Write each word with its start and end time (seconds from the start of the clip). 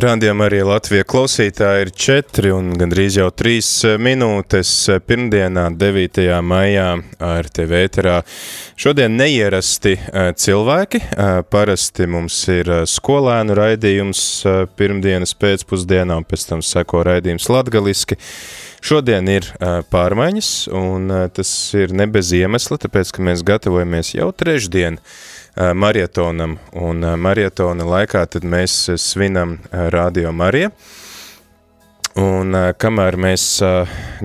Rādījumā 0.00 0.46
arī 0.48 0.62
Latvija 0.64 1.04
klausītāji 1.04 1.82
ir 1.84 1.90
4 1.92 2.50
un 2.56 2.68
gandrīz 2.78 3.18
jau 3.18 3.26
3 3.36 3.98
minūtes 4.00 4.70
pirmdienā, 5.04 5.66
9. 5.76 6.22
maijā 6.40 6.86
ar 7.20 7.48
TV 7.52 7.82
ēterā. 7.84 8.14
Šodien 8.80 9.18
neierasti 9.18 9.92
eh, 9.98 10.30
cilvēki, 10.40 11.02
eh, 11.04 11.32
parasti 11.52 12.06
mums 12.08 12.38
ir 12.48 12.70
eh, 12.72 12.86
skolēnu 12.88 13.56
raidījums 13.58 14.22
pirmdienas 14.80 15.34
pēcpusdienā 15.36 16.16
un 16.22 16.24
pēc 16.24 16.46
tam 16.48 16.64
seko 16.64 17.02
raidījums 17.10 17.50
latgaliski. 17.52 18.16
Šodien 18.80 19.28
ir 19.28 19.50
pārmaiņas 19.92 20.54
un 20.72 21.12
tas 21.36 21.50
ir 21.76 21.92
ne 21.92 22.06
bez 22.08 22.32
iemesla, 22.32 22.80
tāpēc, 22.80 23.12
ka 23.12 23.26
mēs 23.26 23.44
gatavojamies 23.44 24.14
jau 24.14 24.30
trešdien 24.32 24.96
marietonam, 25.56 26.58
un 26.72 27.04
marietona 27.20 27.84
laikā 27.84 28.26
tad 28.30 28.44
mēs 28.44 28.90
svinam 29.00 29.58
Radio 29.70 30.32
Marija. 30.32 30.70
Un 32.20 32.52
kamēr 32.74 33.16
mēs 33.20 33.44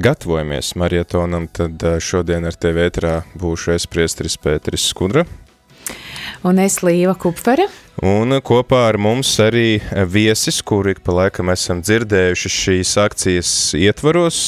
gatavojamies 0.01 0.73
marietonam, 0.75 1.45
tad 1.53 1.83
šodien 2.01 2.47
ar 2.49 2.57
tevi 2.57 2.81
ētrā 2.87 3.19
būšu 3.37 3.75
es 3.75 3.85
priestris 3.85 4.39
Pēteris 4.41 4.87
Skudra. 4.89 5.25
Un 6.45 6.59
es 6.61 6.81
Līva 6.85 7.13
Kupfere. 7.17 7.67
Un 8.05 8.35
kopā 8.43 8.81
ar 8.89 8.97
mums 9.01 9.29
arī 9.39 9.79
viesis, 10.11 10.59
kuri 10.65 10.97
pa 10.99 11.13
laikam 11.21 11.49
esam 11.53 11.79
dzirdējuši 11.85 12.51
šīs 12.57 12.91
akcijas 13.01 13.51
ietvaros, 13.79 14.39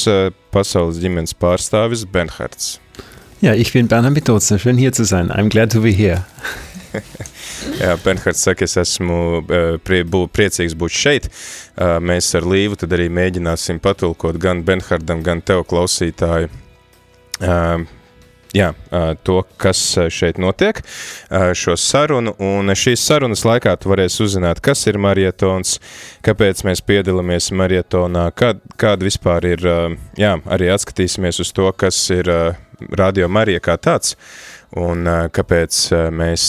pasaules 0.54 1.00
ģimenes 1.02 1.38
pārstāvis 1.38 2.04
Benhards. 2.10 2.80
Ja, 3.42 3.54
ich 3.54 3.72
bin 3.74 3.88
Bernhard 3.88 4.18
Mitotze. 4.18 4.60
Schön 4.60 4.78
hier 4.78 4.92
zu 4.92 5.06
sein. 5.06 5.30
I'm 5.30 5.50
glad 5.50 5.72
to 5.72 5.82
be 5.82 5.94
here. 5.94 6.26
Jā, 7.82 7.96
Bernhards 8.04 8.44
saka, 8.46 8.68
es 8.68 8.78
esmu 8.80 9.20
prie, 9.86 10.04
bū, 10.08 10.26
priecīgs 10.32 10.78
būt 10.78 10.96
šeit. 10.96 11.30
Mēs 11.78 12.32
ar 12.38 12.48
Līvu 12.48 12.80
tad 12.80 12.96
arī 12.98 13.10
mēģināsim 13.14 13.82
patulkot 13.84 14.40
gan 14.42 14.64
Bernhardam, 14.68 15.24
gan 15.26 15.44
tev 15.46 15.66
klausītāju 15.70 16.50
jā, 18.58 18.72
to, 19.28 19.38
kas 19.62 19.80
šeit 20.14 20.40
notiek, 20.42 20.80
šo 21.58 21.76
sarunu, 21.80 22.34
un 22.44 22.74
šīs 22.78 23.04
sarunas 23.04 23.44
laikā 23.48 23.76
tu 23.82 23.92
varēsi 23.92 24.24
uzzināt, 24.26 24.62
kas 24.64 24.86
ir 24.90 25.00
marietons, 25.02 25.78
kāpēc 26.26 26.64
mēs 26.68 26.84
piedalāmies 26.88 27.52
marietonā, 27.58 28.30
kād, 28.38 28.62
kāda 28.80 29.08
vispār 29.08 29.52
ir, 29.54 29.68
jā, 30.20 30.38
arī 30.46 30.72
atskatīsimies 30.74 31.42
uz 31.44 31.54
to, 31.56 31.70
kas 31.78 32.00
ir 32.16 32.32
Radio 32.78 33.30
Marija 33.30 33.62
kā 33.64 33.78
tāds, 33.82 34.16
un 34.78 35.10
kāpēc 35.34 35.82
mēs 36.14 36.48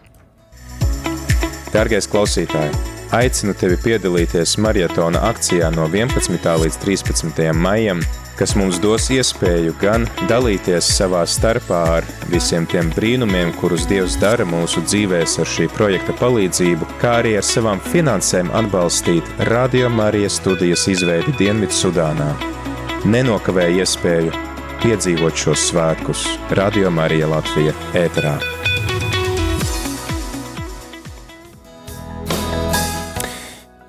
Dārgais 1.73 2.07
klausītāj, 2.07 2.72
aicinu 3.13 3.53
tevi 3.53 3.78
piedalīties 3.84 4.57
maratona 4.57 5.25
akcijā 5.29 5.72
no 5.75 5.90
11. 5.91 6.40
līdz 6.63 6.78
13. 6.81 7.51
maijam, 7.53 8.00
kas 8.40 8.56
mums 8.56 8.79
dos 8.79 9.09
iespēju 9.12 9.75
gan 9.81 10.07
dalīties 10.29 10.88
savā 10.97 11.25
starpā 11.28 11.81
ar 11.97 12.07
visiem 12.31 12.66
tiem 12.66 12.90
brīnumiem, 12.96 13.53
kurus 13.59 13.85
Dievs 13.91 14.16
dara 14.19 14.47
mūsu 14.47 14.84
dzīvēs 14.88 15.38
ar 15.44 15.52
šī 15.52 15.67
projekta 15.75 16.16
palīdzību, 16.19 16.88
kā 17.03 17.19
arī 17.22 17.35
ar 17.40 17.46
savām 17.46 17.84
finansēm 17.91 18.52
atbalstīt 18.56 19.46
Radio 19.52 19.91
Marijas 19.91 20.40
studijas 20.40 20.88
izveidi 20.88 21.35
Dienvidu 21.40 21.75
Sudānā. 21.75 22.34
Nenokavē 23.06 23.69
iespēju 23.84 24.54
piedzīvot 24.84 25.38
šos 25.46 25.69
svētkus 25.69 26.25
Radio 26.58 26.91
Marija 26.94 27.30
Latvija 27.31 27.74
ēterā. 27.97 28.36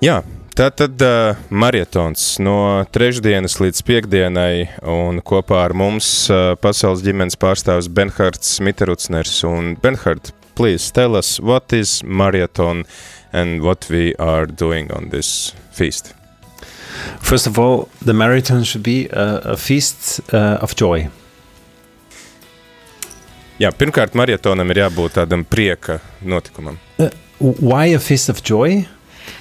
Jā, 0.03 0.21
Tātad 0.57 0.97
uh, 1.05 1.37
marietons 1.53 2.39
no 2.41 2.81
trešdienas 2.89 3.59
līdz 3.61 3.83
piekdienai, 3.85 4.63
un 4.89 5.21
kopā 5.21 5.59
ar 5.67 5.77
mums 5.77 6.07
uh, 6.33 6.55
pasaules 6.57 7.05
ģimenes 7.05 7.37
pārstāvis 7.37 7.91
Benhards 7.93 8.55
Miterucners. 8.65 9.37
Un 9.45 9.75
Benhard, 9.83 10.33
please 10.57 10.89
tell 10.89 11.13
us 11.13 11.37
what 11.37 11.77
is 11.77 12.01
marathon 12.01 12.87
and 13.29 13.61
what 13.61 13.85
we 13.93 14.15
are 14.17 14.47
doing 14.49 14.89
on 14.89 15.13
this 15.13 15.53
feast. 15.69 16.16
First 17.21 17.47
of 17.47 17.59
all, 17.59 17.87
the 18.05 18.13
marathon 18.13 18.63
should 18.63 18.83
be 18.83 19.07
a, 19.11 19.53
a 19.53 19.57
feast 19.57 20.21
uh, 20.33 20.57
of 20.61 20.75
joy. 20.75 21.09
Jā, 23.57 23.71
pirmkārt, 23.73 24.13
maratonam 24.13 24.69
ir 24.69 24.83
jābūt 24.83 25.17
tādam 25.17 25.43
prieka 25.43 25.99
notikumam. 26.21 26.77
Uh, 27.01 27.09
why 27.39 27.89
a 27.95 27.99
feast 27.99 28.29
of 28.29 28.43
joy? 28.45 28.85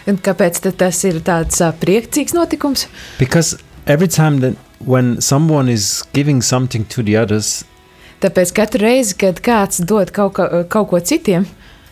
Un 0.08 0.18
kāpēc 0.18 0.62
tas 0.64 1.04
ir 1.04 1.20
tāds 1.26 1.60
uh, 1.60 1.72
priecīgs 1.76 2.32
notikums? 2.34 2.86
Because 3.18 3.58
every 3.86 4.08
time 4.08 4.40
that 4.40 4.56
when 4.80 5.20
someone 5.20 5.68
is 5.68 6.02
giving 6.12 6.42
something 6.42 6.84
to 6.86 7.02
the 7.02 7.16
others, 7.16 7.64
Tāpēc 8.16 8.50
katru 8.56 8.80
reizi, 8.80 9.12
kad 9.20 9.42
kāds 9.44 9.82
dod 9.84 10.08
kaut, 10.16 10.38
ka, 10.38 10.46
uh, 10.48 10.64
kaut 10.72 10.88
ko 10.88 11.00
citiem, 11.04 11.44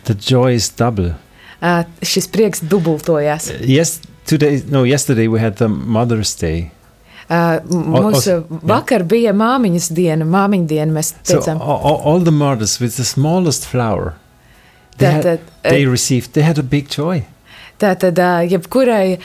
the 0.09 0.15
joy 0.17 0.55
is 0.57 0.71
double. 0.73 1.13
Uh, 1.61 1.85
šis 2.01 2.27
prieks 2.33 2.63
dubultojās. 2.65 3.51
Uh, 3.53 3.61
yes, 4.25 4.29
today, 4.29 4.63
no, 4.67 4.83
yesterday 4.83 5.27
we 5.27 5.39
had 5.39 5.57
the 5.57 5.67
Mother's 5.67 6.35
Day. 6.35 6.71
Uh, 7.29 7.59
mums 7.65 8.15
also, 8.15 8.41
vakar 8.61 9.01
yeah. 9.01 9.09
bija 9.09 9.31
māmiņas 9.33 9.89
diena, 9.97 10.25
māmiņa 10.25 10.67
diena. 10.67 10.93
Mēs 10.93 11.13
teicām, 11.25 11.57
so, 11.57 11.63
all, 11.63 12.01
all 12.05 12.19
the 12.19 12.31
mothers 12.31 12.79
with 12.79 12.97
the 12.97 13.05
smallest 13.05 13.65
flower, 13.65 14.15
they, 14.97 15.05
that, 15.05 15.25
had, 15.25 15.39
uh, 15.39 15.69
they 15.69 15.85
received, 15.85 16.33
they 16.33 16.43
had 16.43 16.59
a 16.59 16.63
big 16.63 16.89
joy. 16.89 17.25
Tātad, 17.81 18.19
jebkurai 18.47 19.17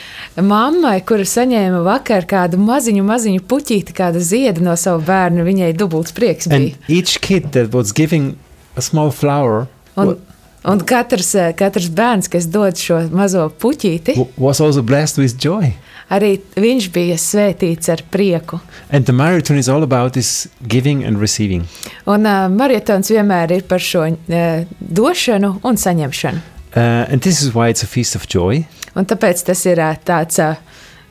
mammai, 0.43 0.97
kura 1.07 1.23
saņēma 1.23 1.85
vakar 1.85 2.25
kādu 2.27 2.57
maziņu, 2.59 3.03
maziņu 3.07 3.45
puķīti, 3.47 3.93
kādu 3.95 4.19
ziedu 4.19 4.65
no 4.65 4.73
sava 4.75 4.99
bērna, 5.07 5.45
viņai 5.47 5.69
dubults 5.79 6.11
prieks 6.11 6.49
bija. 6.51 6.73
And 6.73 6.91
each 6.91 7.21
kid 7.23 7.53
that 7.53 7.71
was 7.71 7.93
giving 7.95 8.33
a 8.75 8.81
small 8.81 9.11
flower. 9.11 9.69
Un, 9.95 10.17
Un 10.63 10.79
katrs, 10.85 11.33
eh, 11.35 11.53
katrs 11.57 11.89
bērns, 11.89 12.27
kas 12.29 12.45
dod 12.45 12.77
šo 12.77 12.99
mazo 13.09 13.47
puķīti, 13.49 14.13
arī 16.11 16.31
viņš 16.59 16.89
bija 16.93 17.15
svētīts 17.17 17.89
ar 17.89 18.03
prieku. 18.11 18.59
And 18.91 19.05
the 19.05 19.13
marathon 19.13 19.57
is 19.57 19.69
all 19.69 19.81
about 19.83 20.13
this 20.13 20.47
giving 20.67 21.03
and 21.03 21.17
receiving. 21.17 21.65
Un 22.05 22.25
uh, 22.25 22.47
maratons 22.51 23.09
vienmēr 23.09 23.55
ir 23.57 23.63
par 23.63 23.79
šo 23.79 24.05
uh, 24.11 24.65
došanu 24.79 25.55
un 25.63 25.79
saņemšanu. 25.81 26.43
Uh, 26.75 27.09
and 27.09 27.21
this 27.21 27.41
is 27.41 27.55
why 27.55 27.69
it's 27.69 27.83
a 27.83 27.87
feast 27.87 28.15
of 28.15 28.27
joy. 28.27 28.65
Un 28.95 29.07
tāpēc 29.07 29.41
tas 29.47 29.65
ir 29.65 29.79
uh, 29.79 29.95
tāds 30.05 30.37
uh, 30.43 30.59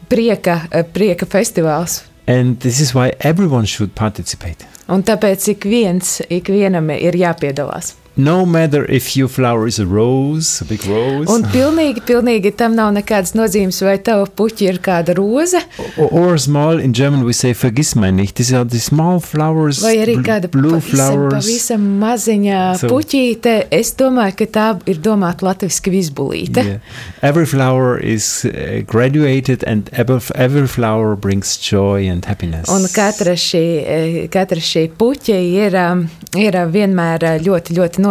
prieka, 0.09 0.61
uh, 0.71 0.85
prieka 0.85 1.27
festivāls. 1.27 2.05
And 2.29 2.61
this 2.61 2.79
is 2.81 2.95
why 2.95 3.11
everyone 3.19 3.67
should 3.67 3.97
participate. 3.97 4.69
Un 4.89 5.03
tāpēc 5.03 5.49
ik 5.57 5.67
viens, 5.67 6.21
ik 6.29 6.53
vienam 6.53 6.93
ir 6.95 7.19
jāpiedalās. 7.19 7.97
No 8.21 8.45
matter 8.45 8.85
if 8.85 9.17
your 9.17 9.29
flower 9.29 9.67
is 9.67 9.79
a 9.79 9.87
rose, 9.87 10.61
a 10.61 10.65
big 10.65 10.85
rose. 10.85 11.29
Un 11.33 11.45
pilnīgi, 11.49 12.03
pilnīgi 12.05 12.53
tam 12.57 12.75
nav 12.77 12.91
nekādas 12.93 13.33
nozīmes, 13.39 13.79
vai 13.87 13.97
tava 14.05 14.27
puķi 14.27 14.67
ir 14.69 14.81
kāda 14.85 15.15
roze. 15.17 15.63
Or, 15.97 16.09
or 16.11 16.39
small, 16.39 16.79
in 16.79 16.93
German 16.93 17.25
we 17.25 17.33
say 17.33 17.55
vergiss 17.55 17.95
mein 17.97 18.17
nicht. 18.17 18.37
These 18.37 18.53
are 18.53 18.65
the 18.65 18.81
small 18.81 19.21
flowers, 19.25 19.81
vai 19.85 19.95
arī 20.03 20.19
kāda 20.27 20.51
blue 20.53 20.77
pavisam, 20.77 20.91
flowers. 20.91 21.37
pavisam 21.39 21.87
maziņa 22.03 22.59
so, 22.83 22.91
puķīte. 22.93 23.55
Es 23.73 23.95
domāju, 23.97 24.37
ka 24.43 24.49
tā 24.59 24.67
ir 24.91 25.01
domāta 25.01 25.49
latviski 25.49 25.95
visbulīte. 25.95 26.67
Yeah. 26.67 27.01
Every 27.23 27.47
flower 27.47 27.97
is 27.97 28.45
uh, 28.45 28.83
graduated 28.85 29.65
and 29.65 29.89
every, 29.93 30.21
every 30.35 30.67
flower 30.69 31.17
brings 31.17 31.57
joy 31.57 32.05
and 32.11 32.29
happiness. 32.29 32.69
Un 32.69 32.85
katra 32.93 33.33
šī, 33.39 33.65
eh, 33.81 34.21
katra 34.33 34.61
šī 34.61 34.87
puķa 35.01 35.41
ir, 35.41 35.81
um, 35.81 36.05
ir 36.37 36.61
vienmēr 36.77 37.25
ļoti, 37.41 37.81
ļoti 37.81 38.05
nozīmīga 38.05 38.10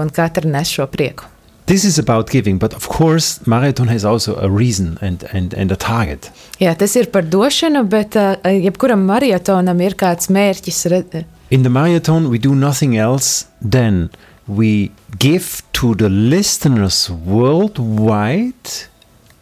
un 0.00 0.10
katra 0.10 0.44
nes 0.50 0.68
šo 0.68 0.86
prieku. 0.86 1.24
this 1.66 1.82
is 1.84 1.98
about 1.98 2.28
giving, 2.30 2.58
but 2.58 2.74
of 2.74 2.88
course, 2.88 3.40
marathon 3.46 3.88
has 3.88 4.04
also 4.04 4.36
a 4.36 4.48
reason 4.50 4.98
and, 5.00 5.24
and, 5.32 5.54
and 5.54 5.72
a 5.72 5.76
target. 5.76 6.30
Jā, 6.60 6.74
tas 6.76 6.94
ir 6.96 7.06
par 7.06 7.22
došanu, 7.22 7.88
bet 7.88 8.16
uh, 8.16 8.36
jebkuram 8.44 9.06
maratonam 9.08 9.80
ir 9.80 9.94
kāds 9.94 10.28
mērķis. 10.28 10.84
re- 10.90 11.24
In 11.50 11.62
the 11.62 11.70
marathon, 11.70 12.28
we 12.28 12.36
do 12.38 12.54
nothing 12.54 12.96
else 12.98 13.46
than 13.62 14.10
we 14.46 14.90
give 15.18 15.62
to 15.72 15.94
the 15.94 16.10
listeners 16.10 17.08
worldwide 17.10 18.70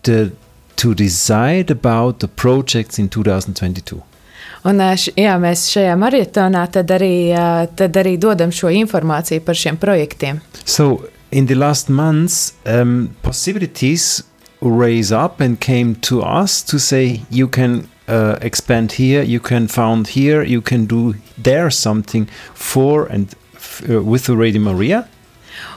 the, 0.05 0.31
to 0.77 0.95
decide 0.95 1.71
about 1.71 2.21
the 2.21 2.29
projects 2.29 2.99
in 3.01 3.09
2022. 3.09 4.01
Un, 4.63 4.79
š, 4.79 5.11
jā, 5.19 5.35
mēs 5.43 5.65
šajā 5.73 5.95
maratonā 5.99 6.67
tad 6.71 6.91
arī, 6.95 7.33
ā, 7.35 7.67
tad 7.75 7.97
arī 7.99 8.15
dodam 8.21 8.53
šo 8.55 8.71
informāciju 8.71 9.43
par 9.43 9.59
šiem 9.59 9.79
projektiem. 9.83 10.39
So, 10.65 11.09
in 11.33 11.47
the 11.47 11.57
last 11.59 11.91
months, 11.91 12.55
um, 12.67 13.11
possibilities 13.23 14.23
raise 14.61 15.11
up 15.11 15.41
and 15.41 15.59
came 15.59 15.97
to 16.03 16.23
us 16.23 16.63
to 16.63 16.79
say 16.79 17.23
you 17.31 17.49
can 17.49 17.89
uh, 18.07 18.37
expand 18.41 18.93
here, 18.93 19.23
you 19.23 19.41
can 19.41 19.67
found 19.67 20.07
here, 20.09 20.45
you 20.45 20.61
can 20.61 20.87
do 20.87 21.15
there 21.43 21.71
something 21.71 22.29
for 22.55 23.07
and 23.07 23.35
uh, 23.89 24.03
with 24.03 24.27
the 24.27 24.37
Radio 24.37 24.61
Maria. 24.61 25.09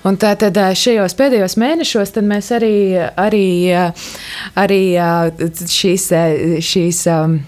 Un 0.05 0.17
tā 0.21 0.35
tad 0.37 0.57
ā, 0.61 0.69
šajos 0.77 1.17
pēdējos 1.17 1.57
mēnešos 1.57 2.13
mēs 2.21 2.51
arī, 2.53 2.77
arī, 3.17 3.47
arī 4.61 4.81
šīs, 5.73 6.05
šīs 6.61 7.01
ām, 7.11 7.39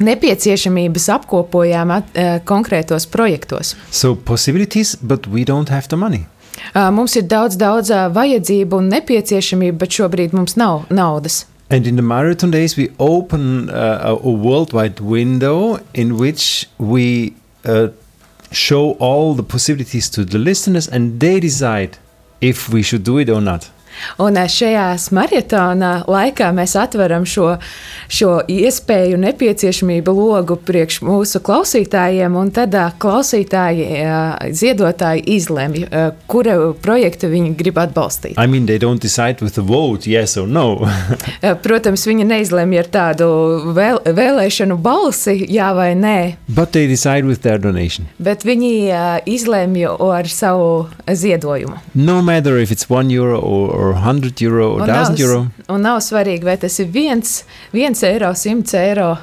nepieciešamības 0.00 1.08
apkopojām 1.16 1.92
at, 1.94 2.10
ā, 2.14 2.40
konkrētos 2.48 3.06
projektos. 3.10 3.74
So 3.90 4.14
possibilities, 4.16 4.96
but 5.00 5.26
we 5.28 5.44
don't 5.44 5.68
have 5.70 5.88
the 5.88 5.96
money. 6.00 6.26
Ā, 6.74 6.90
Mums 6.92 7.16
ir 7.16 7.24
daudz, 7.30 7.56
daudz 7.60 7.90
ā, 7.94 8.08
vajadzību 8.14 8.80
un 8.82 8.90
nepieciešamību, 8.92 9.78
bet 9.80 9.96
šobrīd 10.00 10.34
mums 10.36 10.56
nav 10.60 10.84
naudas. 10.90 11.44
And 11.70 11.86
in 11.86 11.94
the 11.94 12.02
marathon 12.02 12.50
days, 12.50 12.76
we 12.76 12.88
open 12.98 13.70
uh, 13.70 14.00
a, 14.02 14.12
a 14.16 14.30
worldwide 14.30 14.98
window 15.00 15.78
in 15.94 16.16
which 16.18 16.66
we 16.78 17.34
uh, 17.64 17.88
show 18.50 18.96
all 18.98 19.34
the 19.34 19.44
possibilities 19.44 20.10
to 20.10 20.24
the 20.24 20.38
listeners, 20.38 20.88
and 20.88 21.20
they 21.20 21.38
decide 21.38 21.98
if 22.40 22.68
we 22.70 22.82
should 22.82 23.04
do 23.04 23.18
it 23.18 23.28
or 23.30 23.40
not. 23.40 23.70
Un 24.20 24.38
ā, 24.40 24.46
šajās 24.50 25.08
maratona 25.16 25.92
laikā 26.10 26.50
mēs 26.56 26.76
atveram 26.80 27.26
šo, 27.28 27.54
šo 28.10 28.40
iespēju, 28.50 29.18
nepieciešamību 29.20 30.14
logu 30.16 30.56
priekš 30.56 31.00
mūsu 31.06 31.40
klausītājiem, 31.44 32.36
un 32.40 32.52
tad 32.54 32.74
ā, 32.78 32.88
klausītāji, 33.00 33.86
ā, 34.04 34.20
ziedotāji 34.56 35.24
izlemj, 35.36 35.84
ā, 35.88 36.04
kura 36.30 36.56
projektu 36.82 37.30
viņi 37.32 37.54
grib 37.58 37.80
atbalstīt. 37.82 38.36
I 38.38 38.46
mean, 38.50 38.66
they 38.66 38.78
don't 38.78 39.02
decide 39.02 39.40
with 39.44 39.58
a 39.58 39.62
vote, 39.66 40.06
yes 40.10 40.36
or 40.40 40.46
no. 40.48 40.86
Protams, 41.64 42.06
viņi 42.08 42.26
neizlemj 42.30 42.80
ar 42.82 42.90
tādu 42.92 43.28
vēl, 43.76 44.00
vēlēšanu 44.16 44.76
balsi, 44.82 45.36
jā 45.50 45.70
vai 45.76 45.92
nē, 45.98 46.16
but 46.48 46.72
they 46.72 46.86
decide 46.90 47.24
with 47.28 47.42
their 47.42 47.58
donation. 47.58 48.06
bet 48.18 48.44
viņi 48.46 48.70
izlemj 49.30 49.86
ar 49.90 50.28
savu 50.28 50.88
ziedojumu. 51.06 51.78
No 51.94 52.20
matter 52.22 52.58
if 52.58 52.70
it's 52.70 52.88
one 52.90 53.10
euro 53.10 53.38
or, 53.40 53.70
or 53.74 53.89
100 53.94 54.42
euro 54.42 54.72
or 54.74 54.82
Un 54.82 54.86
nav, 54.88 55.10
1000 55.10 55.20
euro, 55.20 55.46
un 55.68 55.82
nav 55.82 56.00
svarīgi, 56.00 56.44
vai 56.44 56.56
tas 56.56 56.78
ir 56.78 56.86
viens, 56.92 57.44
viens 57.72 58.02
eiro, 58.02 58.32
simts 58.34 58.74
eiro. 58.74 59.16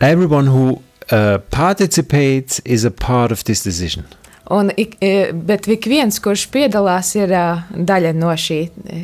everyone 0.00 0.46
who 0.46 0.82
uh, 1.10 1.38
participates 1.50 2.60
is 2.64 2.84
a 2.84 2.90
part 2.90 3.32
of 3.32 3.44
this 3.44 3.62
decision. 3.62 4.04
Un 4.50 4.70
e, 4.76 5.32
bet 5.32 5.66
ik 5.66 5.88
viens, 5.90 6.20
kurš 6.22 6.46
piedalās, 6.54 7.14
ir 7.18 7.32
ā, 7.34 7.46
daļa 7.74 8.12
no 8.14 8.30
šī, 8.30 8.60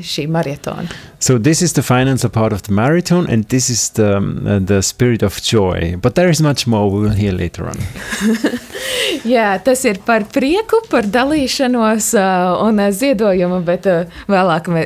šī 0.07 0.29
maratona. 0.31 0.87
So 1.23 1.39
this 1.39 1.63
is 1.63 1.73
the 1.75 1.83
financial 1.83 2.31
part 2.31 2.53
of 2.53 2.63
the 2.63 2.73
marathon, 2.73 3.27
and 3.29 3.49
this 3.49 3.71
is 3.71 3.91
the 3.91 4.17
um, 4.17 4.47
uh, 4.47 4.59
the 4.59 4.83
spirit 4.83 5.23
of 5.23 5.41
joy. 5.43 5.97
But 5.97 6.15
there 6.15 6.29
is 6.29 6.41
much 6.41 6.67
more 6.67 6.91
we 6.91 7.01
will 7.01 7.15
hear 7.15 7.33
later 7.33 7.69
on. 7.69 7.79
Jā, 9.35 9.59
tas 9.63 9.85
ir 9.87 10.01
par 10.07 10.25
prieku, 10.35 10.83
par 10.91 11.07
dalīšanos 11.07 12.13
ā, 12.19 12.27
un 12.67 12.83
ā, 12.83 12.89
ziedojumu, 12.95 13.61
bet 13.67 13.87
ā, 13.87 13.97
vēlāk 14.31 14.71
mē, 14.73 14.83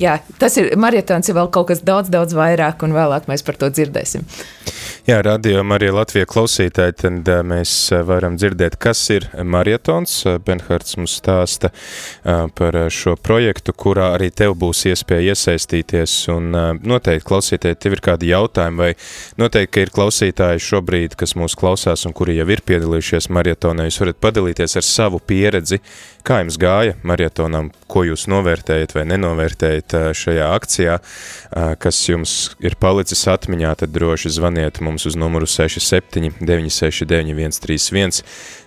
jā, 0.00 0.16
tas 0.40 0.56
ir 0.60 0.72
maratons, 0.80 1.28
ir 1.28 1.36
vēl 1.36 1.50
kaut 1.52 1.68
kas 1.72 1.84
daudz, 1.84 2.08
daudz 2.12 2.36
vairāk, 2.36 2.84
un 2.86 2.96
vēlāk 2.96 3.28
mēs 3.28 3.44
par 3.44 3.60
to 3.60 3.68
dzirdēsim. 3.72 4.24
Jā, 5.06 5.20
radījumā 5.22 5.76
arī 5.76 5.92
Latvijas 5.94 6.26
klausītāji, 6.32 6.94
tad 6.98 7.28
mēs 7.46 7.70
varam 8.08 8.34
dzirdēt, 8.34 8.74
kas 8.82 9.04
ir 9.14 9.28
maratons. 9.46 10.16
Uh, 10.26 10.40
Benhards 10.42 10.96
mums 10.98 11.14
stāsta 11.20 11.70
par 12.58 12.78
šo 12.90 13.14
projektu, 13.14 13.70
kurā 13.70 14.08
arī 14.16 14.32
tev 14.34 14.56
būs 14.58 14.80
iespēja 14.90 15.36
iesaistīties. 15.36 16.16
Un 16.34 16.50
noteikti 16.82 17.28
klausītāji, 17.28 17.78
tev 17.84 17.94
ir 17.94 18.02
kādi 18.02 18.32
jautājumi, 18.32 18.82
vai 18.82 18.90
noteikti, 19.38 19.72
ka 19.76 19.84
ir 19.86 19.94
klausītāji 19.94 20.64
šobrīd, 20.66 21.14
kas 21.14 21.36
mūs 21.38 21.54
klausās 21.54 22.02
un 22.10 22.16
kuri 22.16 22.40
jau 22.40 22.48
ir 22.50 22.64
piedalījušies 22.66 23.30
maratonā, 23.30 23.86
jūs 23.86 24.00
varat 24.02 24.18
padalīties 24.26 24.74
ar 24.82 24.86
savu 24.90 25.22
pieredzi, 25.22 25.78
kā 26.26 26.40
jums 26.42 26.58
gāja 26.58 26.98
maratonam, 27.06 27.70
ko 27.86 28.02
jūs 28.08 28.26
novērtējat 28.32 28.96
vai 28.96 29.06
nenovērtējat 29.12 29.94
šajā 30.18 30.50
akcijā, 30.58 30.98
kas 31.78 32.02
jums 32.08 32.36
ir 32.58 32.74
palicis 32.82 33.22
atmiņā, 33.30 33.76
tad 33.84 33.94
droši 33.94 34.34
zvaniet 34.34 34.82
mums 34.82 34.95
uz 35.04 35.16
numuru 35.20 35.46
67 35.46 36.32
969 36.40 37.60
131, 37.60 38.22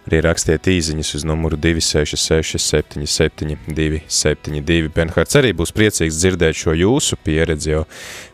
arī 0.10 0.22
rakstiet 0.26 0.70
īziņas 0.70 1.16
uz 1.18 1.26
numuru 1.28 1.58
266 1.58 2.62
77 2.62 3.58
272. 3.68 4.94
Benhards 4.94 5.38
arī 5.40 5.56
būs 5.58 5.74
priecīgs 5.76 6.22
dzirdēt 6.22 6.62
šo 6.62 6.78
jūsu 6.78 7.18
pieredzi, 7.26 7.74
jo 7.74 7.84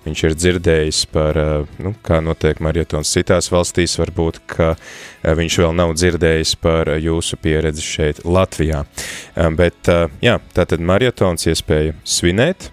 viņš 0.05 0.23
ir 0.27 0.37
dzirdējis 0.37 1.01
par, 1.15 1.39
uh, 1.39 1.79
nu, 1.79 1.95
kā 2.05 2.19
notiek 2.23 2.59
marietons 2.63 3.15
citās 3.15 3.49
valstīs, 3.53 3.97
varbūt, 4.01 4.43
ka 4.51 4.73
uh, 4.75 5.33
viņš 5.39 5.59
vēl 5.63 5.75
nav 5.79 5.95
dzirdējis 5.95 6.55
par 6.59 6.95
jūsu 6.99 7.39
pieredzi 7.41 7.87
šeit 7.87 8.25
Latvijā. 8.27 8.83
Uh, 8.83 9.45
Bet, 9.55 9.87
jā, 10.23 10.37
tātad 10.55 10.81
marietons 10.83 11.45
iespēja 11.49 11.93
svinēt, 12.07 12.69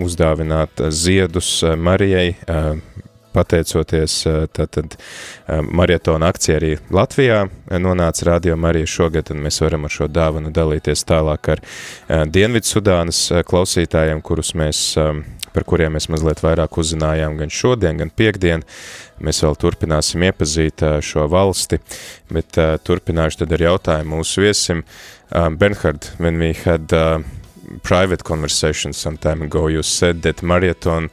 uzdāvināt 0.00 0.80
ziedus 0.94 1.50
Marijai, 1.76 2.36
pateicoties 3.36 4.18
tātad 4.56 4.96
marietona 5.46 6.32
akcija 6.32 6.56
arī 6.56 6.72
Latvijā 6.94 7.44
nonāca 7.82 8.30
Radio 8.30 8.56
Marija 8.56 8.88
šogad, 8.88 9.30
un 9.34 9.44
mēs 9.44 9.60
varam 9.60 9.84
ar 9.84 9.92
šo 9.92 10.08
dāvanu 10.08 10.52
dalīties 10.54 11.04
tālāk 11.08 11.52
ar 11.54 11.62
Dienvidu 12.32 12.72
Sudānas 12.72 13.26
uh, 13.30 13.42
klausītājiem, 13.46 14.22
kurus 14.24 14.52
mēs, 14.58 14.80
par 15.52 15.64
kuriem 15.68 15.96
mēs 15.96 16.08
mazliet 16.12 16.42
vairāk 16.44 16.78
uzzinājām 16.80 17.36
gan 17.40 17.52
šodien, 17.52 17.98
gan 18.00 18.12
piekdien. 18.12 18.64
Mēs 19.22 19.40
vēl 19.44 19.56
turpināsim 19.56 20.24
iepazīt 20.26 20.84
šo 21.04 21.24
valsti, 21.32 21.78
bet 22.32 22.58
turpināšu 22.84 23.42
tad 23.42 23.54
ar 23.56 23.64
jautājumu 23.64 24.18
mūsu 24.18 24.44
viesim. 24.44 24.84
Bernhard, 25.32 26.10
when 26.18 26.38
we 26.38 26.52
had 26.52 26.92
uh, 26.92 27.22
private 27.82 28.24
conversation 28.24 28.92
some 28.92 29.16
time 29.16 29.42
ago, 29.42 29.66
you 29.68 29.82
said 29.82 30.22
that 30.22 30.42
marathon 30.42 31.10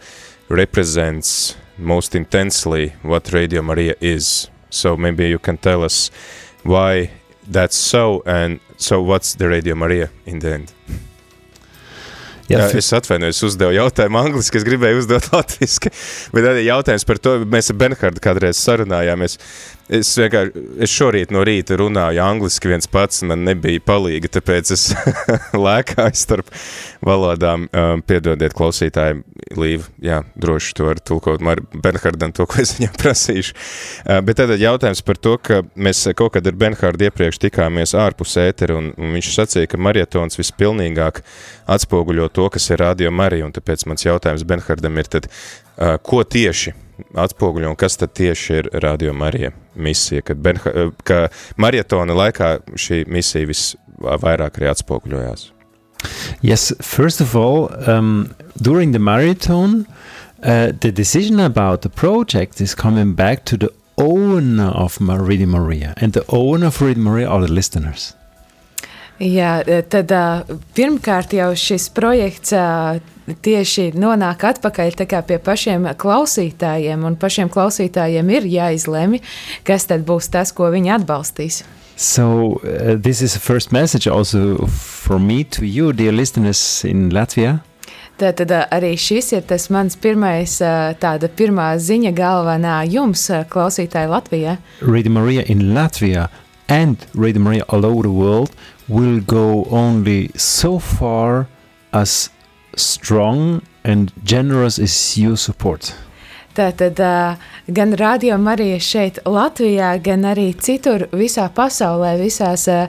represents 0.50 1.56
most 1.84 2.16
intensely 2.16 2.94
what 3.04 3.32
Radio 3.34 3.62
Maria 3.62 3.96
is. 4.02 4.50
So 4.70 4.98
maybe 4.98 5.30
you 5.30 5.40
can 5.40 5.58
tell 5.58 5.84
us 5.84 6.10
why 6.64 7.12
that's 7.48 7.78
so, 7.78 8.24
and 8.26 8.60
so 8.78 9.02
what's 9.02 9.36
the 9.36 9.48
Radio 9.48 9.76
Maria 9.76 10.10
in 10.26 10.40
the 10.40 10.54
end? 10.54 10.74
Jā, 12.52 12.66
f- 12.68 12.76
es 12.76 12.90
atvainojos, 12.92 13.40
uzdevu 13.48 13.72
jautājumu 13.78 14.20
angliski, 14.20 14.60
es 14.60 14.66
gribēju 14.68 15.00
uzdot 15.00 15.30
latviski, 15.36 15.92
bet 16.36 16.48
arī 16.50 16.66
jautājums 16.68 17.06
par 17.08 17.22
to, 17.24 17.38
mēs 17.48 17.72
ar 17.72 17.78
Benhardu 17.80 18.24
kādreiz 18.24 18.60
sarunājāmies. 18.60 19.38
Es 19.92 20.14
vienkārši, 20.16 20.62
es 20.86 20.92
šorīt 20.96 21.32
no 21.36 21.42
rīta 21.44 21.76
runāju 21.76 22.22
angliski 22.24 22.70
viens 22.72 22.88
pats, 22.88 23.20
man 23.28 23.42
nebija 23.44 23.82
palīga, 23.84 24.30
tāpēc 24.32 24.70
es 24.72 24.86
lēkāju 25.66 26.16
starp 26.16 26.54
valodām. 27.04 27.66
Um, 27.68 28.04
piedodiet 28.08 28.56
klausītājiem, 28.56 29.24
Līva, 29.60 29.86
jā, 30.02 30.22
droši 30.40 30.72
to 30.78 30.88
var 30.88 31.02
tulkot 31.04 31.44
Mar 31.44 31.60
Benhardam, 31.76 32.32
to, 32.34 32.46
ko 32.48 32.62
es 32.64 32.72
viņam 32.78 32.94
prasīšu. 33.02 33.58
Uh, 34.06 34.22
bet 34.24 34.40
tad 34.40 34.56
jautājums 34.56 35.04
par 35.04 35.20
to, 35.20 35.36
ka 35.36 35.60
mēs 35.76 36.06
kaut 36.16 36.38
kad 36.38 36.48
ar 36.48 36.56
Benhardu 36.64 37.10
iepriekš 37.10 37.42
tikāmies 37.44 37.96
ārpus 38.00 38.38
ētera, 38.40 38.80
un, 38.80 38.94
un 38.96 39.18
viņš 39.18 39.34
sacīja, 39.36 39.74
ka 39.74 39.82
marietons 39.84 40.40
vispilnīgāk 40.40 41.20
atspoguļo 41.76 42.30
to, 42.32 42.48
kas 42.56 42.72
ir 42.72 42.80
radio 42.86 43.12
Marija, 43.12 43.50
un 43.50 43.54
tāpēc 43.56 43.84
mans 43.92 44.08
jautājums 44.08 44.48
Benhardam 44.48 45.04
ir 45.04 45.12
tad, 45.18 45.28
uh, 45.28 46.00
ko 46.00 46.24
tieši 46.24 46.78
atspoguļo 47.16 47.72
un 47.72 47.80
kas 47.80 47.98
tad 48.02 48.14
tieši 48.18 48.60
ir 48.60 48.70
Radio 48.84 49.14
Marija 49.14 49.52
misija, 49.76 50.22
kad 50.22 50.42
Benha, 50.44 50.90
ka 51.04 51.28
marietona 51.58 52.16
laikā 52.18 52.56
šī 52.80 53.04
misija 53.12 53.50
visvairāk 53.50 54.60
arī 54.60 54.72
atspoguļojās. 54.74 55.50
Yes, 56.42 56.74
first 56.82 57.22
of 57.22 57.36
all, 57.36 57.70
um, 57.88 58.36
during 58.62 58.92
the 58.92 59.00
marathon, 59.00 59.86
uh, 60.44 60.74
the 60.80 60.92
decision 60.92 61.40
about 61.40 61.82
the 61.82 61.90
project 61.90 62.60
is 62.60 62.76
coming 62.76 63.14
back 63.14 63.46
to 63.46 63.58
the 63.58 63.72
owner 63.98 64.72
of 64.76 65.00
Radio 65.00 65.48
Maria, 65.48 65.94
and 65.98 66.14
the 66.14 66.26
owner 66.28 66.68
of 66.68 66.82
Radio 66.82 67.04
Maria 67.04 67.30
are 67.30 67.42
the 67.42 67.52
listeners. 67.52 68.16
Jā, 69.22 69.60
tad 69.94 70.10
uh, 70.12 70.56
pirmkārt 70.74 71.36
jau 71.38 71.52
šis 71.58 71.86
projekts 71.94 72.54
uh, 72.58 72.98
tieši 73.46 73.92
nonāk 73.94 74.42
atpakaļ 74.50 74.98
pie 75.28 75.38
pašiem 75.38 75.86
klausītājiem, 76.02 77.06
un 77.06 77.16
pašiem 77.22 77.52
klausītājiem 77.54 78.32
ir 78.34 78.50
jāizlemj, 78.50 79.22
kas 79.64 79.86
tad 79.92 80.08
būs 80.08 80.32
tas, 80.34 80.52
ko 80.52 80.72
viņi 80.74 80.96
atbalstīs. 80.98 81.62
So, 81.96 82.58
uh, 82.64 82.98
this 82.98 83.22
is 83.22 83.34
the 83.34 83.40
first 83.40 83.72
message 83.72 84.08
also 84.08 84.66
for 84.66 85.20
me 85.20 85.44
to 85.44 85.64
you, 85.66 85.94
dear 85.94 86.12
listeners 86.12 86.84
in 86.84 87.12
Latvia. 87.14 87.62
Tātad 88.18 88.52
arī 88.74 88.94
šis 88.98 89.32
ir 89.34 89.46
tas 89.50 89.72
mans 89.74 89.96
pirmais, 89.98 90.60
tāda 91.02 91.30
pirmā 91.34 91.72
ziņa 91.82 92.12
galvenā 92.14 92.84
jums, 92.86 93.26
klausītāji 93.50 94.10
Latvijā. 94.10 94.58
Radio 94.82 95.14
Maria 95.16 95.46
in 95.50 95.74
Latvia 95.74 96.30
and 96.70 97.06
Radio 97.14 97.42
Maria 97.42 97.66
all 97.70 97.86
over 97.86 98.04
the 98.04 98.14
world 98.14 98.52
will 98.88 99.20
go 99.22 99.66
only 99.70 100.30
so 100.36 100.80
far 100.80 101.48
as 101.92 102.30
strong 102.76 103.62
and 103.84 104.12
generous 104.24 104.80
is 104.80 105.18
your 105.18 105.38
support. 105.38 105.94
Tātad 106.54 107.00
ā, 107.02 107.36
gan 107.74 107.96
radio 107.98 108.36
Marija 108.38 108.78
šeit 108.78 109.18
Latvijā, 109.26 109.96
gan 110.06 110.22
arī 110.30 110.52
citur 110.54 111.08
visā 111.10 111.48
pasaulē, 111.50 112.12
visās 112.20 112.68
ā, 112.70 112.84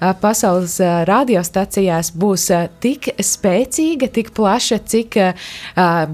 ā, 0.00 0.14
pasaules 0.22 0.78
radiostacijās 1.08 2.14
būs 2.16 2.48
tik 2.80 3.10
spēcīga, 3.20 4.08
tik 4.08 4.32
plaša, 4.36 4.80
cik 4.88 5.20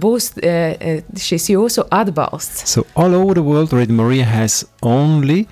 būs 0.02 0.32
šis 1.28 1.48
jūsu 1.54 1.86
atbalsts. 1.94 2.66
So, 2.66 2.86
all 2.96 3.14
over 3.14 3.34
the 3.38 3.46
world, 3.46 3.72
Radio 3.72 3.94
Maria 3.94 4.24
has 4.24 4.64
only 4.82 5.46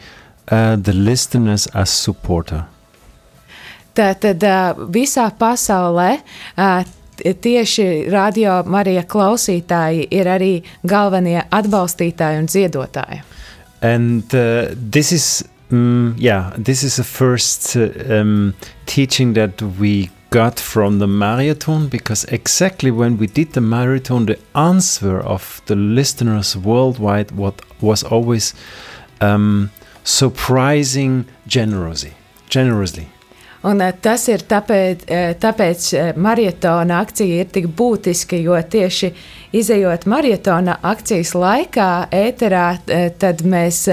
uh, 0.50 0.74
the 0.74 0.92
listeners 0.92 1.68
as 1.68 1.90
supporter. 1.90 2.66
Tātad 3.94 4.42
ā, 4.42 4.74
visā 4.90 5.28
pasaulē 5.38 6.10
ā, 6.58 6.68
t- 7.16 7.34
tieši 7.46 8.10
radio 8.10 8.62
Marija 8.66 9.04
klausītāji 9.06 10.08
ir 10.10 10.30
arī 10.30 10.52
galvenie 10.82 11.44
atbalstītāji 11.50 12.42
un 12.42 12.50
ziedotāji. 12.50 13.22
And 13.82 14.34
uh, 14.34 14.74
this 14.74 15.12
is, 15.12 15.44
mm, 15.70 16.14
yeah, 16.18 16.52
this 16.56 16.82
is 16.82 16.96
the 16.96 17.04
first 17.04 17.76
uh, 17.76 17.90
um, 18.08 18.54
teaching 18.86 19.34
that 19.34 19.62
we 19.78 20.10
got 20.30 20.58
from 20.58 20.98
the 20.98 21.06
marathon 21.06 21.86
because 21.88 22.24
exactly 22.24 22.90
when 22.90 23.18
we 23.18 23.28
did 23.28 23.52
the 23.52 23.60
marathon, 23.60 24.26
the 24.26 24.38
answer 24.56 25.20
of 25.20 25.62
the 25.66 25.76
listeners 25.76 26.56
worldwide 26.56 27.30
what 27.30 27.62
was 27.80 28.02
always 28.02 28.54
um, 29.20 29.70
surprising 30.02 31.26
generosity, 31.46 32.14
generously. 32.48 33.06
Un 33.64 33.80
eh, 33.80 33.94
tas 34.00 34.26
ir 34.28 34.42
tāpēc, 34.44 35.06
eh, 35.08 35.30
tāpēc 35.40 35.86
eh, 35.96 36.10
maratona 36.20 37.00
akcija 37.00 37.44
ir 37.44 37.48
tik 37.52 37.70
būtiska, 37.76 38.36
jo 38.36 38.58
tieši 38.60 39.10
izējot 39.56 40.04
maratona 40.10 40.76
akcijas 40.84 41.32
laikā, 41.38 41.88
ēterā, 42.12 42.66
tad 43.22 43.44
mēs 43.46 43.84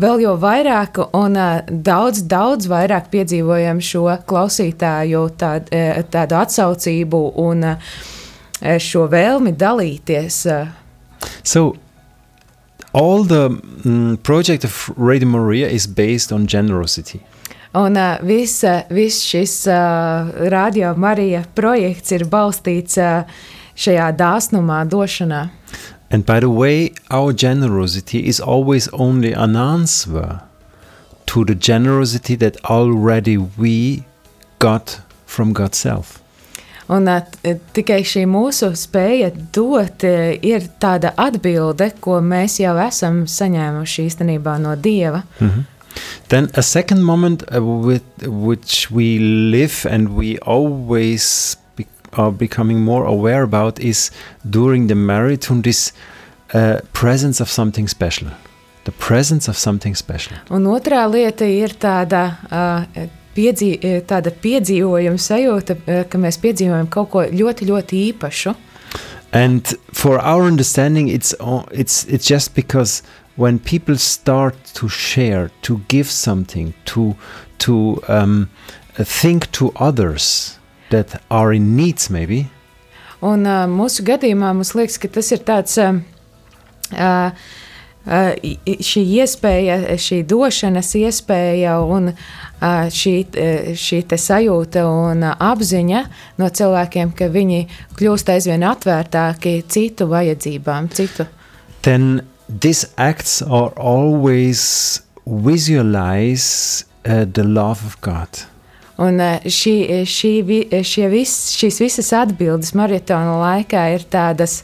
vēl 0.00 0.22
jau 0.22 0.34
vairāk 0.38 1.00
un 1.16 1.38
daudz, 1.88 2.22
daudz 2.28 2.68
vairāk 2.70 3.08
piedzīvojam 3.10 3.80
šo 3.80 4.04
klausītāju 4.28 5.24
tād, 5.40 5.72
tādu 6.12 6.36
atsaucību 6.36 7.22
un 7.40 7.64
šo 8.60 9.06
vēlmi 9.08 9.56
dalīties. 9.56 10.42
So, 11.42 11.76
all 12.92 13.24
the 13.24 13.48
mm, 13.48 14.22
project 14.22 14.64
of 14.64 14.90
Radio 14.98 15.28
Maria 15.28 15.68
is 15.68 15.86
based 15.86 16.30
on 16.30 16.46
generosity. 16.46 17.24
Un 17.72 17.96
uh, 17.96 18.18
viss 18.22 18.64
vis 18.90 19.20
šis 19.22 19.66
uh, 19.66 20.30
radio 20.50 20.94
Marija 20.96 21.44
projekts 21.54 22.10
ir 22.10 22.24
balstīts 22.26 22.98
uh, 22.98 23.28
šajā 23.78 24.10
dāsnumā, 24.18 24.82
došanā. 24.90 25.48
And 26.10 26.26
by 26.26 26.40
the 26.40 26.50
way, 26.50 26.92
our 27.10 27.32
generosity 27.32 28.26
is 28.26 28.40
always 28.40 28.88
only 28.92 29.32
an 29.32 29.54
answer 29.54 30.40
to 31.26 31.44
the 31.44 31.54
generosity 31.54 32.34
that 32.36 32.56
already 32.64 33.36
we 33.36 34.02
got 34.58 35.00
from 35.26 35.52
God's 35.52 35.78
self. 35.78 36.18
Un 36.90 37.06
tikai 37.70 38.00
šī 38.02 38.24
mūsu 38.26 38.72
spēja 38.74 39.30
dot 39.54 40.02
ir 40.02 40.64
tāda 40.82 41.12
atbilde, 41.14 41.92
ko 42.02 42.18
mēs 42.18 42.58
jau 42.58 42.74
esam 42.82 43.22
saņēmuši 43.30 44.08
īstenībā 44.10 44.56
no 44.58 44.74
Dieva. 44.74 45.22
Then 46.28 46.50
a 46.54 46.62
second 46.62 47.02
moment 47.02 47.42
uh, 47.54 47.62
with 47.62 48.04
which 48.22 48.90
we 48.90 49.18
live 49.18 49.86
and 49.90 50.16
we 50.16 50.38
always 50.38 51.56
be, 51.76 51.86
are 52.12 52.32
becoming 52.32 52.80
more 52.80 53.04
aware 53.04 53.42
about 53.42 53.80
is 53.80 54.10
during 54.48 54.86
the 54.86 54.94
marathon 54.94 55.62
this 55.62 55.92
uh, 56.54 56.80
presence 56.92 57.40
of 57.40 57.48
something 57.48 57.88
special. 57.88 58.28
The 58.84 58.92
presence 58.92 59.48
of 59.48 59.56
something 59.56 59.94
special. 59.94 60.36
Un 60.50 60.64
otrā 60.66 61.04
lieta 61.10 61.44
ir 61.44 61.74
tāda, 61.78 62.22
uh, 62.50 63.06
piedzīv, 63.36 63.84
tāda 64.08 64.32
piedzīvojuma 64.32 65.20
sajūta, 65.20 65.76
uh, 65.76 66.02
ka 66.08 66.18
mēs 66.18 66.40
piedzīvojam 66.40 66.88
kaut 66.90 67.10
ko 67.12 67.26
ļoti, 67.28 67.68
ļoti 67.70 68.04
īpašu. 68.12 68.56
And 69.32 69.62
for 69.92 70.18
our 70.18 70.42
understanding, 70.42 71.08
it's 71.08 71.34
it's 71.70 72.04
it's 72.06 72.26
just 72.26 72.54
because 72.54 73.02
when 73.36 73.58
people 73.58 73.96
start 73.96 74.54
to 74.74 74.88
share, 74.88 75.50
to 75.62 75.80
give 75.88 76.10
something, 76.10 76.74
to 76.86 77.16
to 77.58 78.02
um, 78.08 78.50
think 78.94 79.50
to 79.52 79.72
others 79.76 80.58
that 80.90 81.22
are 81.30 81.52
in 81.52 81.76
needs, 81.76 82.10
maybe. 82.10 82.48
Un 83.22 83.44
uh, 83.46 83.66
mūsu 83.68 84.04
gadījumā 84.04 84.54
mums 84.56 84.72
liekas, 84.74 84.96
ka 85.00 85.08
tas 85.12 85.32
ir 85.32 85.44
tāds. 85.44 85.76
Uh, 85.76 86.00
uh, 86.96 87.30
Uh, 88.00 88.32
šī 88.80 89.02
iespēja, 89.20 89.74
šī 90.00 90.22
došanas 90.24 90.88
iespēja 90.96 91.74
un 91.84 92.08
uh, 92.08 92.86
šī, 92.88 93.12
uh, 93.28 93.66
šī 93.76 93.98
sajūta 94.08 94.86
un 94.88 95.20
uh, 95.20 95.34
apziņa 95.36 96.00
no 96.40 96.48
cilvēkiem, 96.48 97.12
ka 97.12 97.28
viņi 97.28 97.58
kļūst 98.00 98.32
aizvien 98.32 98.64
atvērtāki 98.64 99.52
citu 99.68 100.08
vajadzībām, 100.08 100.88
citu. 100.96 101.28
Then 101.84 102.22
these 102.60 102.86
acts 102.96 103.42
are 103.42 103.70
always 103.76 105.02
visualize 105.26 106.84
uh, 107.06 107.24
the 107.24 107.44
love 107.44 107.84
of 107.84 108.00
God. 108.00 108.28
Un 108.98 109.20
uh, 109.20 109.40
šī, 109.46 110.04
šī, 110.04 110.32
vi- 110.44 110.82
šie 110.84 111.08
vis, 111.08 111.32
šīs 111.56 111.78
visas 111.80 112.10
atbildes 112.12 112.74
maratona 112.76 113.38
laikā 113.40 113.84
ir 113.94 114.02
tādas, 114.12 114.58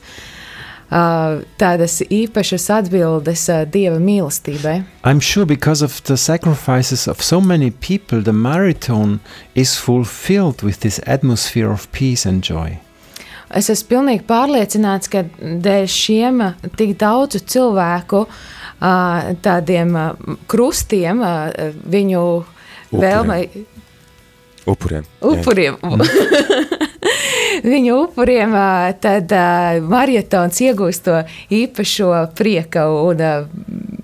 uh, 0.91 1.41
tādas 1.57 2.03
īpašas 2.05 2.67
atbildes 2.77 3.47
uh, 3.49 3.63
Dieva 3.65 3.97
mīlestībai. 4.03 4.83
I'm 5.05 5.21
sure 5.21 5.47
because 5.47 5.81
of 5.81 6.03
the 6.05 6.17
sacrifices 6.19 7.07
of 7.09 7.23
so 7.23 7.41
many 7.41 7.71
people, 7.71 8.21
the 8.21 8.35
marathon 8.35 9.21
is 9.55 9.77
fulfilled 9.79 10.63
with 10.63 10.81
this 10.81 11.01
atmosphere 11.07 11.71
of 11.73 11.91
peace 11.93 12.27
and 12.27 12.43
joy. 12.43 12.79
Es 13.55 13.71
esmu 13.71 13.89
pilnīgi 13.95 14.25
pārliecināts, 14.27 15.11
ka 15.13 15.23
dēļ 15.41 15.87
šiem 15.91 16.43
uh, 16.43 16.69
tik 16.79 16.97
daudzu 16.99 17.41
cilvēku 17.47 18.25
uh, 18.27 19.31
tādiem 19.45 19.95
uh, 19.95 20.37
krustiem, 20.51 21.23
viņu 21.87 22.25
Upuriem. 22.27 23.01
vēlmei, 23.05 23.67
Upuriem. 24.67 25.07
upuriem. 25.23 25.79
Viņu 27.65 27.97
upuriem 28.05 28.53
tad 29.01 29.33
maratons 29.87 30.61
iegūst 30.61 31.07
to 31.07 31.23
īpašo 31.55 32.13
prieka 32.37 32.87
un 32.91 33.23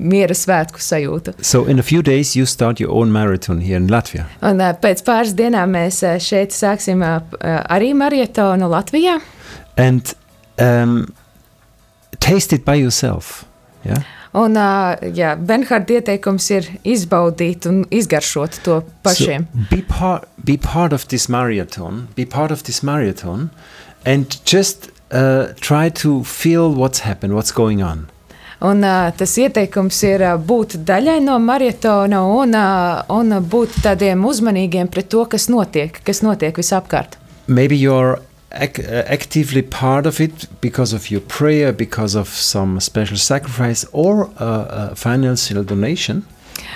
miera 0.02 0.34
svētku 0.34 0.82
sajūtu. 0.82 1.36
So 1.42 1.64
in 1.66 1.78
a 1.78 1.86
few 1.86 2.02
days 2.02 2.34
you 2.36 2.46
start 2.46 2.80
your 2.80 2.90
own 2.90 3.12
marathon 3.12 3.60
here 3.60 3.76
in 3.76 3.90
Latvia. 3.90 4.26
Un, 4.42 4.62
pēc 4.82 5.04
pāris 5.06 5.36
dienām 5.38 5.76
mēs 5.76 6.02
šeit 6.22 6.54
sāksim 6.56 7.04
arī 7.04 7.92
maratonu 7.94 8.70
Latvijā. 8.72 9.20
and 9.76 10.14
um, 10.58 11.14
taste 12.20 12.52
it 12.52 12.64
by 12.64 12.74
yourself. 12.74 13.44
Yeah. 13.84 14.02
Un, 14.32 14.56
jā, 15.12 15.34
Benhārda 15.36 15.98
ieteikums 15.98 16.46
ir 16.54 16.68
izbaudīt 16.88 17.66
un 17.68 17.82
izgaršot 17.92 18.62
to 18.64 18.78
pašiem. 19.04 19.44
So 19.44 19.66
be 19.68 19.82
part, 19.84 20.24
be 20.40 20.56
part 20.56 20.96
of 20.96 21.04
this 21.12 21.28
marathon. 21.28 22.06
Be 22.16 22.24
part 22.24 22.50
of 22.50 22.64
this 22.64 22.80
marathon, 22.82 23.50
and 24.06 24.38
just 24.48 24.88
uh, 25.12 25.52
try 25.60 25.90
to 25.90 26.24
feel 26.24 26.72
what's 26.72 27.00
happened, 27.00 27.34
what's 27.34 27.52
going 27.52 27.82
on. 27.82 28.08
Un, 28.62 28.84
uh, 28.86 29.10
tas 29.18 29.36
ieteikums 29.42 29.98
ir 30.06 30.22
uh, 30.22 30.36
būt 30.38 30.78
daļai 30.86 31.18
no 31.24 31.36
maratona 31.42 32.22
un, 32.30 32.54
uh, 32.54 33.02
un 33.10 33.36
būt 33.52 33.80
tādiem 33.82 34.22
uzmanīgiem 34.24 34.88
pret 34.88 35.08
to, 35.10 35.24
kas 35.26 35.48
notiek, 35.50 35.98
kas 36.06 36.22
notiek 36.22 36.56
visapkārt. 36.56 37.18
Maybe 37.48 37.76
you're 37.76 38.20
ac- 38.54 38.78
uh, 38.84 39.04
actively 39.06 39.62
part 39.62 40.06
of 40.06 40.20
it 40.20 40.46
because 40.60 40.92
of 40.92 41.10
your 41.10 41.20
prayer, 41.20 41.72
because 41.72 42.14
of 42.14 42.28
some 42.28 42.80
special 42.80 43.16
sacrifice 43.16 43.84
or 43.92 44.30
uh, 44.38 44.90
a 44.92 44.94
financial 44.96 45.64
donation. 45.64 46.24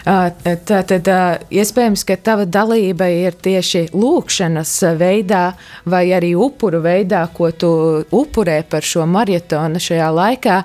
Ā, 0.07 0.31
Tā 0.43 0.81
tad 0.87 1.09
ā, 1.11 1.21
iespējams, 1.51 2.05
ka 2.07 2.17
tava 2.17 2.47
dalība 2.47 3.07
ir 3.11 3.35
tieši 3.43 3.89
lūkšanas 3.93 4.73
veidā, 4.99 5.55
vai 5.85 6.05
arī 6.15 6.33
upuru 6.39 6.81
veidā, 6.85 7.25
ko 7.35 7.51
tu 7.51 7.71
upurē 8.15 8.61
par 8.71 8.83
šo 8.87 9.07
maratonu 9.07 9.83
šajā 9.83 10.09
laikā, 10.15 10.57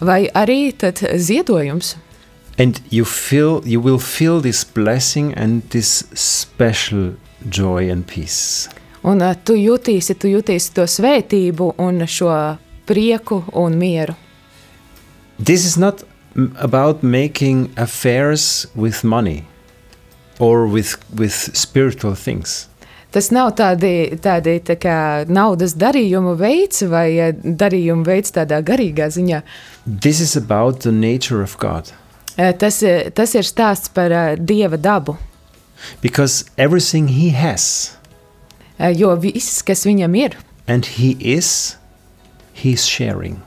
vai 0.00 0.26
arī 0.34 0.72
tad 0.76 1.00
ziedojums. 1.00 1.96
And 2.58 2.80
you 2.90 3.04
feel 3.04 3.62
you 3.64 3.80
will 3.80 3.98
feel 3.98 4.40
this 4.40 4.62
blessing 4.62 5.32
and 5.34 5.62
this 5.70 6.04
special 6.14 7.14
joy 7.48 7.90
and 7.90 8.06
peace. 8.06 8.68
Un 9.02 9.18
ā, 9.18 9.32
tu 9.34 9.56
jutīsi, 9.58 10.14
tu 10.14 10.30
jutīsi 10.30 10.74
to 10.76 10.86
svētību 10.86 11.72
un 11.82 12.04
šo 12.06 12.30
prieku 12.86 13.42
un 13.58 13.74
mieru. 13.78 14.14
This 15.42 15.64
is 15.66 15.76
not 15.76 16.04
about 16.60 17.02
making 17.02 17.70
affairs 17.76 18.66
with 18.74 19.02
money 19.02 19.44
or 20.38 20.66
with 20.66 20.98
with 21.14 21.34
spiritual 21.56 22.14
things. 22.14 22.68
Tas 23.12 23.28
nav 23.34 23.50
tādi, 23.58 24.14
tādi 24.22 24.54
tā 24.64 24.78
kā 24.80 24.96
naudas 25.28 25.74
darījumu 25.76 26.36
veids 26.40 26.86
vai 26.88 27.08
ā, 27.20 27.32
darījumu 27.34 28.06
veids 28.06 28.32
tādā 28.32 28.62
garīgā 28.64 29.10
ziņā. 29.12 29.42
This 29.84 30.20
is 30.20 30.36
about 30.36 30.80
the 30.86 30.92
nature 30.92 31.42
of 31.42 31.58
God. 31.58 31.92
Ā, 32.38 32.54
Tas, 32.56 32.78
tas 33.12 33.34
ir 33.34 33.44
stāsts 33.44 33.92
par 33.92 34.14
dieva 34.38 34.78
dabu. 34.78 35.18
Because 36.00 36.44
everything 36.56 37.08
he 37.08 37.30
has 37.30 37.98
Jo 38.78 39.14
viss, 39.20 39.62
kas 39.62 39.84
viņam 39.86 40.14
ir, 40.18 40.36
and 40.66 40.86
he 40.98 41.16
is, 41.20 41.76
he's 42.54 42.86
sharing. 42.86 43.40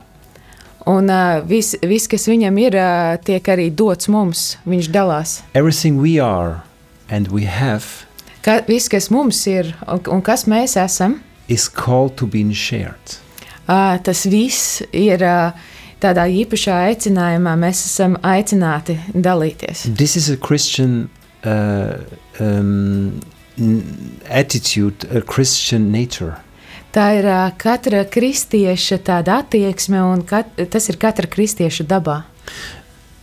un 0.86 1.08
ā, 1.10 1.42
viss, 1.44 1.74
vis, 1.82 2.06
kas 2.06 2.28
viņam 2.30 2.58
ir, 2.62 2.76
ā, 2.78 3.18
tiek 3.24 3.42
arī 3.50 3.70
dots 3.74 4.06
mums. 4.08 4.56
Viņš 4.66 4.88
dalās. 4.94 5.40
Everything 5.54 5.98
we 6.00 6.20
are 6.22 6.62
and 7.10 7.28
we 7.28 7.44
have 7.44 8.04
Ka, 8.42 8.60
viss, 8.68 8.86
kas 8.88 9.08
mums 9.10 9.40
ir 9.50 9.72
un, 9.90 9.98
un 10.14 10.20
kas 10.22 10.44
mēs 10.46 10.76
esam, 10.78 11.18
is 11.48 11.66
called 11.68 12.14
to 12.16 12.26
be 12.26 12.44
shared. 12.54 13.18
ā, 13.66 13.98
tas 14.06 14.22
viss 14.30 14.82
ir 14.94 15.18
ā, 15.26 15.52
tādā 15.98 16.28
īpašā 16.30 16.76
aicinājumā. 16.92 17.56
Mēs 17.58 17.82
esam 17.88 18.14
aicināti 18.22 18.94
dalīties. 19.14 19.88
This 19.96 20.14
is 20.16 20.28
a 20.30 20.36
Christian 20.36 21.08
uh, 21.42 21.98
um, 22.38 23.18
n- 23.18 23.22
attitude, 24.28 25.06
a 25.10 25.20
Christian 25.20 25.90
nature. 25.92 26.36
Tā 26.92 27.10
ir 27.18 27.26
ā, 27.28 27.50
katra 27.60 28.04
kristieša 28.08 28.98
tāda 29.04 29.40
attieksme, 29.42 30.00
un 30.00 30.22
kat, 30.24 30.54
tas 30.72 30.88
ir 30.88 30.96
katra 30.96 31.28
kristieša 31.28 31.84
dabā. 31.90 32.22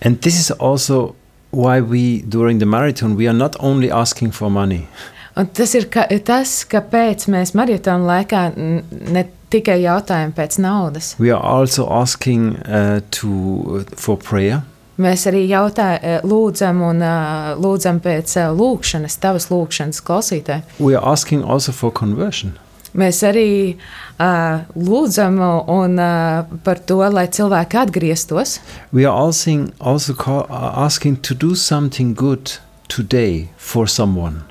And 0.01 0.21
this 0.21 0.37
is 0.39 0.51
also 0.51 1.15
why 1.51 1.81
we, 1.81 2.21
during 2.21 2.59
the 2.59 2.65
marathon, 2.65 3.15
we 3.15 3.27
are 3.27 3.33
not 3.37 3.55
only 3.59 3.89
asking 3.89 4.31
for 4.31 4.49
money. 4.51 4.87
Un 5.35 5.47
tas 5.49 5.73
ir 5.73 5.87
ka, 5.89 6.05
tas, 6.25 6.61
kāpēc 6.69 7.25
mēs 7.33 7.55
maratona 7.57 8.05
laikā 8.05 8.41
n- 8.53 8.83
ne 9.09 9.23
tikai 9.49 9.79
jautājam 9.81 10.33
pēc 10.33 10.59
naudas. 10.61 11.15
We 11.17 11.31
are 11.31 11.41
also 11.41 11.87
asking 11.89 12.57
uh, 12.67 13.01
to 13.17 13.85
for 13.95 14.17
prayer. 14.17 14.61
Mēs 15.01 15.23
arī 15.25 15.47
jautā, 15.49 15.95
lūdzam, 16.21 16.83
un 16.85 16.99
ā, 17.01 17.13
lūdzam 17.57 17.97
pēc 18.03 18.35
ā, 18.37 18.49
lūkšanas, 18.53 19.15
tavas 19.23 19.49
lūkšanas 19.49 20.03
klausītāji. 20.05 20.61
We 20.77 20.93
are 20.93 21.01
asking 21.01 21.41
also 21.41 21.73
for 21.73 21.89
conversion. 21.89 22.53
Mēs 22.93 23.23
arī 23.25 23.73
uh, 23.73 24.61
lūdzam 24.77 25.39
un, 25.41 25.97
uh, 25.97 26.45
par 26.61 26.83
to, 26.85 26.99
lai 27.09 27.25
cilvēki 27.25 27.79
atgrieztos. 27.81 28.59
We 28.93 29.07
are 29.09 29.17
also 29.17 29.65
also 29.79 30.13
call, 30.13 30.45
asking 30.51 31.23
to 31.25 31.33
do 31.33 31.55
something 31.55 32.13
good 32.13 32.59
today 32.87 33.49
for 33.57 33.89
someone. 33.89 34.43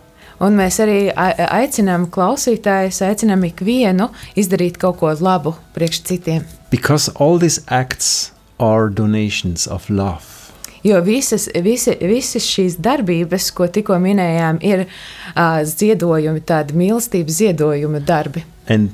Un 0.42 0.58
mēs 0.58 0.80
arī 0.82 1.12
aicinām 1.14 2.08
klausītājus, 2.11 2.99
aicinām 3.06 3.44
ikvienu 3.46 4.08
izdarīt 4.34 4.75
kaut 4.82 4.99
ko 4.99 5.14
labu 5.22 5.54
priekš 5.76 6.02
citiem. 6.11 6.42
Because 6.72 7.12
all 7.14 7.38
these 7.38 7.62
acts 7.70 8.32
are 8.62 8.88
donations 8.88 9.66
of 9.66 9.90
love. 9.90 10.52
Jo 10.83 11.00
visas, 11.00 11.49
visi, 11.62 11.95
visas 12.00 12.47
šīs 12.47 12.78
darbības, 12.83 13.50
ko 13.54 13.69
tikko 13.71 13.99
minējām, 14.02 14.59
ir 14.66 14.85
uh, 14.87 15.61
ziedojumi, 15.66 16.42
tādi 16.46 16.75
mīlestības 16.79 17.38
ziedojumi 17.38 18.03
darbi. 18.07 18.42
And 18.66 18.90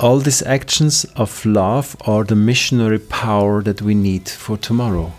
all 0.00 0.20
these 0.20 0.42
actions 0.42 1.04
of 1.16 1.44
love 1.44 1.96
are 2.06 2.24
the 2.24 2.36
missionary 2.36 2.98
power 2.98 3.62
that 3.62 3.82
we 3.82 3.94
need 3.94 4.28
for 4.28 4.56
tomorrow. 4.56 5.12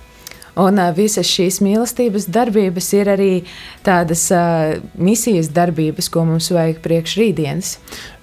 Un 0.60 0.82
visas 0.98 1.30
šīs 1.30 1.62
mīlestības 1.64 2.28
darbības 2.30 2.92
ir 2.98 3.12
arī 3.16 3.34
tādas 3.86 4.28
misijas 5.00 5.52
darbības, 5.56 6.10
ko 6.12 6.26
mums 6.28 6.50
vajag 6.52 6.82
priekš 6.84 7.18
rītdienas. 7.22 7.78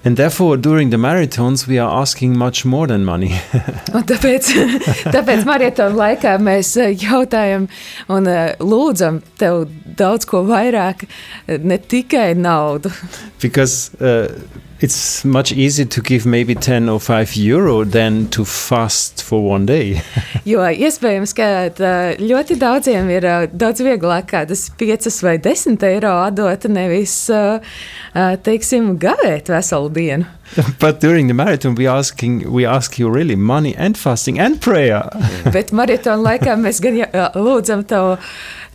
And 0.06 0.16
therefore, 0.16 0.56
during 0.56 0.90
the 0.90 0.98
marathons, 0.98 1.66
we 1.66 1.80
are 1.80 1.90
asking 2.00 2.36
much 2.38 2.64
more 2.64 2.86
than 2.86 3.04
money. 3.04 3.32
Tāpēc, 4.12 4.52
tāpēc 5.16 5.42
maratona 5.48 5.98
laikā 5.98 6.36
mēs 6.38 6.76
jautājam 7.02 7.66
un 8.12 8.30
lūdzam 8.62 9.18
tev 9.40 9.64
daudz 9.98 10.28
ko 10.30 10.44
vairāk, 10.46 11.08
ne 11.48 11.78
tikai 11.78 12.34
naudu. 12.38 12.92
because 13.40 13.90
uh, 14.00 14.28
it's 14.80 15.24
much 15.24 15.52
easier 15.52 15.86
to 15.86 16.02
give 16.02 16.26
maybe 16.26 16.54
10 16.54 16.88
or 16.88 17.00
5 17.00 17.36
euro 17.36 17.84
than 17.84 18.28
to 18.28 18.44
fast 18.44 19.22
for 19.22 19.40
one 19.42 19.66
day. 19.66 20.02
Jo 20.46 20.62
iespējams, 20.62 21.32
ka 21.34 21.46
ļoti 22.22 22.56
daudziem 22.60 23.08
ir 23.10 23.26
daudz 23.50 23.82
vieglāk 23.82 24.28
kādas 24.30 24.68
5 24.78 25.08
vai 25.26 25.36
10 25.42 25.82
eiro 25.88 26.12
atdot, 26.22 26.68
nevis, 26.70 27.14
teiksim, 28.46 28.92
gavēt 29.02 29.50
veselu 29.50 29.90
dienu. 29.90 30.28
but 30.80 31.00
during 31.00 31.26
the 31.26 31.34
marathon, 31.34 31.74
we 31.74 31.88
asking 31.88 32.44
we 32.52 32.64
ask 32.64 32.98
you 32.98 33.10
really 33.10 33.34
money 33.34 33.74
and 33.74 33.98
fasting 33.98 34.38
and 34.38 34.60
prayer. 34.60 35.02
Bet 35.56 35.72
maratona 35.74 36.22
laikā 36.22 36.54
mēs 36.60 36.78
gan 36.84 37.00
lūdzam 37.34 37.82
tavu, 37.90 38.14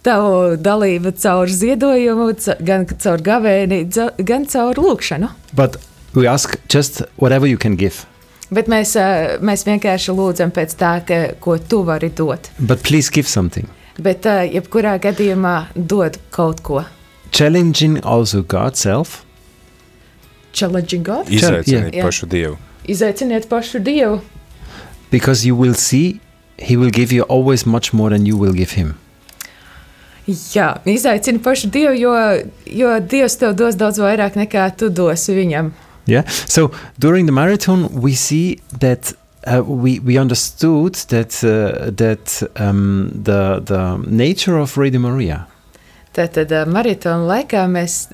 tavu 0.03 0.57
dalību 0.59 1.15
caur 1.23 1.47
ziedojumu, 1.47 2.33
gan 2.67 2.83
caur 2.91 3.23
gavēni, 3.23 3.85
gan 4.27 4.49
caur 4.51 4.75
lūkšanu. 4.75 5.31
but 5.53 5.77
we 6.15 6.28
ask 6.28 6.58
just 6.67 7.04
whatever 7.17 7.47
you 7.47 7.58
can 7.58 7.76
give. 7.76 8.06
Bet 8.52 8.67
mēs, 8.67 8.97
ā, 9.00 9.39
mēs 9.39 9.63
vienkārši 9.63 10.12
lūdzam 10.12 10.52
pēc 10.52 10.76
tā, 10.76 10.95
ka, 11.08 11.19
ko 11.39 11.56
tu 11.58 11.84
vari 11.88 12.10
dot. 12.12 12.50
But 12.60 12.84
please 12.84 13.10
give 13.10 13.30
something. 13.30 13.69
Bet, 14.00 14.28
ā, 14.28 14.43
jebkurā 14.52 14.97
gadījumā, 15.00 15.71
dod 15.76 16.17
kaut 16.36 16.60
ko. 16.63 16.84
Challenging 17.32 18.02
also 18.04 18.41
God's 18.43 18.84
self. 18.84 19.21
Challenging 20.52 21.04
God. 21.04 21.32
Izaiciniet 21.32 21.95
Jā. 21.95 22.04
pašu 22.04 22.28
Dievu. 22.28 22.58
Izaiciniet 22.91 23.47
pašu 23.47 23.80
Dievu, 23.80 24.19
Because 25.12 25.45
you 25.45 25.56
will 25.56 25.76
see 25.76 26.19
He 26.58 26.78
will 26.78 26.91
give 26.91 27.12
you 27.12 27.24
always 27.24 27.65
much 27.65 27.93
more 27.93 28.10
than 28.10 28.26
you 28.26 28.38
will 28.38 28.54
give 28.54 28.71
Him. 28.71 28.95
Jā, 30.28 30.78
izaicini 30.86 31.39
pašu 31.39 31.71
Dievu, 31.71 31.95
jo, 31.97 32.12
jo 32.65 32.91
Dievs 33.00 33.39
tev 33.41 33.56
dos 33.58 33.76
daudz 33.76 34.00
vairāk 34.00 34.38
nekā 34.38 34.67
tu 34.78 34.91
dosi 34.93 35.34
viņam. 35.36 35.71
Yeah. 36.07 36.23
So 36.27 36.71
during 36.99 37.25
the 37.25 37.31
marathon, 37.31 37.89
we 38.01 38.15
see 38.15 38.59
that 38.79 39.13
uh, 39.47 39.63
we 39.63 39.99
we 39.99 40.17
understood 40.17 40.95
that 41.09 41.43
uh, 41.43 41.91
that 41.91 42.43
um, 42.57 43.11
the 43.23 43.61
the 43.65 43.97
nature 44.07 44.57
of 44.57 44.77
Radio 44.77 44.99
Maria 44.99 45.47
Tātad 46.11 46.51
maratona 46.67 47.23
laikā 47.23 47.61
mēs 47.71 48.09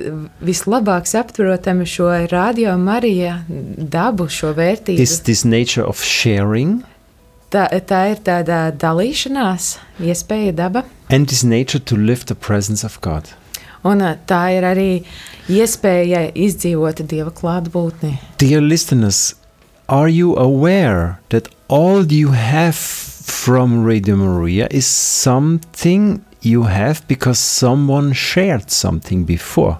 vislabāk 0.46 1.08
saprotam 1.10 1.80
šo 1.82 2.12
radio 2.30 2.76
Marija 2.78 3.40
dabu, 3.50 4.28
šo 4.30 4.52
vērtību. 4.54 5.00
is 5.02 5.22
this 5.22 5.44
nature 5.44 5.84
of 5.84 6.04
sharing 6.04 6.84
Tā, 7.50 7.66
tā 7.88 8.12
ir 8.12 8.18
tāda 8.28 8.72
dalīšanās, 8.76 9.78
iespēja 10.04 10.52
daba. 10.54 10.84
and 11.10 11.28
this 11.28 11.44
nature 11.44 11.80
to 11.80 11.96
live 11.96 12.26
the 12.26 12.36
presence 12.36 12.84
of 12.84 13.00
God. 13.02 13.24
Un 13.88 14.04
ā, 14.04 14.16
tā 14.28 14.42
ir 14.58 14.68
arī 14.68 14.92
iespēja 15.48 16.28
izdzīvot 16.36 17.06
Dieva 17.08 17.32
klātbūtni. 17.32 18.18
Dear 18.42 18.62
listeners, 18.62 19.36
are 19.88 20.10
you 20.10 20.36
aware 20.36 21.20
that 21.30 21.48
all 21.70 22.06
you 22.12 22.32
have 22.32 22.76
from 22.76 23.84
Radio 23.86 24.16
Maria 24.16 24.68
is 24.72 24.88
something 24.88 26.24
you 26.42 26.64
have 26.64 27.08
because 27.08 27.40
someone 27.40 28.14
shared 28.14 28.72
something 28.72 29.24
before? 29.26 29.80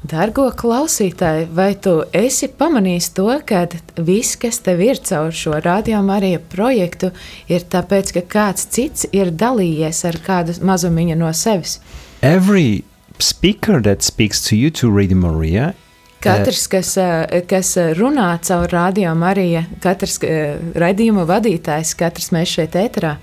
Dargo 0.00 0.46
klausītāji, 0.56 1.50
vai 1.52 1.74
tu 1.76 1.98
esi 2.16 2.48
pamanījis 2.48 3.10
to, 3.18 3.26
ka 3.44 3.66
viss, 4.00 4.38
kas 4.40 4.62
tev 4.64 4.80
ir 4.80 4.96
caur 5.04 5.28
šo 5.28 5.58
arī 5.60 6.38
projektu, 6.40 7.10
ir 7.48 7.66
tāpēc, 7.68 8.14
ka 8.16 8.22
kāds 8.24 8.64
cits 8.72 9.06
ir 9.12 9.30
dalījies 9.30 10.04
ar 10.08 10.16
kādu 10.24 10.56
mazumiņu 10.64 11.16
no 11.20 11.32
sevis? 11.32 11.80
Every 12.22 12.84
speaker 13.20 13.80
that 13.80 14.02
speaks 14.02 14.42
to 14.48 14.56
you 14.56 14.70
to 14.70 14.90
Radio 14.90 15.16
Maria 15.16 15.74
Katrs, 16.20 16.66
kas, 16.68 16.98
ā, 17.00 17.40
kas 17.48 17.72
runā 17.96 18.34
caur 18.44 18.68
rādījumu 18.68 19.24
arī, 19.24 19.48
katrs 19.80 20.18
ā, 20.20 20.58
raidījuma 20.76 21.24
vadītājs, 21.24 21.94
katrs 21.96 22.28
mēs 22.36 22.58
šeit 22.58 22.76
ēterā, 22.76 23.16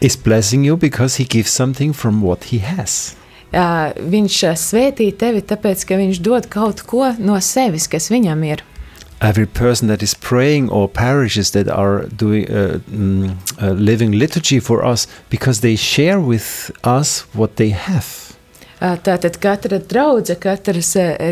is 0.00 0.14
blessing 0.14 0.64
you 0.64 0.76
because 0.76 1.16
he 1.16 1.24
gives 1.24 1.50
something 1.50 1.92
from 1.92 2.22
what 2.22 2.52
he 2.52 2.58
has. 2.58 3.16
uh, 3.56 3.92
viņš 3.96 4.38
uh, 4.46 4.56
svētī 4.58 5.10
tevi, 5.18 5.42
tāpēc, 5.42 5.84
ka 5.88 5.98
viņš 6.00 6.22
dod 6.24 6.48
kaut 6.52 6.82
ko 6.88 7.12
no 7.18 7.38
sevis, 7.40 7.88
kas 7.90 8.10
viņam 8.12 8.44
ir. 8.46 8.64
Every 9.20 9.46
person 9.46 9.88
that 9.88 10.02
is 10.02 10.12
praying 10.12 10.68
or 10.68 10.88
parishes 10.88 11.52
that 11.52 11.68
are 11.68 12.04
doing 12.06 12.44
uh, 12.50 12.78
mm, 12.84 13.32
uh, 13.56 13.72
living 13.72 14.12
liturgy 14.12 14.60
for 14.60 14.84
us 14.84 15.06
because 15.30 15.60
they 15.60 15.74
share 15.74 16.20
with 16.20 16.70
us 16.84 17.24
what 17.34 17.56
they 17.56 17.70
have. 17.70 18.25
Tātad 18.80 19.38
katra 19.40 19.78
draudzene, 19.80 20.36
katrs, 20.42 20.90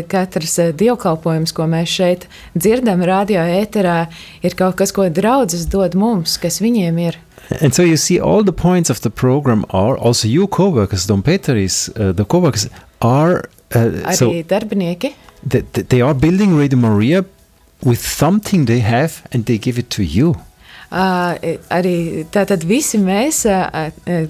katrs 0.09 0.55
dievkalpojums, 0.79 1.53
ko 1.53 1.67
mēs 1.69 1.91
šeit 1.93 2.25
dzirdam, 2.57 3.03
radio 3.05 3.43
ēterā, 3.45 4.07
ir 4.41 4.55
kaut 4.57 4.79
kas, 4.79 4.91
ko 4.95 5.05
draudzes 5.13 5.67
dod 5.69 5.93
mums, 5.93 6.39
kas 6.41 6.57
viņiem 6.63 6.97
ir. 7.03 7.19
And 7.61 7.75
so 7.75 7.83
you 7.83 7.97
see, 7.97 8.19
all 8.19 8.43
the 8.43 8.51
points 8.53 8.89
of 8.89 9.01
the 9.01 9.11
program 9.11 9.65
are 9.69 9.95
also 9.97 10.27
you 10.27 10.47
co-workers, 10.47 11.05
Don 11.05 11.21
Peteris, 11.21 11.89
uh, 11.89 12.11
the 12.11 12.25
co-workers 12.25 12.67
are 13.01 13.43
uh, 13.75 14.11
so 14.13 14.31
darbinieki. 14.43 15.13
th- 15.47 15.65
th- 15.73 15.87
they 15.89 16.01
are 16.01 16.15
building 16.15 16.57
Radio 16.57 16.79
Maria 16.79 17.25
with 17.83 18.01
something 18.01 18.65
they 18.65 18.79
have 18.79 19.21
and 19.31 19.45
they 19.45 19.59
give 19.59 19.77
it 19.77 19.91
to 19.91 20.03
you. 20.03 20.35
Uh, 20.91 21.35
arī 21.69 22.25
tātad 22.31 22.63
visi 22.63 22.97
mēs 23.01 23.43
uh, 23.49 23.89
uh, 24.07 24.25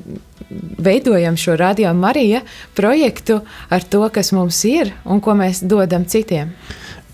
veidojam 0.77 1.37
šo 1.37 1.55
radio 1.55 1.93
Marija 1.93 2.41
projektu 2.73 3.39
ar 3.69 3.83
to, 3.83 4.09
kas 4.09 4.31
mums 4.31 4.63
ir 4.65 4.93
un 5.03 5.21
ko 5.21 5.35
mēs 5.37 5.63
dodam 5.65 6.05
citiem. 6.05 6.53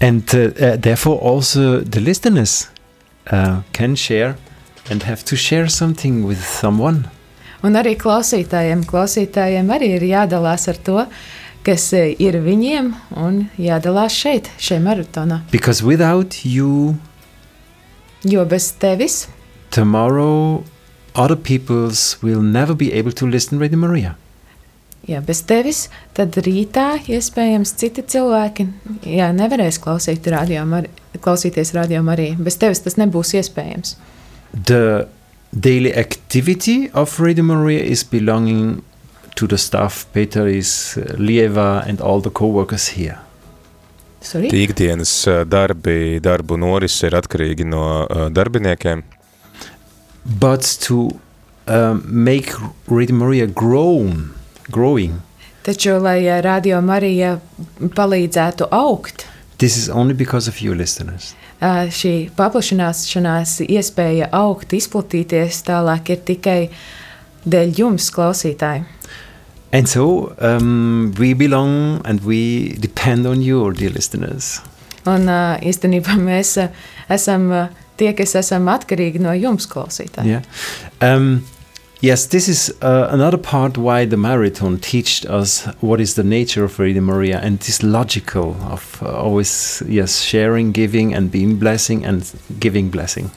And 0.02 0.24
uh, 0.34 0.40
uh, 0.40 0.78
therefore, 0.82 1.20
also 1.22 1.82
the 1.82 2.00
listeners 2.00 2.68
uh, 3.32 3.62
can 3.74 3.96
share 3.96 4.36
and 4.90 5.04
have 5.04 5.24
to 5.26 5.36
share 5.36 5.70
something 5.70 6.26
with 6.26 6.42
someone. 6.42 7.04
Un 7.64 7.78
arī 7.78 7.94
klausītājiem, 7.96 8.82
klausītājiem 8.90 9.70
arī 9.70 9.94
ir 10.00 10.08
jādalās 10.10 10.66
ar 10.72 10.80
to, 10.82 11.04
kas 11.62 11.92
eh, 11.94 12.16
ir 12.18 12.40
viņiem, 12.42 12.90
un 13.22 13.44
jādalās 13.62 14.18
šeit, 14.18 14.50
šajā 14.58 14.82
maratonā. 14.82 15.44
Because 15.52 15.86
without 15.86 16.40
you, 16.44 16.98
Jo 18.24 18.46
bez 18.46 18.72
tevis 18.78 19.28
tomorrow 19.74 20.64
other 21.16 21.36
peoples 21.36 22.18
will 22.22 22.42
never 22.42 22.76
be 22.76 22.92
able 22.94 23.12
to 23.12 23.28
listen 23.28 23.60
Radio 23.60 23.78
Maria. 23.78 24.16
Ja 25.08 25.18
bez 25.26 25.42
tevis, 25.50 25.88
tad 26.14 26.36
rītā 26.46 27.00
iespējams 27.10 27.74
citi 27.80 28.04
cilvēki 28.06 28.68
jā, 29.10 29.32
nevarēs 29.34 29.80
klausīt 29.82 30.28
radio, 30.30 30.62
Mari- 30.66 30.92
klausīties 31.20 31.74
radio 31.74 32.04
arī. 32.06 32.36
Bez 32.38 32.58
tevis 32.62 32.84
tas 32.86 33.00
nebūs 33.02 33.34
iespējams. 33.40 33.96
The 34.54 35.08
daily 35.52 35.94
activity 35.98 36.92
of 36.94 37.20
Radio 37.20 37.44
Maria 37.44 37.82
is 37.84 38.04
belonging 38.04 38.84
to 39.36 39.48
the 39.48 39.58
staff, 39.58 40.06
Peteris, 40.14 40.98
uh, 40.98 41.16
Lieva, 41.18 41.84
and 41.88 42.00
all 42.00 42.22
the 42.22 42.30
co-workers 42.30 42.90
here. 42.90 43.18
Sorry? 44.22 44.52
Ikdienas 44.54 45.10
ā, 45.28 45.42
darbi, 45.50 46.20
darbu 46.22 46.60
noris 46.62 47.00
ir 47.04 47.16
atkarīgi 47.18 47.66
no 47.66 48.06
ā, 48.06 48.28
darbiniekiem, 48.30 49.02
But 50.26 50.78
to 50.88 51.20
um, 51.68 52.04
make 52.06 52.54
Radio 52.88 53.16
Maria 53.16 53.48
grown, 53.48 54.34
growing, 54.70 55.22
Taču, 55.62 56.00
lai 56.02 56.24
eh, 56.26 56.40
radio 56.42 56.80
Marija 56.82 57.36
palīdzētu 57.80 58.66
augt, 58.74 59.28
this 59.62 59.78
is 59.78 59.90
only 59.90 60.14
because 60.18 60.50
of 60.50 60.62
you, 60.62 60.74
listeners. 60.74 61.36
eh, 61.62 61.86
šī 61.94 62.14
paplašināšanās 62.34 63.60
iespēja 63.68 64.32
augt, 64.34 64.74
izplatīties 64.74 65.62
tālāk 65.68 66.10
ir 66.16 66.24
tikai 66.26 66.58
dēļ 67.46 67.78
jums, 67.78 68.10
klausītāji. 68.16 68.88
And 69.72 69.88
so 69.88 70.34
um, 70.42 71.14
we 71.20 71.34
belong 71.34 72.02
and 72.06 72.26
we 72.26 72.74
depend 72.80 73.28
on 73.28 73.42
you, 73.42 73.72
dear 73.72 73.94
listeners. 73.94 74.60
Un 75.06 75.30
uh, 75.30 75.62
īstenībā 75.62 76.18
mēs 76.18 76.58
uh, 76.58 76.74
esam 77.10 77.52
uh, 77.54 77.70
tie, 78.02 78.12
kas 78.18 78.36
esam 78.42 78.70
atkarīgi 78.72 79.22
no 79.22 79.34
jums, 79.38 79.68
klausītāji. 79.70 80.38
Yeah. 80.38 80.46
Um, 81.02 81.44
yes, 82.02 82.26
this 82.28 82.48
is 82.48 82.70
uh, 82.82 83.08
another 83.12 83.38
part 83.38 83.78
why 83.78 84.06
the 84.06 84.18
marathon 84.18 84.78
teached 84.78 85.26
us 85.26 85.66
what 85.82 86.02
is 86.02 86.16
the 86.16 86.24
nature 86.24 86.64
of 86.64 86.80
Radio 86.80 87.02
Maria 87.02 87.40
and 87.40 87.60
this 87.60 87.84
logical 87.84 88.56
of 88.70 89.02
uh, 89.02 89.12
always 89.12 89.84
yes 89.88 90.22
sharing, 90.22 90.72
giving, 90.72 91.14
and 91.14 91.32
being 91.32 91.58
blessing 91.58 92.06
and 92.06 92.32
giving 92.60 92.90
blessing. 92.90 93.32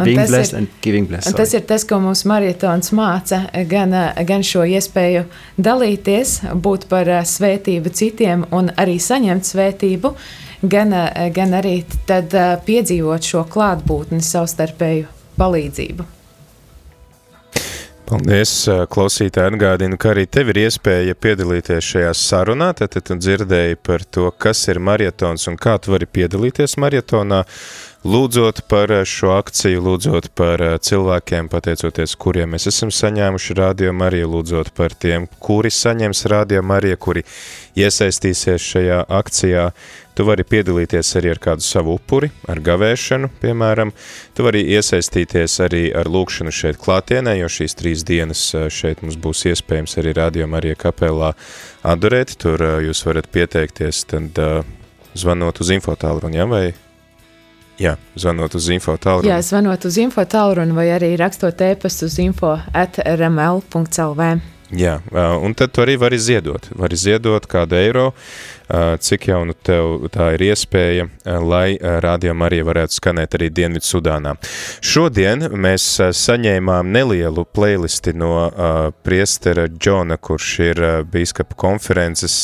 Un 0.00 0.06
being 0.06 0.26
blessed 0.26 0.54
ir- 0.54 0.58
and 0.58 0.68
giving 0.80 1.04
blessed. 1.04 1.28
Un 1.28 1.34
tas 1.36 1.52
ir 1.52 1.60
tas, 1.68 1.84
ko 1.84 1.98
mums 2.00 2.22
maratons 2.24 2.88
māca, 2.96 3.42
gan, 3.68 3.92
uh, 3.92 4.14
gan 4.24 4.40
šo 4.40 4.64
iespēju 4.64 5.26
dalīties, 5.60 6.38
būt 6.56 6.86
par 6.88 7.08
uh, 7.08 7.20
svētību 7.20 7.92
citiem 7.92 8.46
un 8.56 8.72
arī 8.80 8.96
saņemt 8.96 9.44
svētību, 9.44 10.14
uh, 10.14 10.48
gan 10.62 11.58
arī 11.60 11.76
tad 12.08 12.34
uh, 12.36 12.54
piedzīvot 12.66 13.32
šo 13.32 13.44
klātbūtni, 13.48 14.20
savstarpēju 14.24 15.08
palīdzību. 15.40 16.08
Paldies, 18.10 18.50
ā, 18.66 18.88
klausītāji. 18.90 19.52
Atgādinu, 19.52 19.94
ka 20.00 20.10
arī 20.10 20.24
tev 20.26 20.48
ir 20.50 20.64
iespēja 20.64 21.14
piedalīties 21.14 21.92
šajā 21.92 22.10
sarunā. 22.18 22.72
Tad 22.74 22.96
tu 23.06 23.14
dzirdēji 23.14 23.78
par 23.86 24.02
to, 24.02 24.32
kas 24.34 24.64
ir 24.72 24.80
maratons 24.82 25.46
un 25.46 25.58
kā 25.60 25.76
tu 25.78 25.94
vari 25.94 26.08
piedalīties 26.10 26.74
maratonā. 26.82 27.44
Lūdzot 28.00 28.62
par 28.64 28.88
ā, 28.96 29.02
šo 29.04 29.34
akciju, 29.34 29.82
lūdzot 29.84 30.30
par 30.32 30.62
ā, 30.64 30.70
cilvēkiem, 30.80 31.50
pateicoties 31.52 32.14
kuriem 32.16 32.54
mēs 32.54 32.64
esam 32.70 32.88
saņēmuši 32.88 33.56
radio 33.58 33.92
Mariju, 33.92 34.30
lūdzot 34.38 34.70
par 34.72 34.94
tiem, 34.96 35.26
kuri 35.36 35.68
saņems 35.68 36.24
radio 36.32 36.62
Mariju, 36.64 36.96
kuri 36.96 37.24
iesaistīsies 37.76 38.64
šajā 38.70 39.02
akcijā. 39.18 39.66
Tu 40.16 40.24
vari 40.24 40.48
piedalīties 40.48 41.12
arī 41.20 41.34
ar 41.34 41.42
kādu 41.44 41.68
savu 41.68 41.98
upuri, 42.00 42.32
ar 42.48 42.64
gavēšanu, 42.64 43.34
piemēram. 43.44 43.92
Tu 44.32 44.48
vari 44.48 44.64
iesaistīties 44.80 45.60
arī 45.68 45.84
ar 45.92 46.08
lūkšanu 46.08 46.56
šeit 46.56 46.80
klātienē, 46.80 47.36
jo 47.42 47.52
šīs 47.52 47.76
trīs 47.76 48.08
dienas 48.08 48.48
ā, 48.56 48.70
šeit 48.72 49.04
mums 49.04 49.20
būs 49.20 49.44
iespējams 49.52 50.00
arī 50.00 50.16
Radio 50.16 50.48
Marija 50.48 50.80
kapelā 50.88 51.34
adorēt. 51.84 52.38
Tur 52.40 52.64
jūs 52.80 53.04
varat 53.04 53.28
pieteikties, 53.28 54.06
tad 54.08 54.46
zvanot 55.12 55.60
uz 55.60 55.76
infotālruni, 55.76 56.40
ja, 56.40 56.48
vai? 56.48 56.70
Jā, 57.80 57.94
zvanot 58.20 58.54
uz 58.58 58.66
infotālruni. 58.74 59.30
Jā, 59.30 59.38
zvanot 59.44 59.86
uz 59.88 59.96
info 60.02 60.26
tālruni 60.28 60.76
vai 60.76 60.90
arī 60.92 61.14
rakstot 61.16 61.62
e-pastu 61.64 62.10
uz 62.10 62.18
info 62.20 62.58
at 62.76 63.00
rml.lv. 63.00 64.26
Jā, 64.76 64.98
un 65.42 65.54
tad 65.58 65.72
tu 65.74 65.82
arī 65.82 65.96
vari 65.98 66.18
ziedot. 66.20 66.68
Vari 66.78 66.98
ziedot 67.00 67.46
kādu 67.50 67.78
eiro, 67.80 68.10
cik 69.00 69.28
jau 69.28 69.40
nu 69.48 69.54
tev 69.66 70.06
tā 70.14 70.30
ir 70.36 70.44
iespēja, 70.50 71.08
lai 71.42 71.74
ā, 71.74 71.96
Radio 72.04 72.34
Marija 72.38 72.66
varētu 72.68 72.96
skanēt 72.96 73.34
arī 73.38 73.50
Dienvidu 73.54 73.86
Sudānā. 73.86 74.36
Šodien 74.84 75.48
mēs 75.50 75.86
saņēmām 76.16 76.92
nelielu 76.94 77.44
playlisti 77.50 78.14
no 78.16 78.32
priestera 79.04 79.66
Džona, 79.68 80.16
kurš 80.20 80.48
ir 80.70 80.82
bīskapa 81.10 81.58
konferences 81.58 82.38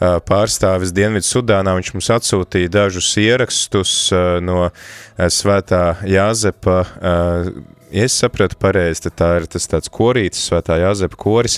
pārstāvis 0.00 0.94
Dienvidu 0.96 1.28
Sudānā. 1.28 1.74
Viņš 1.78 1.92
mums 1.96 2.12
atsūtīja 2.20 2.72
dažus 2.76 3.10
ierakstus 3.20 3.96
no 4.44 4.70
svētā 5.40 5.84
Jāzepa 6.08 6.82
Ja 7.90 8.04
es 8.06 8.14
sapratu 8.14 8.54
pareizi, 8.60 9.02
tad 9.08 9.14
tā 9.18 9.28
ir 9.40 9.46
tas 9.50 9.64
tāds 9.66 9.90
korītis, 9.90 10.44
svētā 10.46 10.76
Jāzepa 10.78 11.16
koris. 11.18 11.56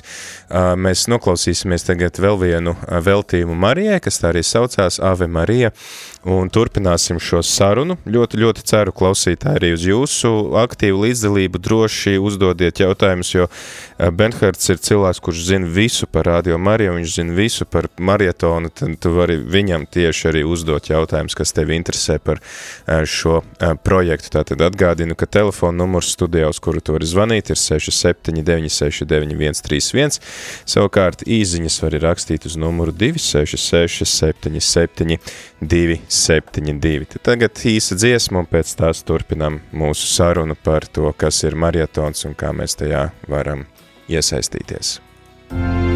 Mēs 0.81 1.05
noklausīsimies 1.13 1.85
tagad 1.85 2.17
vēl 2.25 2.39
vienu 2.41 2.73
veltījumu 2.89 3.57
Marijai, 3.73 4.03
kas 4.05 4.21
tā 4.21 4.29
arī 4.29 4.43
saucās 4.45 4.99
Ave 5.01 5.25
Marija, 5.33 5.71
un 6.29 6.51
turpināsim 6.53 7.17
šo 7.17 7.41
sarunu. 7.41 7.97
Ļoti, 8.05 8.37
ļoti 8.43 8.65
ceru 8.69 8.93
klausītāji 8.93 9.59
arī 9.59 9.71
uz 9.73 9.87
jūsu 9.89 10.33
aktīvu 10.61 11.07
līdzdalību, 11.07 11.61
droši 11.63 12.19
uzdodiet 12.21 12.83
jautājumus, 12.83 13.31
jo 13.33 13.47
ā, 13.49 14.11
Benhards 14.13 14.69
ir 14.69 14.83
cilvēks, 14.85 15.23
kurš 15.25 15.47
zina 15.49 15.71
visu 15.73 16.05
par 16.05 16.29
Radio 16.29 16.59
Mariju, 16.61 16.99
viņš 16.99 17.15
zina 17.17 17.37
visu 17.39 17.65
par 17.65 17.89
marietonu, 17.97 18.69
tad 18.69 18.99
tu 19.01 19.15
vari 19.17 19.39
viņam 19.41 19.89
tieši 19.89 20.29
arī 20.35 20.45
uzdot 20.45 20.93
jautājumus, 20.93 21.39
kas 21.39 21.57
tevi 21.57 21.79
interesē 21.81 22.19
par 22.21 22.43
ā, 22.85 23.01
šo 23.09 23.41
ā, 23.41 23.73
projektu. 23.81 24.35
Tātad 24.37 24.61
atgādinu, 24.69 25.17
ka 25.17 25.27
telefona 25.27 25.81
numurs 25.81 26.13
studijā, 26.13 26.53
uz 26.53 26.61
kuru 26.61 26.85
tu 26.85 26.99
vari 26.99 27.09
zvanīt, 27.09 27.55
ir 27.55 27.63
679 27.65 28.69
691 28.77 29.59
131. 29.65 30.21
Savukārt 30.69 31.25
īziņas 31.25 31.81
var 31.87 31.99
rakstīt 32.05 32.47
uz 32.49 32.61
numuru 32.61 32.93
266 32.93 33.62
77 33.63 35.19
272. 35.61 37.07
Tad 37.15 37.27
tagad 37.31 37.63
īsa 37.73 37.99
dziesma 37.99 38.43
un 38.43 38.51
pēc 38.51 38.75
tās 38.81 39.05
turpinām 39.07 39.61
mūsu 39.73 40.11
sarunu 40.11 40.59
par 40.59 40.89
to, 40.89 41.09
kas 41.17 41.45
ir 41.47 41.59
marietons 41.59 42.27
un 42.29 42.37
kā 42.39 42.53
mēs 42.57 42.79
tajā 42.81 43.09
varam 43.31 43.67
iesaistīties. 44.11 44.99
Ave 45.53 45.92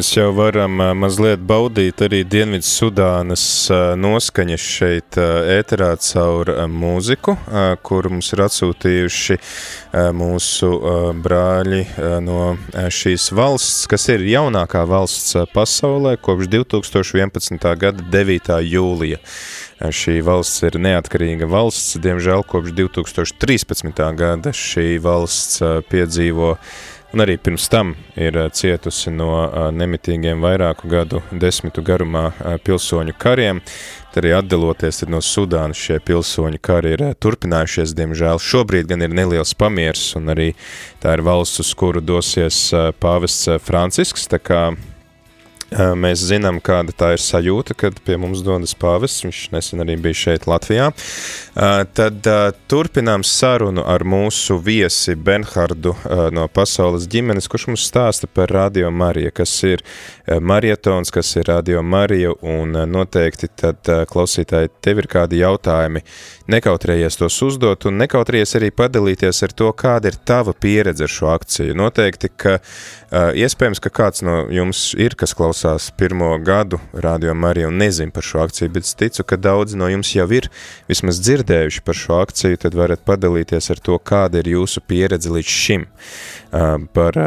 mēs 0.00 0.14
jau 0.16 0.30
varam 0.32 0.78
uh, 0.80 0.94
mazliet 0.96 1.42
baudīt 1.44 2.00
arī 2.06 2.22
Dienvidu 2.24 2.64
Sudānas 2.64 3.42
uh, 3.68 3.92
noskaņas 4.00 4.62
šeit 4.64 5.18
uh, 5.20 5.42
ēterā 5.58 5.90
caur 6.00 6.48
uh, 6.48 6.62
mūziku, 6.72 7.34
uh, 7.36 7.74
kur 7.84 8.08
mums 8.08 8.30
ir 8.32 8.40
atsūtījuši 8.46 9.36
uh, 9.36 10.08
mūsu 10.16 10.70
uh, 10.72 11.10
brāļi 11.12 11.82
uh, 11.84 12.14
no 12.24 12.38
uh, 12.54 12.86
šīs 12.88 13.28
valsts, 13.36 13.84
kas 13.90 14.08
ir 14.14 14.24
jaunākā 14.24 14.86
valsts 14.88 15.36
uh, 15.36 15.44
pasaulē 15.52 16.14
kopš 16.16 16.48
2011. 16.54 17.66
gada 17.82 18.06
9. 18.14 18.56
jūlija. 18.70 19.20
Uh, 19.20 19.92
šī 19.92 20.22
valsts 20.24 20.64
ir 20.64 20.80
neatkarīga 20.80 21.50
valsts, 21.50 21.98
diemžēl 22.00 22.46
kopš 22.48 22.72
2013. 22.78 24.00
gada 24.16 24.54
šī 24.56 24.94
valsts 25.04 25.60
uh, 25.60 25.82
piedzīvo 25.92 26.54
un 27.12 27.24
arī 27.24 27.36
pirms 27.42 27.68
tam 27.70 27.94
ir 28.18 28.36
cietusi 28.54 29.10
no 29.14 29.32
nemitīgiem 29.74 30.42
vairāku 30.42 30.90
gadu 30.90 31.22
desmitu 31.32 31.82
garumā 31.86 32.30
pilsoņu 32.64 33.16
kariem. 33.18 33.62
Tad 34.10 34.24
arī 34.24 34.32
atdaloties 34.40 35.04
no 35.06 35.20
Sudānas 35.22 35.78
šie 35.78 36.00
pilsoņu 36.02 36.58
kari 36.62 36.96
ir 36.96 37.04
turpinājušies, 37.22 37.94
diemžēl. 37.98 38.42
Šobrīd 38.42 38.88
gan 38.90 39.06
ir 39.06 39.14
neliels 39.14 39.54
pamiers, 39.54 40.08
un 40.18 40.32
arī 40.34 40.48
tā 41.02 41.14
ir 41.14 41.22
valsts, 41.26 41.62
uz 41.62 41.74
kuru 41.78 42.02
dosies 42.02 42.70
pāvests 43.02 43.46
Francisks, 43.62 44.26
tā 44.30 44.42
kā 44.42 44.64
Mēs 45.70 46.24
zinām, 46.26 46.56
kāda 46.58 46.90
tā 46.90 47.12
ir 47.14 47.22
sajūta, 47.22 47.76
kad 47.78 48.00
pie 48.02 48.16
mums 48.18 48.40
dodas 48.42 48.72
pāvests. 48.74 49.22
Viņš 49.22 49.42
nesen 49.54 49.84
arī 49.84 49.94
bija 50.02 50.18
šeit, 50.18 50.48
Latvijā. 50.50 50.88
Tad 51.54 52.26
turpinām 52.66 53.22
sarunu 53.22 53.84
ar 53.86 54.02
mūsu 54.02 54.58
viesi 54.58 55.14
Benhardu 55.14 55.94
no 56.34 56.48
pasaules 56.50 57.06
ģimenes, 57.10 57.46
kurš 57.50 57.68
mums 57.70 57.84
stāsta 57.86 58.26
par 58.26 58.50
Radio 58.50 58.90
Mariju, 58.90 59.30
kas 59.36 59.54
ir 59.68 59.84
marietons, 60.42 61.10
kas 61.14 61.30
ir 61.38 61.46
Radio 61.50 61.84
Marija, 61.86 62.34
un 62.42 62.74
noteikti 62.90 63.52
tad 63.62 63.86
klausītāji, 64.10 64.72
tev 64.82 65.04
ir 65.04 65.10
kādi 65.10 65.38
jautājumi, 65.44 66.02
nekautrējies 66.50 67.18
tos 67.22 67.38
uzdot, 67.46 67.86
un 67.86 68.02
nekautrējies 68.02 68.56
arī 68.58 68.72
padalīties 68.74 69.44
ar 69.46 69.54
to, 69.54 69.70
kāda 69.70 70.10
ir 70.10 70.18
tava 70.26 70.50
pieredze 70.50 71.06
ar 71.06 71.14
šo 71.14 71.30
akciju. 71.30 71.78
Noteikti, 71.78 72.30
ka 72.34 72.58
iespējams, 73.38 73.82
ka 73.82 73.94
kāds 73.94 74.26
no 74.26 74.42
jums 74.50 74.90
ir, 74.98 75.14
kas 75.18 75.34
klausās 75.38 75.58
klausās 75.60 75.90
pirmo 75.90 76.38
gadu 76.38 76.78
Radio 76.92 77.34
Marija 77.34 77.68
un 77.68 77.76
nezin 77.76 78.10
par 78.10 78.22
šo 78.22 78.40
akciju, 78.40 78.70
bet 78.70 78.84
es 78.84 78.94
ticu, 78.94 79.24
ka 79.24 79.36
daudzi 79.36 79.76
no 79.76 79.88
jums 79.88 80.14
jau 80.14 80.24
ir 80.32 80.48
vismaz 80.88 81.20
dzirdējuši 81.20 81.82
par 81.84 81.94
šo 81.94 82.20
akciju, 82.22 82.56
tad 82.56 82.74
varat 82.74 83.00
padalīties 83.04 83.70
ar 83.70 83.78
to, 83.78 83.98
kāda 83.98 84.40
ir 84.40 84.48
jūsu 84.54 84.80
pieredze 84.80 85.28
līdz 85.28 85.52
šim. 85.52 85.84
Par 86.94 87.18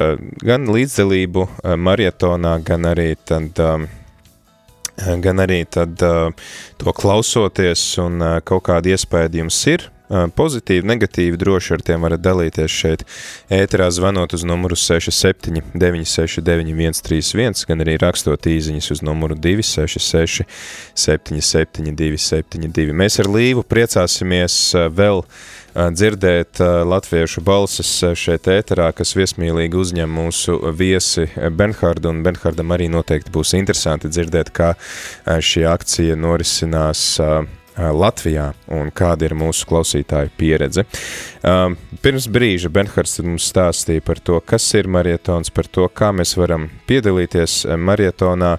gan 0.41 0.65
līdzdalību 0.65 1.46
marietonā, 1.78 2.58
gan 2.65 2.89
arī 2.89 3.13
tad 3.24 3.54
gan 4.98 5.46
arī 5.46 5.63
tad 5.69 5.98
to 5.98 6.93
klausoties 6.93 7.86
un 8.02 8.17
kaut 8.46 8.65
kāda 8.65 8.96
iespēja 8.96 9.30
jums 9.43 9.62
ir 9.67 9.89
pozitīvi, 10.38 10.86
negatīvi, 10.88 11.39
droši 11.39 11.76
ar 11.78 11.84
tiem 11.86 12.06
varat 12.06 12.21
dalīties 12.23 12.78
šeit 12.84 13.06
ēterā 13.54 13.89
zvanot 13.93 14.36
uz 14.38 14.45
numuru 14.47 14.78
67 14.80 15.62
969 15.73 17.02
131, 17.02 17.65
gan 17.69 17.84
arī 17.86 17.97
rakstot 18.02 18.47
īziņas 18.49 18.91
uz 18.95 19.04
numuru 19.06 19.38
266 19.39 20.45
77 20.95 21.95
272. 21.97 22.93
Mēs 22.93 23.19
ar 23.23 23.32
Līvu 23.34 23.65
priecāsimies 23.67 24.58
vēl 24.93 25.23
dzirdēt 25.73 26.62
latviešu 26.86 27.41
balsis 27.45 27.89
šeit 28.19 28.47
ēterā, 28.52 28.91
kas 28.93 29.15
viesmīlīgi 29.17 29.80
uzņem 29.80 30.13
mūsu 30.19 30.60
viesi 30.78 31.26
Benhardu, 31.34 32.12
un 32.13 32.21
Benhardam 32.26 32.76
arī 32.76 32.91
noteikti 32.93 33.34
būs 33.34 33.56
interesanti 33.58 34.12
dzirdēt, 34.13 34.54
kā 34.54 34.73
šī 35.26 35.65
akcija 35.71 36.19
norisinās 36.19 37.17
Latvijā 37.78 38.52
un 38.72 38.92
kāda 38.94 39.28
ir 39.28 39.36
mūsu 39.38 39.66
klausītāju 39.70 40.32
pieredze. 40.38 40.86
Pirms 42.04 42.28
brīža 42.30 42.70
Benhards 42.74 43.18
mums 43.26 43.48
stāstīja 43.50 44.04
par 44.06 44.22
to, 44.22 44.40
kas 44.46 44.68
ir 44.78 44.90
marietons, 44.92 45.50
par 45.54 45.70
to, 45.72 45.88
kā 45.90 46.12
mēs 46.14 46.36
varam 46.38 46.70
piedalīties 46.90 47.64
marietonā. 47.78 48.56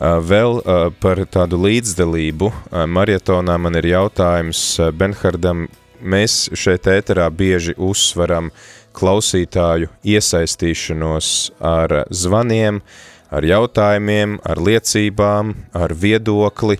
Vēl 0.00 0.60
par 1.00 1.24
tādu 1.32 1.60
līdzdalību 1.64 2.52
marietonā 2.88 3.58
man 3.60 3.80
ir 3.80 3.90
jautājums 3.94 4.64
Benhardam. 4.96 5.68
Mēs 6.04 6.50
šeit 6.52 6.88
ēterā 6.90 7.30
bieži 7.32 7.72
uzsveram 7.80 8.50
klausītāju 8.94 9.88
iesaistīšanos 10.04 11.28
ar 11.64 12.02
zvaniem, 12.14 12.82
ar 13.34 13.46
jautājumiem, 13.48 14.38
ar 14.44 14.60
liecībām, 14.60 15.54
ar 15.74 15.94
viedokli, 15.98 16.76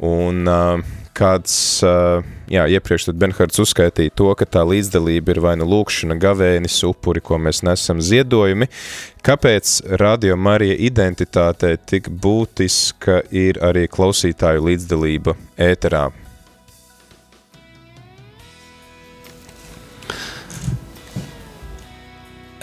un 0.00 0.48
uh, 0.48 0.99
kāds, 1.20 1.54
jā, 2.50 2.64
iepriekš 2.76 3.10
Benhards 3.20 3.60
uzskaitīja 3.60 4.14
to, 4.16 4.30
ka 4.38 4.48
tā 4.48 4.64
līdzdalība 4.64 5.34
ir 5.34 5.42
vai 5.44 5.54
nu 5.60 5.68
lūkšana, 5.68 6.16
gavēnis, 6.20 6.78
upuri, 6.88 7.22
ko 7.24 7.38
mēs 7.42 7.62
nesam 7.66 8.00
ziedojumi. 8.04 8.70
Kāpēc 9.26 9.74
Radio 10.00 10.38
Marija 10.40 10.78
identitātē 10.88 11.74
tik 11.92 12.08
būtiska 12.08 13.22
ir 13.36 13.60
arī 13.64 13.86
klausītāju 13.92 14.64
līdzdalība 14.70 15.36
ēterā? 15.60 16.08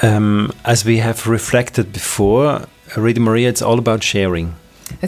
Um, 0.03 0.51
as 0.63 0.85
we 0.85 0.99
have 0.99 1.25
reflected 1.25 1.91
before, 1.91 2.67
Radio 2.95 3.23
Maria, 3.23 3.49
it's 3.49 3.63
all 3.63 3.79
about 3.79 4.03
sharing. 4.03 4.53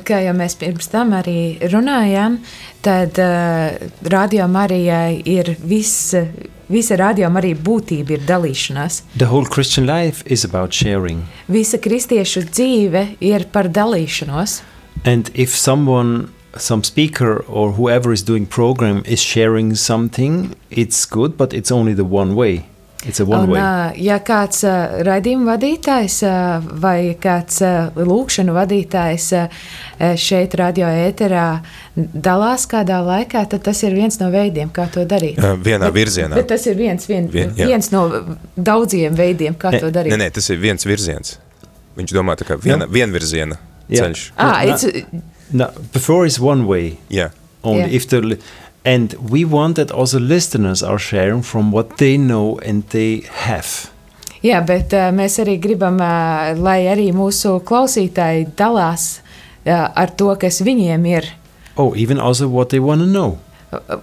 Kā 0.06 0.22
jau 0.26 0.36
mēs 0.38 0.56
pirms 0.60 0.90
tam 0.92 1.14
arī 1.18 1.58
runājām, 1.72 2.40
tad 2.86 3.20
uh, 3.22 3.76
radio 4.12 4.48
Marijai 4.52 5.22
ir 5.26 5.56
viss. 5.64 6.16
Visa 6.70 6.94
radioma 7.00 7.42
arī 7.42 7.56
būtība 7.58 8.14
ir 8.14 8.26
dalīšanās. 8.30 9.00
The 9.18 9.26
whole 9.32 9.50
Christian 9.50 9.88
life 9.90 10.22
is 10.30 10.46
about 10.46 10.70
sharing. 10.78 11.24
Visa 11.50 11.80
kristiešu 11.82 12.44
dzīve 12.52 13.06
ir 13.26 13.48
par 13.50 13.72
dalīšanos. 13.74 14.60
And 15.04 15.32
if 15.34 15.56
someone, 15.58 16.30
some 16.58 16.84
speaker 16.84 17.44
or 17.48 17.72
whoever 17.72 18.14
is 18.14 18.22
doing 18.22 18.46
program 18.46 19.02
is 19.06 19.20
sharing 19.20 19.74
something, 19.74 20.54
it's 20.70 21.06
good, 21.06 21.38
but 21.38 21.54
it's 21.54 21.72
only 21.72 21.96
the 21.96 22.06
one 22.06 22.36
way. 22.36 22.68
Un, 23.00 23.54
ja 23.96 24.18
kāds 24.28 24.66
raidījuma 25.08 25.54
vadītājs 25.54 26.18
vai 26.84 27.14
kāds 27.22 27.62
lūkšanu 27.96 28.56
vadītājs 28.58 29.28
šeit, 30.20 30.58
radio 30.60 30.90
ēterā, 31.08 31.46
dalās 31.96 32.68
kādā 32.68 33.00
laikā, 33.06 33.46
tad 33.54 33.64
tas 33.70 33.84
ir 33.88 33.96
viens 33.96 34.20
no 34.20 34.28
veidiem, 34.34 34.68
kā 34.76 34.90
to 34.92 35.06
darīt. 35.08 35.40
Vienā 35.40 35.88
bet, 35.88 35.96
virzienā. 35.96 36.36
Bet 36.42 36.52
tas 36.52 36.68
ir 36.68 36.76
viens, 36.80 37.08
vien, 37.08 37.32
Vien, 37.32 37.56
jā. 37.56 37.70
viens 37.72 37.88
no 37.96 38.04
daudziem 38.60 39.16
veidiem, 39.16 39.56
kā 39.56 39.72
ne, 39.78 39.84
to 39.86 39.96
darīt. 39.96 40.12
Nē, 40.12 40.20
nē, 40.26 40.32
tas 40.36 40.52
ir 40.52 40.60
viens 40.60 40.84
virziens. 40.88 41.38
Viņš 41.96 42.16
domā, 42.20 42.36
tā 42.40 42.52
kā 42.52 42.60
viena, 42.60 42.84
vienvirziena 42.84 43.62
ceļš. 43.88 44.32
Ah, 44.36 44.60
it's, 44.68 44.86
no, 45.56 45.72
before 45.96 46.28
is 46.28 46.40
one 46.40 46.68
way. 46.68 46.98
Yeah. 47.08 47.32
Only 47.64 47.88
yeah. 47.88 47.96
if 47.96 48.08
the 48.08 48.40
And 48.90 49.14
we 49.30 49.46
want 49.46 49.76
that 49.76 49.92
also 49.92 50.20
listeners 50.20 50.82
are 50.82 50.98
sharing 50.98 51.44
from 51.44 51.72
what 51.72 51.98
they 51.98 52.18
know 52.18 52.58
and 52.66 52.84
they 52.90 53.22
have. 53.46 53.92
Jā, 54.42 54.64
bet 54.66 54.96
uh, 54.96 55.12
mēs 55.14 55.36
arī 55.44 55.60
gribam, 55.62 56.00
uh, 56.02 56.56
lai 56.58 56.88
arī 56.90 57.10
mūsu 57.14 57.60
klausītāji 57.70 58.48
dalās 58.58 59.20
uh, 59.20 59.92
ar 59.94 60.16
to, 60.18 60.32
kas 60.42 60.62
viņiem 60.66 61.06
ir. 61.12 61.28
Oh, 61.78 61.94
even 61.94 62.18
also 62.18 62.48
what 62.48 62.74
they 62.74 62.80
want 62.80 63.06
to 63.06 63.08
know. 63.08 63.38
Uh, 63.70 64.00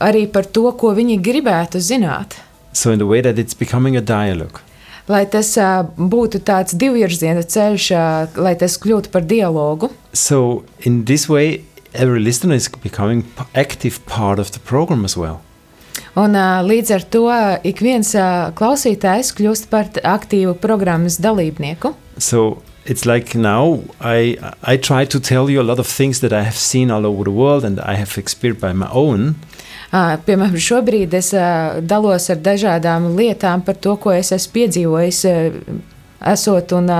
arī 0.00 0.24
par 0.32 0.48
to, 0.48 0.70
ko 0.72 0.94
viņi 0.96 1.18
gribētu 1.20 1.82
zināt. 1.84 2.38
So 2.72 2.94
in 2.94 2.98
the 3.02 3.10
way 3.10 3.20
that 3.20 3.36
it's 3.36 3.52
becoming 3.52 3.96
a 3.96 4.00
dialogue. 4.00 4.62
Lai 5.10 5.26
tas 5.26 5.52
uh, 5.58 5.82
būtu 5.98 6.40
tāds 6.46 6.78
divvirziena 6.78 7.42
ceļš, 7.42 7.90
uh, 7.92 8.40
lai 8.40 8.54
tas 8.56 8.78
kļūtu 8.80 9.12
par 9.12 9.26
dialogu. 9.26 9.90
So 10.14 10.64
in 10.86 11.04
this 11.04 11.28
way 11.28 11.66
every 11.92 12.20
listener 12.20 12.54
is 12.54 12.68
becoming 12.68 13.24
active 13.54 14.04
part 14.06 14.38
of 14.38 14.50
the 14.52 14.60
program 14.60 15.04
as 15.04 15.16
well. 15.16 15.40
Un, 16.18 16.34
uh, 16.34 16.62
līdz 16.66 16.90
ar 16.90 17.04
to 17.12 17.28
ik 17.62 17.82
viens 17.84 18.14
uh, 18.18 18.50
klausītājs 18.56 19.30
kļūst 19.38 19.68
par 19.70 19.90
aktīvu 20.02 20.56
programmas 20.58 21.20
dalībnieku. 21.22 21.94
So 22.18 22.62
it's 22.84 23.06
like 23.06 23.38
now 23.38 23.84
I, 24.00 24.36
I 24.62 24.76
try 24.76 25.04
to 25.06 25.20
tell 25.20 25.50
you 25.50 25.60
a 25.60 25.66
lot 25.66 25.78
of 25.78 25.86
things 25.86 26.20
that 26.20 26.32
I 26.32 26.42
have 26.42 26.56
seen 26.56 26.90
all 26.90 27.06
over 27.06 27.24
the 27.24 27.34
world 27.34 27.64
and 27.64 27.78
I 27.80 27.94
have 27.94 28.18
experienced 28.18 28.60
by 28.60 28.72
my 28.72 28.90
own. 28.90 29.36
Uh, 29.90 30.14
piemēram, 30.22 30.58
šobrīd 30.58 31.14
es 31.18 31.32
uh, 31.34 31.80
dalos 31.82 32.28
ar 32.30 32.38
dažādām 32.42 33.10
lietām 33.18 33.62
par 33.66 33.78
to, 33.82 33.96
ko 33.98 34.12
es 34.14 34.30
esmu 34.34 34.54
piedzīvojis, 34.58 35.24
uh, 35.26 35.80
esot 36.30 36.74
un 36.76 36.90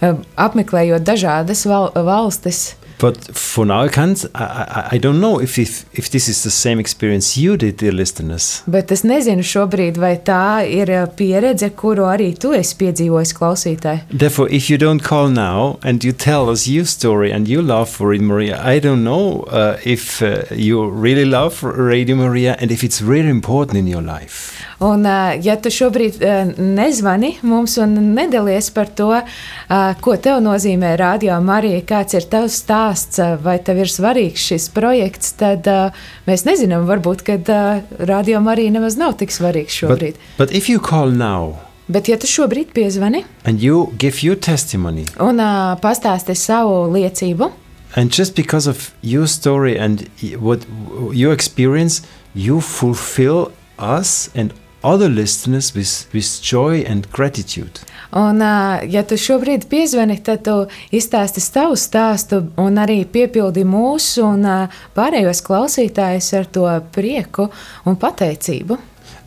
apmeklējot 0.00 1.04
dažādas 1.04 1.64
val 1.68 1.90
valstis. 1.92 2.76
But 2.98 3.36
for 3.36 3.66
now, 3.66 3.82
I 3.82 3.88
can't. 3.88 4.24
I, 4.34 4.44
I, 4.44 4.88
I 4.92 4.98
don't 4.98 5.20
know 5.20 5.38
if, 5.40 5.58
if 5.58 5.84
if 5.92 6.10
this 6.10 6.28
is 6.28 6.42
the 6.44 6.50
same 6.50 6.80
experience 6.80 7.36
you 7.36 7.56
did, 7.56 7.76
dear 7.76 7.92
listeners. 7.92 8.62
Bet 8.66 8.92
es 8.92 9.02
nezinu 9.04 9.44
šobrīd, 9.44 9.98
vai 10.00 10.14
tā 10.24 10.64
ir 10.64 10.88
uh, 10.88 11.04
pieredze, 11.18 11.68
kuru 11.76 12.06
arī 12.08 12.30
tu 12.40 12.54
esi 12.56 12.76
piedzīvojis 12.80 13.34
klausītāji. 13.36 14.06
Therefore, 14.08 14.48
if 14.48 14.70
you 14.70 14.78
don't 14.80 15.04
call 15.04 15.28
now 15.28 15.78
and 15.82 16.04
you 16.04 16.12
tell 16.12 16.48
us 16.48 16.66
your 16.66 16.86
story 16.86 17.32
and 17.32 17.48
you 17.48 17.60
love 17.60 18.00
Radio 18.00 18.26
Maria, 18.26 18.60
I 18.64 18.80
don't 18.80 19.04
know 19.04 19.44
uh, 19.52 19.76
if 19.84 20.22
uh, 20.22 20.44
you 20.50 20.88
really 20.88 21.26
love 21.26 21.62
Radio 21.62 22.16
Maria 22.16 22.56
and 22.60 22.70
if 22.70 22.82
it's 22.82 23.02
really 23.02 23.30
important 23.30 23.76
in 23.76 23.86
your 23.86 24.02
life. 24.02 24.56
Un, 24.78 25.04
uh, 25.08 25.32
ja 25.40 25.56
tu 25.56 25.70
šobrīd 25.72 26.18
uh, 26.20 26.50
nezvani 26.56 27.38
mums 27.48 27.78
un 27.80 27.94
nedalies 28.12 28.68
par 28.76 28.90
to, 28.96 29.08
uh, 29.16 29.92
ko 30.04 30.16
tev 30.20 30.42
nozīmē 30.44 30.96
radio 31.00 31.38
Marija, 31.40 31.80
kāds 31.88 32.16
ir 32.18 32.28
tavs 32.32 32.58
stāsts, 32.60 32.85
uh, 33.18 33.34
vai 33.42 33.56
tev 33.58 33.78
ir 33.82 33.90
svarīgs 33.90 34.44
šis 34.50 34.68
projekts, 34.74 35.32
tad 35.40 35.66
uh, 35.66 35.90
mēs 36.28 36.44
nezinām, 36.46 36.86
varbūt, 36.88 37.24
ka 37.26 37.36
uh, 37.40 37.82
radio 38.06 38.40
Marija 38.44 38.70
nemaz 38.74 38.96
nav 39.00 39.16
tik 39.20 39.34
svarīgs 39.34 39.74
But, 39.80 39.98
šobrīd. 39.98 40.14
but 40.38 40.52
if 40.52 40.68
you 40.70 40.78
call 40.80 41.10
now 41.10 41.56
Bet, 41.88 42.08
ja 42.10 42.16
tu 42.18 42.26
šobrīd 42.26 42.72
piezvani? 42.74 43.20
And 43.46 43.62
you 43.62 43.92
give 43.98 44.22
your 44.26 44.34
testimony, 44.36 45.04
un 45.22 45.38
uh, 45.38 45.76
pastāsti 45.78 46.34
savu 46.34 46.88
liecību, 46.90 47.50
and 47.94 48.10
just 48.10 48.34
because 48.34 48.66
of 48.66 48.90
your 49.02 49.26
story 49.30 49.76
and 49.78 50.02
what 50.40 50.66
your 51.14 51.32
experience, 51.32 52.02
you 52.34 52.60
fulfill 52.60 53.52
us 53.78 54.30
and 54.34 54.50
other 54.86 55.08
listeners 55.08 55.74
with, 55.74 56.06
with 56.14 56.42
joy 56.42 56.84
and 56.86 57.10
gratitude. 57.10 57.82
Un, 58.16 58.38
ā, 58.40 58.86
ja 58.88 59.02
tu 59.02 59.18
šobrīd 59.18 59.66
piezvani, 59.68 60.20
tad 60.24 60.44
tu 60.46 60.54
izstāsti 60.94 61.42
savu 61.42 61.74
stāstu 61.76 62.44
un 62.62 62.78
arī 62.78 63.00
piepildi 63.04 63.66
mūsu 63.66 64.24
un 64.28 64.46
ā, 64.46 64.58
pārējos 64.96 65.42
klausītājus 65.46 66.30
ar 66.38 66.46
to 66.54 66.68
prieku 66.94 67.50
un 67.84 67.98
pateicību. 67.98 68.78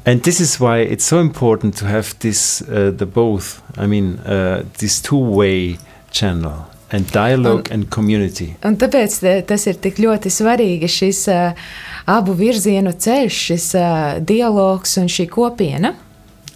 And 0.05 0.23
this 0.23 0.39
is 0.39 0.59
why 0.59 0.79
it's 0.79 1.05
so 1.05 1.19
important 1.19 1.75
to 1.77 1.85
have 1.85 2.15
this, 2.19 2.61
uh, 2.61 2.91
the 2.95 3.05
both, 3.05 3.61
I 3.77 3.85
mean, 3.85 4.17
uh, 4.19 4.63
this 4.79 5.01
two 5.01 5.19
way 5.19 5.77
channel 6.09 6.65
and 6.91 7.11
dialogue 7.11 7.69
and 7.71 7.89
community. 7.89 8.55
Un 8.65 8.75
tāpēc 8.81 9.19
te- 9.21 9.41
tas 9.47 9.65
ir 9.67 9.77
tik 9.81 9.99
ļoti 10.01 10.31
svarīgi, 10.33 10.89
šis 10.89 11.23
ā, 11.29 11.39
abu 12.09 12.33
virzienu 12.33 12.93
ceļš, 12.93 13.41
šis 13.49 13.67
ā, 13.77 13.89
dialogs 14.25 14.97
un 14.97 15.07
šī 15.11 15.27
kopiena. 15.29 15.93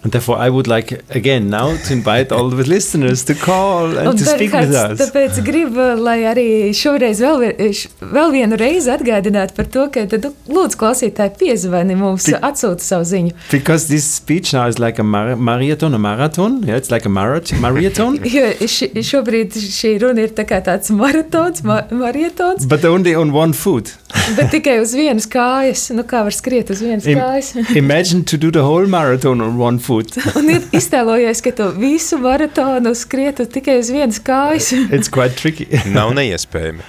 And 0.04 0.12
therefore, 0.12 0.38
I 0.38 0.50
would 0.50 0.68
like 0.68 0.92
again 1.16 1.50
now 1.50 1.78
to 1.88 1.94
invite 1.94 2.34
all 2.34 2.50
the 2.50 2.64
listeners 2.68 3.24
to 3.26 3.34
call 3.36 3.98
and 3.98 4.08
Un 4.10 4.18
to 4.18 4.26
speak 4.26 4.52
with 4.52 4.74
us. 4.76 5.00
tāpēc 5.00 5.38
gribu, 5.48 5.86
lai 6.04 6.18
arī 6.28 6.46
šoreiz 6.76 7.22
vēl, 7.24 7.46
š- 7.70 7.88
vēl 8.12 8.34
vienu 8.36 8.58
reizi 8.60 8.92
atgādinātu 8.92 9.56
par 9.56 9.66
to, 9.72 9.86
ka 9.96 10.04
tad, 10.12 10.28
lūdzu 10.52 10.76
klausītāji 10.82 11.38
piezvani 11.40 11.96
mums, 11.96 12.26
Tik- 12.28 12.36
atsūta 12.44 12.84
savu 12.84 13.08
ziņu. 13.14 13.32
Because 13.52 13.88
this 13.88 14.04
speech 14.04 14.52
now 14.54 14.68
is 14.68 14.78
like 14.78 15.00
a 15.00 15.04
mar- 15.08 15.38
marathon, 15.38 15.94
a 15.96 16.00
marathon. 16.00 16.60
Yeah, 16.68 16.76
it's 16.76 16.92
like 16.92 17.06
a 17.06 17.10
marathon. 17.10 17.62
marathon. 17.64 18.20
Jo 18.34 18.52
ši, 18.60 18.92
šobrīd 19.08 19.56
šī 19.56 19.94
runa 20.04 20.28
ir 20.28 20.36
tā 20.36 20.44
kā 20.50 20.60
tāds 20.68 20.92
maratons, 20.92 21.64
ma 21.64 21.80
marietons, 21.92 22.68
but 22.68 22.84
only 22.84 23.16
on 23.16 23.32
one 23.32 23.54
foot. 23.54 23.96
bet 24.36 24.52
tikai 24.52 24.82
uz 24.82 24.92
vienas 24.94 25.26
kājas. 25.32 25.88
Nu, 25.96 26.04
kā 26.04 26.26
var 26.28 26.36
skriet 26.36 26.70
uz 26.76 26.82
vienas 26.84 27.08
Im- 27.08 27.18
kājas? 27.24 27.54
Imagine 27.84 28.24
to 28.26 28.38
do 28.38 28.52
the 28.52 28.64
whole 28.68 28.86
marathon 28.86 29.40
on 29.42 29.58
one 29.58 29.80
foot. 29.80 29.93
Un 30.40 30.50
ir 30.54 30.66
iztēlojies, 30.76 31.44
ka 31.46 31.54
tu 31.58 31.70
visu 31.78 32.20
maratonu 32.22 32.94
skrietu 32.98 33.46
tikai 33.50 33.78
uz 33.82 33.92
vienas 33.94 34.20
kājas. 34.24 34.72
it's 34.96 35.12
quite 35.12 35.38
tricky. 35.40 35.68
Nav 35.94 36.16
neiespējami. 36.18 36.84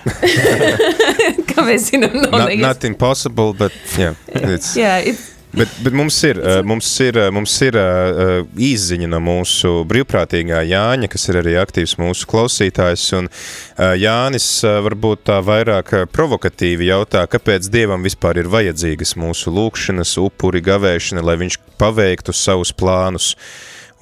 Kā 1.51 1.67
mēs 1.67 1.91
zinām, 1.91 2.17
nav 2.25 2.33
not, 2.33 2.49
nekas. 2.49 2.65
not 2.65 2.89
impossible, 2.89 3.55
but 3.55 3.73
yeah, 3.99 4.19
it's, 4.29 4.75
Jā, 4.79 4.99
it, 5.05 5.21
Bet, 5.55 5.69
bet 5.85 5.93
mums 5.93 6.17
ir, 6.25 6.39
eh, 6.39 6.63
mums 6.63 6.89
ir, 7.01 7.17
eh, 7.17 7.31
mums 7.31 7.53
ir 7.63 7.77
eh, 7.79 8.43
īziņa 8.59 9.07
no 9.13 9.21
mūsu 9.23 9.85
brīvprātīgā 9.87 10.65
Jāņa, 10.67 11.09
kas 11.13 11.29
ir 11.31 11.39
arī 11.43 11.55
aktīvs 11.61 11.95
mūsu 12.01 12.27
klausītājs. 12.31 13.05
Un 13.19 13.29
Jānis 14.01 14.49
varbūt 14.87 15.25
tā 15.31 15.39
vairāk 15.47 15.95
provokatīvi 16.11 16.91
jautā, 16.91 17.23
kāpēc 17.31 17.71
Dievam 17.71 18.03
vispār 18.03 18.43
ir 18.43 18.51
vajadzīgas 18.51 19.15
mūsu 19.21 19.55
lūkšanas, 19.55 20.17
upuri, 20.25 20.63
gavēšana, 20.65 21.23
lai 21.23 21.39
viņš 21.45 21.61
paveiktu 21.79 22.35
savus 22.35 22.75
plānus. 22.75 23.35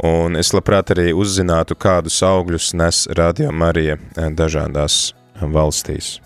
Un 0.03 0.41
es 0.41 0.55
labprāt 0.57 0.97
arī 0.97 1.13
uzzinātu, 1.13 1.77
kādus 1.77 2.23
augļus 2.25 2.73
nes 2.81 3.07
Radio 3.13 3.53
Marija 3.53 4.01
dažādās 4.17 5.13
valstīs. 5.37 6.17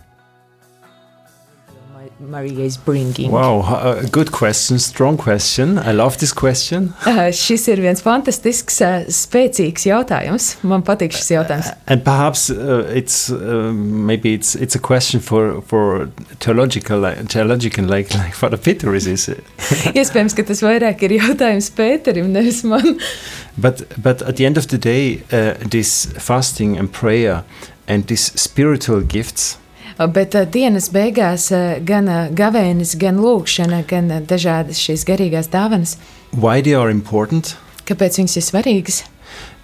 Maria 2.18 2.64
is 2.64 2.78
bringing. 2.78 3.30
Wow, 3.30 3.60
uh, 3.60 4.02
good 4.10 4.32
question, 4.32 4.78
strong 4.78 5.18
question. 5.18 5.78
I 5.78 5.92
love 5.92 6.16
this 6.18 6.32
question. 6.32 6.94
uh, 7.06 7.28
šis 7.30 7.68
ir 7.68 7.82
viens 7.84 8.00
fantastisks, 8.00 8.80
uh, 8.80 9.04
spēcīgs 9.12 9.84
jautājums. 9.84 10.54
Man 10.64 10.84
patīk 10.86 11.12
šis 11.12 11.34
jautājums. 11.34 11.68
And 11.86 12.04
perhaps 12.04 12.48
uh, 12.50 12.86
it's 12.88 13.28
uh, 13.30 13.70
maybe 13.74 14.32
it's 14.32 14.54
it's 14.54 14.74
a 14.74 14.80
question 14.80 15.20
for 15.20 15.60
for 15.68 16.08
theological 16.40 17.00
like, 17.00 17.28
theological 17.28 17.84
like 17.84 18.14
like 18.14 18.34
Father 18.34 18.56
Peter 18.56 18.94
is 18.94 19.06
is 19.06 19.28
it? 19.28 19.44
Iespējams, 19.92 20.36
ka 20.36 20.46
tas 20.48 20.64
vairāk 20.64 21.04
ir 21.04 21.18
jautājums 21.18 21.68
Pēterim, 21.76 22.32
nevis 22.32 22.64
man. 22.64 22.96
But 23.58 23.84
but 24.02 24.22
at 24.22 24.36
the 24.36 24.46
end 24.46 24.56
of 24.56 24.68
the 24.68 24.78
day, 24.78 25.22
uh, 25.32 25.54
this 25.70 26.06
fasting 26.16 26.76
and 26.76 26.92
prayer 26.92 27.44
and 27.88 28.06
these 28.06 28.32
spiritual 28.40 29.00
gifts 29.00 29.56
Bet 29.96 30.34
uh, 30.36 30.44
dienas 30.44 30.90
beigās 30.92 31.50
uh, 31.54 31.78
gan 31.80 32.08
uh, 32.12 32.26
gavēnis, 32.36 32.96
gan 33.00 33.20
lūkšana, 33.22 33.84
gan 33.88 34.10
uh, 34.12 34.20
dažādas 34.20 34.80
šīs 34.82 35.06
garīgās 35.08 35.48
dāvanas, 35.52 35.96
why 36.36 36.60
they 36.60 36.74
are 36.76 36.90
important 36.92 37.56
kāpēc 37.86 38.18
viņas 38.20 38.36
ir 38.36 38.44
svarīgas? 38.44 39.04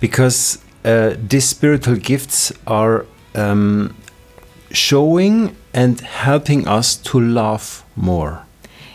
because 0.01 0.59
uh, 0.85 1.15
these 1.17 1.49
spiritual 1.49 1.97
gifts 1.97 2.53
are 2.67 3.07
um, 3.35 3.95
showing 4.71 5.57
and 5.73 6.01
helping 6.01 6.67
us 6.67 6.97
to 6.97 7.21
love 7.21 7.85
more. 7.97 8.43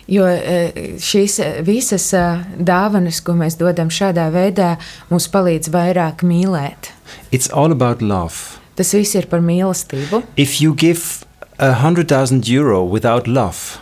Jo 0.08 0.24
uh, 0.24 0.72
šīs 1.04 1.40
uh, 1.44 1.62
visas 1.68 2.14
uh, 2.16 2.44
dāvanas, 2.60 3.20
ko 3.24 3.36
mēs 3.36 3.58
dodam 3.60 3.92
šādā 3.92 4.30
veidā, 4.32 4.76
mums 5.12 5.28
palīdz 5.32 5.72
vairāk 5.74 6.24
mīlēt. 6.28 6.92
It's 7.32 7.52
all 7.52 7.72
about 7.76 8.02
love. 8.02 8.60
Tas 8.80 8.94
viss 8.94 9.16
ir 9.18 9.28
par 9.28 9.42
mīlestību. 9.44 10.22
If 10.38 10.62
you 10.62 10.76
give 10.76 11.27
a 11.60 11.72
hundred 11.74 12.08
thousand 12.08 12.48
euro 12.48 12.84
without 12.86 13.28
love, 13.28 13.78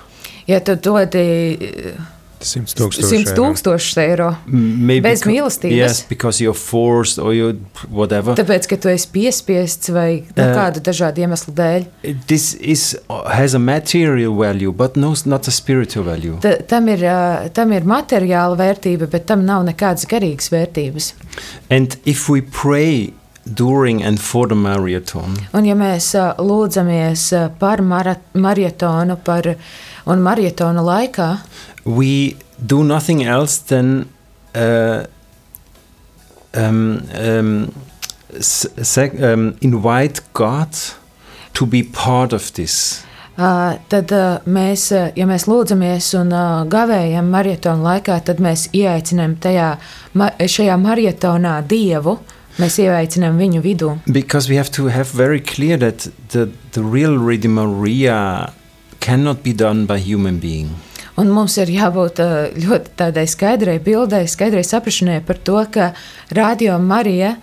Ja 0.48 0.60
tu 0.60 0.76
dodi 0.76 1.58
uh, 1.58 2.02
Simts 2.46 2.76
100 2.78 3.32
tūkstošus 3.34 3.96
eiro, 3.98 4.28
maybe 4.46 5.02
Bez 5.08 5.24
mīlestības. 5.26 5.74
Yes, 5.74 6.02
because 6.06 6.38
you're 6.44 6.54
forced 6.54 7.18
or 7.18 7.34
you 7.34 7.56
whatever. 7.90 8.36
tāpēc, 8.38 8.68
ka 8.70 8.78
tu 8.78 8.92
esi 8.92 9.08
piespiests 9.10 9.90
vai 9.90 10.20
nu, 10.36 10.44
Eh. 10.44 10.52
kādu 10.54 10.84
dažādu 10.86 11.24
iemeslu 11.26 11.56
dēļ, 11.58 11.86
This 12.28 12.54
is 12.62 12.96
has 13.34 13.56
a 13.56 13.60
material 13.60 14.36
value, 14.38 14.72
but 14.72 14.96
no, 14.96 15.16
not 15.26 15.48
a 15.48 15.52
spiritual 15.52 16.06
value. 16.06 16.38
ta, 16.42 16.54
tam, 16.68 16.88
ir, 16.90 17.02
uh, 17.04 17.48
tam 17.50 17.72
ir 17.74 17.82
materiāla 17.82 18.56
vērtība, 18.60 19.10
bet 19.10 19.26
tam 19.26 19.44
nav 19.46 19.66
nekādas 19.66 20.06
garīgas 20.06 20.52
vērtības. 20.54 21.14
And 21.72 21.98
if 22.06 22.30
we 22.30 22.42
pray 22.42 23.14
during 23.54 24.02
and 24.04 24.20
for 24.20 24.48
the 24.48 24.56
marathon, 24.56 25.36
Un, 25.54 25.66
ja 25.66 25.76
mēs 25.76 26.14
lūdzamies 26.40 27.28
par 27.60 27.82
mara, 27.82 28.16
maratonu 28.34 29.18
par, 29.24 29.52
un 30.06 30.24
maratona 30.26 30.82
laikā, 30.82 31.30
we 31.86 32.36
do 32.66 32.84
nothing 32.84 33.24
else 33.24 33.58
than 33.60 34.10
uh, 34.56 35.06
um, 36.56 37.04
um, 37.14 37.72
sec- 38.40 39.20
um, 39.22 39.56
invite 39.62 40.22
God 40.34 40.70
to 41.54 41.66
be 41.66 41.84
part 41.84 42.34
of 42.34 42.52
this. 42.54 43.02
ā, 43.38 43.78
tad 43.92 44.12
ā, 44.16 44.40
mēs, 44.48 44.88
ja 45.16 45.26
mēs 45.28 45.44
lūdzamies 45.52 46.14
un 46.22 46.30
ā, 46.32 46.44
gavējam 46.72 47.28
maratona 47.34 47.84
laikā, 47.92 48.22
tad 48.24 48.40
mēs 48.40 48.70
ieaicinām 48.74 49.36
tajā, 49.44 49.74
ma- 50.16 50.32
šajā 50.40 50.78
maratonā 50.80 51.58
dievu. 51.68 52.18
Mēs 52.62 52.78
ieaicinām 52.80 53.36
viņu 53.40 53.62
vidū. 53.66 53.90
Because 54.08 54.48
we 54.50 54.56
have 54.56 54.72
to 54.78 54.88
have 54.88 55.10
very 55.12 55.42
clear 55.42 55.78
that 55.78 56.08
the, 56.32 56.50
the 56.72 56.82
real 56.84 57.18
Redeemer 57.18 57.68
Maria 57.68 58.54
cannot 59.02 59.44
be 59.44 59.52
done 59.54 59.86
by 59.86 59.98
human 60.00 60.40
being. 60.40 60.70
Un 61.20 61.30
mums 61.32 61.54
ir 61.62 61.70
jābūt 61.72 62.20
ā, 62.20 62.30
ļoti 62.60 62.96
tādai 63.00 63.26
skaidrai 63.32 63.78
bildei, 63.84 64.26
skaidrai 64.28 64.64
saprašanai 64.68 65.22
par 65.28 65.38
to, 65.48 65.62
ka 65.72 65.94
radio 66.36 66.76
Marija 66.80 67.36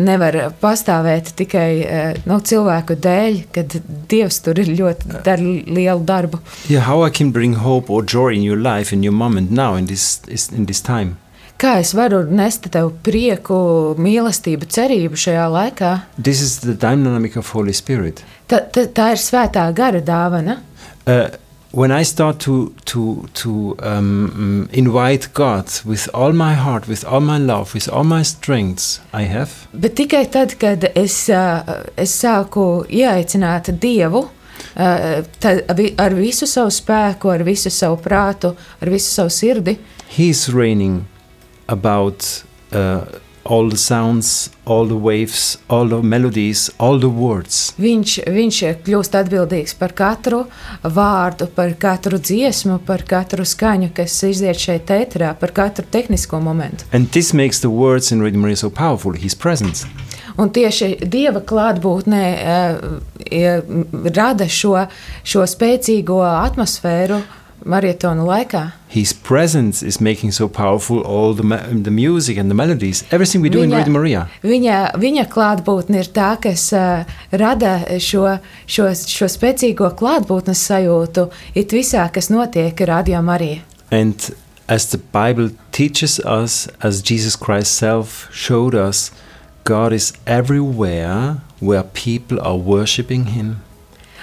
nevar 0.00 0.36
pastāvēt 0.62 1.32
tikai 1.38 1.70
ā, 1.82 2.02
no 2.26 2.38
cilvēku 2.40 2.94
dēļ, 3.04 3.40
kad 3.54 3.74
Dievs 4.10 4.38
tur 4.46 4.58
ir 4.62 4.70
ļoti 4.78 5.22
dara 5.26 5.42
lielu 5.42 6.04
darbu. 6.06 6.38
Yeah, 6.70 6.86
how 6.86 7.02
I 7.02 7.10
can 7.10 7.30
bring 7.34 7.54
hope 7.66 7.90
or 7.90 8.02
joy 8.02 8.34
in 8.34 8.42
your 8.46 8.58
life, 8.58 8.92
in 8.92 9.02
your 9.02 9.12
moment 9.14 9.50
now, 9.50 9.74
in 9.76 9.86
this, 9.86 10.20
is- 10.28 10.50
in 10.52 10.66
this 10.66 10.80
time. 10.80 11.18
Kā 11.60 11.74
es 11.82 11.90
varu 11.92 12.22
nest 12.24 12.70
tev 12.72 12.86
prieku, 13.04 13.56
mīlestību, 14.00 14.64
cerību 14.72 15.18
šajā 15.20 15.44
laikā? 15.52 15.90
Is. 16.24 16.54
Ta, 18.48 18.62
ta, 18.64 18.84
tā 18.96 19.08
ir 19.12 19.20
svētā 19.20 19.66
gara 19.76 20.00
dāvana. 20.00 20.56
Uh, 21.04 21.28
when 21.72 21.92
I 21.92 22.02
start 22.02 22.40
to 22.46 22.72
to 22.86 23.28
to 23.34 23.76
um, 23.82 24.70
invite 24.72 25.28
God 25.34 25.68
with 25.84 26.08
all 26.14 26.32
my 26.32 26.54
heart, 26.54 26.88
with 26.88 27.04
all 27.04 27.20
my 27.20 27.36
love, 27.36 27.74
with 27.74 27.90
all 27.92 28.04
my 28.04 28.22
strengths 28.22 29.00
I 29.12 29.28
have, 29.28 29.68
Bet 29.74 30.00
tikai 30.00 30.24
tad, 30.32 30.56
kad 30.56 30.88
es, 30.94 31.28
ā, 31.28 31.84
es 31.92 32.16
sāku 32.24 32.86
ieaicināt 32.88 33.68
Dievu 33.76 34.24
ā, 34.80 35.22
tad 35.38 35.68
ar 35.68 36.16
visu 36.16 36.48
savu 36.48 36.72
spēku, 36.72 37.36
ar 37.36 37.44
visu 37.44 37.68
savu 37.68 38.00
prātu, 38.00 38.56
ar 38.80 38.96
visu 38.96 39.12
savu 39.12 39.28
sirdi, 39.28 39.76
He's 40.08 40.48
reigning 40.48 41.04
about 41.70 42.44
uh, 42.72 43.04
all 43.44 43.68
the 43.68 43.76
sounds, 43.76 44.50
all 44.64 44.86
the 44.86 44.96
waves, 44.96 45.58
all 45.68 45.88
the 45.88 46.02
melodies, 46.02 46.70
all 46.78 46.98
the 46.98 47.08
words. 47.08 47.72
viņš, 47.80 48.16
viņš 48.28 48.60
kļūst 48.84 49.16
atbildīgs 49.16 49.74
par 49.80 49.94
katru 49.96 50.44
vārdu, 50.82 51.48
par 51.54 51.72
katru 51.80 52.20
dziesmu, 52.20 52.80
par 52.86 53.04
katru 53.08 53.46
skaņu, 53.48 53.90
kas 53.96 54.18
iziet 54.28 54.60
šeit 54.60 54.92
ēterā, 54.94 55.32
par 55.40 55.54
katru 55.56 55.86
tehnisko 55.90 56.40
momentu. 56.42 56.84
And 56.92 57.10
this 57.10 57.32
makes 57.32 57.60
the 57.60 57.72
words 57.72 58.12
in 58.12 58.22
Radio 58.22 58.40
Maria 58.40 58.56
so 58.56 58.70
powerful. 58.70 59.16
His 59.16 59.34
presence. 59.34 59.86
Un 60.38 60.52
tieši 60.54 61.00
Dieva 61.10 61.42
klātbūtnē 61.44 62.24
uh, 62.38 63.00
rada 64.14 64.46
šo, 64.48 64.76
šo 65.26 65.44
spēcīgo 65.48 66.20
atmosfēru 66.22 67.20
marietonu 67.64 68.24
laikā. 68.26 68.72
His 68.88 69.12
presence 69.12 69.82
is 69.86 70.00
making 70.00 70.32
so 70.32 70.48
powerful 70.48 71.00
all 71.02 71.34
the, 71.34 71.44
the 71.82 71.90
music 71.90 72.36
and 72.38 72.50
the 72.50 72.54
melodies. 72.54 73.04
Everything 73.12 73.40
we 73.42 73.48
do 73.48 73.62
in 73.62 73.70
Viņa- 73.70 73.76
Radio 73.78 73.92
Maria. 73.92 74.26
Viņa, 74.42 74.78
viņa 74.98 75.26
klātbūtne 75.30 76.00
ir 76.02 76.10
tā, 76.10 76.34
kas 76.42 76.72
uh, 76.72 77.04
rada 77.32 77.76
šo, 78.02 78.38
šo, 78.66 78.90
šo 78.94 79.28
spēcīgo 79.30 79.92
klātbūtnes 79.94 80.58
sajūtu 80.70 81.28
it 81.54 81.70
visā, 81.70 82.08
kas 82.12 82.30
notiek 82.30 82.80
radio 82.88 83.22
Marija. 83.22 83.62
And 83.92 84.14
as 84.68 84.86
the 84.90 84.98
Bible 84.98 85.50
teaches 85.72 86.18
us, 86.20 86.68
as 86.82 87.02
Jesus 87.02 87.36
Christ 87.36 87.74
self 87.74 88.28
showed 88.32 88.74
us, 88.74 89.10
God 89.64 89.92
is 89.92 90.12
everywhere 90.26 91.38
where 91.60 91.82
people 91.84 92.40
are 92.40 92.56
worshiping 92.56 93.26
Him, 93.36 93.62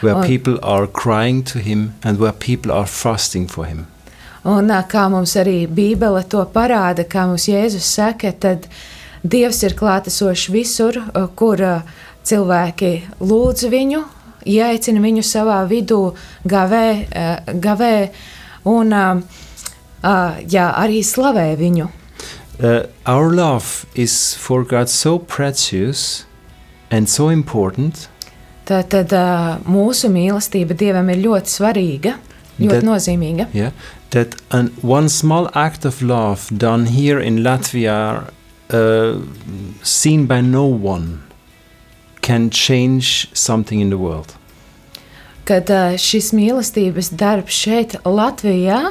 where 0.02 0.16
Oh. 0.16 0.24
people 0.24 0.60
are 0.64 0.88
crying 0.88 1.44
to 1.44 1.60
Him, 1.60 1.94
and 2.04 2.20
where 2.20 2.32
people 2.32 2.72
are 2.72 2.86
fasting 2.88 3.48
for 3.48 3.66
Him. 3.66 3.88
Un 4.46 4.68
ā, 4.70 4.84
kā 4.88 5.10
mums 5.10 5.34
arī 5.36 5.68
Bībele 5.68 6.24
to 6.30 6.46
parāda, 6.46 7.04
kā 7.04 7.26
mums 7.28 7.48
Jēzus 7.48 7.82
saka, 7.84 8.32
tad 8.32 8.68
Dievs 9.28 9.64
ir 9.64 9.74
klātesošs 9.74 10.50
visur, 10.54 10.94
ā, 11.14 11.28
kur 11.36 11.58
ā, 11.58 11.82
cilvēki 12.24 13.02
lūdz 13.20 13.66
viņu, 13.74 14.04
ieaicina 14.46 15.02
viņu 15.02 15.24
savā 15.26 15.68
vidū, 15.68 16.14
gavē, 16.48 17.08
ā, 17.12 17.60
gavē 17.60 18.10
un 18.66 18.90
ā, 18.94 19.22
ā, 20.04 20.16
jā, 20.48 20.68
arī 20.78 21.02
slavē 21.04 21.58
viņu. 21.58 21.90
Uh, 22.60 22.88
our 23.06 23.32
love 23.34 23.86
is 23.96 24.34
for 24.34 24.64
God 24.64 24.90
so 24.90 25.20
precious 25.20 26.26
and 26.90 27.08
so 27.08 27.30
important 27.30 28.08
Tad, 28.68 28.90
tad 28.92 29.14
mūsu 29.64 30.10
mīlestība 30.12 30.76
Dievam 30.76 31.08
ir 31.14 31.22
ļoti 31.24 31.54
svarīga, 31.54 32.18
ļoti 32.60 32.74
That- 32.74 32.84
nozīmīga. 32.84 33.46
yeah, 33.54 33.72
that 34.12 34.36
an, 34.52 34.72
one 34.82 35.08
small 35.10 35.50
act 35.54 35.86
of 35.86 36.02
love 36.02 36.50
done 36.58 36.86
here 36.88 37.20
in 37.20 37.38
Latvia, 37.44 38.28
uh, 38.70 39.22
seen 39.84 40.26
by 40.28 40.42
no 40.42 40.66
one, 40.66 41.20
can 42.22 42.50
change 42.50 43.30
something 43.34 43.80
in 43.80 43.90
the 43.90 43.98
world. 43.98 44.34
Kad 45.46 45.68
ā, 45.72 45.94
šis 45.96 46.34
mīlestības 46.36 47.14
darbs 47.16 47.56
šeit, 47.56 47.96
Latvijā, 48.04 48.82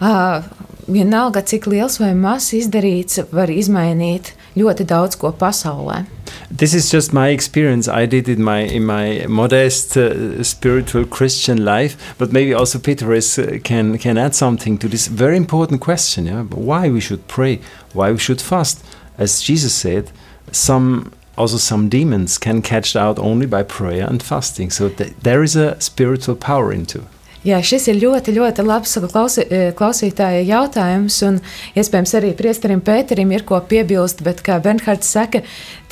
ā, 0.00 0.44
vienalga 0.86 1.42
cik 1.42 1.66
liels 1.70 1.98
vai 2.00 2.12
mazs 2.14 2.52
izdarīts, 2.58 3.20
var 3.32 3.50
izmainīt 3.52 4.32
ļoti 4.58 4.86
daudz 4.88 5.16
ko 5.20 5.32
pasaulē. 5.38 6.04
This 6.50 6.74
is 6.74 6.90
just 6.90 7.12
my 7.12 7.28
experience. 7.28 7.88
I 7.88 8.06
did 8.06 8.28
it 8.28 8.38
in 8.38 8.44
my 8.44 8.60
in 8.60 8.84
my 8.86 9.26
modest 9.28 9.96
uh, 9.96 10.42
spiritual 10.42 11.04
Christian 11.04 11.64
life, 11.64 11.96
but 12.18 12.32
maybe 12.32 12.54
also 12.54 12.78
Peter 12.78 13.12
is, 13.12 13.38
uh, 13.38 13.58
can 13.64 13.98
can 13.98 14.18
add 14.18 14.34
something 14.34 14.78
to 14.78 14.88
this 14.88 15.06
very 15.06 15.36
important 15.36 15.80
question. 15.80 16.26
Yeah, 16.26 16.42
why 16.42 16.88
we 16.88 17.00
should 17.00 17.26
pray, 17.28 17.60
why 17.92 18.12
we 18.12 18.18
should 18.18 18.40
fast, 18.40 18.84
as 19.18 19.42
Jesus 19.42 19.74
said. 19.74 20.10
Some 20.52 21.12
also 21.36 21.56
some 21.56 21.88
demons 21.88 22.38
can 22.38 22.62
catch 22.62 22.94
out 22.94 23.18
only 23.18 23.46
by 23.46 23.62
prayer 23.62 24.06
and 24.06 24.22
fasting. 24.22 24.70
So 24.70 24.88
th- 24.88 25.14
there 25.22 25.42
is 25.42 25.56
a 25.56 25.80
spiritual 25.80 26.36
power 26.36 26.72
into. 26.72 27.02
Jā, 27.44 27.58
šis 27.60 27.90
ir 27.92 27.98
ļoti, 28.00 28.32
ļoti 28.38 28.64
labs 28.64 28.94
klausi, 29.12 29.42
e, 29.44 29.66
klausītāja 29.76 30.40
jautājums, 30.48 31.18
un 31.26 31.40
iespējams 31.76 32.14
arī 32.16 32.30
priesterim 32.38 32.80
Pēterim 32.80 33.34
ir 33.36 33.44
ko 33.44 33.58
piebilst, 33.60 34.22
bet, 34.24 34.40
kā 34.44 34.56
Bernhards 34.64 35.10
saka, 35.12 35.42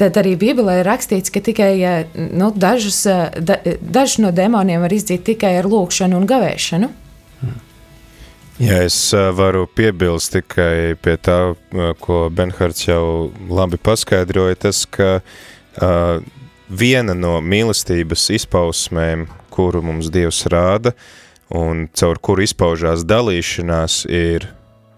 tad 0.00 0.16
arī 0.16 0.32
Bībelē 0.40 0.78
ir 0.80 0.88
rakstīts, 0.88 1.32
ka 1.32 1.44
tikai 1.44 1.74
e, 1.76 1.92
nu, 2.16 2.48
dažus, 2.56 3.02
e, 3.04 3.18
da, 3.36 3.60
dažus 3.84 4.22
no 4.24 4.32
demoniem 4.32 4.80
var 4.80 4.96
izdzīt 4.96 5.26
tikai 5.28 5.58
ar 5.60 5.68
lūkšanu 5.68 6.16
un 6.16 6.28
gavēšanu. 6.30 6.92
Ja 8.62 8.82
es 8.86 8.96
ā, 9.12 9.28
varu 9.36 9.66
piebilst 9.68 10.32
tikai 10.38 10.94
pie 11.04 11.18
tā, 11.20 11.38
ko 12.00 12.26
Benhards 12.32 12.86
jau 12.86 13.32
labi 13.50 13.76
paskaidroja, 13.80 14.58
tas, 14.68 14.84
ka 14.86 15.18
uh, 15.18 16.20
viena 16.68 17.16
no 17.16 17.38
mīlestības 17.42 18.28
izpausmēm, 18.36 19.26
kuru 19.52 19.82
mums 19.84 20.12
Dievs 20.12 20.44
rāda, 20.52 20.92
un 21.52 21.86
caur 21.92 22.18
kuru 22.22 22.46
izpaužās 22.46 23.04
dalīšanās, 23.08 24.02
ir 24.08 24.48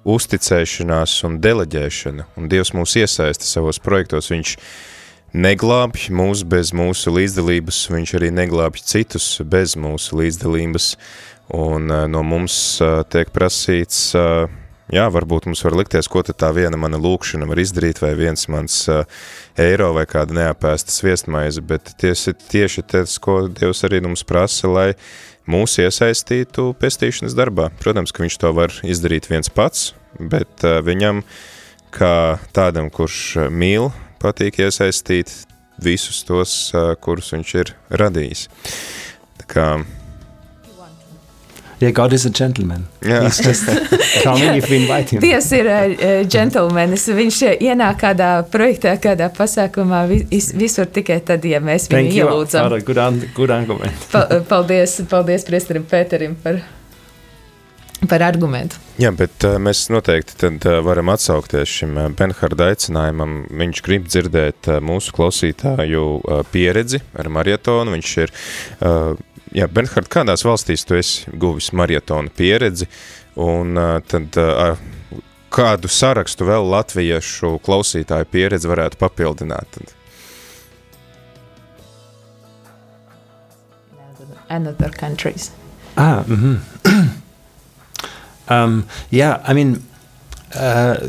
uzticēšanās 0.04 1.16
un 1.26 1.38
deleģēšana. 1.42 2.28
Un 2.38 2.50
Dievs 2.52 2.74
mūs 2.76 2.96
iesaista 3.00 3.48
savos 3.48 3.80
projektos, 3.82 4.30
viņš 4.32 4.56
neglābj 5.34 6.10
mūs 6.14 6.44
bez 6.46 6.72
mūsu 6.76 7.14
līdzdalības, 7.16 7.84
viņš 7.90 8.16
arī 8.20 8.30
neglābj 8.34 8.84
citus 8.86 9.28
bez 9.42 9.74
mūsu 9.80 10.20
līdzdalības, 10.20 10.92
un 11.54 11.90
uh, 11.90 12.04
no 12.08 12.22
mums 12.24 12.54
uh, 12.84 13.00
tiek 13.10 13.32
prasīts, 13.34 14.12
uh, 14.16 14.46
jā, 14.94 15.08
varbūt 15.10 15.48
mums 15.48 15.64
var 15.66 15.74
likties, 15.80 16.08
ko 16.12 16.22
tad 16.22 16.38
tā 16.40 16.52
viena 16.54 16.78
mana 16.80 17.00
lūkšana 17.00 17.48
var 17.50 17.60
izdarīt, 17.60 18.00
vai 18.04 18.12
viens 18.18 18.46
mans 18.52 18.84
eiro 19.58 19.90
vai 19.96 20.04
kāda 20.06 20.36
neapēsta 20.36 20.92
sviestmaize, 20.92 21.64
bet 21.64 21.96
tieši, 22.00 22.36
tieši 22.52 22.84
tas, 22.94 23.18
ko 23.18 23.46
Dievs 23.48 23.82
arī 23.88 24.04
mums 24.04 24.22
prasa, 24.28 24.70
lai 24.70 24.90
mūs 25.50 25.78
iesaistītu 25.82 26.72
pestīšanas 26.80 27.36
darbā. 27.36 27.70
Protams, 27.80 28.12
ka 28.14 28.24
viņš 28.24 28.38
to 28.40 28.52
var 28.56 28.74
izdarīt 28.86 29.28
viens 29.30 29.50
pats, 29.52 29.92
bet 30.18 30.64
uh, 30.64 30.80
viņam, 30.84 31.22
kā 31.94 32.40
tādam, 32.56 32.90
kurš 32.92 33.20
uh, 33.38 33.50
mīl, 33.52 33.90
patīk 34.22 34.62
iesaistīt 34.64 35.32
visus 35.82 36.22
tos, 36.26 36.54
uh, 36.74 36.94
kurus 37.00 37.32
viņš 37.34 37.54
ir 37.60 37.74
radījis. 38.02 38.48
Tā 39.42 39.50
kā, 39.50 39.68
Yeah, 41.84 41.92
God 41.92 42.14
is 42.16 42.24
a 42.24 42.30
gentleman. 42.32 42.86
jā, 43.04 43.20
He's 43.26 43.40
just 43.44 43.68
coming 44.24 44.56
if 44.56 44.70
we 44.72 44.78
invite 44.82 45.10
him. 45.12 45.20
Dievs 45.24 45.50
ir 45.52 45.68
džentlmenis. 46.32 47.04
Viņš 47.18 47.40
e, 47.50 47.54
ienāk 47.68 47.98
kādā 48.00 48.28
projektā, 48.48 48.94
kādā 49.04 49.28
pasākumā 49.36 50.04
vi- 50.08 50.22
is- 50.32 50.52
visur 50.56 50.86
tikai 50.88 51.18
tad, 51.28 51.44
ja 51.44 51.60
mēs 51.60 51.90
viņu 51.90 51.98
Thank 51.98 52.14
you, 52.16 52.24
ielūdzam. 52.30 52.68
Father. 52.70 52.84
Good, 52.88 53.02
an- 53.04 53.26
good 53.36 53.52
argument. 53.52 54.06
Pa- 54.14 54.40
Paldies, 54.48 54.96
paldies 55.10 55.44
priesterim 55.44 55.84
Pēterim 55.90 56.38
par, 56.40 56.62
par 58.08 58.22
argumentu. 58.22 58.76
Jā, 59.00 59.10
bet 59.16 59.42
uh, 59.48 59.56
mēs 59.58 59.86
noteikti 59.90 60.36
tad 60.38 60.64
uh, 60.70 60.78
varam 60.86 61.08
atsaukties 61.14 61.70
šim 61.80 61.96
uh, 61.98 62.08
Benharda 62.14 62.70
aicinājumam. 62.72 63.40
Viņš 63.60 63.80
grib 63.86 64.08
dzirdēt 64.10 64.68
uh, 64.70 64.80
mūsu 64.84 65.14
klausītāju 65.16 66.02
uh, 66.22 66.42
pieredzi 66.52 67.00
ar 67.18 67.30
marietonu. 67.32 67.94
Viņš 67.96 68.12
ir, 68.24 68.34
uh, 68.84 69.14
jā, 69.54 69.68
Benhard, 69.70 70.10
kādās 70.12 70.44
valstīs 70.46 70.86
tu 70.86 70.98
esi 70.98 71.34
guvis 71.40 71.72
marietonu 71.72 72.32
pieredzi? 72.34 72.88
Un 73.40 73.74
tad 74.06 74.36
kādu 75.54 75.90
sarakstu 75.90 76.46
vēl 76.46 76.68
latviešu 76.70 77.56
klausītāju 77.64 78.30
pieredzi 78.30 78.70
varētu 78.70 79.00
papildināt? 79.00 79.78
Tad? 79.78 79.94
Another 84.50 84.90
countries. 84.90 85.50
Ah, 85.96 86.22
hmm 86.26 86.58
um, 88.48 88.86
yeah. 89.10 89.42
I 89.44 89.52
mean, 89.52 89.82
uh, 90.54 91.08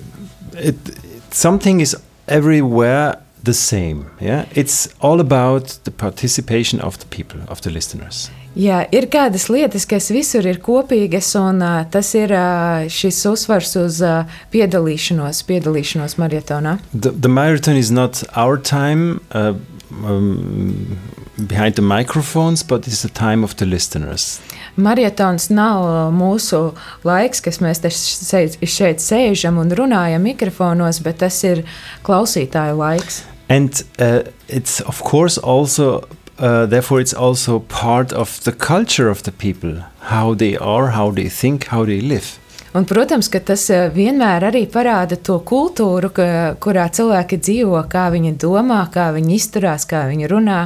it, 0.54 0.76
it, 0.90 1.34
something 1.34 1.82
is 1.82 1.96
everywhere 2.28 3.22
the 3.46 3.54
same. 3.54 4.06
Yeah, 4.20 4.46
it's 4.54 4.90
all 5.00 5.20
about 5.20 5.80
the 5.84 5.92
participation 5.92 6.82
of 6.82 7.00
the 7.00 7.06
people, 7.06 7.40
of 7.48 7.62
the 7.62 7.72
listeners. 7.72 8.30
Jā, 8.56 8.86
ir 8.96 9.10
kādas 9.12 9.50
lietas, 9.52 9.84
kas 9.84 10.08
visur 10.16 10.46
ir 10.48 10.62
kopīgas, 10.64 11.34
un 11.36 11.60
uh, 11.60 11.82
tas 11.92 12.14
ir 12.16 12.32
uh, 12.32 12.86
šis 12.88 13.18
uzsvars 13.28 13.76
uz 13.82 14.00
uh, 14.00 14.24
piedalīšanos, 14.54 15.42
piedalīšanos 15.50 16.16
maratonā. 16.22 16.78
The, 16.94 17.12
the 17.12 17.28
marathon 17.28 17.76
is 17.76 17.92
not 17.92 18.24
our 18.32 18.56
time 18.56 19.20
uh, 19.36 19.60
um, 20.08 20.96
behind 21.36 21.76
the 21.76 21.82
microphones, 21.82 22.64
but 22.64 22.88
it's 22.88 23.02
the 23.02 23.12
time 23.12 23.44
of 23.44 23.58
the 23.58 23.66
listeners. 23.66 24.40
Maratons 24.80 25.50
nav 25.52 26.14
mūsu 26.16 26.74
laiks, 27.04 27.44
kas 27.44 27.60
mēs 27.60 27.84
šeit, 27.92 28.56
šeit 28.64 29.04
sēžam 29.04 29.60
un 29.60 29.72
runājam 29.76 30.24
mikrofonos, 30.24 31.04
bet 31.04 31.20
tas 31.28 31.44
ir 31.44 31.66
klausītāju 32.08 32.80
laiks. 32.80 33.26
And 33.50 33.84
uh, 34.00 34.24
it's 34.48 34.82
of 34.82 35.02
course 35.04 35.38
also, 35.38 36.08
uh, 36.40 36.66
therefore, 36.66 37.00
it's 37.00 37.14
also 37.14 37.60
part 37.60 38.12
of 38.12 38.44
the 38.44 38.52
culture 38.52 39.10
of 39.10 39.24
the 39.24 39.32
people, 39.32 39.84
how 40.00 40.34
they 40.34 40.58
are, 40.58 40.92
how 40.92 41.12
they 41.12 41.30
think, 41.30 41.68
how 41.68 41.86
they 41.86 42.02
live. 42.02 42.40
Un, 42.76 42.84
protams, 42.84 43.30
ka 43.32 43.40
tas 43.40 43.62
uh, 43.72 43.86
vienmēr 43.96 44.44
arī 44.50 44.66
parāda 44.68 45.16
to 45.16 45.38
kultūru, 45.48 46.10
ka, 46.16 46.26
kurā 46.60 46.90
cilvēki 46.92 47.40
dzīvo, 47.40 47.80
kā 47.92 48.10
viņi 48.12 48.34
domā, 48.42 48.82
kā 48.92 49.06
viņi 49.16 49.38
izturās, 49.38 49.86
kā 49.88 50.04
viņi 50.10 50.28
runā, 50.28 50.58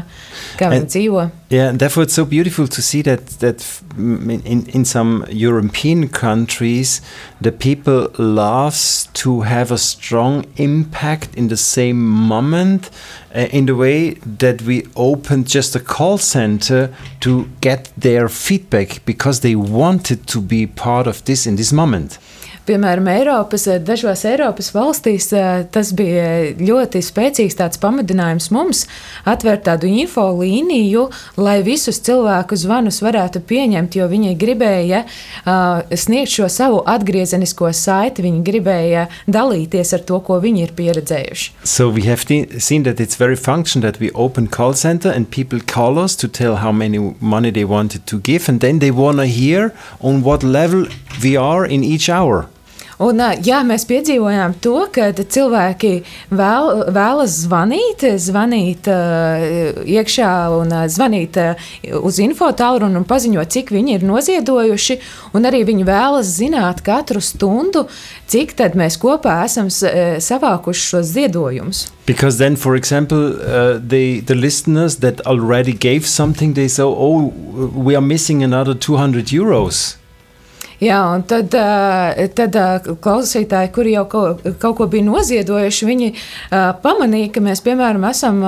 kā 0.57 0.71
viņi 0.73 0.85
And- 0.87 0.89
dzīvo. 0.95 1.29
Yeah, 1.51 1.69
and 1.69 1.79
therefore 1.79 2.03
it's 2.03 2.13
so 2.13 2.25
beautiful 2.25 2.67
to 2.67 2.79
see 2.79 3.01
that 3.01 3.25
that 3.39 3.63
in 3.97 4.67
in 4.71 4.85
some 4.85 5.25
European 5.31 6.07
countries 6.07 7.01
the 7.41 7.51
people 7.51 8.11
loves 8.19 9.07
to 9.13 9.41
have 9.41 9.71
a 9.71 9.77
strong 9.79 10.45
impact 10.57 11.33
in 11.33 11.47
the 11.47 11.57
same 11.57 12.05
moment 12.05 12.91
uh, 13.35 13.47
in 13.51 13.65
the 13.65 13.75
way 13.75 14.11
that 14.15 14.61
we 14.63 14.87
opened 14.95 15.47
just 15.47 15.75
a 15.75 15.79
call 15.79 16.17
center 16.17 16.93
to 17.19 17.49
get 17.61 17.91
their 17.97 18.27
feedback 18.27 19.05
because 19.05 19.41
they 19.41 19.55
wanted 19.55 20.27
to 20.27 20.41
be 20.41 20.65
part 20.65 21.07
of 21.07 21.23
this 21.25 21.45
in 21.45 21.55
this 21.55 21.71
moment. 21.71 22.17
Piemēram, 22.69 23.07
Eiropas, 23.09 23.63
dažos 23.81 24.21
Eiropas 24.29 24.67
valstīs 24.75 25.31
eh, 25.33 25.63
tas 25.73 25.89
bija 25.97 26.51
ļoti 26.53 26.99
spēcīgs 27.01 27.79
pamudinājums 27.81 28.51
mums 28.53 28.83
atvērt 29.25 29.63
tādu 29.65 29.89
info 29.89 30.27
līniju, 30.37 31.07
lai 31.41 31.63
visus 31.65 31.97
cilvēku 32.05 32.59
zvanus 32.61 32.99
varētu 33.01 33.41
pieņemt, 33.49 33.97
jo 33.97 34.05
viņi 34.11 34.35
gribēja 34.37 34.99
uh, 35.05 35.81
sniegt 35.97 36.35
šo 36.35 36.49
savu 36.53 36.83
atgriezenisko 36.85 37.71
saiti, 37.73 38.27
viņi 38.27 38.43
gribēja 38.45 39.07
dalīties 39.25 39.95
ar 39.97 40.05
to, 40.05 40.21
ko 40.21 40.37
viņi 40.43 40.67
ir 40.67 40.75
pieredzējuši. 40.77 41.49
So 41.63 41.89
we 41.89 42.05
have 42.05 42.21
seen 42.21 42.85
that 42.85 43.01
it's 43.01 43.17
very 43.17 43.39
function 43.39 43.81
that 43.81 43.97
we 43.99 44.11
open 44.13 44.45
call 44.45 44.77
center 44.77 45.09
and 45.09 45.31
people 45.31 45.59
call 45.65 45.97
us 45.97 46.15
to 46.21 46.29
tell 46.29 46.61
how 46.61 46.71
many 46.71 47.15
money 47.19 47.49
they 47.49 47.65
wanted 47.65 48.05
to 48.05 48.21
give 48.21 48.47
and 48.47 48.61
then 48.61 48.77
they 48.77 48.91
want 48.91 49.17
to 49.17 49.25
hear 49.25 49.73
on 50.01 50.21
what 50.21 50.43
level 50.43 50.85
we 51.23 51.35
are 51.35 51.65
in 51.65 51.83
each 51.83 52.09
hour. 52.09 52.45
Un, 52.99 53.21
jā, 53.47 53.61
mēs 53.63 53.85
piedzīvojām 53.87 54.57
to, 54.59 54.75
ka 54.91 55.09
cilvēki 55.15 55.91
vēl, 56.35 56.71
vēlas 56.91 57.37
zvanīt, 57.45 58.03
zvanīt 58.19 58.89
iekšā 58.89 60.31
un 60.57 60.73
zvanīt 60.91 61.39
uz 61.95 62.19
infotālruni 62.19 62.99
un 62.99 63.05
paziņot, 63.07 63.53
cik 63.55 63.71
viņi 63.71 63.95
ir 63.95 64.03
noziedojuši. 64.09 64.97
Un 65.31 65.47
arī 65.47 65.63
viņi 65.69 65.87
vēlas 65.87 66.33
zināt 66.35 66.81
katru 66.83 67.23
stundu, 67.23 67.85
cik 68.27 68.57
tad 68.59 68.75
mēs 68.75 68.99
kopā 68.99 69.37
esam 69.45 69.71
savākuši 69.71 70.85
šos 70.91 71.13
ziedojumus. 71.13 71.85
Because 72.09 72.37
then, 72.37 72.55
for 72.57 72.75
example, 72.75 73.37
uh, 73.37 73.77
the, 73.77 74.21
the 74.21 74.35
listeners 74.35 74.97
that 74.97 75.21
already 75.27 75.71
gave 75.71 76.07
something, 76.07 76.55
they 76.55 76.67
say, 76.67 76.83
oh, 76.83 77.31
we 77.75 77.95
are 77.95 78.01
missing 78.01 78.43
another 78.43 78.73
200 78.73 79.31
euros. 79.31 79.98
Jā, 80.79 80.99
un 81.11 81.25
tad, 81.27 81.51
ā, 81.59 82.27
tad 82.35 82.55
ā, 82.55 82.67
klausītāji, 83.03 83.71
kuri 83.75 83.95
jau 83.97 84.05
kaut, 84.11 84.45
kaut 84.61 84.77
ko 84.77 84.87
bija 84.91 85.03
noziedojuši, 85.09 85.87
viņi 85.89 86.11
ā, 86.13 86.61
pamanīja, 86.83 87.33
ka 87.35 87.43
mēs, 87.43 87.63
piemēram, 87.65 88.05
esam, 88.07 88.39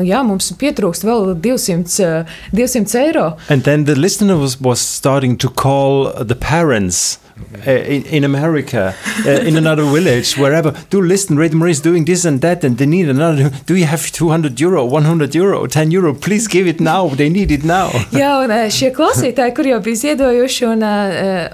jā, 0.00 0.22
mums 0.24 0.48
pietrūkst 0.60 1.04
vēl 1.04 1.34
200, 1.44 2.08
ā, 2.08 2.24
200 2.56 3.02
eiro. 3.02 3.26
And 3.52 3.68
then 3.68 3.84
the 3.84 3.94
listener 3.94 4.38
was, 4.40 4.56
was 4.60 4.80
starting 4.80 5.36
to 5.38 5.50
call 5.50 6.08
the 6.16 6.34
parents 6.34 7.18
uh, 7.66 7.70
in, 7.70 8.04
in 8.06 8.24
America, 8.24 8.94
uh, 9.26 9.30
in 9.30 9.56
another 9.56 9.84
village, 9.84 10.36
wherever. 10.36 10.72
Do 10.90 11.00
listen, 11.00 11.36
Radio 11.36 11.58
Marie 11.58 11.72
is 11.72 11.80
doing 11.80 12.04
this 12.04 12.24
and 12.24 12.40
that, 12.42 12.62
and 12.62 12.78
they 12.78 12.86
need 12.86 13.08
another. 13.08 13.50
Do 13.66 13.74
you 13.74 13.86
have 13.86 14.10
200 14.12 14.60
euro, 14.60 14.84
100 14.84 15.34
euro, 15.34 15.66
10 15.66 15.90
euro? 15.90 16.14
Please 16.14 16.46
give 16.46 16.68
it 16.68 16.80
now. 16.80 17.08
They 17.08 17.28
need 17.28 17.50
it 17.50 17.64
now. 17.64 17.90
Jā, 18.14 18.36
un 18.44 18.52
ā, 18.54 18.68
šie 18.70 18.92
klausītāji, 18.94 19.54
kur 19.56 19.66
jau 19.66 19.80
bija 19.82 20.00
ziedojuši 20.02 20.68
un, 20.68 20.84
ā, 20.86 20.92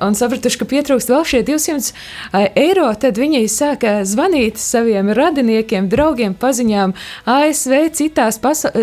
un 0.05 0.17
sapratuši, 0.19 0.61
ka 0.61 0.69
pietrūkst 0.69 1.13
vēl 1.13 1.25
šie 1.33 1.41
200 1.49 1.95
ā, 2.37 2.45
eiro, 2.61 2.91
tad 3.01 3.21
viņi 3.21 3.45
sāka 3.49 4.01
zvanīt 4.09 4.61
saviem 4.61 5.13
radiniekiem, 5.17 5.89
draugiem, 5.93 6.37
paziņām 6.37 6.93
ASV, 7.25 7.77
citās, 7.97 8.41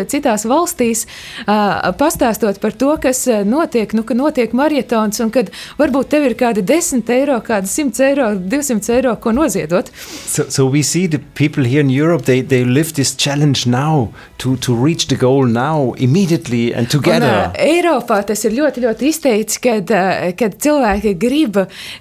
citās 0.09 0.47
valstīs, 0.49 1.05
pastāstot 1.45 2.61
par 2.63 2.73
to, 2.73 2.95
kas 3.05 3.25
notiek, 3.45 3.93
nu, 3.93 4.05
ka 4.07 4.17
notiek 4.17 4.53
marietons 4.57 5.21
un 5.21 5.33
kad 5.33 5.53
varbūt 5.77 6.13
tev 6.13 6.29
ir 6.29 6.37
kādi 6.39 6.65
10 6.91 7.09
eiro, 7.13 7.37
kādi 7.45 7.67
100 7.69 8.03
eiro, 8.07 8.27
200 8.51 8.89
eiro, 8.95 9.15
ko 9.23 9.31
noziedot. 9.35 9.89
So, 9.97 10.47
so 10.49 10.65
we 10.65 10.81
see 10.83 11.05
the 11.07 11.19
people 11.35 11.63
here 11.63 11.81
in 11.81 11.89
Europe, 11.89 12.25
they, 12.25 12.41
they 12.41 12.63
live 12.65 12.93
this 12.95 13.15
challenge 13.15 13.65
now 13.67 14.09
to, 14.39 14.55
to 14.57 14.75
reach 14.75 15.07
the 15.07 15.15
goal 15.15 15.45
now, 15.45 15.93
immediately 15.97 16.73
and 16.73 16.87
Un, 16.87 16.91
together. 16.91 17.27
ā, 17.27 17.67
Eiropā 17.67 18.21
tas 18.27 18.43
ir 18.47 18.55
ļoti, 18.57 18.83
ļoti 18.85 19.09
izteikts, 19.11 19.59
kad, 19.63 19.91
ā, 19.91 20.31
kad 20.37 20.57
cilvēki 20.63 21.13
grib, 21.19 21.57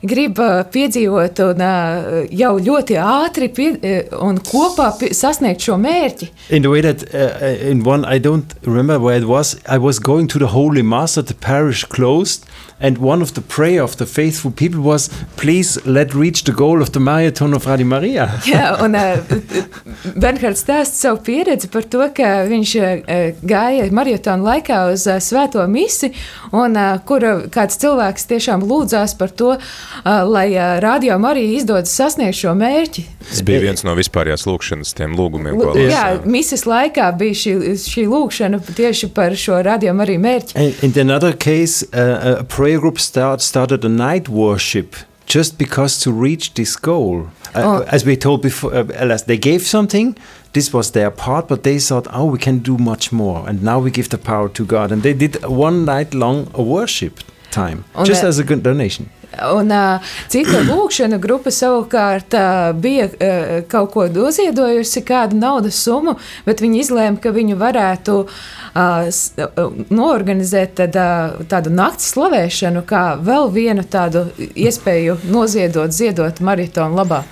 grib 0.07 0.41
ā, 0.43 0.51
piedzīvot 0.73 1.43
un 1.51 1.63
ā, 1.67 1.73
jau 2.31 2.55
ļoti 2.63 2.99
ātri 3.03 3.49
pie, 3.57 3.71
ā, 3.81 3.97
un 4.23 4.39
kopā 4.47 4.93
pie, 5.01 5.13
sasniegt 5.17 5.65
šo 5.67 5.77
mērķi. 5.83 6.31
in 6.51 6.63
the 6.63 6.71
way 6.71 6.81
that 6.81 7.03
uh, 7.15 7.39
uh, 7.43 7.71
in 7.71 7.83
one 7.85 8.05
i 8.05 8.19
don't 8.19 8.55
remember 8.63 8.99
where 9.01 9.17
it 9.17 9.27
was 9.27 9.57
i 9.69 9.77
was 9.79 9.99
going 9.99 10.29
to 10.29 10.39
the 10.39 10.49
holy 10.49 10.83
mass 10.83 11.15
that 11.17 11.27
the 11.27 11.35
parish 11.35 11.85
closed 11.85 12.45
and 12.81 12.99
one 12.99 13.23
of 13.23 13.33
the 13.35 13.41
prayer 13.41 13.83
of 13.83 13.97
the 13.97 14.07
faithful 14.07 14.51
people 14.51 14.76
was 14.77 15.09
please 15.37 15.79
let 15.87 16.15
reach 16.15 16.45
the 16.45 16.53
goal 16.53 16.83
of 16.83 16.93
the 16.93 17.01
marathon 17.01 17.55
of 17.55 17.67
radio 17.67 17.87
maria 17.87 18.29
Jā, 18.47 18.77
un 18.85 18.95
ā, 18.99 19.05
Bernhards 20.17 20.63
stāsta 20.65 20.95
savu 20.97 21.21
pieredzi 21.27 21.69
par 21.73 21.85
to, 21.91 22.03
ka 22.17 22.45
viņš 22.49 22.73
ā, 22.81 22.91
gāja 23.47 23.89
maratona 23.95 24.43
laikā 24.53 24.81
uz 24.93 25.07
ā, 25.11 25.17
svēto 25.23 25.65
misi, 25.71 26.13
un 26.57 26.77
ā, 26.79 26.87
kur 27.07 27.25
ā, 27.27 27.35
kāds 27.53 27.79
cilvēks 27.83 28.29
tiešām 28.31 28.65
lūdzās 28.67 29.17
par 29.19 29.33
to, 29.39 29.55
ā, 29.57 30.17
lai 30.29 30.49
ā, 30.55 30.69
radio 30.85 31.19
Marija 31.23 31.57
izdodas 31.61 31.95
sasniegt 31.97 32.39
šo 32.39 32.55
mērķi. 32.59 33.07
Tas 33.27 33.41
bija 33.47 33.59
viens 33.65 33.83
no 33.87 33.95
vispārējās 33.99 34.45
lūkšanas 34.47 34.93
tiem 34.97 35.17
lūgumiem, 35.19 35.57
ko 35.59 35.73
Lu- 35.75 35.87
Jā, 35.91 36.05
misijas 36.27 36.63
laikā 36.69 37.09
bija 37.19 37.35
šī, 37.43 37.55
šī 37.83 38.05
lūkšana 38.11 38.61
tieši 38.77 39.09
par 39.17 39.35
šo 39.39 39.59
radiomu 39.67 40.05
arī 40.07 40.19
mērķi. 40.23 40.55
and 40.57 40.97
in 40.97 41.01
another 41.11 41.33
case 41.33 41.83
uh, 41.93 42.39
a 42.41 42.45
prayer 42.45 42.79
group 42.79 43.01
start, 43.01 43.41
started 43.43 43.85
a 43.85 43.89
night 43.89 44.29
worship 44.29 44.66
just 45.27 45.59
because 45.59 45.99
to 46.05 46.11
reach 46.13 46.55
this 46.55 46.77
goal. 46.77 47.27
Uh, 47.55 47.63
Oh. 47.65 47.85
as 47.97 48.05
we 48.05 48.17
told 48.17 48.43
before 48.43 48.75
uh, 48.75 48.85
alas, 49.05 49.23
they 49.25 49.39
gave 49.39 49.61
something 49.61 50.17
this 50.53 50.73
was 50.73 50.91
their 50.91 51.11
part 51.11 51.49
but 51.49 51.63
they 51.63 51.79
thought 51.79 52.07
oh 52.13 52.25
we 52.33 52.39
can 52.39 52.59
do 52.63 52.77
much 52.79 53.13
more. 53.13 53.49
And 53.49 53.63
now 53.63 53.79
we 53.85 53.91
give 53.91 54.09
the 54.09 54.19
power 54.19 54.49
to 54.49 54.65
god. 54.65 54.93
And 54.93 55.03
they 55.03 55.15
did 55.15 55.35
one 55.45 55.85
night 55.85 56.15
long 56.15 56.47
a 56.55 56.63
worship 56.63 57.13
time 57.51 57.79
On 57.95 58.05
just 58.07 58.25
as 58.25 58.39
a 58.39 58.45
good 58.45 58.63
donation 58.63 59.09
Un 59.53 59.73
uh, 59.75 60.13
cita 60.33 60.63
lūkšana 60.65 61.19
grupa 61.21 61.51
savukārt 61.53 62.35
uh, 62.39 62.71
bija 62.73 63.09
uh, 63.11 63.51
kaut 63.69 63.93
ko 63.93 64.07
doziedojusi, 64.09 65.03
kādu 65.07 65.37
naudas 65.41 65.79
summu, 65.83 66.17
bet 66.47 66.63
viņi 66.65 66.81
izlēma, 66.85 67.21
ka 67.21 67.35
viņi 67.37 67.59
varētu 67.61 68.15
uh, 68.25 69.11
noorganizēt 69.91 70.77
tad, 70.81 70.97
uh, 70.97 71.43
tādu 71.51 71.75
nakts 71.75 72.13
slavēšanu, 72.15 72.85
kā 72.89 73.05
vēl 73.21 73.51
vienu 73.53 73.85
tādu 73.85 74.29
iespēju 74.39 75.19
noziedot, 75.29 75.93
ziedot 75.93 76.41
maratonu 76.41 77.03
labā. 77.03 77.25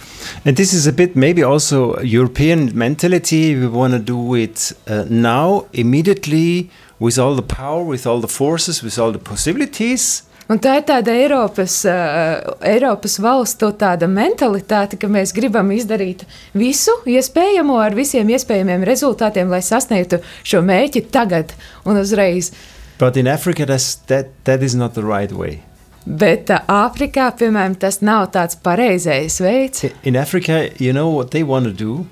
And 0.44 0.56
this 0.56 0.72
is 0.72 0.86
a 0.86 0.92
bit 0.92 1.16
maybe 1.16 1.42
also 1.42 2.00
European 2.00 2.70
mentality. 2.76 3.54
We 3.54 3.66
want 3.68 3.92
to 3.92 3.98
do 3.98 4.34
it 4.34 4.72
uh, 4.86 5.04
now, 5.08 5.66
immediately, 5.72 6.70
with 6.98 7.18
all 7.18 7.34
the 7.34 7.42
power, 7.42 7.82
with 7.82 8.06
all 8.06 8.20
the 8.20 8.28
forces, 8.28 8.82
with 8.82 8.98
all 8.98 9.12
the 9.12 9.18
possibilities. 9.18 10.22
Un 10.52 10.58
tā 10.60 10.74
ir 10.76 10.82
tāda 10.84 11.12
Eiropas, 11.16 11.78
uh, 11.88 12.56
Eiropas 12.68 13.16
valstu 13.22 13.70
tāda 13.80 14.04
mentalitāte, 14.10 14.98
ka 15.00 15.08
mēs 15.08 15.32
gribam 15.32 15.70
izdarīt 15.72 16.26
visu 16.52 16.92
iespējamo 17.08 17.78
ar 17.80 17.96
visiem 17.96 18.28
iespējamiem 18.28 18.84
rezultātiem, 18.84 19.48
lai 19.48 19.62
sasniegtu 19.64 20.20
šo 20.44 20.60
mērķi 20.60 21.06
tagad 21.14 21.54
un 21.88 21.96
uzreiz. 22.02 22.52
But 22.98 23.16
in 23.16 23.26
Africa, 23.26 23.64
that, 23.64 24.26
that 24.44 24.62
is 24.62 24.74
not 24.74 24.92
the 24.94 25.02
right 25.02 25.32
way. 25.32 25.62
Bet 26.04 26.52
uh, 26.52 26.60
Āfrikā, 26.68 27.30
piemēram, 27.40 27.78
tas 27.80 28.02
nav 28.04 28.28
tāds 28.36 28.60
pareizais 28.60 29.40
veids. 29.40 29.88
In 30.04 30.16
Africa, 30.20 30.68
you 30.76 30.92
know 30.92 31.08
what 31.08 31.32
they 31.32 31.42
want 31.42 31.64
to 31.64 31.72
do? 31.72 32.04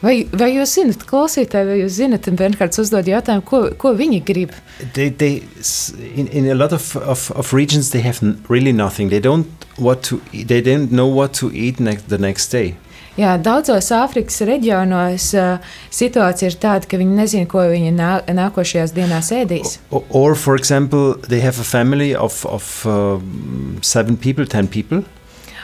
Vai, 0.00 0.14
vai 0.32 0.46
jūs 0.54 0.70
zinat, 0.78 1.02
klausītāji, 1.04 1.66
vai 1.68 1.78
jūs 1.82 1.96
zinat, 2.00 2.24
un 2.30 2.36
Bernhards 2.40 2.80
uzdod 2.80 3.04
jautājumu, 3.10 3.44
ko, 3.44 3.58
ko 3.76 3.90
viņi 3.98 4.22
grib? 4.24 4.54
They, 4.94 5.10
they, 5.10 5.42
s- 5.60 5.92
in, 6.14 6.26
in 6.28 6.48
a 6.48 6.54
lot 6.56 6.72
of, 6.72 6.96
of, 6.96 7.26
of 7.36 7.52
regions, 7.52 7.90
they 7.90 8.00
have 8.00 8.22
n- 8.24 8.38
really 8.48 8.72
nothing. 8.72 9.10
They 9.10 9.20
don't 9.20 9.46
what 9.76 10.02
to. 10.08 10.22
eat- 10.32 10.48
They 10.48 10.62
don't 10.62 10.90
know 10.90 11.06
what 11.06 11.34
to 11.40 11.50
eat 11.52 11.80
next, 11.80 12.08
the 12.08 12.16
next 12.18 12.48
day. 12.50 12.76
Jā, 13.18 13.34
daudzos 13.42 13.90
Āfrikas 13.92 14.38
reģionos 14.48 15.24
uh, 15.36 15.58
situācija 15.92 16.48
ir 16.48 16.56
tāda, 16.62 16.88
ka 16.88 16.96
viņi 16.96 17.16
nezina, 17.18 17.46
ko 17.50 17.66
viņi 17.68 17.90
nā, 17.92 18.10
nākošajās 18.32 18.94
dienās 18.96 19.28
ēdīs. 19.36 19.74
Or, 19.90 20.04
or, 20.08 20.34
for 20.38 20.56
example, 20.56 21.16
they 21.28 21.40
have 21.44 21.58
a 21.60 21.66
family 21.66 22.14
of 22.14 22.46
of 22.48 22.64
um, 22.88 23.76
seven 23.82 24.16
people, 24.16 24.46
ten 24.46 24.68
people, 24.68 25.02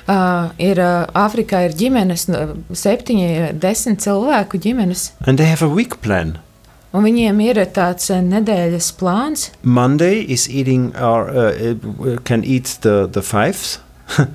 Uh, 0.06 0.52
ir 0.62 0.78
uh, 0.78 1.02
Āfrikā 1.18 1.64
ir 1.66 1.72
ģimenes, 1.74 2.28
nu, 2.30 2.42
septiņi, 2.78 3.52
desmit 3.58 4.04
cilvēku 4.04 4.60
ģimenes, 4.62 5.10
and 5.26 5.38
they 5.38 5.46
have 5.50 5.66
a 5.66 5.68
week 5.68 6.00
plan. 6.00 6.38
un 6.96 7.04
viņiem 7.04 7.40
ir 7.44 7.58
tāds 7.74 8.08
uh, 8.10 8.22
nedēļas 8.24 8.92
plāns. 9.00 9.50
Monday 9.62 10.22
is 10.22 10.48
eating 10.48 10.92
or 10.96 11.28
uh, 11.28 11.74
uh, 11.74 12.16
can 12.24 12.44
eat 12.44 12.78
the 12.82 13.06
the 13.10 13.22
fives, 13.22 13.80
and 14.18 14.30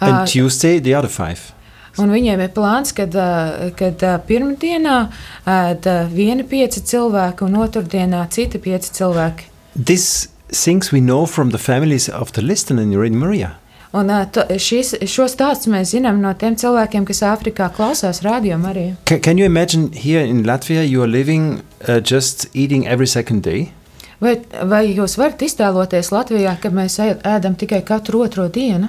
Uh, 0.00 0.26
Tuesday 0.26 0.78
the 0.80 0.94
other 0.94 1.10
five. 1.10 1.52
Un 1.98 2.08
viņiem 2.14 2.40
ir 2.40 2.52
plāns, 2.54 2.94
kad, 2.96 3.12
ā, 3.12 3.70
kad 3.76 4.00
ā, 4.06 4.14
pirmdienā 4.24 4.96
ēd 5.44 5.88
ā, 5.90 5.96
viena 6.08 6.46
pieci 6.48 6.80
cilvēki 6.86 7.44
un 7.44 7.58
otrdienā 7.60 8.22
citi 8.32 8.60
pieci 8.62 8.94
cilvēki. 8.96 9.50
This 9.74 10.28
things 10.48 10.92
we 10.94 11.00
know 11.00 11.26
from 11.26 11.50
the 11.50 11.58
families 11.58 12.08
of 12.08 12.32
the 12.32 12.42
listener 12.42 12.82
in 12.82 12.96
Radio 12.96 13.18
Maria. 13.18 13.50
Un 13.92 14.10
to, 14.30 14.44
šis, 14.54 14.92
šo 15.10 15.26
stāstu 15.26 15.72
mēs 15.72 15.90
zinām 15.96 16.20
no 16.22 16.30
tiem 16.38 16.54
cilvēkiem, 16.54 17.08
kas 17.08 17.24
Āfrikā 17.26 17.66
klausās 17.74 18.22
radio 18.22 18.54
arī. 18.70 18.94
Can, 19.04 19.20
can 19.20 19.38
you 19.38 19.44
imagine 19.44 19.90
here 19.92 20.22
in 20.22 20.44
Latvia 20.44 20.86
you 20.86 21.02
are 21.02 21.10
living 21.10 21.62
uh, 21.88 21.98
just 21.98 22.46
eating 22.54 22.86
every 22.86 23.06
second 23.06 23.42
day? 23.42 23.72
Vai, 24.20 24.36
vai 24.68 24.84
jūs 24.94 25.16
varat 25.18 25.42
iztēloties 25.42 26.12
Latvijā, 26.12 26.54
ka 26.62 26.70
mēs 26.70 27.00
ēdam 27.00 27.56
tikai 27.58 27.82
katru 27.82 28.22
otro 28.22 28.46
dienu? 28.48 28.88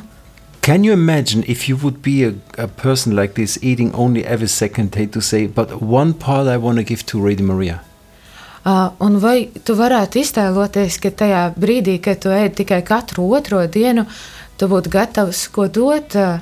Can 0.61 0.83
you 0.83 0.93
imagine 0.93 1.43
if 1.47 1.67
you 1.67 1.75
would 1.77 2.03
be 2.03 2.23
a, 2.23 2.33
a 2.57 2.67
person 2.67 3.15
like 3.15 3.33
this 3.33 3.57
eating 3.63 3.91
only 3.95 4.23
every 4.23 4.47
second 4.47 4.91
day 4.91 5.07
to 5.07 5.19
say, 5.19 5.47
but 5.47 5.81
one 5.81 6.13
part 6.13 6.47
I 6.47 6.57
want 6.57 6.77
to 6.77 6.83
give 6.83 7.07
to 7.07 7.19
Radio 7.19 7.47
Maria? 7.47 7.81
Uh, 8.63 8.91
un 9.01 9.17
vai 9.17 9.49
tu 9.65 9.73
varētu 9.73 10.19
iztēloties, 10.21 10.99
ka 11.01 11.09
tajā 11.09 11.47
brīdī, 11.57 11.95
kad 11.97 12.19
tu 12.21 12.29
ēd 12.29 12.53
tikai 12.59 12.83
katru 12.85 13.25
otro 13.33 13.63
dienu, 13.65 14.05
tu 14.62 14.70
būtu 14.70 14.93
gatavs 14.93 15.47
ko 15.49 15.66
dot 15.68 16.14
uh, 16.20 16.38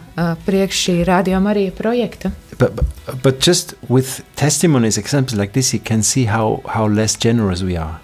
priekš 0.46 0.84
šī 0.86 0.98
radioma 1.08 1.54
arī 1.54 1.70
projekta? 1.72 2.34
But, 2.60 2.76
but, 2.76 3.24
but 3.24 3.40
just 3.40 3.74
with 3.88 4.20
testimonies, 4.36 4.98
examples 4.98 5.40
like 5.40 5.54
this, 5.54 5.74
you 5.74 5.80
can 5.80 6.04
see 6.04 6.26
how, 6.26 6.62
how 6.68 6.86
less 6.88 7.16
generous 7.16 7.64
we 7.64 7.78
are. 7.80 8.02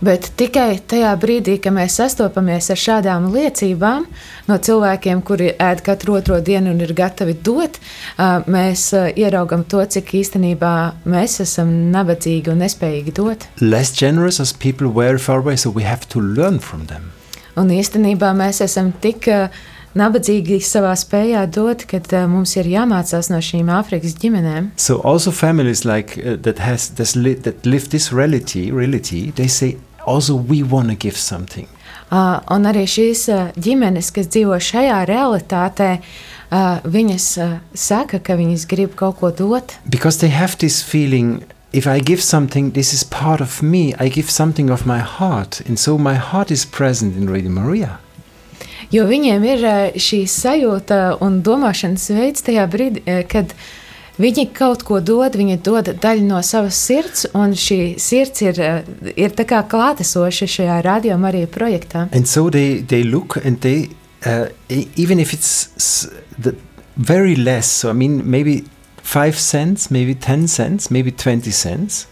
Bet 0.00 0.26
tikai 0.36 0.76
tajā 0.84 1.10
brīdī, 1.20 1.54
kad 1.64 1.72
mēs 1.72 1.94
sastopamies 1.96 2.68
ar 2.72 2.80
šādām 2.80 3.30
liecībām 3.32 4.04
no 4.48 4.58
cilvēkiem, 4.60 5.22
kuri 5.24 5.54
ēd 5.56 5.80
katru 5.86 6.18
otro 6.18 6.36
dienu 6.44 6.74
un 6.74 6.82
ir 6.84 6.92
gatavi 6.96 7.32
dot, 7.40 7.78
mēs 8.44 8.90
ieraugam 9.16 9.64
to, 9.64 9.80
cik 9.96 10.12
īstenībā 10.20 10.74
mēs 11.08 11.40
esam 11.46 11.72
nabadzīgi 11.96 12.52
un 12.52 12.60
nespējīgi 12.64 13.16
dot. 13.16 13.48
Less 13.60 13.96
generous 13.96 14.40
as 14.40 14.52
people 14.52 14.92
very 14.92 15.18
far 15.18 15.40
away, 15.40 15.56
so 15.56 15.72
we 15.72 15.88
have 15.88 16.04
to 16.12 16.20
learn 16.20 16.60
from 16.60 16.88
them. 16.92 17.15
Un 17.56 17.70
īstenībā 17.72 18.32
mēs 18.36 18.60
esam 18.64 18.90
tik 19.00 19.28
ā, 19.32 19.48
nabadzīgi 19.96 20.58
savā 20.60 20.92
spējā 20.98 21.46
dot, 21.54 21.86
ka 21.88 22.00
ā, 22.02 22.26
mums 22.28 22.52
ir 22.60 22.68
jāmācās 22.68 23.30
no 23.32 23.38
šīm 23.40 23.70
Āfrikas 23.72 24.16
ģimenēm. 24.20 24.70
So 24.76 25.00
also 25.04 25.30
families 25.32 25.84
like 25.88 26.18
uh, 26.18 26.36
that 26.42 26.58
has 26.58 26.90
this 26.98 27.16
li- 27.16 27.38
that 27.46 27.64
live 27.64 27.88
this 27.90 28.12
reality, 28.12 28.70
reality, 28.70 29.30
they 29.32 29.48
say 29.48 29.76
also 30.06 30.34
we 30.36 30.62
want 30.62 30.88
to 30.90 30.94
give 30.96 31.16
something. 31.16 31.66
Uh, 32.12 32.38
un 32.54 32.68
arī 32.70 32.84
šīs 32.86 33.24
uh, 33.34 33.48
ģimenes, 33.58 34.12
kas 34.14 34.28
dzīvo 34.30 34.54
šajā 34.62 35.00
realitātē, 35.08 35.88
uh, 35.98 36.78
viņas 36.86 37.24
uh, 37.42 37.56
saka, 37.74 38.20
ka 38.22 38.36
viņas 38.38 38.66
grib 38.70 38.94
kaut 38.94 39.18
ko 39.18 39.32
dot. 39.34 39.74
because 39.90 40.18
they 40.20 40.28
have 40.30 40.54
this 40.58 40.82
feeling 40.82 41.42
if 41.72 41.86
i 41.86 41.98
give 42.00 42.22
something 42.22 42.70
this 42.72 42.92
is 42.94 43.04
part 43.04 43.40
of 43.40 43.62
me. 43.62 43.94
I 43.98 44.08
give 44.08 44.30
something 44.30 44.70
of 44.70 44.86
my 44.86 44.98
heart. 45.00 45.60
And 45.68 45.78
so 45.78 45.98
my 45.98 46.14
heart 46.14 46.50
is 46.50 46.64
present 46.64 47.16
in 47.16 47.28
radio 47.28 47.50
maria. 47.50 47.98
Jo 48.92 49.04
viņiem 49.08 49.44
ir 49.44 49.64
uh, 49.66 49.90
šī 49.98 50.22
sajūta 50.30 51.18
un 51.20 51.42
domāšanas 51.42 52.06
veids 52.14 52.44
tajā 52.46 52.66
brīdī, 52.70 53.02
uh, 53.10 53.24
kad 53.28 53.52
viņi 54.22 54.44
kaut 54.56 54.84
ko 54.86 55.00
dod, 55.00 55.34
viņi 55.36 55.58
dod 55.66 55.90
daļu 56.00 56.22
no 56.24 56.38
savas 56.46 56.78
sirds, 56.86 57.26
un 57.34 57.52
šī 57.52 57.98
sirds 58.00 58.42
ir, 58.46 58.60
uh, 58.62 59.10
ir 59.18 59.34
tā 59.36 59.44
kā 59.44 59.64
klātesoša 59.68 60.46
šajā 60.54 60.78
radiomā 60.86 61.32
arī 61.32 61.42
projektā. 61.46 62.06
and 62.12 62.26
so 62.28 62.48
they 62.48 62.78
they 62.80 63.02
look 63.02 63.36
and 63.44 63.60
they 63.60 63.90
uh, 64.24 64.46
e- 64.70 64.86
even 64.96 65.18
if 65.18 65.32
it's 65.34 65.68
s- 65.76 66.08
the 66.38 66.54
very 66.96 67.34
less 67.36 67.66
so 67.66 67.90
i 67.90 67.92
mean 67.92 68.22
maybe 68.24 68.64
five 69.06 69.38
cents 69.38 69.88
maybe 69.94 70.14
ten 70.14 70.46
cents 70.48 70.90
maybe 70.90 71.10
20 71.12 71.52
cents 71.52 72.06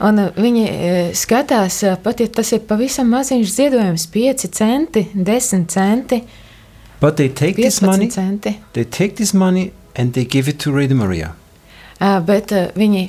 Un 0.00 0.18
uh, 0.22 0.28
viņi 0.38 0.64
uh, 0.64 1.08
skatās, 1.18 1.80
uh, 1.82 1.96
pat 2.02 2.20
ja 2.22 2.28
tas 2.30 2.52
ir 2.54 2.60
pavisam 2.68 3.08
maziņš 3.10 3.48
ziedojums, 3.50 4.04
5 4.14 4.44
centi, 4.54 5.02
10 5.14 5.64
centi, 5.74 6.20
but 7.00 7.16
they 7.18 7.26
take 7.28 7.56
this 7.58 7.80
15 7.80 7.86
money 7.90 8.06
centi. 8.14 8.52
they 8.72 8.84
take 8.84 9.16
this 9.16 9.32
money 9.34 9.72
and 9.96 10.12
they 10.14 10.24
give 10.24 10.48
it 10.48 10.58
to 10.62 10.70
radio 10.72 10.96
maria 10.96 11.34
Uh, 12.00 12.20
bet 12.22 12.52
uh, 12.54 12.68
viņi 12.78 13.08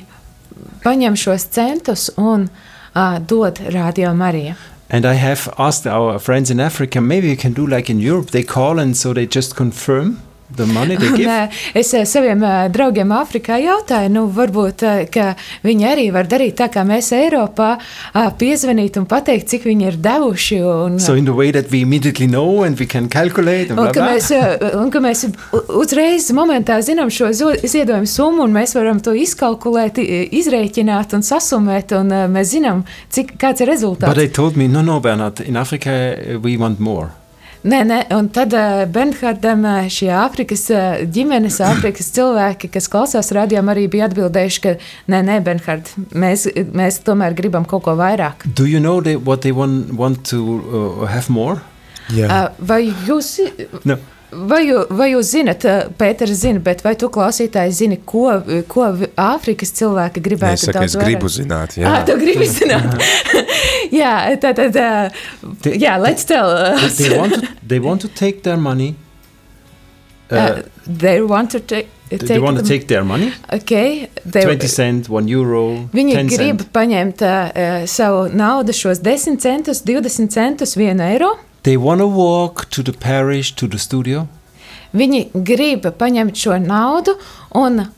paņem 0.82 1.14
šos 1.14 1.44
centus 1.54 2.08
un 2.18 2.48
uh, 2.96 3.18
dod 3.22 3.60
radio 3.70 4.10
Mariju. 4.14 4.56
and 4.90 5.06
i 5.06 5.14
have 5.14 5.46
asked 5.58 5.86
our 5.86 6.18
friends 6.18 6.50
in 6.50 6.58
africa 6.60 7.00
maybe 7.00 7.28
you 7.28 7.36
can 7.36 7.52
do 7.52 7.64
like 7.66 7.88
in 7.92 8.00
europe 8.00 8.30
they 8.32 8.42
call 8.42 8.80
and 8.80 8.96
so 8.96 9.14
they 9.14 9.26
just 9.26 9.54
confirm 9.54 10.18
they 10.56 10.64
Un, 11.20 11.48
es 11.74 11.92
uh, 11.94 12.04
saviem 12.04 12.42
uh, 12.42 12.68
draugiem 12.72 13.12
Āfrikā 13.14 13.58
jautāju, 13.62 14.10
nu, 14.12 14.24
varbūt 14.34 14.84
ka 15.12 15.34
viņi 15.64 15.86
arī 15.88 16.06
var 16.14 16.28
darīt 16.30 16.56
tā, 16.60 16.68
kā 16.72 16.84
mēs 16.86 17.10
Eiropā 17.16 17.72
piezvanīt 18.40 18.98
un 19.00 19.06
pateikt, 19.10 19.48
cik 19.50 19.66
viņi 19.68 19.88
ir 19.90 19.98
devuši. 20.02 20.60
Un, 20.64 20.98
So 21.00 21.14
in 21.18 21.24
the 21.28 21.34
way 21.34 21.50
that 21.52 21.70
we 21.70 21.82
immediately 21.82 22.26
know 22.26 22.62
and 22.64 22.78
we 22.78 22.86
can 22.86 23.08
calculate 23.08 23.70
Un 23.70 23.76
blah, 23.76 23.92
ka, 23.92 24.00
blah. 24.00 24.14
mēs, 24.14 24.30
uh, 24.34 24.80
un 24.80 24.90
ka 24.92 25.02
mēs 25.04 25.26
uzreiz 25.80 26.30
momentā 26.36 26.80
zinām 26.84 27.12
šo 27.12 27.30
ziedojumu 27.34 28.08
summu, 28.10 28.46
un 28.48 28.56
mēs 28.56 28.74
varam 28.78 29.00
to 29.02 29.14
izkalkulēt, 29.16 30.00
izrēķināt 30.40 31.14
un 31.16 31.26
sasumēt, 31.26 31.94
un 31.98 32.14
mēs 32.34 32.54
zinām, 32.56 32.84
cik, 33.12 33.36
kāds 33.40 33.64
ir 33.64 33.70
rezultāts. 33.72 34.10
But 34.10 34.20
they 34.20 34.28
told 34.28 34.56
me, 34.56 34.68
no, 34.68 34.82
no, 34.82 35.00
Bernard, 35.00 35.40
in 35.40 35.56
Africa 35.56 36.16
we 36.42 36.56
want 36.56 36.80
more. 36.80 37.19
Nē, 37.60 37.80
nē, 37.84 37.96
un 38.16 38.30
tad 38.32 38.54
uh, 38.56 38.86
Bernhardam 38.88 39.66
uh, 39.68 39.88
šie 39.92 40.08
Āfrikas 40.16 40.62
uh, 40.72 41.02
ģimenes, 41.12 41.58
Āfrikas 41.68 42.08
cilvēki, 42.16 42.70
kas 42.72 42.88
klausās 42.88 43.28
rādījumā, 43.36 43.74
arī 43.74 43.84
bija 43.92 44.06
atbildējuši, 44.08 44.62
ka 44.64 44.72
nē, 45.12 45.20
nē, 45.28 45.36
Bernhard, 45.44 45.90
mēs, 46.16 46.46
mēs 46.72 47.02
tomēr 47.04 47.36
gribam 47.36 47.68
kaut 47.68 47.84
ko 47.84 47.98
vairāk. 48.00 48.48
Do 48.56 48.64
you 48.64 48.80
know 48.80 49.02
they, 49.04 49.16
what 49.16 49.44
they 49.44 49.52
want, 49.52 49.92
want 49.92 50.24
to 50.32 50.40
uh, 50.40 51.04
have 51.10 51.28
more? 51.28 51.60
Jā. 52.16 52.30
Uh, 52.30 52.64
vai 52.64 52.80
jūs, 52.88 53.36
No. 53.84 54.00
Vai, 54.32 54.60
vai 54.90 55.08
jūs 55.12 55.30
zinat, 55.34 55.64
uh, 55.66 55.88
Pēters 55.98 56.32
zina, 56.42 56.60
bet 56.64 56.82
vai 56.84 56.94
tu 56.96 57.08
klausītāji 57.12 57.72
zini, 57.72 57.98
ko, 58.06 58.26
ko 58.68 58.86
Āfrikas 59.18 59.72
cilvēki 59.78 60.20
es 60.22 60.24
gribētu 60.26 60.68
es 60.68 60.74
daudz 60.76 60.96
gribu 61.00 61.26
vairāk? 61.26 61.36
zināt. 61.40 61.76
Jā, 61.80 61.92
Jā. 61.94 62.04
tu 62.06 62.16
gribi 62.20 62.46
zināt. 62.48 62.98
jā, 64.00 64.12
tā 64.42 64.54
tad, 64.54 64.76
uh, 64.76 65.54
They- 65.62 65.78
jā, 65.82 65.96
let's 66.00 66.24
tell 66.24 66.50
us. 66.50 66.96
They 66.98 67.10
want 67.18 67.34
to, 67.34 67.48
they 67.66 67.78
want 67.80 68.00
to 68.02 68.08
take 68.08 68.42
their 68.42 68.56
money. 68.58 68.94
Uh, 70.30 70.36
Uh, 70.36 70.62
they 70.86 71.20
want 71.20 71.50
to 71.50 71.58
take, 71.58 71.88
take 72.08 72.20
they 72.28 72.38
want 72.38 72.56
to 72.56 72.62
take 72.62 72.86
their 72.86 73.02
money, 73.02 73.32
Okay, 73.52 74.08
they, 74.24 74.44
20 74.44 74.68
cent, 74.68 75.08
1 75.08 75.26
euro, 75.28 75.88
Viņi 75.92 76.14
10 76.14 76.28
grib 76.30 76.60
cent. 76.62 76.70
paņemt 76.72 77.22
uh, 77.26 77.86
savu 77.90 78.28
naudu, 78.30 78.70
šos 78.72 79.00
10 79.02 79.40
centus, 79.42 79.82
20 79.82 80.30
centus, 80.30 80.76
1 80.78 81.02
eiro. 81.02 81.32
They 81.62 81.76
want 81.76 82.00
to 82.00 82.06
walk 82.06 82.70
to 82.70 82.82
the 82.82 82.92
parish, 82.92 83.52
to 83.56 83.68
the 83.68 83.78
studio. 83.78 84.26
Viņi 84.96 85.28
grib 85.46 85.84
paņemt 86.00 86.34
šo 86.34 86.56
naudu 86.58 87.14
un 87.60 87.82
uh, 87.84 87.92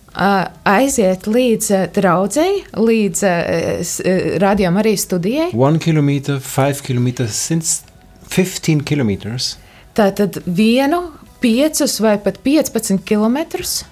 aiziet 0.68 1.24
līdz 1.30 1.70
uh, 1.72 1.86
draudzēji, 1.94 2.58
līdz 2.76 3.22
uh, 3.24 4.02
radiom 4.42 4.76
arī 4.82 4.96
studijai. 5.00 5.52
One 5.56 5.80
kilometer, 5.80 6.40
five 6.40 6.82
kilometers, 6.84 7.38
since 7.38 7.80
15 8.34 8.84
kilometers. 8.84 9.56
Tātad 9.96 10.40
vienu 10.46 11.04
5 11.42 12.00
vai 12.00 12.16
pat 12.22 12.38
15 12.44 12.98
km. 13.04 13.38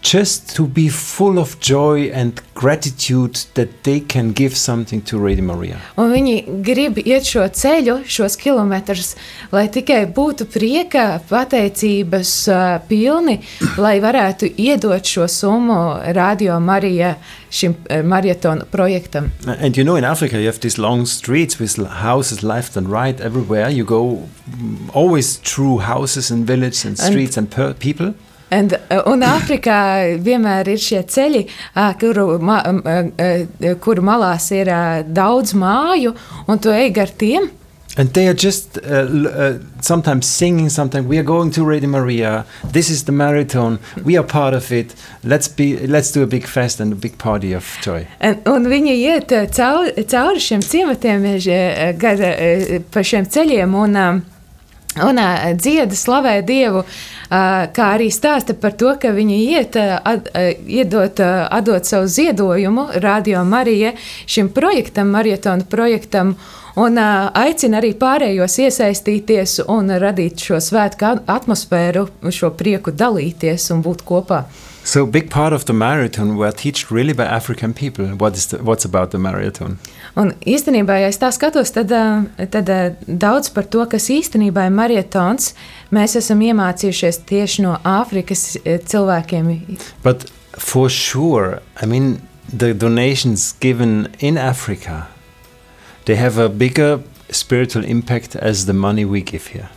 just 0.03 0.55
to 0.55 0.67
be 0.67 0.89
full 0.89 1.39
of 1.39 1.57
joy 1.61 2.11
and 2.15 2.41
gratitude 2.55 3.35
that 3.55 3.69
they 3.83 4.01
can 4.01 4.33
give 4.33 4.55
something 4.57 5.03
to 5.03 5.19
Radio 5.19 5.45
Maria. 5.45 5.81
Un 5.97 6.13
viņi 6.13 6.37
grib 6.65 7.01
iet 7.03 7.27
šo 7.27 7.47
ceļu, 7.49 8.01
šos 8.07 8.37
kilometrus, 8.41 9.15
lai 9.53 9.67
tikai 9.73 10.05
būtu 10.15 10.47
prieka, 10.53 11.21
pateicības 11.29 12.33
uh, 12.49 12.79
pilni, 12.89 13.41
lai 13.81 13.99
varētu 14.01 14.53
iedot 14.57 15.05
šo 15.05 15.29
summu 15.29 15.81
Radio 16.17 16.61
Marija 16.61 17.17
šim 17.51 17.75
uh, 17.91 17.97
maratona 18.05 18.65
projektam. 18.65 19.31
And 19.47 19.77
you 19.77 19.85
know, 19.85 19.97
in 19.97 20.05
Africa, 20.05 20.39
you 20.39 20.47
have 20.47 20.61
these 20.61 20.79
long 20.79 21.07
streets 21.07 21.59
with 21.59 21.79
l- 21.79 21.87
houses 21.87 22.43
left 22.43 22.77
and 22.77 22.89
right 22.89 23.21
everywhere. 23.21 23.69
You 23.71 23.85
go 23.85 24.03
mm, 24.51 24.91
always 24.95 25.37
through 25.37 25.79
houses 25.79 26.31
and 26.31 26.47
villages 26.47 26.85
and 26.85 26.99
streets 26.99 27.37
and, 27.37 27.51
per- 27.51 27.75
people. 27.75 28.15
And, 28.51 28.75
uh, 28.91 29.03
un 29.07 29.23
Āfrikā 29.37 30.19
vienmēr 30.27 30.73
ir 30.73 30.81
šie 30.83 31.05
ceļi, 31.07 31.45
uh, 31.77 31.93
kuru, 32.01 32.39
ma, 32.43 32.61
um, 32.67 32.83
uh, 32.83 33.07
uh, 33.23 33.75
kuru 33.83 34.03
malās 34.03 34.51
ir 34.55 34.71
uh, 34.75 35.03
daudz 35.07 35.55
māju, 35.55 36.15
un 36.51 36.59
tu 36.59 36.73
ej 36.75 36.91
gar 36.97 37.13
tiem. 37.19 37.51
And 37.97 38.09
they 38.15 38.29
are 38.29 38.35
just 38.35 38.79
uh, 38.79 38.81
uh, 38.83 39.59
sometimes 39.81 40.27
singing 40.27 40.69
something. 40.69 41.09
We 41.09 41.19
are 41.19 41.25
going 41.25 41.51
to 41.53 41.65
Radio 41.65 41.89
Maria. 41.89 42.47
This 42.65 42.89
is 42.89 43.05
the 43.05 43.13
marathon. 43.13 43.81
We 44.05 44.17
are 44.17 44.23
part 44.23 44.55
of 44.55 44.71
it. 44.71 44.95
Let's 45.25 45.49
be. 45.49 45.77
Let's 45.77 46.13
do 46.13 46.23
a 46.23 46.27
big 46.27 46.47
fest 46.47 46.79
and 46.79 46.93
a 46.93 46.97
big 46.97 47.19
party 47.19 47.53
of 47.53 47.67
joy. 47.83 48.07
Un, 48.21 48.37
un 48.47 48.69
viņi 48.71 48.95
iet 48.95 49.35
uh, 49.35 49.49
cauri, 49.51 50.05
cauri 50.07 50.43
šiem 50.45 50.63
ciematiem, 50.63 51.27
uh, 51.35 52.07
uh, 52.07 52.77
pa 52.95 53.03
šiem 53.03 53.27
ceļiem 53.27 53.75
un, 53.75 53.99
um, 53.99 54.23
un 55.09 55.19
uh, 55.19 55.51
dzieda, 55.59 55.99
slavē 55.99 56.37
Dievu, 56.47 56.85
uh, 56.87 57.67
kā 57.75 57.91
arī 57.97 58.07
stāsta 58.15 58.55
par 58.55 58.79
to, 58.79 58.95
ka 59.03 59.11
viņi 59.19 59.41
iet, 59.49 59.81
uh, 59.83 59.99
uh, 60.15 60.55
iedot, 60.63 61.19
atdot 61.27 61.91
savu 61.91 62.07
ziedojumu 62.07 62.87
Radio 63.03 63.43
Marija 63.45 63.97
šim 64.31 64.55
projektam, 64.55 65.11
maratona 65.11 65.67
projektam. 65.67 66.37
Un 66.77 66.99
aicina 66.99 67.81
arī 67.81 67.95
pārējos 67.99 68.59
iesaistīties 68.63 69.61
un 69.69 69.91
radīt 69.91 70.39
šo 70.39 70.61
svētku 70.63 71.07
at- 71.09 71.25
atmosfēru, 71.27 72.09
šo 72.31 72.51
prieku 72.55 72.93
dalīties 72.93 73.71
un 73.75 73.83
būt 73.83 74.05
kopā. 74.07 74.45
So 74.85 75.05
big 75.07 75.29
part 75.31 75.53
of 75.53 75.67
the 75.67 75.73
marathon 75.73 76.37
were 76.37 76.53
taught 76.53 76.91
really 76.91 77.13
by 77.13 77.25
African 77.25 77.75
people. 77.75 78.07
What 78.07 78.35
is 78.37 78.47
the, 78.47 78.59
what's 78.59 78.85
about 78.85 79.11
the 79.11 79.19
marathon? 79.19 79.79
Un 80.17 80.33
īstenībā, 80.47 80.97
ja 81.03 81.11
es 81.13 81.19
tā 81.21 81.29
skatos, 81.33 81.71
tad, 81.75 81.93
tad 82.51 82.71
daudz 83.07 83.51
par 83.55 83.69
to, 83.71 83.85
kas 83.87 84.09
īstenībā 84.11 84.67
ir 84.67 84.75
maratons, 84.75 85.53
mēs 85.93 86.17
esam 86.19 86.41
iemācījušies 86.41 87.21
tieši 87.29 87.63
no 87.67 87.77
Āfrikas 87.85 88.57
cilvēkiem. 88.65 89.53
But 90.03 90.25
for 90.57 90.89
sure, 90.89 91.61
I 91.81 91.87
mean, 91.87 92.21
the 92.51 92.73
donations 92.75 93.53
given 93.61 94.09
in 94.19 94.39
Africa, 94.39 95.07
they 96.11 96.17
have 96.17 96.39
a 96.39 96.49
bigger 96.49 97.01
spiritual 97.31 97.85
impact 97.85 98.35
as 98.35 98.67
the 98.67 98.73
money 98.73 99.05
we 99.05 99.21
give 99.23 99.47
here. 99.47 99.69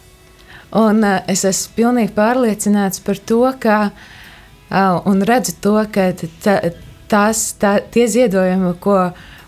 Un 0.74 1.06
ā, 1.06 1.20
es 1.30 1.44
esmu 1.46 1.76
pilnīgi 1.78 2.16
pārliecināts 2.16 3.04
par 3.06 3.20
to, 3.30 3.44
ka 3.62 3.76
ā, 4.74 4.82
un 5.06 5.22
redzu 5.30 5.54
to, 5.62 5.76
ka 5.94 6.08
ta, 6.42 6.56
tās, 7.12 7.44
tā, 7.62 7.76
tie 7.94 8.08
ziedojumi, 8.10 8.74
ko 8.82 8.98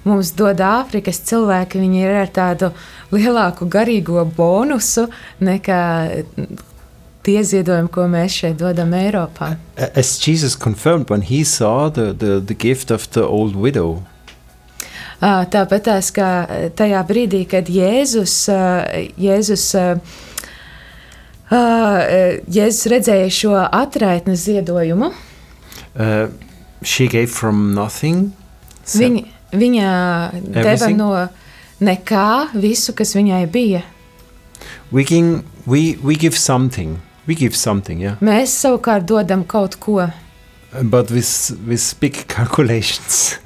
mums 0.05 0.35
dod 0.37 0.61
Āfrikas 0.61 1.23
cilvēki, 1.25 1.81
viņi 1.81 2.05
ir 2.05 2.19
ar 2.21 2.29
tādu 2.29 2.69
lielāku 3.09 3.65
garīgo 3.65 4.21
bonusu 4.37 5.07
nekā 5.41 5.81
tie 7.25 7.39
ziedojumi, 7.41 7.89
ko 7.89 8.05
mēs 8.05 8.37
šeit 8.43 8.61
dodam 8.61 8.93
Eiropā. 8.93 9.55
As 9.97 10.19
Jesus 10.21 10.53
confirmed 10.53 11.09
when 11.09 11.25
he 11.25 11.41
saw 11.43 11.89
the, 11.89 12.13
the, 12.13 12.37
the 12.39 12.53
gift 12.53 12.93
of 12.93 13.09
the 13.17 13.25
old 13.25 13.55
widow, 13.57 14.03
Ā, 14.05 14.14
Tāpat 15.21 15.85
tās 15.87 16.11
kā 16.13 16.29
tajā 16.75 17.01
brīdī, 17.07 17.45
kad 17.49 17.69
Jēzus, 17.71 18.33
Jēzus, 19.17 19.65
ā, 19.75 21.61
Jēzus 22.51 22.89
redzēja 22.91 23.29
šo 23.31 23.53
atraitnes 23.63 24.43
ziedojumu, 24.45 25.11
uh, 25.95 26.27
she 26.83 27.07
gave 27.07 27.27
from 27.31 27.73
nothing. 27.73 28.33
So- 28.83 28.99
viņa, 28.99 29.23
viņa 29.53 29.89
deva 30.41 30.75
Everything? 30.75 30.97
no 30.97 31.27
nekā 31.81 32.51
visu, 32.53 32.93
kas 32.93 33.15
viņai 33.15 33.45
bija. 33.51 33.83
we, 34.91 35.03
can, 35.03 35.43
we, 35.65 35.97
we 36.03 36.15
give 36.15 36.37
something. 36.37 37.01
We 37.27 37.33
give 37.35 37.55
something, 37.57 37.99
yeah. 37.99 38.17
Mēs 38.21 38.53
savukārt 38.53 39.07
dodam 39.09 39.43
kaut 39.49 39.79
ko, 39.79 40.11
But 40.83 41.09
with, 41.09 41.57
with 41.65 41.99
big 41.99 42.27
calculations. 42.27 43.37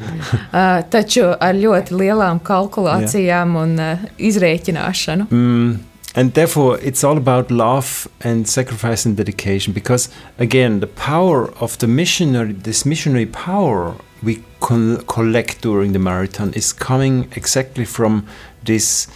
ā, 0.51 0.82
taču 0.93 1.28
ar 1.38 1.53
ļoti 1.53 1.93
lielām 1.99 2.39
kalkulācijām 2.41 3.53
un 3.59 3.76
ā, 3.78 3.91
izrēķināšanu. 4.17 5.28
Mm, 5.30 5.78
and 6.15 6.34
therefore, 6.34 6.80
it's 6.82 7.03
all 7.03 7.17
about 7.17 7.51
love 7.51 8.07
and 8.22 8.47
sacrifice 8.47 9.05
and 9.05 9.15
dedication. 9.15 9.74
Because 9.74 10.09
again, 10.39 10.80
the 10.80 10.88
power 10.88 11.51
of 11.61 11.78
the 11.78 11.88
missionary, 11.88 12.53
this 12.53 12.86
missionary 12.86 13.28
power 13.28 13.93
we 14.24 14.43
collect 14.59 15.61
during 15.61 15.93
the 15.93 15.99
marathon, 15.99 16.51
is 16.53 16.74
coming 16.74 17.28
exactly 17.36 17.86
from 17.86 18.26
this 18.65 19.07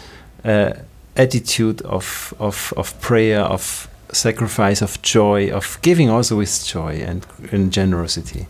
uh, 0.46 0.74
attitude 1.16 1.82
of, 1.82 2.34
of, 2.40 2.74
of 2.78 3.00
prayer, 3.02 3.42
of 3.42 3.88
sacrifice, 4.14 4.82
of 4.82 5.02
joy, 5.02 5.52
of 5.52 5.78
giving 5.82 6.10
also 6.10 6.38
with 6.38 6.66
joy 6.66 7.04
and, 7.06 7.26
and 7.52 7.72
generosity. 7.72 8.48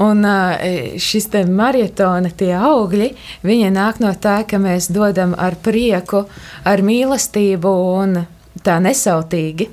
Un 0.00 0.24
ā, 0.24 0.56
šis 0.96 1.26
te 1.28 1.42
maratona 1.44 2.30
tie 2.32 2.54
augļi, 2.56 3.10
viņi 3.44 3.72
nāk 3.74 4.00
no 4.00 4.14
tā, 4.16 4.40
ka 4.48 4.56
mēs 4.56 4.88
dodam 4.92 5.34
ar 5.36 5.58
prieku, 5.60 6.24
ar 6.64 6.80
mīlestību 6.80 7.74
un 8.00 8.22
tā 8.64 8.78
nesautīgi. 8.80 9.68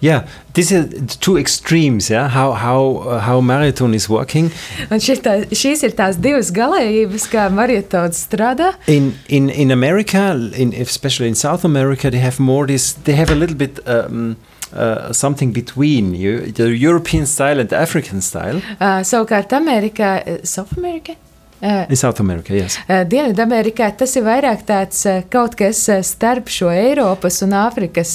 Yeah, 0.00 0.28
these 0.54 0.72
are 0.72 0.82
the 0.82 1.16
two 1.20 1.36
extremes. 1.36 2.08
Yeah, 2.10 2.28
how 2.28 2.52
how 2.52 3.02
uh, 3.04 3.20
how 3.20 3.40
marathon 3.40 3.94
is 3.94 4.08
working. 4.08 4.50
Un 4.90 5.02
šitā, 5.02 5.48
šīs 5.50 5.82
ir 5.84 5.96
tās 5.98 6.20
divas 6.22 6.52
galējības, 6.54 7.28
kā 7.32 7.48
maratons 7.52 8.24
strādā. 8.28 8.72
In 8.86 9.14
in 9.28 9.50
in 9.50 9.70
America, 9.70 10.32
in 10.56 10.72
especially 10.72 11.28
in 11.28 11.34
South 11.34 11.64
America, 11.64 12.10
they 12.10 12.20
have 12.20 12.38
more 12.38 12.66
this. 12.66 12.92
They 12.92 13.14
have 13.14 13.30
a 13.30 13.34
little 13.34 13.56
bit 13.56 13.80
um, 13.86 14.36
uh, 14.72 15.12
something 15.12 15.52
between 15.52 16.14
you, 16.14 16.52
the 16.52 16.70
European 16.76 17.26
style 17.26 17.60
and 17.60 17.68
the 17.68 17.76
African 17.76 18.20
style. 18.20 18.62
Uh, 18.80 19.00
savukārt 19.02 19.50
Amerikā, 19.52 20.12
uh, 20.26 20.44
South 20.44 20.76
America? 20.76 21.16
Uh, 21.60 21.86
In 21.90 21.96
South 21.96 22.20
America, 22.20 22.54
yes. 22.54 22.78
uh, 22.88 23.02
Dienvidamerikā 23.10 23.88
tas 23.98 24.12
ir 24.16 24.22
vairāk 24.22 24.60
tāds 24.68 25.00
uh, 25.10 25.22
kaut 25.30 25.56
kas 25.58 25.80
starp 26.06 26.46
šo 26.54 26.68
Eiropas 26.70 27.40
un 27.42 27.50
Āfrikas 27.50 28.12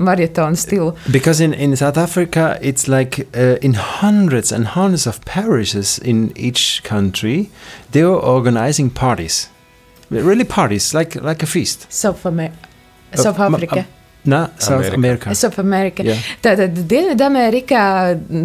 maratona 0.00 0.56
stilu. 0.56 0.94
Because 1.12 1.40
in, 1.44 1.52
in 1.52 1.76
South 1.76 1.98
Africa, 1.98 2.58
it's 2.62 2.88
like 2.88 3.26
uh, 3.36 3.56
in 3.60 3.74
hundreds 3.74 4.52
and 4.52 4.68
hundreds 4.68 5.06
of 5.06 5.20
parishes 5.26 5.98
in 5.98 6.32
each 6.34 6.82
country, 6.82 7.50
they 7.92 8.00
are 8.00 8.16
organizing 8.16 8.88
parties, 8.88 9.50
really 10.08 10.44
parties, 10.44 10.94
like 10.94 11.14
like 11.20 11.42
a 11.42 11.46
feast. 11.46 11.86
South, 11.92 12.24
Amer 12.24 12.52
Uh, 13.12 13.16
South 13.16 13.38
Africa. 13.40 13.86
No, 14.24 14.50
South 14.58 14.70
America. 14.70 14.94
America. 14.94 15.34
South 15.34 15.58
America. 15.58 16.02
Yeah. 16.02 16.18
Tātad 16.42 16.74
Dienvidamerikā 16.90 17.84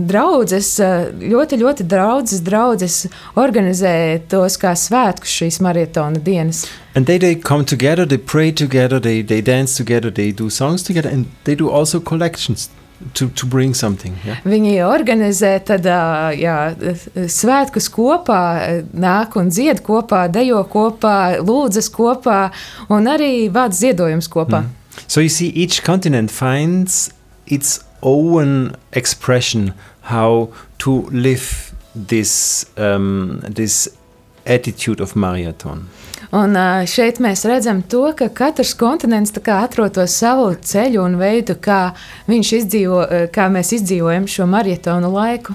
draudzes, 0.08 0.78
ļoti, 1.20 1.58
ļoti 1.60 1.88
draudzes, 1.90 2.44
draudzes 2.46 3.00
organizē 3.36 4.22
tos 4.32 4.56
kā 4.62 4.76
svētkus 4.80 5.34
šīs 5.42 5.60
maratona 5.66 6.22
dienas. 6.24 6.68
And 6.96 7.10
they, 7.10 7.18
they 7.18 7.36
come 7.36 7.66
together, 7.66 8.06
they 8.06 8.18
pray 8.20 8.52
together, 8.52 9.00
they, 9.00 9.22
they 9.22 9.42
dance 9.42 9.76
together, 9.76 10.12
they 10.12 10.32
do 10.32 10.50
songs 10.50 10.84
together, 10.84 11.10
and 11.10 11.26
they 11.44 11.56
do 11.56 11.70
also 11.70 12.00
collections 12.00 12.70
to, 13.14 13.30
to 13.30 13.46
bring 13.46 13.74
something. 13.74 14.16
Yeah? 14.24 14.40
Viņi 14.46 14.78
organizē 14.88 15.58
tad, 15.68 15.90
jā, 16.38 16.58
svētkus 17.28 17.90
kopā, 17.92 18.44
nāk 18.94 19.36
un 19.42 19.52
dzied 19.52 19.84
kopā, 19.84 20.28
dejo 20.32 20.64
kopā, 20.70 21.18
lūdzas 21.44 21.92
kopā 21.94 22.46
un 22.94 23.10
arī 23.12 23.50
vāc 23.52 23.76
ziedojumus 23.76 24.32
kopā. 24.32 24.64
Mm. 24.64 24.80
So 25.08 25.22
you 25.22 25.30
see, 25.30 25.48
each 25.50 25.84
continent 25.84 26.32
finds 26.32 27.12
its 27.48 27.84
own 28.02 28.76
expression 28.92 29.74
how 30.02 30.50
to 30.80 31.02
live 31.12 31.74
this, 31.96 32.66
um, 32.78 33.42
this 33.48 33.90
attitude 34.46 35.02
of 35.02 35.16
marathon. 35.16 35.90
Un 36.34 36.58
šeit 36.90 37.20
mēs 37.22 37.44
redzam 37.46 37.84
to, 37.86 38.08
ka 38.18 38.26
katrs 38.34 38.74
kontinents 38.74 39.32
atrod 39.38 39.94
to 39.94 40.06
savu 40.08 40.56
ceļu 40.56 41.04
un 41.04 41.20
veidu, 41.20 41.56
kā, 41.62 41.94
viņš 42.26 42.54
izdzīvo, 42.58 43.02
kā 43.30 43.50
mēs 43.54 43.74
izdzīvojam 43.78 44.26
šo 44.28 44.48
maratonu 44.50 45.12
laiku. 45.14 45.54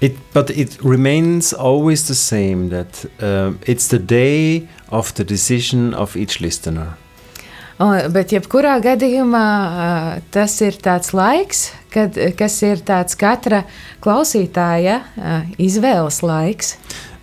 It, 0.00 0.16
but 0.34 0.50
it 0.50 0.76
remains 0.84 1.52
always 1.52 2.06
the 2.06 2.14
same 2.14 2.68
that 2.68 3.04
um, 3.20 3.58
it's 3.66 3.88
the 3.88 3.98
day 3.98 4.68
of 4.90 5.14
the 5.14 5.24
decision 5.24 5.94
of 5.94 6.14
each 6.14 6.40
listener. 6.40 6.98
Un, 7.78 7.94
bet, 8.10 8.32
jebkurā 8.34 8.80
gadījumā, 8.82 9.46
tas 10.34 10.56
ir 10.66 10.80
tāds 10.82 11.12
laiks, 11.14 11.68
kad, 11.94 12.16
kas 12.38 12.56
ir 12.66 12.82
tāds 12.82 13.14
katra 13.18 13.62
klausītāja 14.02 15.02
izvēles 15.62 16.22
laiks. 16.26 16.74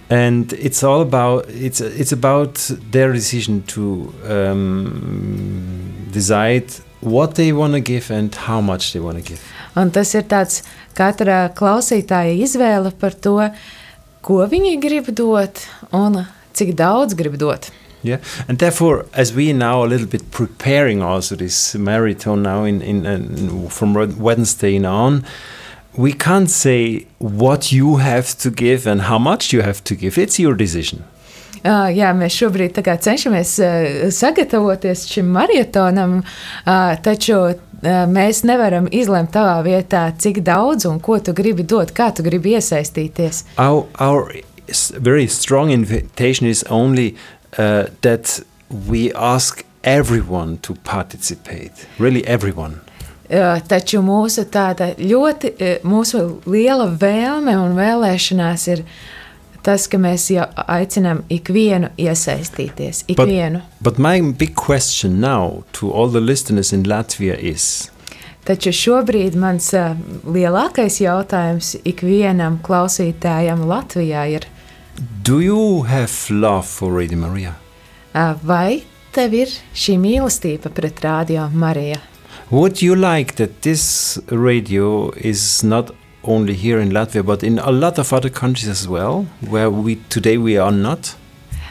and 0.10 0.53
it's 0.53 0.84
all 0.84 1.01
about 1.01 1.45
it's 1.49 1.82
it's 1.82 2.12
about 2.12 2.56
their 2.91 3.12
decision 3.12 3.64
to 3.64 4.14
um, 4.30 6.10
decide 6.12 6.72
what 7.01 7.36
they 7.36 7.51
want 7.51 7.74
to 7.74 7.80
give 7.80 8.12
and 8.12 8.34
how 8.36 8.62
much 8.62 8.93
they 8.93 8.99
want 8.99 9.18
to 9.18 9.24
give. 9.24 9.41
Un 9.76 9.91
tas 9.91 10.14
ir 10.16 10.24
tāds 10.30 10.62
katra 10.95 11.49
klausītāja 11.53 12.36
izvēle 12.45 12.93
par 12.99 13.14
to, 13.14 13.38
ko 14.22 14.45
viņi 14.47 14.78
grib 14.82 15.10
dot 15.16 15.66
un 15.91 16.24
cik 16.53 16.76
daudz 16.78 17.18
grib 17.18 17.38
dot. 17.38 17.72
Yeah, 18.06 18.20
and 18.47 18.60
therefore, 18.60 19.06
as 19.14 19.34
we 19.34 19.51
now 19.51 19.84
a 19.84 19.88
little 19.88 20.06
bit 20.06 20.30
preparing 20.30 21.01
also 21.01 21.36
this 21.36 21.74
marathon 21.74 22.43
now 22.43 22.64
in 22.64 22.82
in, 22.82 23.06
in 23.06 23.70
from 23.70 23.93
Wednesday 24.20 24.86
on, 24.86 25.24
we 25.97 26.14
can't 26.14 26.49
say 26.49 27.08
what 27.18 27.72
you 27.72 27.97
have 27.97 28.38
to 28.38 28.51
give 28.51 28.86
and 28.86 29.01
how 29.01 29.18
much 29.18 29.51
you 29.53 29.64
have 29.64 29.84
to 29.86 29.95
give. 29.95 30.18
It's 30.22 30.39
your 30.39 30.53
decision. 30.53 31.03
Uh, 31.66 31.89
jā, 31.89 32.12
mēs 32.14 32.36
šobrīd 32.38 32.78
cenšamies 32.78 33.56
uh, 33.58 34.10
sagatavoties 34.14 35.08
šim 35.10 35.32
maratonam, 35.34 36.20
uh, 36.22 36.93
taču 37.01 37.39
uh, 37.41 37.56
mēs 38.06 38.43
nevaram 38.45 38.86
izlemt 38.91 39.32
tavā 39.34 39.64
vietā, 39.66 40.12
cik 40.14 40.43
daudz 40.45 40.86
un 40.86 40.99
ko 40.99 41.18
tu 41.18 41.34
gribi 41.34 41.66
dot, 41.66 41.89
kā 41.89 42.12
tu 42.14 42.22
gribi 42.22 42.53
iesaistīties. 42.53 43.45
Our, 43.58 43.88
our 43.97 44.30
very 44.99 45.26
strong 45.28 45.72
invitation 45.72 46.47
is 46.47 46.64
only 46.70 47.16
uh, 47.58 47.86
that 48.01 48.39
we 48.89 49.14
ask 49.14 49.66
everyone 49.84 50.58
to 50.58 50.74
participate, 50.84 51.88
really 51.99 52.26
everyone. 52.28 52.82
Taču 53.66 54.03
mūsu 54.06 54.45
tāda 54.53 54.91
ļoti 54.99 55.56
mūsu 55.82 56.20
liela 56.45 56.86
vēlme 56.93 57.56
un 57.58 57.74
vēlēšanās 57.78 58.68
ir 58.70 58.84
tas, 59.66 59.88
ka 59.89 59.97
mēs 59.97 60.28
jau 60.30 60.45
aicinām 60.70 61.24
ikvienu 61.34 61.89
iesaistīties. 61.97 63.06
Ikvienu. 63.10 63.64
But, 63.82 63.97
but 63.97 63.99
my 63.99 64.22
big 64.32 64.53
question 64.56 65.20
now 65.20 65.64
to 65.74 65.91
all 65.91 66.08
the 66.08 66.22
listeners 66.22 66.72
in 66.74 66.86
Latvia 66.86 67.38
is. 67.39 67.89
Taču 68.45 68.70
šobrīd 68.70 69.34
mans 69.41 69.72
uh, 69.74 69.95
lielākais 70.30 70.99
jautājums 71.01 71.74
ikvienam 71.82 72.60
klausītājam 72.62 73.66
Latvijā 73.66 74.28
ir: 74.36 74.45
Do 74.97 75.39
you 75.41 75.83
have 75.83 76.29
love 76.29 76.67
for 76.67 76.91
Radio 76.93 77.17
Maria? 77.17 77.55
Uh, 78.13 78.33
vai 78.43 78.83
tev 79.11 79.33
ir 79.35 79.51
šī 79.75 79.97
mīlestība 79.99 80.71
pret 80.71 81.01
Radio 81.03 81.49
Mariju? 81.51 81.99
Would 82.51 82.81
you 82.81 82.95
like 82.95 83.35
that 83.35 83.61
this 83.63 84.19
radio 84.29 85.11
is 85.17 85.63
not 85.63 85.91
only 86.23 86.53
here 86.53 86.79
in 86.79 86.91
Latvia 86.91 87.25
but 87.25 87.43
in 87.43 87.59
a 87.59 87.71
lot 87.71 87.97
of 87.97 88.13
other 88.13 88.29
countries 88.29 88.69
as 88.69 88.87
well, 88.87 89.25
where 89.49 89.69
we 89.69 89.95
today 90.09 90.37
we 90.37 90.57
are 90.57 90.71
not? 90.71 91.15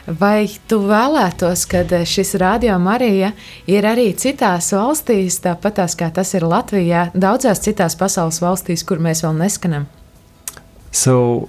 Vai 0.07 0.51
tu 0.69 0.83
vēlētos, 0.85 1.65
ka 1.65 1.81
šis 2.05 2.35
radio 2.37 2.77
Marija 2.79 3.33
ir 3.67 3.87
arī 3.89 4.11
citās 4.13 4.69
valstīs, 4.77 5.39
tāpat 5.41 5.81
kā 5.97 6.11
tas 6.13 6.35
ir 6.35 6.45
Latvijā, 6.45 7.07
daudzās 7.15 7.65
citās 7.65 7.97
pasaules 7.97 8.43
valstīs, 8.45 8.85
kur 8.85 9.01
mēs 9.01 9.25
vēl 9.25 9.33
neskanam? 9.39 9.87
So, 10.93 11.49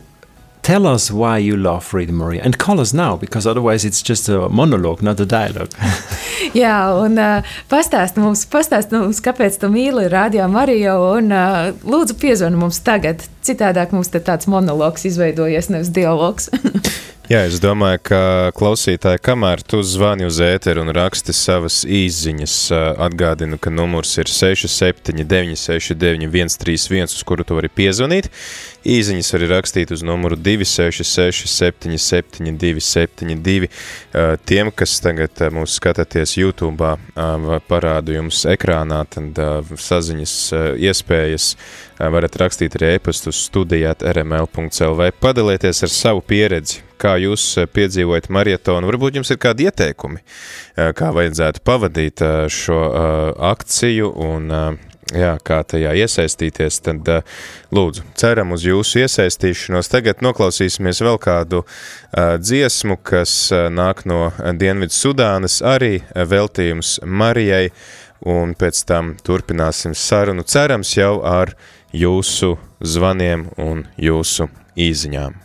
tell 0.65 0.87
us 0.87 1.11
why 1.11 1.37
you 1.37 1.55
love 1.55 1.93
Radio 1.93 2.15
Maria 2.15 2.41
and 2.43 2.57
call 2.57 2.79
us 2.79 2.91
now 2.91 3.15
because 3.15 3.45
otherwise 3.45 3.85
it's 3.85 4.01
just 4.01 4.27
a 4.27 4.49
monologue, 4.49 5.03
not 5.03 5.19
a 5.19 5.25
dialogue. 5.25 5.69
Jā, 6.57 6.89
un 6.97 7.19
uh, 7.21 7.45
pastāst 7.69 8.17
mums, 8.17 8.47
pastāst 8.49 8.89
mums, 8.95 9.21
kāpēc 9.21 9.59
tu 9.61 9.69
mīli 9.69 10.07
Radio 10.09 10.47
Mariju 10.49 10.95
un 11.19 11.29
uh, 11.29 11.69
lūdzu 11.85 12.17
piezvani 12.17 12.57
mums 12.57 12.81
tagad. 12.81 13.27
Citādāk 13.45 13.93
mums 13.93 14.09
te 14.09 14.17
tāds 14.25 14.49
monologs 14.49 15.05
izveidojies, 15.05 15.69
nevis 15.69 15.93
dialogs. 15.93 16.49
Jā, 17.25 17.39
es 17.49 17.55
domāju, 17.57 17.97
ka 18.05 18.17
klausītāji, 18.53 19.17
kamēr 19.25 19.63
tu 19.65 19.79
zvani 19.81 20.27
uz 20.27 20.37
ēteru 20.45 20.83
un 20.83 20.91
raksti 20.93 21.33
savas 21.33 21.79
īziņas, 21.81 22.53
atgādinu, 23.01 23.57
ka 23.57 23.73
numurs 23.73 24.11
ir 24.21 24.29
679 24.29 25.57
69 25.57 26.29
131, 26.29 27.09
uz 27.17 27.25
kuru 27.25 27.41
tu 27.41 27.57
vari 27.57 27.71
piezvanīt. 27.73 28.29
Īziņas 28.85 29.33
arī 29.39 29.49
rakstīt 29.55 29.95
uz 29.97 30.05
numuru 30.05 30.37
266 30.37 31.49
77 31.49 32.61
272. 32.61 33.73
Tiem, 34.45 34.69
kas 34.69 35.01
tagad 35.01 35.47
mūs 35.57 35.81
skatāties 35.81 36.37
YouTube, 36.37 36.93
parādu 37.65 38.19
jums 38.19 38.45
ekrānā, 38.53 39.01
tad 39.09 39.41
saziņas 39.81 40.39
iespējas 40.77 41.55
varat 41.97 42.37
rakstīt 42.45 42.77
arī 42.77 42.99
e-pastu 42.99 43.33
studijāt 43.33 44.05
rml.lv. 44.13 45.15
Padalieties 45.17 45.87
ar 45.89 45.97
savu 46.03 46.21
pieredzi, 46.21 46.84
kā 47.01 47.15
jūs 47.21 47.43
piedzīvojat 47.75 48.31
marietonu. 48.33 48.89
Varbūt 48.91 49.19
jums 49.19 49.31
ir 49.33 49.39
kādi 49.41 49.69
ieteikumi, 49.69 50.23
kā 50.75 51.13
vajadzētu 51.15 51.63
pavadīt 51.65 52.23
šo 52.51 52.81
akciju 53.53 54.11
un 54.25 54.51
jā, 55.13 55.35
kā 55.45 55.59
tajā 55.67 55.91
iesaistīties, 56.01 56.79
tad 56.87 57.11
lūdzu, 57.75 58.05
ceram 58.17 58.55
uz 58.55 58.65
jūsu 58.65 59.03
iesaistīšanos. 59.03 59.91
Tagad 59.91 60.23
noklausīsimies 60.25 61.03
vēl 61.05 61.19
kādu 61.21 61.61
dziesmu, 62.15 62.97
kas 63.05 63.35
nāk 63.53 64.05
no 64.09 64.31
Dienvidu 64.57 64.95
Sudānas, 64.95 65.61
arī 65.61 65.99
veltījums 66.15 66.99
Marijai, 67.05 67.69
un 68.25 68.55
pēc 68.57 68.81
tam 68.89 69.13
turpināsim 69.21 69.93
sarunu, 69.93 70.45
cerams 70.47 70.95
jau 70.97 71.19
ar 71.21 71.53
jūsu 71.93 72.55
zvaniem 72.81 73.49
un 73.61 73.85
jūsu 74.01 74.49
īziņām. 74.75 75.35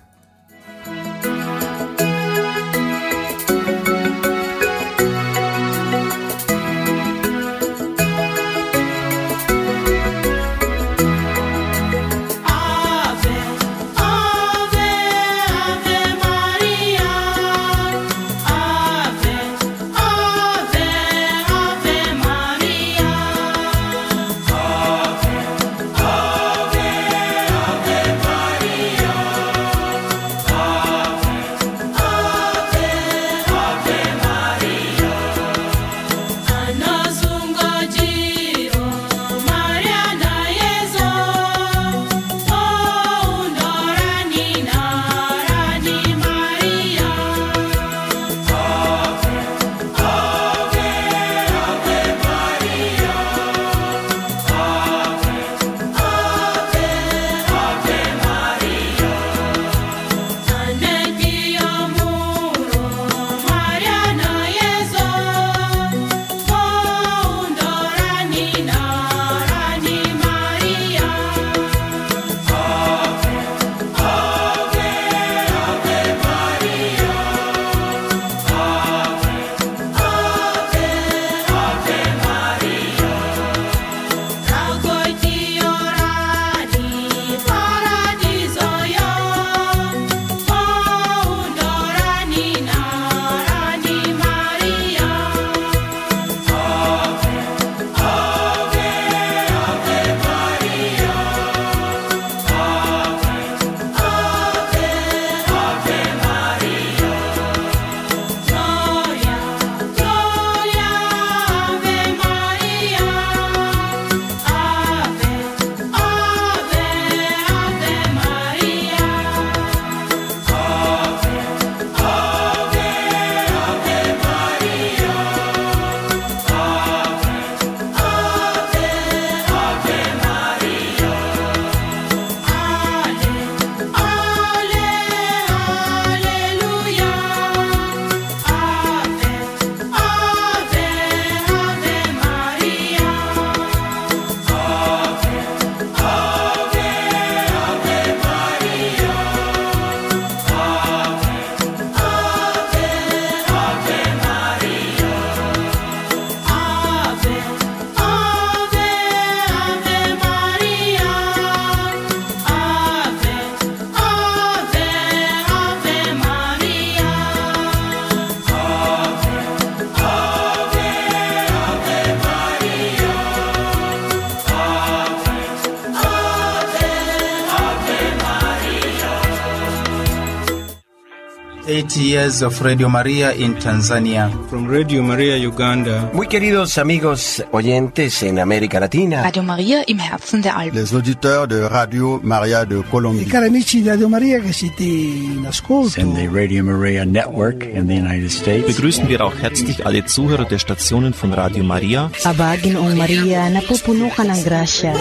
Eight 181.81 181.97
years 181.97 182.43
of 182.43 182.61
Radio 182.61 182.89
Maria 182.89 183.33
in 183.33 183.55
Tanzania. 183.55 184.31
From 184.51 184.69
Radio 184.69 185.03
Maria 185.03 185.37
Uganda. 185.37 186.11
Muy 186.13 186.27
queridos 186.27 186.77
amigos 186.77 187.43
oyentes 187.53 188.23
en 188.23 188.39
América 188.39 188.79
Latina. 188.81 189.23
Radio 189.23 189.43
Maria 189.43 189.83
im 189.87 189.99
Herzen 189.99 190.43
der 190.43 190.57
Alpen. 190.57 190.79
Les 190.79 190.93
auditeurs 190.93 191.49
de 191.49 191.67
Radio 191.69 192.21
Maria 192.23 192.67
de 192.67 192.83
Colombie. 192.91 193.23
I 193.23 193.27
cari 193.27 193.47
amici 193.47 193.81
di 193.81 193.89
Radio 193.89 194.09
Maria 194.09 194.41
che 194.41 194.53
siete 194.53 194.83
in 194.83 195.47
ascolto. 195.49 196.01
And 196.01 196.15
the 196.17 196.29
Radio 196.29 196.63
Maria 196.63 197.05
Network 197.05 197.65
in 197.65 197.87
the 197.87 197.95
United 197.95 198.31
States. 198.31 198.67
Begrüßen 198.67 199.09
wir 199.09 199.25
auch 199.25 199.35
herzlich 199.41 199.87
alle 199.87 200.05
Zuhörer 200.05 200.45
der 200.45 200.59
Stationen 200.59 201.15
von 201.15 201.33
Radio 201.33 201.65
Maria. 201.65 202.11
Abagin 202.25 202.77
o 202.77 202.95
Maria, 202.95 203.49
napupuno 203.49 204.11
ka 204.11 204.23
ng 204.25 204.45
grasya. 204.45 204.93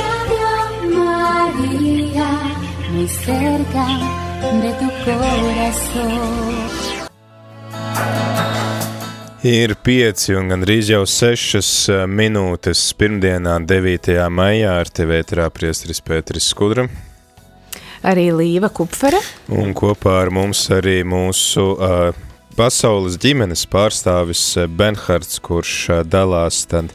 Maria, 0.95 2.30
muy 2.93 3.07
cerca 3.07 3.86
de 4.61 4.71
tu 4.80 4.88
corazón. 5.03 6.68
Ir 9.40 9.72
pieci 9.80 10.34
un 10.36 10.50
gandrīz 10.52 10.90
jau 10.92 11.06
sešas 11.08 11.70
minūtes 12.12 12.82
pirmdienā, 13.00 13.54
9. 13.64 14.18
maijā, 14.36 14.74
ar 14.82 14.90
tevi 14.92 15.16
ētrā 15.16 15.46
priestris 15.56 16.04
Pēteris 16.04 16.50
Skudra. 16.52 16.84
Arī 18.04 18.26
Līva 18.36 18.68
Kupfere. 18.68 19.22
Un 19.48 19.72
kopā 19.72 20.18
ar 20.26 20.34
mums 20.36 20.66
arī 20.76 20.98
mūsu 21.08 21.64
uh, 21.72 22.12
pasaules 22.60 23.16
ģimenes 23.24 23.64
pārstāvis 23.72 24.44
Benhards, 24.76 25.40
kurš 25.40 25.78
uh, 25.88 26.04
dalās 26.04 26.66
tad 26.68 26.92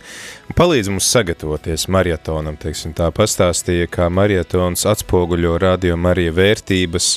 palīdz 0.53 0.93
mums 0.93 1.09
sagatavoties 1.17 1.89
marietonam, 1.89 2.61
teiksim 2.61 2.93
tā, 2.93 3.09
pastāstīja, 3.09 3.89
kā 3.89 4.11
marietons 4.13 4.85
atspoguļo 4.93 5.57
radio 5.65 5.97
Marija 5.97 6.37
vērtības, 6.37 7.15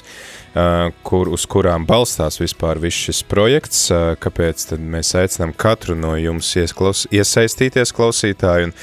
kur, 1.07 1.29
uz 1.33 1.45
kurām 1.49 1.85
balstās 1.87 2.39
vispār 2.41 2.79
viss 2.81 3.07
šis 3.07 3.21
projekts, 3.29 3.87
kāpēc 4.23 4.71
mēs 4.79 5.13
aicinām 5.19 5.53
katru 5.57 5.95
no 5.99 6.15
jums 6.17 6.49
iesklaus, 6.57 7.05
iesaistīties 7.13 7.93
klausītāju, 7.95 8.69
un 8.69 8.73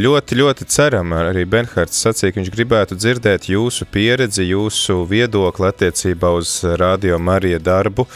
ļoti, 0.00 0.38
ļoti 0.40 0.66
ceram, 0.72 1.12
arī 1.16 1.44
Benhards 1.48 2.00
sacīja, 2.02 2.32
ka 2.32 2.40
viņš 2.40 2.52
gribētu 2.54 2.98
dzirdēt 2.98 3.48
jūsu 3.52 3.86
pieredzi, 3.92 4.48
jūsu 4.48 5.02
viedokli 5.08 5.68
attiecībā 5.70 6.32
uz 6.38 6.58
radio 6.80 7.20
Marija 7.22 7.60
darbu, 7.62 8.06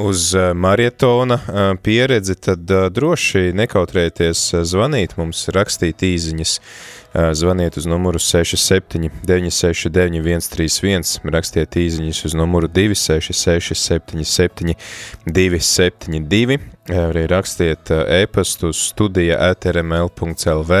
uz 0.00 0.30
marietona 0.54 1.40
pieredzi, 1.82 2.38
tad 2.48 2.64
droši 2.94 3.50
nekautrēties 3.58 4.44
zvanīt 4.68 5.18
mums, 5.18 5.48
rakstīt 5.54 6.06
īziņas, 6.06 6.58
zvaniet 7.14 7.76
uz 7.76 7.86
numuru 7.86 8.18
67 8.18 9.10
969 9.24 10.48
131, 10.48 11.30
rakstiet 11.32 11.76
īziņas 11.78 12.24
uz 12.28 12.34
numuru 12.38 12.68
266 12.68 13.74
77 13.78 14.74
272, 15.26 16.58
arī 16.88 17.24
rakstiet 17.30 17.90
e-pastu 17.90 18.72
uz 18.72 18.80
studija 18.90 19.38
atrml.lv. 19.50 20.80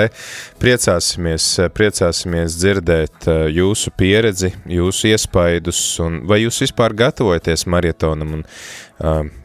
Priecāsimies, 0.62 1.48
priecāsimies 1.76 2.58
dzirdēt 2.58 3.28
jūsu 3.54 3.92
pieredzi, 3.96 4.52
jūsu 4.78 5.12
iespaidus, 5.12 5.80
un 6.04 6.22
vai 6.28 6.42
jūs 6.44 6.62
vispār 6.66 6.96
gatavojaties 6.96 7.66
marietonam, 7.70 8.40
un 8.40 8.46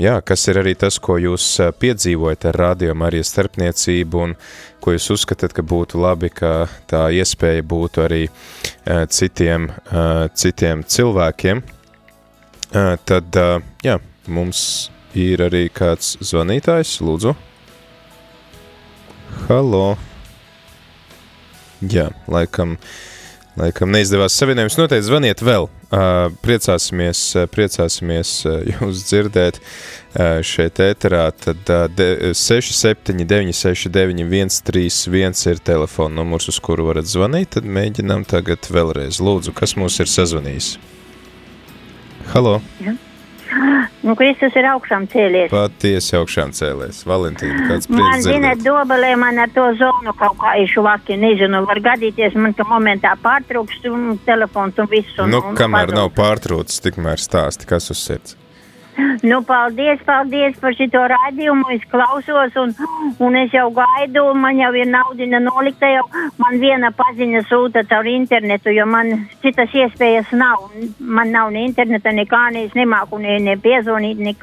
jā, 0.01 0.16
kas 0.26 0.47
ir 0.49 0.60
arī 0.64 0.74
tas, 0.80 0.97
ko 0.99 1.18
jūs 1.22 1.45
piedzīvojat 1.80 2.47
ar 2.49 2.60
radio 2.60 2.95
Marijas 2.97 3.30
starpniecību, 3.34 4.24
un 4.28 4.36
ko 4.84 4.95
jūs 4.95 5.12
uzskatāt, 5.16 5.54
ka 5.56 5.66
būtu 5.66 6.01
labi, 6.01 6.32
ka 6.34 6.66
tā 6.89 7.06
iespēja 7.14 7.64
būtu 7.64 8.04
arī 8.06 8.24
citiem, 9.14 9.70
citiem 10.34 10.84
cilvēkiem, 10.84 11.62
tad, 13.06 13.39
jā, 13.86 13.99
mums 14.28 14.66
ir 15.14 15.45
arī 15.45 15.68
kāds 15.70 16.16
zvanītājs, 16.26 16.97
lūdzu. 17.06 17.36
Halo. 19.47 19.95
Jā, 21.84 22.10
laikam, 22.32 22.78
laikam 23.60 23.91
neizdevās 23.93 24.36
savienojums. 24.38 24.78
Noteikti 24.80 25.08
zvaniet 25.08 25.43
vēl. 25.45 25.68
Priecāsimies, 26.43 27.22
priecāsimies 27.54 28.32
jūs 28.72 29.04
dzirdēt 29.10 29.60
šeit 30.45 30.82
ēterā. 30.82 31.28
Tad 31.38 31.72
uh, 31.74 32.34
679 32.38 33.54
691 33.60 34.54
131 34.58 35.47
ir 35.54 35.64
telefona 35.66 36.22
numurs, 36.22 36.49
uz 36.49 36.60
kuru 36.64 36.89
varat 36.89 37.10
zvanīt. 37.10 37.54
Tad 37.58 37.70
mēģinām 37.70 38.26
tagad 38.30 38.70
vēlreiz. 38.74 39.22
Lūdzu, 39.24 39.56
kas 39.58 39.78
mūs 39.80 40.01
ir 40.01 40.12
sazvanījis? 40.12 40.76
Halo! 42.34 42.60
Ja. 42.82 42.97
Nu, 44.04 44.18
Kristus 44.20 44.56
ir 44.60 44.66
augšām 44.68 45.06
cēlies. 45.12 45.47
Patiesi 45.54 46.18
augšām 46.20 46.51
cēlies. 46.56 47.04
Valentīna, 47.08 47.70
kāds 47.70 47.88
prieks 47.88 48.04
Man 48.04 48.26
zina, 48.26 48.51
dobelē 48.60 49.14
man 49.20 49.39
ar 49.39 49.54
to 49.56 49.70
zonu 49.80 50.12
kaut 50.20 50.36
kā 50.41 50.58
išu 50.60 50.84
vaki, 50.84 51.16
nezinu, 51.22 51.64
var 51.70 51.80
gadīties 51.86 52.36
man, 52.36 52.51
ka 52.58 52.68
momentā 52.68 53.16
pārtrūkst 53.24 53.88
un 53.91 54.18
telefons 54.28 54.84
un 54.84 54.91
viss. 54.91 55.16
Un, 55.24 55.32
nu, 55.32 55.43
un 55.54 55.60
kamēr 55.60 55.88
padod. 55.88 56.01
nav 56.01 56.14
pārtrūcis, 56.20 56.84
tikmēr 56.84 57.24
stāsti, 57.24 57.70
kas 57.70 57.93
uz 57.95 58.04
sirds. 58.04 58.38
Nu, 59.24 59.41
paldies, 59.44 60.02
paldies 60.06 60.58
par 60.62 60.76
šito 60.78 61.02
raidījumu. 61.10 61.66
Es 61.74 61.86
klausos, 61.89 62.56
un, 62.60 62.74
un 63.24 63.38
es 63.39 63.54
jau 63.56 63.70
gaidu. 63.74 64.26
Man 64.38 64.60
jau 64.62 64.72
ir 64.78 64.89
nauda 64.89 65.39
nolikta. 65.39 65.89
Jau 65.96 66.04
man 66.41 66.60
viena 66.62 66.91
paziņa 66.96 67.44
sūta 67.50 67.86
caur 67.89 68.10
internetu, 68.10 68.74
jo 68.76 68.86
man 68.89 69.28
citas 69.41 69.74
iespējas 69.74 70.34
nav. 70.38 70.70
Man 71.00 71.34
nav 71.34 71.52
ne 71.56 71.66
interneta, 71.70 72.14
nekā, 72.14 72.46
ne 72.54 72.68
es 72.68 72.78
nemāku 72.78 73.22
ne, 73.22 73.39
ne 73.44 73.58
piezvanīt, 73.58 74.22
ne 74.22 74.36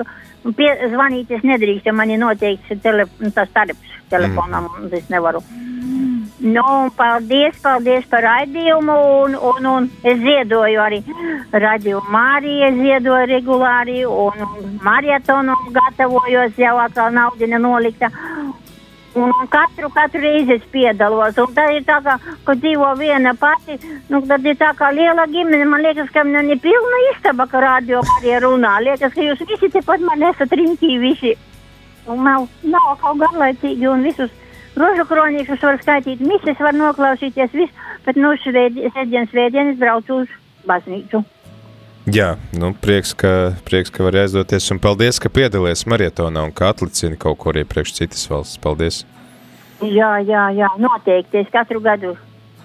pie, 0.56 0.72
zvanīt. 0.94 1.30
Es 1.30 1.46
nedrīkstu, 1.46 1.90
ja 1.92 1.96
man 1.96 2.10
ir 2.10 2.22
noteikts 2.22 2.82
tele, 2.82 3.06
tas 3.34 3.52
tarifs 3.54 3.98
telefonam, 4.10 4.66
un 4.80 4.90
es 4.96 5.06
nevaru. 5.12 5.44
Nu, 6.40 6.88
paldies, 6.96 7.58
paldies 7.60 8.06
par 8.08 8.24
raidījumu, 8.24 8.94
un, 9.24 9.34
un, 9.50 9.66
un 9.68 9.88
es 10.08 10.16
ziedoju 10.22 10.80
arī. 10.80 11.02
Radio 11.52 12.00
Māriju, 12.08 12.70
ziedoju 12.78 13.26
regulāri, 13.28 13.98
un, 14.08 14.46
marietonu 14.80 15.58
gatavojos, 15.76 16.56
jau 16.56 16.78
atkal 16.80 17.12
nauda 17.12 17.60
nolikta. 17.60 18.08
Un 19.20 19.34
katru, 19.52 19.90
katru 19.92 20.22
reizi 20.24 20.56
es 20.56 20.64
piedalos, 20.72 21.36
un 21.44 21.52
tā 21.52 21.66
ir 21.76 21.84
tā, 21.84 21.98
kā, 22.00 22.16
ka 22.46 22.56
dzīvo 22.56 22.94
viena 22.96 23.34
pati, 23.36 23.76
nu, 24.08 24.22
tad 24.24 24.46
ir 24.46 24.56
tā 24.56 24.72
kā 24.78 24.92
liela 24.96 25.26
ģimene, 25.28 25.66
man 25.68 25.82
liekas, 25.84 26.08
ka 26.14 26.24
man 26.24 26.48
ir 26.48 26.62
pilna 26.62 27.00
istaba, 27.10 27.48
ka 27.50 27.60
radio 27.60 28.00
arī 28.16 28.38
runā, 28.46 28.78
liekas, 28.86 29.12
ka 29.12 29.26
jūs 29.26 29.42
visi 29.50 29.74
tepat 29.74 30.06
man 30.06 30.22
esat 30.30 30.54
riņķī 30.54 30.98
visi, 31.02 31.34
un 32.06 32.22
nav, 32.22 32.46
nav 32.62 32.94
kaut 33.02 33.18
garlaicīgi, 33.26 33.90
un 33.90 34.06
visus 34.06 34.30
rožu 34.78 35.06
kronīšus 35.08 35.62
var 35.66 35.80
skaitīt, 35.82 36.22
mises 36.22 36.60
var 36.60 36.76
noklausīties, 36.76 37.52
viss, 37.56 37.84
bet 38.06 38.18
nu 38.20 38.32
svētdienas 38.40 39.78
braucu 39.80 40.22
uz 40.22 40.32
baznīcu. 40.68 41.22
Jā, 42.10 42.32
nu, 42.56 42.72
prieks, 42.80 43.12
ka, 43.14 43.52
prieks, 43.66 43.92
ka 43.92 44.06
var 44.06 44.16
aizdoties, 44.22 44.70
un 44.72 44.80
paldies, 44.82 45.20
ka 45.20 45.28
piedalies 45.30 45.84
marietonā 45.86 46.46
un 46.48 46.54
ka 46.56 46.72
atlicini 46.72 47.18
kaut 47.20 47.38
ko 47.42 47.52
arī 47.52 47.66
priekš 47.68 47.92
citas 47.98 48.24
valsts. 48.30 48.58
Paldies! 48.62 49.04
Jā, 49.84 50.16
jā, 50.24 50.48
jā, 50.56 50.68
noteikti. 50.80 51.44
Es 51.44 51.52
katru 51.52 51.80
gadu, 51.84 52.14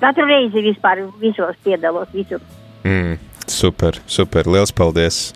katru 0.02 0.26
reizi 0.28 0.64
vispār 0.66 1.04
visos 1.22 1.60
piedalos, 1.68 2.10
visur. 2.16 2.42
Mm, 2.88 3.20
super, 3.48 4.00
super, 4.08 4.48
liels 4.48 4.74
paldies! 4.76 5.34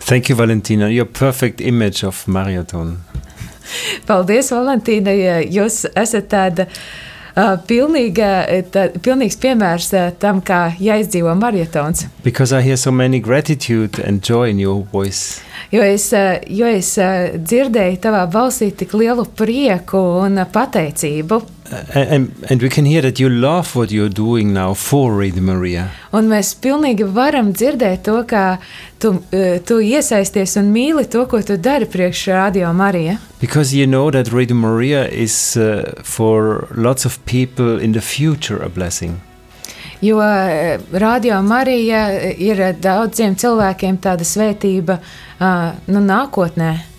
Thank 0.00 0.28
you, 0.28 0.36
Valentina. 0.36 0.88
Your 0.88 1.06
perfect 1.06 1.60
image 1.60 2.04
of 2.04 2.26
marathon. 2.26 2.98
Paldies, 4.06 4.50
Valentīna. 4.50 5.12
Jūs 5.46 5.84
esat 5.94 6.26
tāda 6.32 6.66
pilnīga, 7.68 8.30
tā, 8.72 8.88
pilnīgs 9.02 9.38
piemērs 9.40 9.90
tam, 10.18 10.40
kā 10.42 10.72
jāizdzīvo 10.80 11.34
marietons. 11.38 12.06
Because 12.24 12.52
I 12.52 12.62
hear 12.62 12.76
so 12.76 12.90
many 12.90 13.20
gratitude 13.20 14.00
and 14.02 14.22
joy 14.22 14.50
in 14.50 14.58
your 14.58 14.82
voice. 14.92 15.40
Jo 15.70 15.84
es, 15.86 16.10
jo 16.50 16.66
es 16.66 16.96
dzirdēju 16.98 18.00
tavā 18.02 18.24
balsī 18.32 18.72
tik 18.74 18.96
lielu 18.98 19.28
prieku 19.38 20.00
un 20.24 20.42
pateicību. 20.52 21.40
And, 21.94 22.32
and 22.50 22.62
we 22.62 22.68
can 22.68 22.84
hear 22.84 23.02
that 23.02 23.20
you 23.20 23.28
love 23.28 23.76
what 23.76 23.90
you're 23.90 24.08
doing 24.08 24.52
now 24.52 24.74
for 24.74 25.14
Radio 25.14 25.42
Maria. 25.42 25.90
Un 26.12 26.26
mēs 26.30 26.52
pilnīgi 26.58 27.06
varam 27.06 27.52
dzirdēt 27.54 28.02
to, 28.08 28.16
kā 28.26 28.58
tu, 28.98 29.14
uh, 29.14 29.58
tu 29.62 29.78
iesaisties 29.78 30.56
un 30.58 30.72
mīli 30.74 31.06
to, 31.10 31.24
ko 31.30 31.42
tu 31.46 31.56
dari 31.56 31.86
priekš 31.86 32.26
Radio 32.34 32.72
Marija. 32.74 33.18
Because 33.40 33.74
you 33.74 33.86
know 33.86 34.10
that 34.10 34.32
Radio 34.32 34.56
Maria 34.56 35.06
is 35.06 35.56
uh, 35.56 35.94
for 36.02 36.66
lots 36.74 37.06
of 37.06 37.18
people 37.24 37.78
in 37.78 37.92
the 37.92 38.02
future 38.02 38.58
a 38.58 38.68
blessing. 38.68 39.20
Jo 40.02 40.18
uh, 40.18 40.80
Radio 40.92 41.42
Marija 41.42 42.06
ir 42.34 42.62
daudziem 42.80 43.36
cilvēkiem 43.36 44.00
tāda 44.02 44.26
svētība 44.26 44.98
uh, 44.98 45.74
nu, 45.86 46.00
nākotnē. 46.02 46.89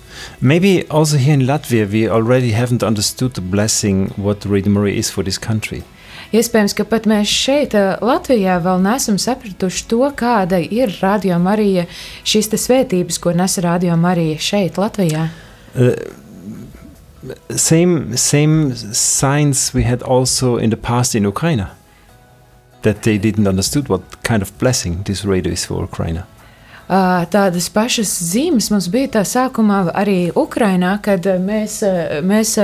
Maybe 0.41 0.87
also 0.89 1.17
here 1.17 1.33
in 1.33 1.41
Latvia, 1.41 1.89
we 1.89 2.09
already 2.09 2.51
haven't 2.51 2.83
understood 2.83 3.33
the 3.33 3.41
blessing 3.41 4.09
what 4.15 4.45
Radio 4.45 4.71
Maria 4.71 4.95
is 4.95 5.09
for 5.09 5.23
this 5.23 5.37
country. 5.37 5.83
iespējams, 6.31 6.75
ka 6.75 6.85
pat 6.87 7.07
mēs 7.09 7.31
šeit, 7.31 7.75
Latvijā, 8.01 8.57
vēl 8.63 8.81
neesam 8.83 9.19
sapratuši 9.19 9.85
to, 9.91 10.01
kāda 10.15 10.61
ir 10.63 10.93
Radio 11.01 11.39
Marija, 11.43 11.85
šīs 12.23 12.51
svētības, 12.55 13.19
ko 13.19 13.35
nes 13.35 13.57
Radio 13.63 13.97
Marija 13.99 14.39
šeit, 14.39 14.79
Latvijā. 14.81 15.27
Uh, 15.75 15.93
same 17.55 18.17
same 18.17 18.73
signs 18.75 19.73
we 19.73 19.83
had 19.83 20.01
also 20.03 20.57
in 20.57 20.71
the 20.71 20.77
past 20.77 21.15
in 21.15 21.23
Ukraine 21.23 21.67
that 22.81 23.03
they 23.03 23.17
didn't 23.17 23.47
understood 23.47 23.89
what 23.89 24.23
kind 24.23 24.41
of 24.41 24.57
blessing 24.57 25.03
this 25.03 25.23
radio 25.23 25.53
is 25.53 25.65
for 25.65 25.83
Ukraine. 25.83 26.23
Tādas 26.91 27.69
pašas 27.71 28.09
zīmes 28.33 28.67
mums 28.73 28.89
bija 28.91 29.13
tā 29.13 29.21
sākumā 29.23 29.85
arī 29.95 30.31
Ukrainā, 30.35 30.97
kad, 31.03 31.23
mēs, 31.39 31.77
mēs, 32.27 32.57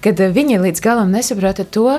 kad 0.00 0.22
viņi 0.38 0.62
līdz 0.62 0.80
galam 0.80 1.12
nesaprata 1.12 1.66
to, 1.68 1.98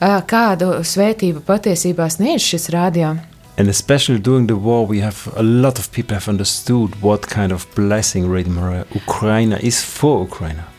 kādu 0.00 0.78
svētību 0.80 1.44
patiesībā 1.44 2.08
sniedz 2.08 2.48
šis 2.54 2.70
rādījums. 2.72 3.28
And 3.58 3.68
especially 3.68 4.18
during 4.18 4.46
the 4.46 4.56
war, 4.56 4.86
we 4.86 5.00
have 5.00 5.28
a 5.36 5.42
lot 5.42 5.78
of 5.78 5.92
people 5.92 6.14
have 6.14 6.26
understood 6.26 6.94
what 7.02 7.28
kind 7.28 7.52
of 7.52 7.66
blessing 7.74 8.26
Radio 8.26 8.54
Maria 8.54 8.86
Ukraine 8.94 9.52
is 9.52 9.84
for 9.84 10.22
Ukraine. 10.22 10.71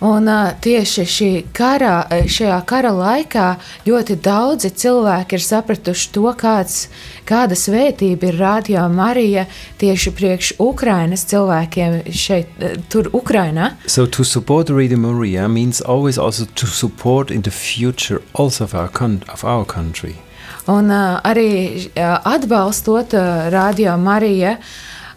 Un 0.00 0.28
uh, 0.28 0.52
tieši 0.56 1.04
šī 1.04 1.30
kara, 1.52 2.06
šajā 2.08 2.56
kara 2.64 2.88
laikā 2.96 3.48
ļoti 3.84 4.16
daudzi 4.24 4.70
cilvēki 4.72 5.36
ir 5.36 5.44
sapratuši 5.44 6.06
to, 6.14 6.24
kāds, 6.40 6.86
kāda 7.28 7.58
svētība 7.58 8.30
ir 8.30 8.38
Radio 8.40 8.86
Marija 8.88 9.44
tieši 9.80 10.14
priekš 10.16 10.54
Ukrainas 10.56 11.26
cilvēkiem 11.28 12.00
šeit, 12.16 12.48
tur 12.88 13.10
Ukrainā. 13.12 13.74
So 13.86 14.06
to 14.06 14.24
support 14.24 14.70
Radio 14.72 14.96
Maria 14.96 15.48
means 15.48 15.82
always 15.82 16.16
also 16.16 16.48
to 16.54 16.66
support 16.66 17.30
in 17.30 17.42
the 17.42 17.52
future 17.52 18.22
also 18.32 18.64
of 18.64 18.74
our, 18.74 18.90
of 19.28 19.44
our 19.44 19.66
country. 19.66 20.16
Un 20.64 20.90
uh, 20.90 21.20
arī 21.24 21.88
uh, 21.92 22.20
atbalstot 22.24 23.12
uh, 23.12 23.48
Radio 23.52 23.96
Mariju, 23.96 24.56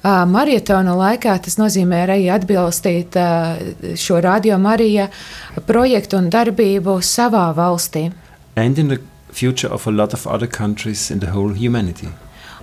maratona 0.03 0.95
laikā 0.99 1.37
tas 1.45 1.55
nozīmē 1.59 2.03
arī 2.07 2.27
atbalstīt 2.33 3.15
šo 3.99 4.19
radio 4.23 4.57
Marija 4.59 5.07
projektu 5.67 6.19
un 6.19 6.29
darbību 6.33 6.99
savā 7.01 7.47
valstī. 7.55 8.11
And 8.55 8.77
in 8.77 8.89
the 8.89 8.99
future 9.33 9.71
of 9.73 9.87
a 9.87 9.91
lot 9.91 10.13
of 10.13 10.27
other 10.27 10.47
countries 10.47 11.09
in 11.11 11.19
the 11.19 11.31
whole 11.31 11.53
humanity. 11.53 12.09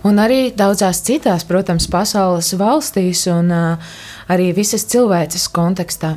Un 0.03 0.17
arī 0.17 0.49
daudzās 0.57 1.03
citās, 1.05 1.45
protams, 1.45 1.85
pasaules 1.93 2.55
valstīs 2.57 3.27
un 3.29 3.51
uh, 3.53 3.91
arī 4.33 4.49
visas 4.57 4.87
cilvēces 4.89 5.45
kontekstā. 5.53 6.15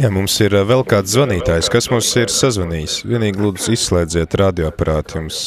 Jā, 0.00 0.10
mums 0.10 0.34
ir 0.42 0.56
vēl 0.66 0.82
kāds 0.88 1.14
zvanītājs, 1.14 1.70
kas 1.70 1.86
mums 1.92 2.08
ir 2.18 2.32
sazvanījis. 2.32 3.02
Vienīgi 3.06 3.44
lūdzu 3.44 3.76
izslēdziet 3.76 4.34
radioaparātu, 4.40 5.20
jums 5.20 5.42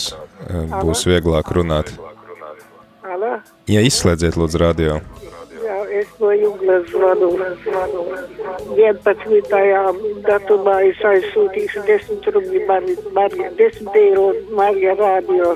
būs 0.80 1.04
vieglāk 1.10 1.52
runāt. 1.58 1.92
Ja 3.72 3.82
izslēdziet, 3.82 4.38
lūdzu, 4.38 4.60
radio. 4.62 5.00
Jā, 5.66 5.78
es 6.00 6.10
no 6.22 6.30
Junglas 6.36 6.86
zvanu. 6.92 7.32
11. 8.78 9.56
datumā 10.28 10.76
es 10.92 11.02
aizsūtīšu 11.10 11.86
10 11.88 12.30
rubļu 12.36 12.62
Marija, 13.16 13.50
10 13.58 13.98
eiro 14.02 14.28
Marija 14.54 14.94
radio. 15.00 15.56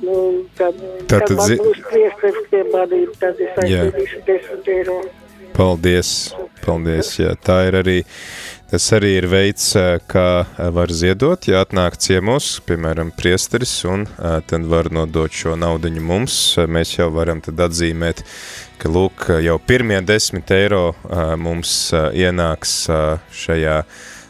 Nu, 0.00 0.44
tad, 0.58 0.76
tad, 1.08 1.24
tad 1.28 1.34
man 1.38 1.56
būs 1.64 1.80
priesteris 1.88 2.46
pie 2.52 2.62
manī, 2.68 3.02
tad 3.20 3.40
es 3.40 3.58
aizsūtīšu 3.64 4.22
10 4.28 4.70
eiro. 4.76 5.00
Paldies, 5.56 6.12
paldies, 6.64 7.16
jā, 7.20 7.34
tā 7.44 7.62
ir 7.68 7.80
arī 7.80 7.96
Tas 8.70 8.84
arī 8.94 9.16
ir 9.18 9.24
veids, 9.26 9.72
kā 10.06 10.44
var 10.70 10.92
ziedot, 10.94 11.48
ja 11.50 11.64
atnāk 11.64 11.96
ciemos, 11.98 12.60
piemēram, 12.68 13.08
priesteris, 13.18 13.72
un 13.82 14.04
tad 14.46 14.68
var 14.70 14.92
nodot 14.94 15.34
šo 15.34 15.56
naudiņu 15.58 16.02
mums. 16.06 16.36
Mēs 16.70 16.92
jau 16.94 17.08
varam 17.10 17.42
tad 17.42 17.58
atzīmēt, 17.66 18.22
ka, 18.78 18.92
lūk, 18.94 19.26
jau 19.42 19.56
pirmie 19.58 19.98
desmit 20.06 20.54
eiro 20.54 20.92
mums 21.42 21.90
ienāks 22.14 22.76
šajā 23.42 23.80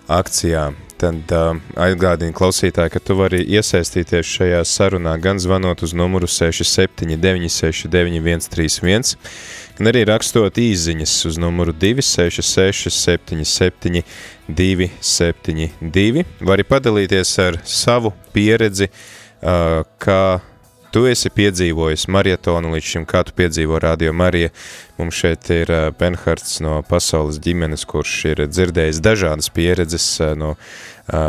akcijā. 0.09 0.71
Tad 1.01 1.33
atgādini 1.81 2.33
klausītāji, 2.37 2.95
ka 2.97 3.01
tu 3.05 3.19
vari 3.21 3.43
iesaistīties 3.45 4.35
šajā 4.39 4.65
sarunā 4.69 5.19
gan 5.21 5.37
zvanot 5.41 5.85
uz 5.85 5.93
numuru 5.97 6.29
679 6.29 7.53
691 7.61 9.17
31, 9.81 9.86
gan 9.86 9.89
arī 9.89 10.05
rakstot 10.05 10.59
īziņas 10.61 11.12
uz 11.24 11.39
numuru 11.40 11.73
266 11.73 12.90
77 12.93 14.02
272. 14.48 16.24
Vari 16.44 16.65
padalīties 16.69 17.32
ar 17.40 17.57
savu 17.65 18.12
pieredzi, 18.35 18.90
kā 19.40 20.40
tu 20.93 21.07
esi 21.09 21.32
piedzīvojis 21.32 22.09
marietonu 22.12 22.74
līdz 22.74 22.93
šim, 22.93 23.07
kā 23.09 23.24
tu 23.24 23.32
piedzīvo 23.32 23.81
Radio 23.81 24.12
Marija. 24.12 24.51
Mums 24.98 25.16
šeit 25.16 25.48
ir 25.55 25.73
Benhards 25.97 26.61
no 26.61 26.82
pasaules 26.85 27.40
ģimenes, 27.40 27.86
kurš 27.89 28.24
ir 28.35 28.44
dzirdējis 28.51 29.01
dažādas 29.01 29.48
pieredzes 29.48 30.12
no 30.36 30.57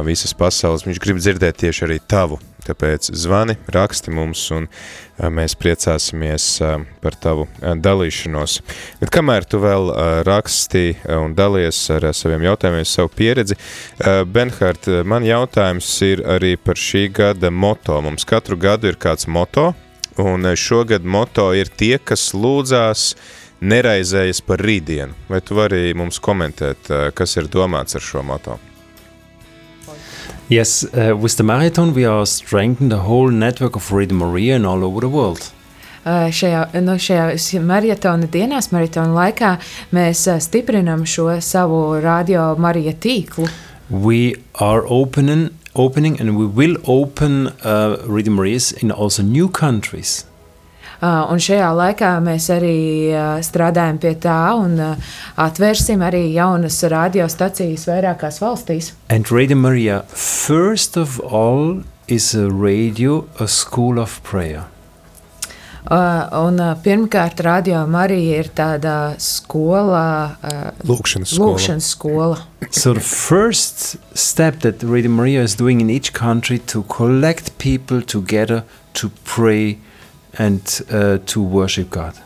visas 0.04 0.36
pasaules. 0.36 0.84
Viņš 0.84 1.00
grib 1.00 1.24
dzirdēt 1.24 1.64
tieši 1.64 1.88
arī 1.88 2.02
tavu 2.04 2.42
Tāpēc 2.62 3.08
zvani, 3.18 3.56
raksti 3.74 4.12
mums 4.14 4.44
un 4.54 4.68
mēs 5.34 5.56
priecāsimies 5.58 6.46
par 7.02 7.18
tavu 7.18 7.48
dalīšanos. 7.60 8.60
Bet 9.02 9.12
kamēr 9.14 9.48
tu 9.50 9.58
vēl 9.64 9.90
raksti 10.28 10.86
un 11.18 11.34
dalies 11.38 11.80
ar 11.94 12.12
saviem 12.14 12.46
jautājumiem, 12.46 12.86
savu 12.86 13.10
pieredzi, 13.18 13.58
Benhard, 14.30 14.90
man 15.10 15.26
jautājums 15.26 15.90
ir 16.06 16.22
arī 16.38 16.54
par 16.62 16.78
šī 16.78 17.08
gada 17.18 17.50
moto. 17.50 17.98
Mums 18.06 18.30
katru 18.30 18.60
gadu 18.62 18.94
ir 18.94 19.02
kāds 19.02 19.26
moto, 19.26 19.72
un 20.22 20.46
šogad 20.54 21.06
moto 21.06 21.52
ir 21.58 21.74
tie, 21.74 21.98
kas 21.98 22.32
lūdzās 22.38 23.16
neraizējas 23.62 24.42
par 24.46 24.62
rītdienu. 24.62 25.18
Vai 25.30 25.42
tu 25.46 25.58
vari 25.58 25.96
mums 25.98 26.22
komentēt, 26.22 26.94
kas 27.18 27.38
ir 27.42 27.50
domāts 27.50 27.98
ar 27.98 28.06
šo 28.06 28.26
moto? 28.26 28.62
Yes, 30.52 30.84
uh, 30.84 31.16
with 31.16 31.38
the 31.38 31.44
marathon 31.44 31.94
we 31.94 32.04
are 32.04 32.26
strengthening 32.26 32.90
the 32.90 32.98
whole 32.98 33.30
network 33.30 33.78
of 33.78 33.90
Radio 33.90 34.18
Maria 34.18 34.58
and 34.58 34.66
all 34.66 34.84
over 34.84 35.00
the 35.00 35.08
world. 35.08 35.50
Uh, 36.04 36.28
šajā, 36.28 36.66
nu, 36.84 36.98
šajā 37.00 37.62
maratona 37.64 38.28
dienās, 38.28 38.68
maratona 38.76 39.14
laikā, 39.16 39.52
mēs 39.96 40.26
uh, 40.28 40.42
stiprinām 40.44 41.06
šo 41.08 41.38
savu 41.40 42.02
radio 42.04 42.58
Marija 42.60 42.92
tīklu. 42.92 43.48
We 43.90 44.36
are 44.60 44.84
opening, 44.84 45.52
opening 45.74 46.20
and 46.20 46.36
we 46.36 46.48
will 46.48 46.76
open 46.84 47.48
uh, 47.64 48.04
Radio 48.04 48.34
Marias 48.34 48.74
in 48.74 48.92
also 48.92 49.24
new 49.24 49.48
countries. 49.48 50.26
Uh, 51.02 51.24
un 51.34 51.40
šajā 51.42 51.72
laikā 51.74 52.12
mēs 52.22 52.46
arī 52.54 53.10
uh, 53.10 53.40
strādājam 53.42 53.98
pie 54.04 54.12
tā 54.22 54.54
un 54.54 54.76
uh, 54.78 55.16
atvērsim 55.42 56.04
arī 56.06 56.28
jaunas 56.36 56.78
radiostacijas 56.86 57.88
vairākās 57.90 58.38
valstīs. 58.44 58.92
And 59.10 59.32
Radio 59.34 59.58
Maria, 59.58 60.04
first 60.14 60.98
of 61.02 61.18
all, 61.26 61.82
is 62.08 62.36
a 62.36 62.52
radio, 62.52 63.26
a 63.40 63.48
school 63.48 63.98
of 63.98 64.22
prayer. 64.22 64.68
Uh, 65.90 66.30
un, 66.38 66.60
uh, 66.62 66.76
pirmkārt, 66.78 67.42
Radio 67.42 67.82
Marija 67.90 68.44
ir 68.44 68.54
tāda 68.54 68.96
skola, 69.18 70.38
uh, 70.46 70.68
lūkšanas 70.86 71.34
skola. 71.34 71.48
Lūkšanas 71.50 71.94
skola. 71.96 72.42
so, 72.70 72.94
the 72.94 73.02
first 73.02 73.98
step 74.14 74.60
that 74.62 74.84
Radio 74.84 75.10
Maria 75.10 75.42
is 75.42 75.56
doing 75.56 75.82
in 75.82 75.90
each 75.90 76.14
country 76.14 76.60
to 76.70 76.84
collect 76.84 77.58
people 77.58 78.04
together 78.04 78.64
to 78.94 79.10
pray 79.26 79.80
and 80.38 80.62
uh, 80.92 81.18
to 81.26 81.42
worship 81.42 81.90
God. 81.90 82.20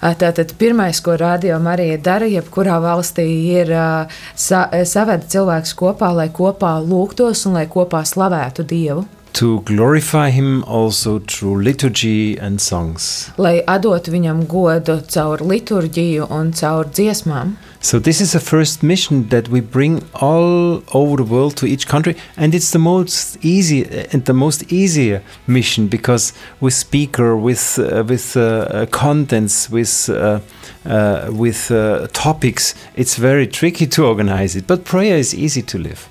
Tātad 0.00 0.52
pirmais, 0.60 1.00
ko 1.00 1.16
Radio 1.16 1.56
Marija 1.58 1.96
dara, 1.98 2.28
jebkurā 2.28 2.76
valstī, 2.84 3.24
ir 3.56 3.72
uh, 3.72 4.18
sa 4.36 4.66
saveda 4.84 5.24
cilvēkus 5.24 5.72
kopā, 5.74 6.12
lai 6.14 6.28
kopā 6.28 6.76
lūgtos 6.84 7.46
un 7.48 7.56
lai 7.56 7.66
kopā 7.66 8.04
slavētu 8.06 8.66
Dievu. 8.68 9.06
To 9.36 9.60
glorify 9.60 10.30
him 10.30 10.64
also 10.64 11.18
through 11.18 11.62
liturgy 11.62 12.38
and 12.38 12.58
songs. 12.58 13.28
Lai 13.36 13.60
atdotu 13.68 14.14
viņam 14.14 14.46
godu 14.48 14.94
caur 15.12 15.44
liturģiju 15.44 16.30
un 16.32 16.54
caur 16.56 16.88
dziesmām. 16.88 17.52
So 17.82 17.98
this 17.98 18.22
is 18.22 18.32
the 18.32 18.40
first 18.40 18.82
mission 18.82 19.28
that 19.28 19.50
we 19.50 19.60
bring 19.60 20.02
all 20.14 20.82
over 20.94 21.18
the 21.18 21.28
world 21.28 21.58
to 21.58 21.66
each 21.66 21.86
country, 21.86 22.16
and 22.38 22.54
it's 22.54 22.70
the 22.70 22.78
most 22.78 23.36
easy 23.44 23.84
and 24.10 24.24
the 24.24 24.32
most 24.32 24.72
easier 24.72 25.20
mission 25.46 25.88
because 25.88 26.32
with 26.62 26.72
speaker, 26.72 27.36
with 27.36 27.78
uh, 27.78 28.04
with 28.08 28.38
uh, 28.38 28.86
contents, 28.90 29.68
with 29.68 30.08
uh, 30.08 30.40
uh 30.86 31.28
with 31.30 31.70
uh, 31.70 32.08
topics, 32.14 32.74
it's 32.94 33.16
very 33.16 33.46
tricky 33.46 33.86
to 33.86 34.06
organize 34.06 34.56
it. 34.56 34.66
But 34.66 34.84
prayer 34.84 35.18
is 35.18 35.34
easy 35.34 35.60
to 35.60 35.78
live. 35.78 36.08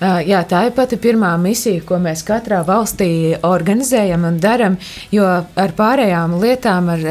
Jā, 0.00 0.42
tā 0.44 0.66
ir 0.68 0.74
pati 0.76 0.98
pirmā 1.00 1.30
misija, 1.40 1.80
ko 1.88 1.96
mēs 2.02 2.20
katrā 2.26 2.58
valstī 2.66 3.36
organizējam 3.48 4.26
un 4.28 4.40
darām, 4.42 4.76
jo 5.14 5.24
ar 5.24 5.72
pārējām 5.78 6.34
lietām, 6.42 6.90
ar 6.92 7.06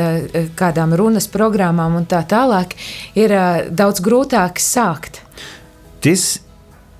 kādām 0.59 0.93
runas 0.93 1.25
programmām 1.33 1.97
un 1.97 2.05
tā 2.05 2.21
tālāk, 2.29 2.75
ir 3.17 3.33
daudz 3.73 4.03
grūtāk 4.05 4.61
sākt. 4.61 5.23
This 6.05 6.39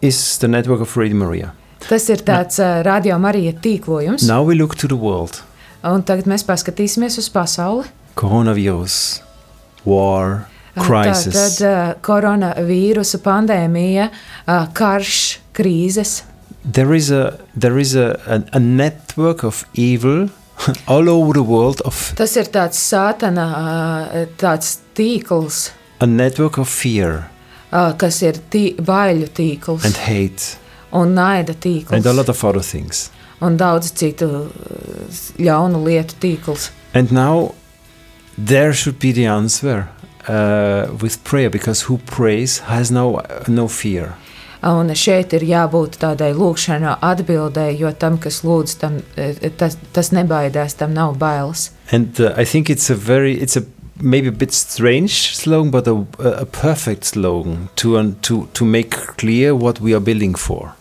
is 0.02 0.40
the 0.40 0.48
network 0.48 0.82
of 0.82 0.98
Radio 0.98 1.22
Maria. 1.22 1.52
Tas 1.86 2.07
ir 2.10 2.24
tāds 2.26 2.57
uh, 2.57 2.82
radio 2.86 3.20
Marija 3.22 3.53
tīklojums. 3.62 4.26
Now 4.26 4.41
we 4.41 4.56
look 4.57 4.74
to 4.82 4.90
the 4.90 4.98
world. 4.98 5.44
Un 5.86 6.02
tagad 6.02 6.26
mēs 6.26 6.41
paskatīsimies 6.48 7.20
uz 7.22 7.30
pasauli. 7.30 7.86
Coronavirus, 8.18 9.22
war, 9.86 10.48
crisis. 10.80 11.36
Tad 11.36 11.62
uh, 11.62 11.94
koronavīrusa 12.06 13.22
pandēmija, 13.22 14.10
uh, 14.10 14.66
karš, 14.74 15.20
krīzes. 15.56 16.23
There 16.64 16.94
is 16.94 17.11
a 17.11 17.40
there 17.56 17.77
is 17.80 17.95
a, 17.95 18.19
a, 18.27 18.41
a 18.57 18.60
network 18.60 19.44
of 19.44 19.65
evil 19.73 20.30
all 20.88 21.10
over 21.10 21.34
the 21.34 21.44
world 21.44 21.82
of 21.86 22.14
Tas 22.18 22.36
ir 22.38 22.49
tāds 22.53 22.80
sātana, 22.82 23.48
tāds 24.41 24.77
tīkls, 24.98 25.72
a 25.99 26.07
network 26.07 26.57
of 26.57 26.69
fear 26.69 27.26
kas 27.72 28.22
ir 28.23 28.40
tī, 28.52 28.76
baiļu 28.80 29.27
tīkls 29.36 29.86
and 29.86 29.98
hate 30.07 30.57
un 30.94 31.14
naida 31.15 31.53
tīkls. 31.53 31.91
and 31.91 32.06
a 32.06 32.14
lot 32.14 32.30
of 32.30 32.44
other 32.44 32.61
things. 32.61 33.10
un 33.41 33.57
daudz 33.57 33.91
citu 33.91 34.49
ļaunu 35.38 35.84
lietu 35.84 36.15
tīkls. 36.22 36.69
And 36.94 37.11
now 37.11 37.53
there 38.38 38.73
should 38.73 38.99
be 38.99 39.11
the 39.11 39.26
answer 39.26 39.90
uh, 40.27 40.88
with 41.02 41.23
prayer 41.23 41.49
because 41.49 41.82
who 41.84 41.98
prays 41.98 42.60
has 42.60 42.91
no 42.91 43.22
no 43.48 43.68
fear. 43.68 44.15
Un 44.66 44.90
šeit 44.98 45.34
ir 45.38 45.44
jābūt 45.46 46.00
tādai 46.02 46.32
lūkšanā 46.34 46.96
atbildēji, 47.06 47.78
jo 47.84 47.92
tam, 48.02 48.18
kas 48.18 48.42
lūdz, 48.42 48.78
tam, 48.82 48.98
tas, 49.60 49.78
tas 49.94 50.10
nebaidās, 50.16 50.74
tam 50.80 50.96
nav 50.98 51.20
bailes. 51.22 51.70
And 51.92 52.20
uh, 52.20 52.34
I 52.36 52.46
think 52.46 52.70
it's 52.70 52.90
a 52.90 52.96
very 52.96 53.36
it's 53.38 53.56
a 53.56 53.64
maybe 54.02 54.28
a 54.28 54.32
bit 54.32 54.52
strange 54.54 55.36
slogan, 55.36 55.70
but 55.72 55.88
a, 55.88 56.06
a 56.42 56.46
perfect 56.46 57.06
slogan 57.06 57.70
to 57.76 58.14
to 58.22 58.48
to 58.54 58.66
make 58.66 58.92
clear 59.18 59.54
what 59.54 59.80
we 59.80 59.94
are 59.94 60.02
building 60.02 60.34
for. 60.34 60.74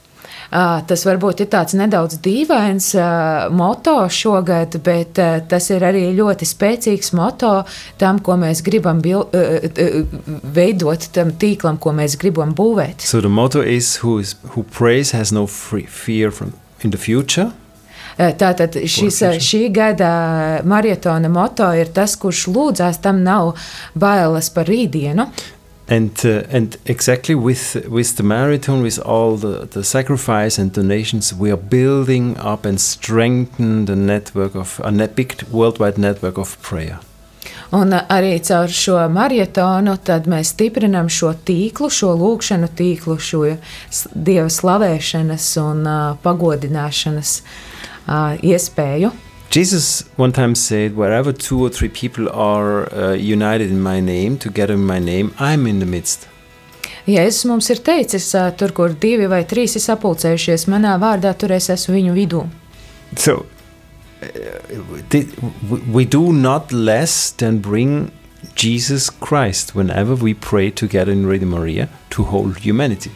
Uh, 0.55 0.77
tas 0.87 1.03
varbūt 1.03 1.41
ir 1.43 1.49
tāds 1.51 1.75
nedaudz 1.75 2.21
dīvains 2.23 2.93
uh, 2.95 3.49
moto 3.51 3.97
šogad, 4.07 4.77
bet 4.87 5.19
uh, 5.19 5.41
tas 5.51 5.67
ir 5.75 5.83
arī 5.83 6.05
ļoti 6.15 6.47
spēcīgs 6.47 7.11
moto 7.19 7.57
tam, 7.99 8.21
ko 8.23 8.37
mēs 8.39 8.63
gribam 8.63 9.01
bil, 9.03 9.25
uh, 9.35 9.67
uh, 9.67 10.15
veidot, 10.55 11.09
tam 11.17 11.33
tīklam, 11.43 11.81
ko 11.83 11.91
mēs 11.99 12.15
gribam 12.23 12.55
būvēt. 12.55 13.03
So 13.03 13.19
the 13.19 13.33
motto 13.33 13.65
is 13.67 13.97
who 14.05 14.21
is 14.23 14.37
who 14.55 14.63
prays 14.63 15.11
has 15.11 15.35
no 15.35 15.49
free 15.51 15.89
fear 15.91 16.31
from 16.31 16.55
in 16.85 16.95
the 16.95 17.03
future. 17.03 17.51
Uh, 17.51 18.31
Tātad 18.39 18.77
šis, 18.87 19.19
šī 19.43 19.65
gada 19.75 20.13
maratona 20.63 21.27
moto 21.35 21.67
ir 21.75 21.91
tas, 21.91 22.15
kurš 22.15 22.47
lūdzās, 22.55 23.03
tam 23.03 23.25
nav 23.27 23.57
bailes 23.99 24.55
par 24.55 24.71
rītdienu. 24.71 25.27
And 25.87 26.19
uh, 26.25 26.45
and 26.49 26.79
exactly 26.87 27.35
with 27.35 27.87
with 27.89 28.17
the 28.17 28.23
marathon, 28.23 28.83
with 28.83 28.99
all 28.99 29.37
the, 29.37 29.67
the 29.67 29.85
sacrifice 29.85 30.59
and 30.59 30.73
donations, 30.73 31.35
we 31.35 31.51
are 31.51 31.59
building 31.59 32.39
up 32.39 32.65
and 32.65 32.81
strengthen 32.81 33.85
the 33.85 33.97
network 33.97 34.55
of 34.55 34.81
a 34.83 35.09
big 35.09 35.43
worldwide 35.51 35.99
network 35.99 36.39
of 36.39 36.57
prayer. 36.63 37.01
Un 37.75 37.91
arī 37.93 38.39
caur 38.41 38.71
šo 38.71 38.97
maratonu 39.11 39.97
mēs 40.31 40.55
stiprinām 40.55 41.09
šo 41.11 41.35
tīklu, 41.45 41.91
šo 41.91 42.15
lūkšanu 42.17 42.69
tīklu, 42.79 43.19
šo 43.19 43.57
dieva 44.15 44.49
slavēšanas 44.49 45.49
un 45.61 45.85
uh, 45.85 46.17
pagodināšanas 46.23 47.41
uh, 47.43 48.39
iespēju. 48.41 49.11
Jesus 49.51 50.05
one 50.17 50.33
time 50.33 50.55
said, 50.55 50.97
"Wherever 50.97 51.33
two 51.33 51.61
or 51.65 51.71
three 51.71 51.89
people 51.89 52.29
are 52.33 52.89
uh, 52.93 53.13
united 53.13 53.71
in 53.71 53.81
my 53.83 54.01
name, 54.01 54.37
together 54.39 54.75
in 54.75 54.85
my 54.85 54.99
name, 54.99 55.33
I'm 55.39 55.67
in 55.67 55.79
the 55.79 55.87
midst." 55.87 56.27
Jēzus 57.07 57.45
mums 57.45 57.69
ir 57.71 57.77
teicis, 57.85 58.35
uh, 58.35 58.51
tur, 58.57 58.73
kur 58.73 58.89
divi 58.89 59.27
vai 59.29 59.45
trīs 59.45 59.77
ir 59.77 59.83
sapulcējušies 59.85 60.67
manā 60.73 60.95
vārdā, 60.99 61.35
tur 61.39 61.53
es 61.53 61.69
esmu 61.69 61.95
viņu 61.99 62.15
vidū. 62.17 62.47
So 63.17 63.45
uh, 64.23 64.27
we- 65.71 65.83
we 65.93 66.05
do 66.05 66.33
not 66.33 66.73
less 66.73 67.31
than 67.31 67.59
bring 67.59 68.11
Jesus 68.55 69.11
Christ 69.11 69.75
whenever 69.75 70.15
we 70.15 70.33
pray 70.35 70.71
together 70.71 71.13
in 71.13 71.27
Radio 71.27 71.49
Maria 71.49 71.89
to 72.11 72.25
whole 72.25 72.51
humanity. 72.53 73.11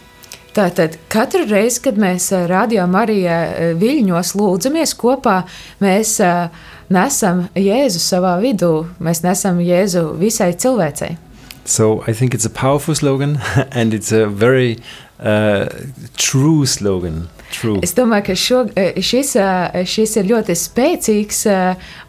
Tātad 0.57 0.97
katru 1.13 1.45
reizi, 1.47 1.83
kad 1.85 1.99
mēs 2.01 2.31
ā, 2.33 2.47
Radio 2.49 2.87
Marijā 2.91 3.39
ā, 3.45 3.71
viļņos 3.79 4.35
lūdzamies 4.39 4.95
kopā, 4.99 5.43
mēs 5.85 6.17
ā, 6.25 6.49
nesam 6.93 7.47
Jēzu 7.59 8.01
savā 8.03 8.39
vidū, 8.43 8.89
mēs 8.99 9.23
nesam 9.27 9.61
Jēzu 9.63 10.09
visai 10.19 10.55
cilvēcei. 10.57 11.17
So 11.69 12.03
I 12.09 12.15
think 12.15 12.35
it's 12.35 12.47
a 12.47 12.51
powerful 12.51 12.95
slogan 12.95 13.39
and 13.73 13.93
it's 13.93 14.11
a 14.11 14.27
very 14.27 14.79
uh, 15.21 15.69
true 16.17 16.65
slogan. 16.67 17.29
True. 17.51 17.79
Es 17.83 17.95
domāju, 17.97 18.27
ka 18.27 18.35
šo, 18.37 18.59
šis, 19.01 19.31
šis 19.89 20.17
ir 20.21 20.27
ļoti 20.29 20.57
spēcīgs 20.57 21.47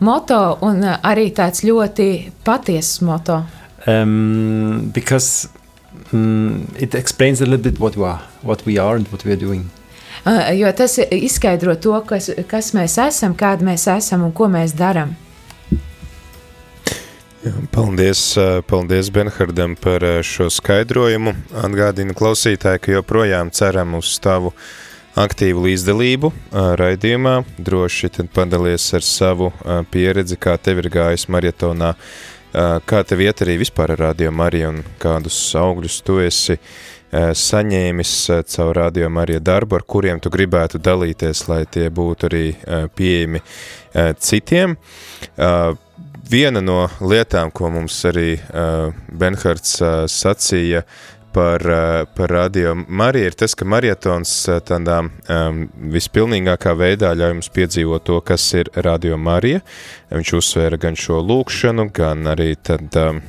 moto 0.04 0.40
un 0.68 0.84
arī 0.84 1.30
tāds 1.36 1.64
ļoti 1.64 2.10
patiess 2.44 3.00
moto. 3.08 3.40
Um, 3.88 4.92
because 4.92 5.48
mm, 6.12 6.82
it 6.82 6.96
explains 6.96 7.42
a 7.42 7.46
little 7.46 7.64
bit 7.64 7.80
what 7.80 7.96
we 7.98 8.06
are, 8.06 8.22
what 8.42 8.66
we 8.66 8.78
are, 8.78 8.96
and 8.96 9.08
what 9.12 9.26
we 9.26 9.32
are 9.32 9.40
doing. 9.40 9.70
Ā, 10.26 10.52
Jo 10.58 10.72
tas 10.76 10.98
izskaidro 11.00 11.76
to, 11.80 11.96
kas, 12.08 12.30
kas 12.48 12.74
mēs 12.76 12.98
esam, 13.02 13.36
kādi 13.38 13.68
mēs 13.68 13.88
esam 13.92 14.26
un 14.28 14.34
ko 14.36 14.50
mēs 14.52 14.76
darām. 14.78 15.16
Jā, 17.40 17.54
Paldies, 17.72 18.20
ā, 18.36 18.60
paldies 18.68 19.08
Benhardam 19.16 19.78
par 19.80 20.04
ā, 20.04 20.18
šo 20.26 20.50
skaidrojumu. 20.52 21.32
Atgādinu 21.64 22.16
klausītāji, 22.18 22.82
ka 22.84 22.98
joprojām 22.98 23.52
ceram 23.56 23.96
uz 23.96 24.12
tavu 24.20 24.52
aktīvu 25.20 25.64
līdzdalību 25.70 26.34
ā, 26.34 26.66
raidījumā. 26.82 27.38
Droši 27.56 28.12
tad 28.18 28.34
padalies 28.36 28.90
ar 28.98 29.08
savu 29.08 29.54
pieredzi, 29.94 30.36
kā 30.36 30.58
tev 30.60 30.84
ir 30.84 30.92
gājis 30.92 31.30
maratonā, 31.32 31.94
kā 32.52 33.02
tev 33.06 33.22
iet 33.22 33.44
arī 33.46 33.60
vispār 33.62 33.94
ar 33.94 34.00
Radio 34.10 34.32
Mariju 34.34 34.72
un 34.74 34.80
kādus 35.02 35.38
augļus 35.60 36.00
tu 36.06 36.20
esi 36.24 36.56
ā, 36.56 37.30
saņēmis 37.38 38.14
ā, 38.34 38.40
caur 38.50 38.76
Radio 38.78 39.10
Mariju 39.10 39.42
darbu, 39.42 39.80
ar 39.80 39.86
kuriem 39.86 40.22
tu 40.22 40.32
gribētu 40.34 40.82
dalīties, 40.82 41.48
lai 41.50 41.64
tie 41.66 41.90
būtu 41.90 42.30
arī 42.30 42.46
pieejami 42.96 43.42
citiem. 44.22 44.76
Viena 46.30 46.62
no 46.62 46.84
lietām, 47.02 47.50
ko 47.50 47.72
mums 47.74 47.96
arī 48.06 48.36
Benhards 49.10 49.80
sacīja 50.14 50.84
par, 51.34 51.64
uh, 51.66 52.06
par 52.16 52.32
radio 52.32 52.76
Mariju, 52.76 53.30
ir 53.30 53.36
tas, 53.38 53.56
ka 53.58 53.68
marietons 53.68 54.32
uh, 54.50 54.60
tādā 54.66 55.02
um, 55.06 55.64
vispilnīgākā 55.94 56.76
veidā 56.80 57.12
ļauj 57.18 57.36
mums 57.38 57.52
piedzīvot 57.56 58.06
to, 58.08 58.20
kas 58.26 58.46
ir 58.58 58.72
radio 58.76 59.18
Marija. 59.18 59.62
Viņš 60.14 60.34
uzsvēra 60.40 60.80
gan 60.82 60.98
šo 61.00 61.22
lūkšanu, 61.26 61.90
gan 61.96 62.28
arī 62.34 62.54
tad 62.56 62.98
um, 63.00 63.22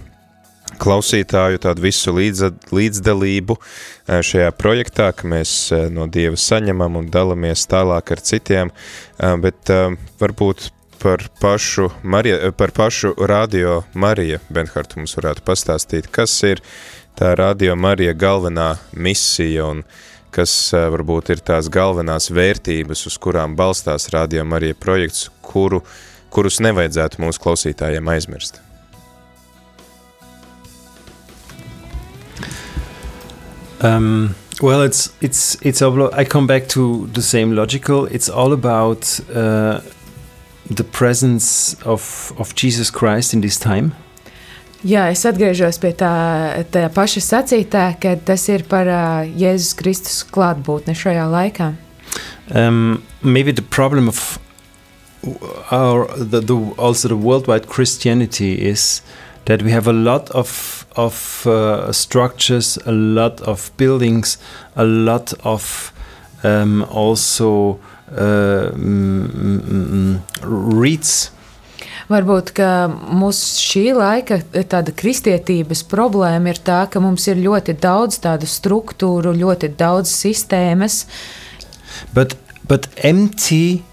klausītāju 0.80 1.60
tādu 1.60 1.84
visu 1.84 2.14
līdz, 2.16 2.44
līdzdalību 2.72 3.56
uh, 3.58 4.20
šajā 4.24 4.50
projektā, 4.58 5.10
ka 5.16 5.30
mēs 5.30 5.54
uh, 5.74 5.88
no 5.92 6.08
Dieva 6.08 6.40
saņemam 6.40 7.00
un 7.00 7.08
dalamies 7.12 7.68
tālāk 7.70 8.14
ar 8.16 8.24
citiem, 8.24 8.72
uh, 8.72 9.34
bet 9.42 9.72
uh, 9.74 9.96
varbūt 10.22 10.70
par 11.00 11.28
pašu, 11.40 11.88
Marija, 12.02 12.52
par 12.52 12.70
pašu 12.76 13.14
radio 13.18 13.82
Marija 13.94 14.38
Benhartu 14.52 15.00
mums 15.00 15.16
varētu 15.16 15.44
pastāstīt, 15.46 16.10
kas 16.12 16.34
ir 16.44 16.60
tā 17.20 17.34
radio 17.36 17.74
Marija 17.76 18.14
galvenā 18.16 18.78
misija 18.96 19.66
un 19.68 19.82
kas 20.32 20.52
eh, 20.72 20.86
varbūt 20.94 21.34
ir 21.34 21.42
tās 21.44 21.68
galvenās 21.72 22.30
vērtības, 22.32 23.04
uz 23.10 23.18
kurām 23.20 23.56
balstās 23.58 24.08
radio 24.14 24.46
Marija 24.48 24.76
projekts, 24.78 25.28
kuru, 25.44 25.82
kurus 26.32 26.60
nevajadzētu 26.64 27.20
mūsu 27.20 27.42
klausītājiem 27.44 28.08
aizmirst. 28.08 28.62
Um, 33.82 34.34
well, 34.60 34.82
it's 34.82 35.10
it's 35.20 35.56
it's 35.62 35.80
all. 35.80 36.10
I 36.12 36.24
come 36.24 36.46
back 36.46 36.68
to 36.68 37.06
the 37.14 37.22
same 37.22 37.54
logical. 37.54 38.04
It's 38.06 38.28
all 38.28 38.52
about 38.52 39.20
uh, 39.34 39.80
the 40.68 40.84
presence 40.84 41.76
of 41.84 42.32
of 42.36 42.54
Jesus 42.54 42.90
Christ 42.90 43.32
in 43.32 43.40
this 43.40 43.58
time. 43.58 43.94
Jā, 44.80 45.10
es 45.12 45.26
atgriežos 45.28 45.76
pie 45.76 45.90
tā, 45.92 46.10
tā 46.72 46.86
paša 46.94 47.20
sacītā, 47.20 47.84
ka 48.00 48.14
tas 48.16 48.46
ir 48.48 48.64
par 48.64 48.88
uh, 48.88 49.28
Jēzus 49.28 49.74
Kristus 49.76 50.22
klātbūtni 50.24 50.94
šajā 50.96 51.26
laikā. 51.28 51.74
Um, 52.50 53.02
maybe 53.22 53.52
the 53.52 53.62
problem 53.62 54.08
of 54.08 54.38
our 55.70 56.08
the, 56.16 56.40
the 56.40 56.56
also 56.78 57.08
the 57.08 57.16
worldwide 57.16 57.68
Christianity 57.68 58.54
is 58.54 59.02
that 59.44 59.62
we 59.62 59.70
have 59.70 59.86
a 59.86 59.92
lot 59.92 60.30
of 60.30 60.86
of 60.96 61.46
uh, 61.46 61.92
structures, 61.92 62.78
a 62.86 62.92
lot 62.92 63.40
of 63.42 63.70
buildings, 63.76 64.38
a 64.76 64.84
lot 64.84 65.34
of 65.44 65.92
um, 66.42 66.84
also 66.84 67.78
uh, 68.12 68.72
mm, 68.72 69.28
mm, 69.28 69.60
mm, 69.60 70.20
reads. 70.42 71.30
Varbūt 72.10 72.56
mūsu 73.14 73.60
šī 73.62 73.84
laika 73.94 74.40
kristietības 74.98 75.84
problēma 75.86 76.50
ir 76.50 76.58
tā, 76.66 76.80
ka 76.90 76.98
mums 77.02 77.28
ir 77.30 77.38
ļoti 77.38 77.76
daudz 77.78 78.18
tādu 78.24 78.48
struktūru, 78.50 79.36
ļoti 79.38 79.70
daudz 79.78 80.10
sistēmas. 80.10 81.04
But 82.14 82.34
but 82.66 82.88
empty. 83.04 83.84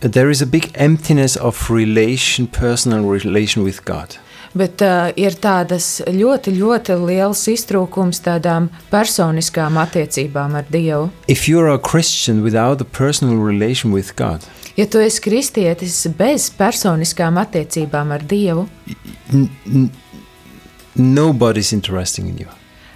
There 0.00 0.30
is 0.30 0.40
a 0.40 0.46
big 0.46 0.70
emptiness 0.76 1.34
of 1.36 1.70
relation, 1.70 2.46
personal 2.46 3.02
relation 3.02 3.64
with 3.64 3.84
God. 3.84 4.16
Bet 4.56 4.82
uh, 4.84 5.10
ir 5.16 5.36
tādas 5.42 5.98
ļoti, 6.08 6.54
ļoti 6.56 6.96
liels 7.02 7.42
iztrūkums 7.52 8.22
tādām 8.24 8.70
personiskām 8.92 9.76
attiecībām 9.80 10.56
ar 10.58 10.68
Dievu. 10.72 11.10
If 11.28 11.48
you're 11.48 11.72
a 11.72 11.78
Christian 11.78 12.42
without 12.42 12.80
a 12.80 12.88
personal 12.88 13.36
relation 13.36 13.92
with 13.92 14.16
God, 14.16 14.46
Ja 14.78 14.84
tu 14.86 15.00
esi 15.02 15.18
kristietis 15.18 16.04
bez 16.14 16.52
personiskām 16.54 17.40
attiecībām 17.42 18.12
ar 18.14 18.22
Dievu, 18.22 18.68
nobody's 20.94 21.72
interested 21.74 22.24
in 22.24 22.38
you 22.38 22.46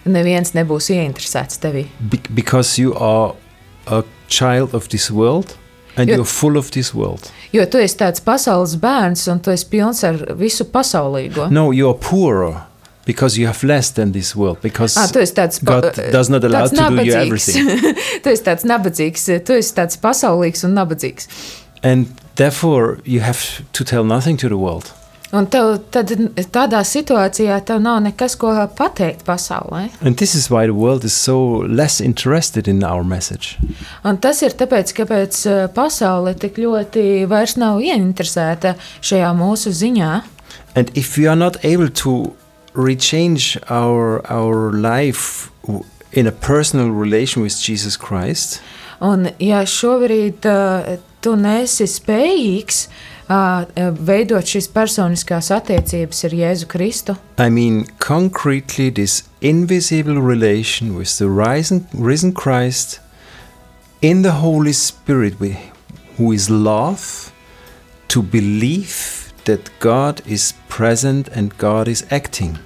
neviens 0.05 0.55
nebūs 0.57 0.91
ieinteresēts 0.95 1.61
tevī. 1.63 1.87
Be- 2.01 2.23
because 2.35 2.79
you 2.79 2.95
are 2.95 3.35
a 3.87 4.03
child 4.29 4.75
of 4.75 4.89
this 4.89 5.11
world 5.11 5.57
and 5.97 6.09
Jo- 6.09 6.15
you're 6.17 6.25
full 6.25 6.57
of 6.57 6.71
this 6.71 6.95
world. 6.95 7.31
Jo 7.53 7.65
tu 7.67 7.79
esi 7.79 7.97
tāds 7.97 8.21
pasaules 8.21 8.77
bērns 8.81 9.27
un 9.29 9.41
tu 9.41 9.51
esi 9.51 9.67
pilns 9.71 10.05
ar 10.05 10.15
visu 10.39 10.65
pasaulīgo. 10.65 11.51
No, 11.51 11.71
you're 11.73 11.95
poorer 11.99 12.63
because 13.05 13.37
you 13.39 13.47
have 13.47 13.63
less 13.65 13.91
than 13.91 14.13
this 14.13 14.35
world. 14.37 14.59
Because 14.63 14.97
Ah, 14.97 15.07
tu 15.13 15.19
esi 15.19 15.35
tāds 15.35 15.59
pa- 15.65 15.81
God 15.81 16.13
does 16.13 16.29
not 16.31 16.45
allow 16.45 16.65
tāds 16.67 16.71
to 16.71 16.77
do 16.77 16.83
you 17.05 17.13
nabadzīgs. 17.15 17.27
everything. 17.27 17.95
tu 18.23 18.31
esi 18.31 18.43
tāds 18.43 18.65
nabadzīgs, 18.65 19.27
tu 19.45 19.53
esi 19.53 19.75
tāds 19.75 19.97
pasaulīgs 19.99 20.65
un 20.65 20.75
nabadzīgs. 20.75 21.27
and 21.85 22.07
therefore, 22.37 22.99
you 23.05 23.21
have 23.21 23.63
to 23.73 23.83
tell 23.85 24.05
nothing 24.05 24.37
to 24.37 24.49
the 24.49 24.57
world. 24.57 24.93
Un 25.33 25.47
tev 25.49 25.79
tad, 25.89 26.11
tādā 26.53 26.83
situācijā 26.85 27.57
tev 27.65 27.79
nav 27.81 28.03
nekas, 28.05 28.35
ko 28.37 28.51
pateikt 28.77 29.23
pasaulē. 29.25 29.87
And 30.05 30.19
this 30.21 30.35
is 30.35 30.51
why 30.51 30.67
the 30.67 30.75
world 30.77 31.07
is 31.09 31.15
so 31.17 31.65
less 31.65 32.03
interested 32.03 32.69
in 32.69 32.85
our 32.85 33.03
message. 33.03 33.57
Un 34.05 34.19
tas 34.21 34.43
ir 34.45 34.53
tāpēc, 34.61 34.93
ka 34.93 35.07
pasaule 35.73 36.35
tik 36.37 36.61
ļoti 36.61 37.25
vairs 37.31 37.57
nav 37.57 37.81
ieinteresēta 37.81 38.75
šajā 39.01 39.31
mūsu 39.39 39.73
ziņā. 39.73 40.11
And 40.77 40.93
if 40.95 41.17
we 41.17 41.27
are 41.27 41.37
not 41.37 41.57
able 41.65 41.89
to 42.05 42.37
rechange 42.75 43.57
our 43.71 44.21
our 44.29 44.71
life 44.73 45.49
w- 45.65 45.85
in 46.13 46.27
a 46.27 46.33
personal 46.33 46.91
relation 46.91 47.43
with 47.43 47.57
Jesus 47.57 47.97
Christ, 47.97 48.61
Un, 49.01 49.31
ja 49.41 49.65
šobrīd 49.67 50.45
uh, 50.47 51.01
tu 51.25 51.33
nesi 51.35 51.89
spējīgs 51.91 52.85
uh, 52.87 53.12
veidot 53.29 54.45
šīs 54.45 54.69
personiskās 54.75 55.51
attiecības 55.55 56.25
ar 56.25 56.35
Jēzu 56.37 56.67
Kristu, 56.69 57.17
I 57.39 57.49
mean 57.49 57.87
concretely 57.99 58.91
this 58.91 59.23
invisible 59.41 60.21
relation 60.21 60.97
with 60.97 61.17
the 61.19 61.29
risen, 61.29 61.87
risen 61.95 62.33
Christ 62.33 63.01
in 64.01 64.23
the 64.23 64.33
Holy 64.43 64.73
Spirit, 64.73 65.35
wi- 65.39 65.71
who 66.19 66.33
is 66.33 66.51
love, 66.51 67.33
to 68.09 68.23
believe 68.23 69.33
that 69.45 69.71
God 69.81 70.21
is 70.27 70.55
present 70.69 71.29
and 71.29 71.57
God 71.59 71.89
is 71.89 72.05
acting. 72.11 72.59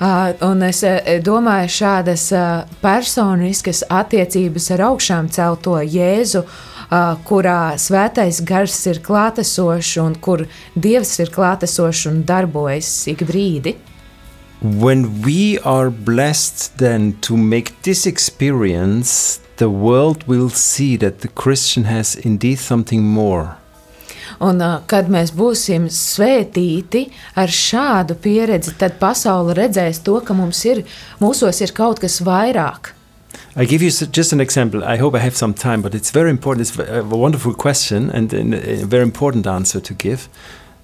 uh, 0.00 0.32
un 0.40 0.62
es 0.62 0.82
uh, 0.82 0.98
domāju, 1.22 1.68
šādas 1.68 2.30
uh, 2.32 2.64
personiskas 2.82 3.82
attiecības 3.88 4.70
ar 4.76 4.84
augšām 4.90 5.28
celto 5.28 5.76
Jēzu, 5.80 6.40
uh, 6.44 6.79
kurā 6.90 7.76
svētais 7.78 8.40
gars 8.42 8.74
ir 8.90 8.98
klātesošs 9.04 9.96
un 10.02 10.16
kur 10.18 10.46
Dievs 10.74 11.18
ir 11.22 11.30
klātesošs 11.30 12.08
un 12.10 12.24
darbojas 12.26 13.06
ik 13.10 13.22
brīdi. 13.28 13.76
When 14.60 15.22
we 15.22 15.58
are 15.64 15.90
blessed 15.90 16.76
then 16.76 17.14
to 17.22 17.36
make 17.36 17.80
this 17.82 18.06
experience, 18.06 19.40
the 19.56 19.70
world 19.70 20.26
will 20.26 20.50
see 20.50 20.96
that 20.96 21.20
the 21.20 21.28
Christian 21.28 21.84
has 21.84 22.14
indeed 22.14 22.58
something 22.58 23.02
more. 23.02 23.56
Un, 24.40 24.60
kad 24.86 25.08
mēs 25.10 25.32
būsim 25.36 25.88
svētīti 25.92 27.06
ar 27.40 27.50
šādu 27.50 28.16
pieredzi, 28.20 28.76
tad 28.78 28.98
pasaule 29.00 29.56
redzēs 29.56 30.02
to, 30.04 30.20
ka 30.24 30.36
mums 30.36 30.62
ir, 30.68 30.84
mūsos 31.20 31.60
ir 31.64 31.74
kaut 31.76 32.00
kas 32.00 32.20
vairāk. 32.24 32.94
I 33.56 33.64
give 33.64 33.82
you 33.82 33.90
just 33.90 34.32
an 34.32 34.40
example. 34.40 34.84
I 34.84 34.96
hope 34.96 35.14
I 35.14 35.18
have 35.18 35.36
some 35.36 35.54
time, 35.54 35.82
but 35.82 35.94
it's 35.94 36.10
very 36.12 36.30
important. 36.30 36.68
It's 36.68 36.78
a 36.78 37.02
wonderful 37.02 37.52
question 37.54 38.10
and 38.10 38.32
a 38.32 38.86
very 38.86 39.02
important 39.02 39.46
answer 39.46 39.80
to 39.80 39.94
give. 39.94 40.28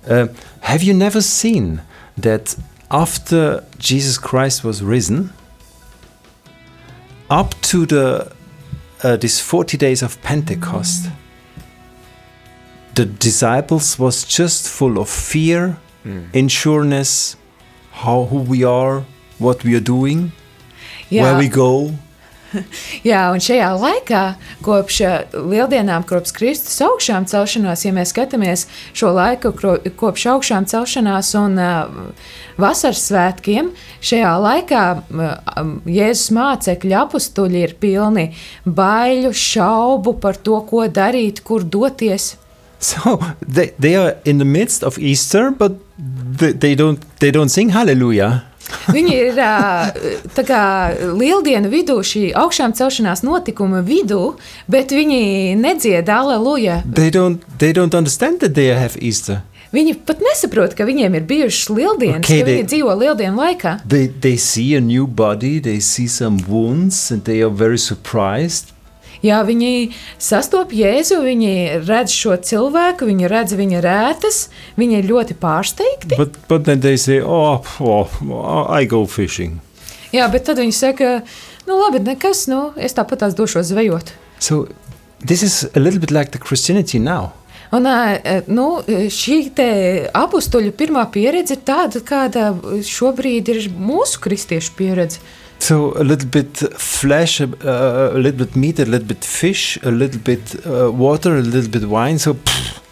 Uh, 0.09 0.29
have 0.61 0.83
you 0.83 0.93
never 0.95 1.21
seen 1.21 1.81
that 2.17 2.57
after 2.91 3.65
Jesus 3.79 4.19
Christ 4.19 4.65
was 4.65 4.83
risen, 4.83 5.33
up 7.31 7.55
to 7.63 7.87
the 7.87 8.33
uh, 9.03 9.17
this 9.17 9.41
forty 9.41 9.77
days 9.77 10.03
of 10.03 10.21
Pentecost, 10.23 11.09
the 12.95 13.05
disciples 13.05 13.99
was 13.99 14.25
just 14.25 14.69
full 14.69 14.99
of 14.99 15.09
fear, 15.09 15.77
insureness, 16.33 17.37
how 17.93 18.25
who 18.25 18.39
we 18.41 18.65
are, 18.65 19.05
what 19.39 19.63
we 19.65 19.75
are 19.77 19.81
doing, 19.85 20.33
where 21.23 21.39
we 21.39 21.49
go. 21.49 21.95
Jā, 23.11 23.23
un 23.35 23.43
šajā 23.43 23.69
laikā, 23.81 24.23
kopš 24.65 25.01
uh, 25.05 25.37
lieldienām, 25.51 26.07
kopš 26.09 26.35
Kristus 26.37 26.78
augšām 26.85 27.27
celšanās, 27.31 27.85
ja 27.87 27.93
mēs 27.97 28.12
skatāmies 28.15 28.66
šo 28.97 29.12
laiku, 29.16 29.53
kopš 29.99 30.27
augšām 30.35 30.69
celšanās 30.70 31.33
un 31.41 31.61
uh, 31.61 32.31
vasaras 32.61 33.05
svētkiem, 33.09 33.70
šajā 34.05 34.33
laikā 34.47 34.87
uh, 34.97 35.28
Jēzus 35.91 36.33
mācekļi 36.37 36.97
apstuļi 37.03 37.62
ir 37.66 37.77
pilni 37.83 38.31
baiļu, 38.65 39.33
šaubu 39.37 40.16
par 40.23 40.41
to, 40.41 40.61
ko 40.69 40.87
darīt, 40.89 41.45
kur 41.47 41.65
doties. 41.65 42.35
So 42.78 43.19
they, 43.41 43.73
they 43.78 43.97
are 43.97 44.16
in 44.24 44.39
the 44.39 44.45
midst 44.45 44.85
of 44.85 44.99
Easter, 44.99 45.51
but 45.51 45.73
they, 45.99 46.53
they 46.53 46.74
don't 46.74 47.01
they 47.19 47.31
don't 47.31 47.49
sing 47.49 47.70
Hallelujah. 47.70 48.45
Viņi 48.91 49.15
ir 49.15 49.41
kā 50.47 50.63
lieldienu 51.19 51.71
vidū, 51.73 51.99
šī 52.07 52.31
augšām 52.39 52.75
celšanās 52.77 53.23
notikuma 53.27 53.83
vidū, 53.87 54.37
bet 54.71 54.95
viņi 54.95 55.57
nedzied 55.61 56.09
aleluja. 56.11 56.83
They 56.87 57.11
don't 57.11 57.43
they 57.59 57.73
don't 57.73 57.95
understand 57.95 58.41
that 58.41 58.55
they 58.55 58.73
have 58.75 58.97
Easter. 59.01 59.43
Viņi 59.75 59.97
pat 60.07 60.21
nesaprot, 60.23 60.77
ka 60.79 60.87
viņiem 60.89 61.17
ir 61.19 61.25
bijušas 61.27 61.69
lieldienas, 61.75 62.23
okay, 62.25 62.41
ka 62.41 62.47
they- 62.47 62.61
viņi 62.63 62.69
dzīvo 62.71 62.95
lieldienu 63.03 63.37
laikā. 63.43 63.81
They 63.89 64.07
they 64.09 64.37
see 64.37 64.75
a 64.77 64.81
new 64.81 65.07
body, 65.07 65.59
they 65.61 65.81
see 65.81 66.07
some 66.07 66.39
wounds, 66.49 67.11
and 67.11 67.25
they 67.25 67.43
are 67.43 67.51
very 67.53 67.79
surprised. 67.79 68.73
Jā, 69.25 69.41
viņi 69.47 69.93
sastopas 70.21 70.77
Jēzu, 70.77 71.21
viņi 71.25 71.53
redz 71.87 72.13
šo 72.13 72.37
cilvēku, 72.37 73.09
viņi 73.09 73.31
redz 73.33 73.57
viņa 73.57 73.83
rētas, 73.85 74.41
viņi 74.77 75.01
ir 75.01 75.09
ļoti 75.11 75.39
pārsteigti. 75.41 76.19
But 76.19 76.37
but 76.49 76.67
then 76.69 76.81
they 76.81 76.97
say, 76.97 77.21
oh, 77.21 77.65
oh 77.81 78.67
I 78.69 78.85
go 78.85 79.07
fishing. 79.07 79.61
Jā, 80.13 80.29
bet 80.33 80.47
tad 80.49 80.61
viņi 80.61 80.77
saka, 80.77 81.17
nu 81.67 81.81
labi, 81.81 82.01
nekas, 82.05 82.47
nu 82.51 82.71
es 82.77 82.95
tāpat 82.97 83.25
tās 83.25 83.35
došos 83.37 83.73
zvejot. 83.73 84.13
So 84.39 84.67
this 85.25 85.43
is 85.43 85.65
a 85.75 85.81
little 85.81 86.01
bit 86.01 86.11
like 86.11 86.31
the 86.33 86.39
Christianity 86.39 86.99
now. 86.99 87.33
Un, 87.75 87.89
nu, 88.47 88.67
šī 89.11 89.41
apakstuļu 90.15 90.71
pirmā 90.79 91.03
pieredze 91.13 91.57
ir 91.57 91.65
tāda, 91.67 92.03
kāda 92.07 92.53
šobrīd 92.87 93.51
ir 93.51 93.67
mūsu 93.75 94.23
kristiešu 94.23 94.77
pieredze. 94.79 95.19
So 95.59 95.95
a 95.97 96.05
little 96.05 96.28
bit 96.28 96.59
flesh, 96.78 97.41
uh, 97.41 97.49
a 98.15 98.19
little 98.19 98.47
bit 98.47 98.57
meat, 98.57 98.78
a 98.78 98.85
little 98.85 99.07
bit 99.07 99.24
fish, 99.24 99.78
a 99.83 99.91
little 99.91 100.20
bit 100.20 100.55
uh, 100.66 100.93
water, 100.93 101.37
a 101.37 101.43
little 101.43 101.70
bit 101.70 101.89
wine. 101.89 102.19
So 102.19 102.35
pff, 102.35 102.83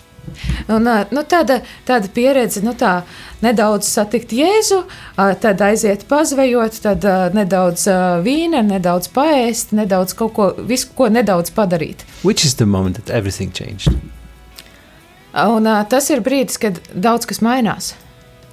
Un, 0.68 0.86
ā, 0.88 1.04
nu, 1.12 1.20
tāda, 1.28 1.58
tāda 1.84 2.08
pieredze, 2.08 2.62
nu, 2.64 2.72
tā 2.78 3.02
nedaudz 3.44 3.88
satikt 3.92 4.32
Jēzu, 4.32 4.80
ā, 5.20 5.26
tad 5.40 5.60
aiziet 5.64 6.06
pazvejot, 6.08 6.78
tad 6.84 7.04
ā, 7.04 7.16
nedaudz 7.36 7.84
ā, 7.92 7.98
vīna, 8.24 8.62
nedaudz 8.64 9.10
paēst, 9.14 9.74
nedaudz 9.76 10.16
kaut 10.16 10.32
ko, 10.36 10.48
visu, 10.64 10.88
ko 10.96 11.10
nedaudz 11.12 11.52
padarīt. 11.54 12.06
which 12.22 12.44
is 12.44 12.54
the 12.56 12.66
moment 12.66 12.96
that 12.96 13.10
everything 13.10 13.52
changed? 13.52 13.92
Un, 15.34 15.68
tas 15.90 16.10
ir 16.10 16.22
brīdis, 16.22 16.58
kad 16.62 16.80
daudz 16.94 17.26
kas 17.26 17.42
mainās. 17.42 17.92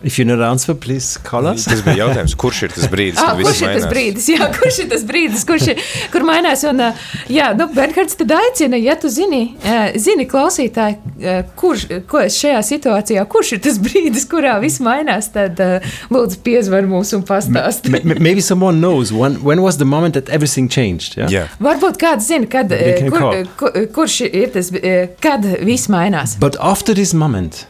If 0.04 0.18
you 0.18 0.26
know 0.26 0.36
the 0.36 0.48
answer, 0.50 0.74
please 0.74 1.18
call 1.24 1.46
us. 1.46 1.66
Tas 1.70 1.84
bija 1.86 2.08
jautājums, 2.08 2.34
kurš 2.42 2.64
ir 2.66 2.72
tas 2.74 2.88
brīdis, 2.90 3.20
Ah, 3.22 3.36
kad 3.36 3.38
kurš 3.38 3.52
viss 3.52 3.62
ir 3.62 3.68
tas 3.68 3.84
mainās? 3.84 3.92
brīdis? 3.94 4.30
Jā, 4.34 4.48
kurš 4.56 4.80
ir 4.82 4.88
tas 4.90 5.04
brīdis, 5.06 5.44
kurš 5.46 5.68
ir, 5.76 5.84
kur 6.14 6.26
mainās? 6.26 6.64
Un, 6.66 6.82
ā, 6.82 6.88
jā, 7.30 7.52
nu, 7.60 7.68
Bernhards 7.76 8.18
tad 8.18 8.34
aicina, 8.34 8.80
ja 8.82 8.96
tu 8.98 9.12
zini, 9.14 9.42
ā, 9.62 9.76
zini 10.02 10.26
klausītāji, 10.32 10.98
ā, 11.22 11.36
kurš, 11.60 11.86
ko 12.10 12.24
es 12.26 12.40
šajā 12.42 12.64
situācijā, 12.72 13.26
kurš 13.30 13.54
ir 13.58 13.62
tas 13.68 13.78
brīdis, 13.86 14.26
kurā 14.32 14.56
viss 14.64 14.82
mainās, 14.82 15.30
tad 15.36 15.62
lūdzu 16.10 16.42
piezvar 16.46 16.90
mums 16.90 17.14
un 17.14 17.22
pastāst. 17.30 17.86
Maybe 18.04 18.42
someone 18.42 18.82
knows 18.82 19.14
when, 19.14 19.38
when 19.46 19.62
was 19.62 19.78
the 19.78 19.86
moment 19.86 20.16
that 20.18 20.30
everything 20.30 20.68
changed. 20.68 21.16
Yeah. 21.18 21.30
Yeah. 21.30 21.48
Varbūt 21.62 22.02
kāds 22.02 22.26
zina, 22.32 22.50
kad, 22.50 22.74
kur, 23.14 23.44
kur, 23.62 23.78
kurš 23.94 24.22
ir 24.32 24.50
tas, 24.58 24.74
kad 25.22 25.46
viss 25.62 25.88
mainās. 25.94 26.40
But 26.42 26.58
after 26.60 26.94
this 26.98 27.14
moment, 27.14 27.68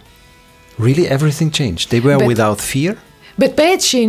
really 0.81 1.07
everything 1.07 1.51
changed. 1.51 1.89
They 1.89 1.99
were 2.01 2.17
Bet- 2.17 2.27
without 2.27 2.61
fear. 2.61 2.97
Bet 3.39 3.55
pēc 3.57 3.85
šī, 3.87 4.01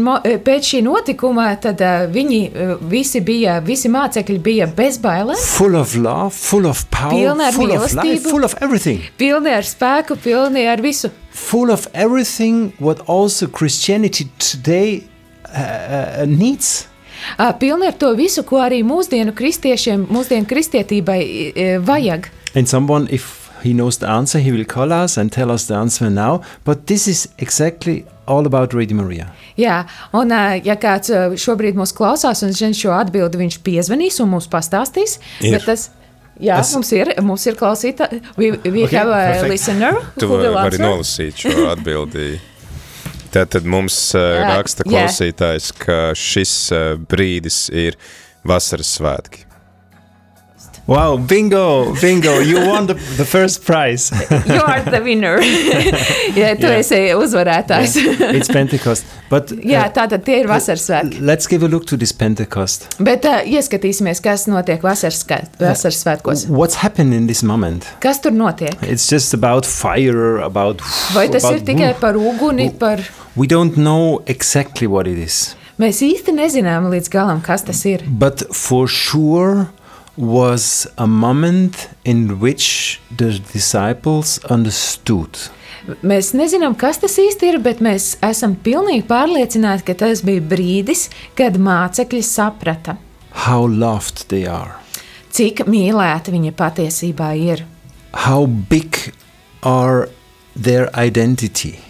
pēc 0.44 0.66
šī 0.72 0.80
notikuma 0.84 1.46
tad, 1.62 1.80
uh, 1.80 2.04
viņi 2.12 2.40
uh, 2.50 2.72
visi 2.90 3.20
bija, 3.24 3.60
visi 3.64 3.88
mācekļi 3.92 4.38
bija 4.42 4.66
bezbailēm. 4.76 5.38
Full 5.54 5.78
of 5.78 5.94
love, 5.96 6.34
full 6.34 6.66
of 6.68 6.82
power, 6.90 7.14
pilni 7.14 7.46
ar 7.46 7.54
full 7.56 7.72
of 7.72 7.86
life, 7.96 8.26
full 8.26 8.44
of 8.44 8.56
everything. 8.60 9.00
Pilni 9.20 9.54
ar 9.54 9.64
spēku, 9.64 10.18
pilni 10.20 10.66
ar 10.68 10.82
visu. 10.84 11.12
Full 11.48 11.72
of 11.72 11.86
everything 11.94 12.72
what 12.82 13.00
also 13.06 13.46
Christianity 13.46 14.26
today 14.42 15.04
uh, 15.54 16.26
needs. 16.26 16.88
Uh, 17.38 17.52
pilni 17.56 17.86
ar 17.88 17.96
to 17.96 18.10
visu, 18.18 18.42
ko 18.44 18.58
arī 18.60 18.82
mūsdienu 18.84 19.32
kristiešiem, 19.38 20.08
mūsdienu 20.12 20.50
kristietībai 20.50 21.20
uh, 21.22 21.76
vajag. 21.86 22.28
And 22.58 22.68
someone, 22.68 23.06
if 23.08 23.41
he 23.62 23.72
knows 23.72 23.98
the 23.98 24.08
answer, 24.08 24.38
he 24.38 24.52
will 24.52 24.64
call 24.64 24.92
us 24.92 25.16
and 25.16 25.32
tell 25.32 25.50
us 25.50 25.66
the 25.66 25.74
answer 25.74 26.10
now. 26.10 26.42
But 26.64 26.86
this 26.86 27.08
is 27.08 27.28
exactly 27.38 28.04
all 28.26 28.46
about 28.46 28.74
Radio 28.74 28.96
Maria. 28.96 29.30
Jā, 29.58 29.82
un 30.16 30.32
ja 30.64 30.76
kāds 30.80 31.12
šobrīd 31.42 31.76
mūs 31.78 31.92
klausās 31.96 32.42
un 32.46 32.54
zina 32.56 32.76
šo 32.76 32.94
atbildi, 32.96 33.40
viņš 33.40 33.58
piezvanīs 33.66 34.20
un 34.24 34.32
mums 34.32 34.48
pastāstīs. 34.52 35.18
Ir. 35.44 35.60
Tas, 35.66 35.90
jā, 36.40 36.60
es... 36.60 36.72
mums 36.76 36.92
ir, 36.96 37.12
mums 37.24 37.44
ir 37.50 37.58
klausītāji. 37.60 38.22
We, 38.38 38.54
we 38.64 38.86
okay, 38.86 38.96
have 38.96 39.12
a 39.12 39.20
perfect. 39.34 39.52
listener. 39.52 40.00
Tu 40.18 40.30
vari 40.30 40.82
nolasīt 40.82 41.44
šo 41.44 41.68
atbildi. 41.74 42.32
Tātad 43.32 43.64
mums 43.64 43.96
uh, 44.18 44.42
raksta 44.44 44.84
klausītājs, 44.84 45.70
ka 45.80 46.00
šis 46.18 46.52
uh, 46.76 46.90
brīdis 47.08 47.64
ir 47.72 47.96
vasaras 48.48 48.92
svētki. 48.98 49.46
Wow, 50.88 51.16
bingo, 51.16 51.94
bingo, 52.00 52.40
you 52.40 52.56
won 52.66 52.88
the, 52.88 52.94
the 52.94 53.24
first 53.24 53.64
prize. 53.64 54.10
you 54.46 54.60
are 54.60 54.82
the 54.82 55.00
winner. 55.00 55.38
ja, 56.34 56.56
tu 56.58 56.66
yeah. 56.66 56.78
esi 56.80 56.96
uzvarētājs. 57.14 57.94
yeah. 58.02 58.34
It's 58.34 58.50
Pentecost. 58.50 59.06
But, 59.30 59.52
uh, 59.54 59.60
Jā, 59.62 59.84
tātad 59.94 60.24
tie 60.26 60.40
ir 60.40 60.48
vasaras 60.50 60.88
svētki. 60.88 61.20
Let's 61.22 61.46
give 61.46 61.62
a 61.62 61.68
look 61.70 61.86
to 61.86 61.96
this 61.96 62.10
Pentecost. 62.10 62.88
Bet 62.98 63.28
uh, 63.30 63.44
ieskatīsimies, 63.46 64.18
kas 64.24 64.48
notiek 64.50 64.82
vasaras, 64.82 65.22
vasaras 65.60 66.00
svētkos. 66.02 66.48
What's 66.50 66.80
happened 66.82 67.14
in 67.14 67.28
this 67.30 67.44
moment? 67.46 67.86
Kas 68.02 68.18
tur 68.24 68.34
notiek? 68.34 68.74
It's 68.82 69.06
just 69.06 69.38
about 69.38 69.68
fire, 69.68 70.40
about... 70.42 70.82
Vai 71.14 71.28
tas 71.30 71.46
about, 71.46 71.60
ir 71.60 71.68
tikai 71.68 71.92
par 72.02 72.18
uguni, 72.18 72.72
par... 72.74 73.04
We 73.38 73.46
don't 73.46 73.78
know 73.78 74.24
exactly 74.26 74.90
what 74.90 75.06
it 75.06 75.22
is. 75.22 75.54
Mēs 75.78 76.02
īsti 76.02 76.34
nezinām 76.34 76.90
līdz 76.90 77.06
galam, 77.14 77.38
kas 77.38 77.62
tas 77.70 77.84
ir. 77.86 78.02
But 78.10 78.42
for 78.50 78.90
sure 78.90 79.70
was 80.16 80.86
a 80.98 81.06
moment 81.06 81.88
in 82.04 82.40
which 82.40 83.00
the 83.16 83.40
disciples 83.52 84.38
understood. 84.50 85.38
Mēs 86.02 86.30
nezinām, 86.38 86.76
kas 86.78 87.00
tas 87.02 87.16
īsti 87.18 87.48
ir, 87.50 87.58
bet 87.62 87.80
mēs 87.82 88.12
esam 88.22 88.54
pilnīgi 88.54 89.02
pārliecināti, 89.08 89.86
ka 89.88 89.96
tas 90.04 90.22
bija 90.22 90.44
brīdis, 90.52 91.08
kad 91.34 91.58
mācekļi 91.58 92.22
saprata, 92.22 92.96
how 93.46 93.66
loved 93.66 94.28
they 94.30 94.46
are, 94.46 94.76
cik 95.34 95.64
mīlēti 95.66 96.34
viņa 96.36 96.52
patiesībā 96.54 97.32
ir, 97.34 97.64
how 98.28 98.46
big 98.46 99.10
are 99.66 100.06
their 100.54 100.86
identity 100.94 101.80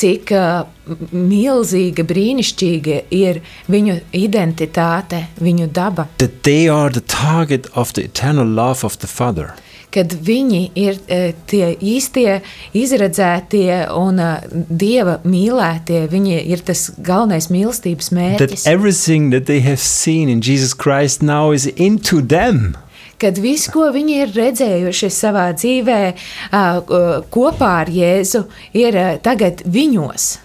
cik 0.00 0.32
uh, 0.34 0.64
milzīga, 1.12 2.04
brīnišķīga 2.08 3.00
ir 3.14 3.40
viņu 3.70 3.98
identitāte, 4.16 5.26
viņu 5.40 5.70
daba. 5.74 6.08
Kad 9.90 10.12
viņi 10.14 10.60
ir 10.78 10.98
uh, 11.00 11.24
tie 11.50 11.64
īstie, 11.74 12.36
izredzētie 12.78 13.80
un 13.98 14.20
uh, 14.22 14.44
dieva 14.70 15.18
mīlētie, 15.26 16.04
viņi 16.12 16.36
ir 16.54 16.62
tas 16.66 16.88
galvenais 16.98 17.50
mīlestības 17.50 18.12
mērķis. 18.14 18.64
That 18.64 18.70
everything 18.70 19.32
that 19.34 19.50
they 19.50 19.60
have 19.66 19.82
seen 19.82 20.28
in 20.28 20.40
Jesus 20.40 20.74
Christ 20.74 21.22
now 21.22 21.50
is 21.50 21.66
into 21.76 22.22
them 22.22 22.78
kad 23.20 23.38
viss, 23.38 23.70
ko 23.72 23.90
viņi 23.94 24.16
ir 24.24 24.32
redzējuši 24.36 25.10
savā 25.14 25.50
dzīvē 25.56 26.00
kopā 27.30 27.74
ar 27.82 27.92
Jēzu, 27.92 28.46
ir 28.74 28.98
tagad 29.24 29.64
viņos. 29.68 30.38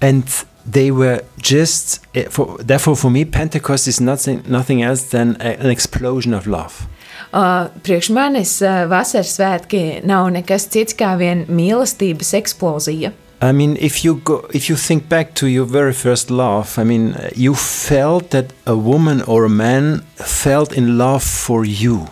And 0.00 0.24
they 0.70 0.90
were 0.90 1.22
just, 1.40 2.00
eh, 2.14 2.28
for, 2.28 2.58
therefore, 2.58 2.96
for 2.96 3.10
me, 3.10 3.24
Pentecost 3.24 3.88
is 3.88 4.00
nothing, 4.00 4.42
nothing 4.46 4.82
else 4.82 5.02
than 5.10 5.36
an 5.40 5.70
explosion 5.70 6.34
of 6.34 6.46
love. 6.46 6.86
Uh, 7.32 7.68
priekš 7.84 8.08
manis 8.14 8.54
uh, 8.62 8.86
vasaras 8.88 9.34
svētki 9.36 10.00
nav 10.06 10.30
nekas 10.32 10.64
cits 10.72 10.96
kā 10.96 11.12
vien 11.20 11.44
mīlestības 11.48 12.32
eksplozija. 12.38 13.12
I 13.40 13.52
mean, 13.52 13.76
if 13.80 14.04
you 14.04 14.16
go, 14.24 14.46
if 14.52 14.68
you 14.68 14.76
think 14.76 15.08
back 15.08 15.34
to 15.34 15.46
your 15.46 15.64
very 15.64 15.92
first 15.92 16.30
love, 16.30 16.78
I 16.78 16.84
mean, 16.84 17.14
you 17.36 17.54
felt 17.54 18.30
that 18.30 18.52
a 18.66 18.74
woman 18.74 19.22
or 19.22 19.44
a 19.44 19.50
man 19.50 20.02
felt 20.16 20.72
in 20.72 20.98
love 20.98 21.22
for 21.22 21.64
you. 21.64 22.08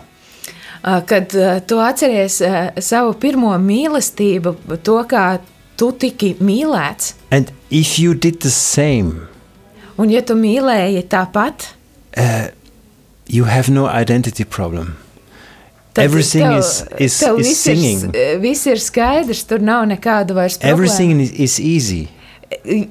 Kad 0.81 1.33
tu 1.67 1.79
atceries 1.83 2.41
savu 2.83 3.15
pirmo 3.21 3.53
mīlestību, 3.61 4.53
to, 4.85 4.97
kā 5.09 5.39
tu 5.77 5.91
tiki 5.93 6.35
mīlēts. 6.41 7.13
And 7.31 7.51
if 7.69 7.97
you 7.99 8.13
did 8.13 8.41
the 8.41 8.51
same, 8.53 9.27
un 9.97 10.13
ja 10.13 10.21
tu 10.25 10.37
mīlēji 10.37 11.03
tāpat, 11.11 11.71
uh, 12.17 12.47
you 13.27 13.45
have 13.45 13.69
no 13.69 13.87
identity 13.87 14.45
problem. 14.45 14.95
Tad 15.93 16.05
Everything 16.05 16.45
tev, 16.45 16.59
is, 16.59 16.83
is, 16.99 17.19
tev 17.19 17.39
is 17.41 17.57
singing. 17.57 18.11
Ir, 18.13 18.37
viss 18.41 18.67
ir 18.69 18.81
skaidrs, 18.81 19.41
tur 19.49 19.63
nav 19.65 19.87
nekādu 19.89 20.37
vairs 20.37 20.59
problēmu. 20.61 20.77
Everything 20.77 21.23
is, 21.25 21.33
is 21.33 21.57
easy. 21.59 22.03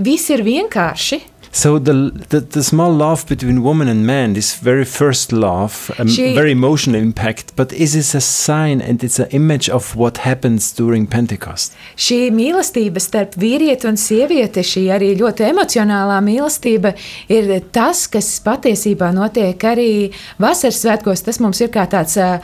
Viss 0.03 0.27
ir 0.35 0.43
vienkārši. 0.45 1.21
So 1.57 1.79
the, 1.79 2.13
the, 2.29 2.41
the 2.41 2.63
small 2.63 2.93
love 2.93 3.27
between 3.27 3.63
woman 3.63 3.89
and 3.89 4.07
man, 4.07 4.35
this 4.35 4.57
very 4.57 4.85
first 4.85 5.33
love, 5.33 5.91
a 5.99 6.07
she, 6.07 6.35
very 6.35 6.53
emotional 6.53 7.01
impact, 7.01 7.57
but 7.57 7.73
is 7.73 7.95
this 7.95 8.15
a 8.15 8.21
sign 8.21 8.83
and 8.83 9.03
it's 9.03 9.19
an 9.19 9.31
image 9.31 9.71
of 9.71 9.97
what 9.97 10.19
happens 10.19 10.71
during 10.71 11.07
Pentecost? 11.07 11.73
Šī 11.97 12.29
mīlestība 12.37 13.01
starp 13.01 13.39
vīrieti 13.41 13.89
un 13.89 13.97
sievieti, 13.97 14.61
šī 14.61 14.85
arī 14.99 15.15
ļoti 15.17 15.49
emocionālā 15.49 16.21
mīlestība, 16.29 16.93
ir 17.33 17.49
tas, 17.73 18.05
kas 18.05 18.35
patiesībā 18.45 19.09
notiek 19.17 19.57
arī 19.65 19.91
vasaras 20.37 20.85
svētkos. 20.85 21.25
Tas 21.25 21.41
mums 21.41 21.65
ir 21.65 21.73
kā 21.73 21.89
tāds 21.89 22.21
uh, 22.21 22.37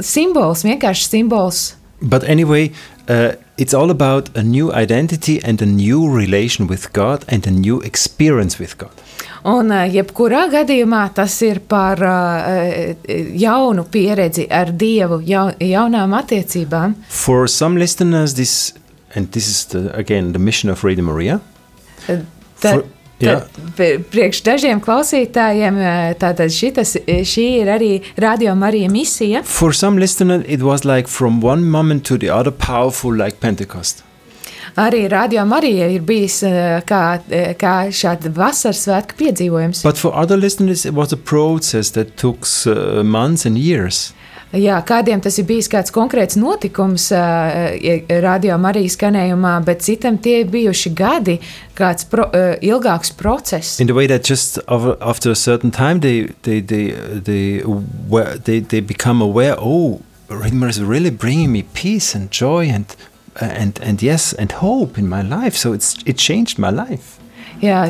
simbols, 0.00 0.64
vienkāršs 0.64 1.12
simbols. 1.12 1.66
But 2.00 2.24
anyway, 2.24 2.72
uh, 3.08 3.32
it's 3.56 3.74
all 3.74 3.90
about 3.90 4.36
a 4.36 4.42
new 4.42 4.72
identity 4.72 5.40
and 5.44 5.62
a 5.62 5.66
new 5.66 6.08
relation 6.10 6.66
with 6.66 6.92
God 6.92 7.24
and 7.28 7.46
a 7.46 7.50
new 7.50 7.80
experience 7.80 8.58
with 8.58 8.76
God. 8.78 8.92
Un 9.44 9.70
uh, 9.70 9.84
jebkurā 9.92 10.46
gadījumā 10.52 11.02
tas 11.14 11.34
ir 11.44 11.60
par 11.68 12.00
uh, 12.00 12.94
jaunu 13.36 13.84
pieredzi 13.92 14.46
ar 14.48 14.72
Dievu, 14.72 15.20
ja, 15.28 15.50
jaunām 15.60 16.16
attiecībām. 16.16 16.96
For 17.08 17.46
some 17.46 17.78
listeners, 17.78 18.34
this, 18.34 18.72
and 19.14 19.30
this 19.32 19.48
is 19.48 19.66
the, 19.66 19.90
again 19.94 20.32
the 20.32 20.40
mission 20.40 20.70
of 20.70 20.82
Radio 20.82 21.04
Maria. 21.04 21.40
Uh, 22.08 22.22
for, 22.56 22.86
Yeah. 23.24 24.00
Priekš 24.10 24.42
dažiem 24.46 24.80
klausītājiem 24.84 25.78
tātad 26.20 26.52
šitas, 26.52 26.96
šī 27.04 27.46
ir 27.62 27.70
arī 27.74 27.92
Radio 28.20 28.54
Marija 28.54 28.90
misija. 28.92 29.42
For 29.42 29.74
some 29.74 29.98
listeners 30.00 30.44
it 30.46 30.62
was 30.62 30.84
like 30.84 31.08
from 31.08 31.40
one 31.42 31.64
moment 31.64 32.04
to 32.06 32.18
the 32.18 32.30
other 32.30 32.52
powerful 32.52 33.14
like 33.16 33.40
Pentecost. 33.40 34.04
Arī 34.80 35.04
Radio 35.10 35.44
Marija 35.46 35.86
ir 35.92 36.02
bijis 36.02 36.40
kā, 36.88 37.02
kā 37.60 37.74
šāda 37.94 38.32
vasaras 38.34 38.80
svētku 38.88 39.18
piedzīvojums. 39.20 39.84
But 39.86 40.00
for 40.00 40.10
other 40.18 40.36
listeners 40.40 40.84
it 40.84 40.94
was 40.96 41.12
a 41.12 41.16
process 41.16 41.92
that 41.94 42.16
took 42.16 42.46
months 43.04 43.46
and 43.46 43.58
years. 43.58 44.12
Jā, 44.54 44.76
kādiem 44.86 45.18
tas 45.18 45.34
ir 45.40 45.46
bijis 45.48 45.66
kāds 45.66 45.90
konkrēts 45.90 46.36
notikums, 46.38 47.08
radio 48.22 48.58
Marijas 48.62 48.94
skanējumā, 48.94 49.56
bet 49.66 49.82
citam 49.82 50.18
tie 50.22 50.44
ir 50.44 50.50
bijuši 50.52 50.92
gadi, 50.94 51.40
kāds 51.74 52.06
pro, 52.06 52.28
ilgāks 52.62 53.10
process. 53.18 53.80
In 53.80 53.88
the 53.90 53.94
way 53.94 54.06
that 54.06 54.22
just 54.22 54.60
after 54.68 55.32
a 55.32 55.34
certain 55.34 55.72
time 55.72 56.00
they, 56.00 56.30
they, 56.42 56.60
they, 56.60 56.92
they, 56.92 57.62
they, 58.44 58.60
they 58.60 58.80
become 58.80 59.20
aware, 59.20 59.56
oh, 59.58 60.00
Ridmer 60.28 60.68
is 60.68 60.80
really 60.80 61.10
bringing 61.10 61.50
me 61.50 61.64
peace 61.74 62.14
and 62.14 62.30
joy 62.30 62.66
and, 62.66 62.94
and, 63.40 63.80
and 63.82 64.02
yes, 64.02 64.32
and 64.32 64.52
hope 64.52 64.96
in 64.98 65.08
my 65.08 65.22
life. 65.22 65.56
So 65.56 65.72
it's, 65.72 65.96
it 66.06 66.16
changed 66.16 66.58
my 66.58 66.70
life. 66.70 67.18
Jā, 67.62 67.84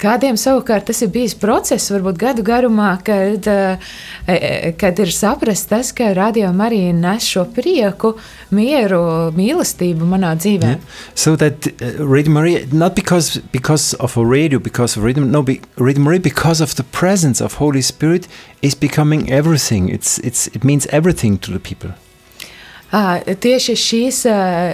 kādiem 0.00 0.36
savukārt 0.38 0.86
tas 0.90 1.00
ir 1.02 1.10
bijis 1.14 1.34
process, 1.38 1.88
varbūt 1.90 2.18
gadu 2.20 2.44
garumā, 2.46 2.92
kad, 3.04 3.46
eh, 3.48 3.78
eh, 4.26 4.72
kad 4.78 4.98
ir 4.98 5.12
saprasts 5.14 5.68
tas, 5.70 5.92
ka 5.92 6.12
radio 6.14 6.52
Marija 6.52 6.92
nes 6.92 7.24
šo 7.24 7.46
prieku, 7.46 8.14
mieru, 8.50 9.32
mīlestību 9.32 10.06
manā 10.06 10.36
dzīvē. 10.36 10.76
Yeah. 10.76 10.80
So 11.14 11.36
that 11.36 11.66
uh, 11.66 12.06
Radio 12.06 12.32
Maria, 12.32 12.66
not 12.72 12.94
because, 12.94 13.38
because 13.52 13.94
of 13.94 14.16
a 14.16 14.24
radio, 14.24 14.58
because 14.58 14.96
of 14.96 15.04
Radio, 15.04 15.24
no, 15.24 15.42
be, 15.42 15.60
Radio 15.76 16.02
Maria, 16.02 16.20
because 16.20 16.60
of 16.60 16.76
the 16.76 16.84
presence 16.84 17.40
of 17.40 17.54
Holy 17.54 17.82
Spirit 17.82 18.28
is 18.62 18.74
becoming 18.74 19.30
everything. 19.30 19.88
It's, 19.88 20.18
it's, 20.18 20.46
it 20.48 20.62
means 20.62 20.86
everything 20.88 21.38
to 21.38 21.50
the 21.50 21.60
people. 21.60 21.90
Tieši 23.42 23.74
šīs 23.76 24.22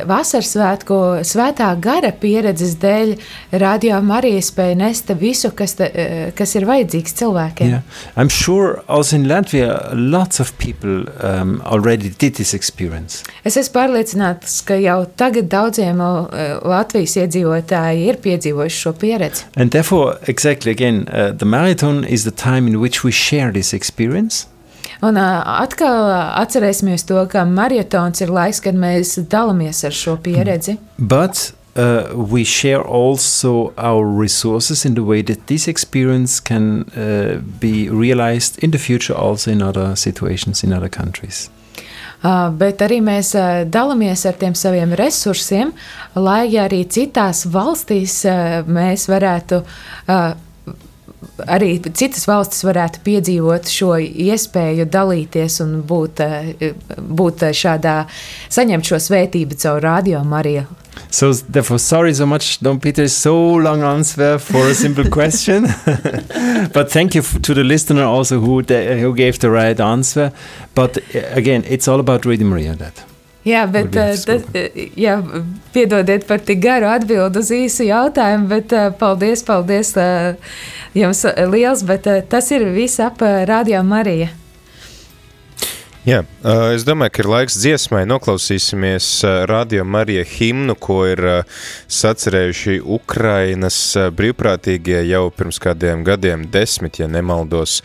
vasaras 0.07 0.53
svētku 0.55 0.99
svētā 1.27 1.71
gara 1.83 2.13
pieredzes 2.15 2.77
dēļ 2.83 3.15
radio 3.63 3.99
Marija 4.05 4.43
spēja 4.45 4.77
nest 4.79 5.11
visu, 5.19 5.51
kas, 5.57 5.75
te, 5.79 5.89
kas 6.39 6.55
ir 6.59 6.67
vajadzīgs 6.69 7.17
cilvēkiem. 7.19 7.73
Yeah. 7.73 7.83
I'm 8.17 8.31
sure 8.31 8.83
also 8.87 9.17
in 9.17 9.27
Latvia 9.31 9.91
lots 9.93 10.41
of 10.41 10.53
people 10.59 11.07
um, 11.25 11.61
already 11.65 12.11
did 12.11 12.37
this 12.37 12.55
experience. 12.55 13.25
Es 13.45 13.57
esmu 13.57 13.75
pārliecināts, 13.81 14.61
ka 14.69 14.77
jau 14.79 15.01
tagad 15.19 15.51
daudziem 15.53 15.99
Latvijas 16.03 17.17
iedzīvotāji 17.25 18.07
ir 18.13 18.21
piedzīvojuši 18.23 18.81
šo 18.85 18.95
pieredzi. 19.01 19.49
And 19.57 19.73
therefore, 19.73 20.19
exactly 20.29 20.71
again, 20.71 21.09
uh, 21.09 21.33
the 21.33 21.49
marathon 21.49 22.05
is 22.05 22.25
the 22.25 22.31
time 22.31 22.69
in 22.69 22.81
which 22.81 23.03
we 23.03 23.11
share 23.11 23.53
this 23.53 23.73
experience. 23.73 24.47
Un 25.03 25.19
atkal 25.19 26.13
atcerēsimies 26.39 27.03
to, 27.09 27.25
ka 27.31 27.43
maratons 27.49 28.23
ir 28.23 28.31
laiks, 28.31 28.61
kad 28.63 28.79
mēs 28.79 29.17
dalāmies 29.33 29.83
ar 29.89 29.97
šo 29.97 30.15
pieredzi. 30.23 30.77
But 30.99 31.51
uh, 31.75 32.15
we 32.15 32.45
share 32.45 32.83
also 32.83 33.73
our 33.77 34.07
resources 34.07 34.85
in 34.85 34.95
the 34.95 35.03
way 35.03 35.23
that 35.23 35.47
this 35.47 35.67
experience 35.67 36.39
can 36.39 36.85
uh, 36.95 37.41
be 37.61 37.89
realized 37.91 38.63
in 38.63 38.71
the 38.71 38.79
future, 38.79 39.15
also 39.15 39.51
in 39.51 39.63
other 39.63 39.97
situations 39.97 40.63
in 40.63 40.73
other 40.73 40.89
countries. 40.89 41.51
Uh, 42.23 42.53
bet 42.55 42.79
arī 42.87 43.01
mēs 43.03 43.33
uh, 43.35 43.65
dalāmies 43.67 44.23
ar 44.31 44.37
tiem 44.39 44.55
saviem 44.55 44.95
resursiem, 44.95 45.73
lai 46.15 46.47
arī 46.63 46.85
citās 46.87 47.43
valstīs 47.51 48.21
uh, 48.31 48.63
mēs 48.71 49.09
varētu 49.11 49.65
arī 51.47 51.77
citas 51.95 52.27
valstis 52.29 52.65
varētu 52.67 53.03
piedzīvot 53.07 53.71
šo 53.71 53.97
iespēju 54.03 54.87
dalīties 54.91 55.61
un 55.65 55.81
būt, 55.89 56.23
būt 56.99 57.49
šādā, 57.57 57.97
saņemt 58.53 58.93
šo 58.93 59.01
svētību 59.09 59.59
caur 59.63 59.83
radio 59.85 60.23
Mariju. 60.25 60.67
So, 61.11 61.33
therefore, 61.33 61.79
sorry 61.79 62.15
so 62.15 62.27
much, 62.27 62.61
Don 62.61 62.79
Peter, 62.81 63.09
so 63.09 63.55
long 63.55 63.83
answer 63.83 64.39
for 64.39 64.69
a 64.69 64.75
simple 64.75 65.09
question. 65.19 65.67
but 66.73 66.91
thank 66.91 67.15
you 67.15 67.23
to 67.23 67.55
the 67.55 67.65
listener 67.65 68.05
also 68.05 68.41
who, 68.41 68.63
who 68.63 69.15
gave 69.15 69.39
the 69.39 69.51
right 69.51 69.79
answer. 69.81 70.33
But 70.75 70.99
again, 71.15 71.65
it's 71.67 71.89
all 71.89 72.01
about 72.01 72.25
Radio 72.25 72.47
Maria. 72.47 72.75
That. 72.75 73.12
Jā, 73.43 73.65
bet 73.67 73.91
tas, 73.95 74.23
jā, 74.95 75.17
piedodiet 75.75 76.29
par 76.29 76.45
tik 76.47 76.61
garu 76.63 76.87
atbildi 76.87 77.41
uz 77.43 77.51
īsu 77.57 77.89
jautājumu, 77.89 78.47
bet 78.53 78.75
paldies, 79.01 79.43
paldies 79.47 79.97
jums 80.95 81.25
liels, 81.51 81.83
bet 81.89 82.07
tas 82.31 82.53
ir 82.55 82.69
viss 82.77 83.03
ap 83.03 83.25
Radio 83.51 83.83
Mariju. 83.83 84.42
Jā, 86.03 86.25
es 86.75 86.83
domāju, 86.83 87.13
ka 87.15 87.21
ir 87.23 87.27
laiks 87.31 87.57
dziesmai. 87.63 88.01
Noklausīsimies 88.11 89.07
Radio 89.47 89.85
Marija 89.87 90.25
himnu, 90.27 90.75
ko 90.75 90.97
ir 91.07 91.21
sacerējuši 91.87 92.81
Ukrainas 92.97 93.77
brīvprātīgie 94.11 95.05
jau 95.07 95.29
pirms 95.31 95.63
kādiem 95.63 96.03
gadiem, 96.03 96.43
desmit, 96.51 96.99
ja 96.99 97.07
nemaldos. 97.07 97.85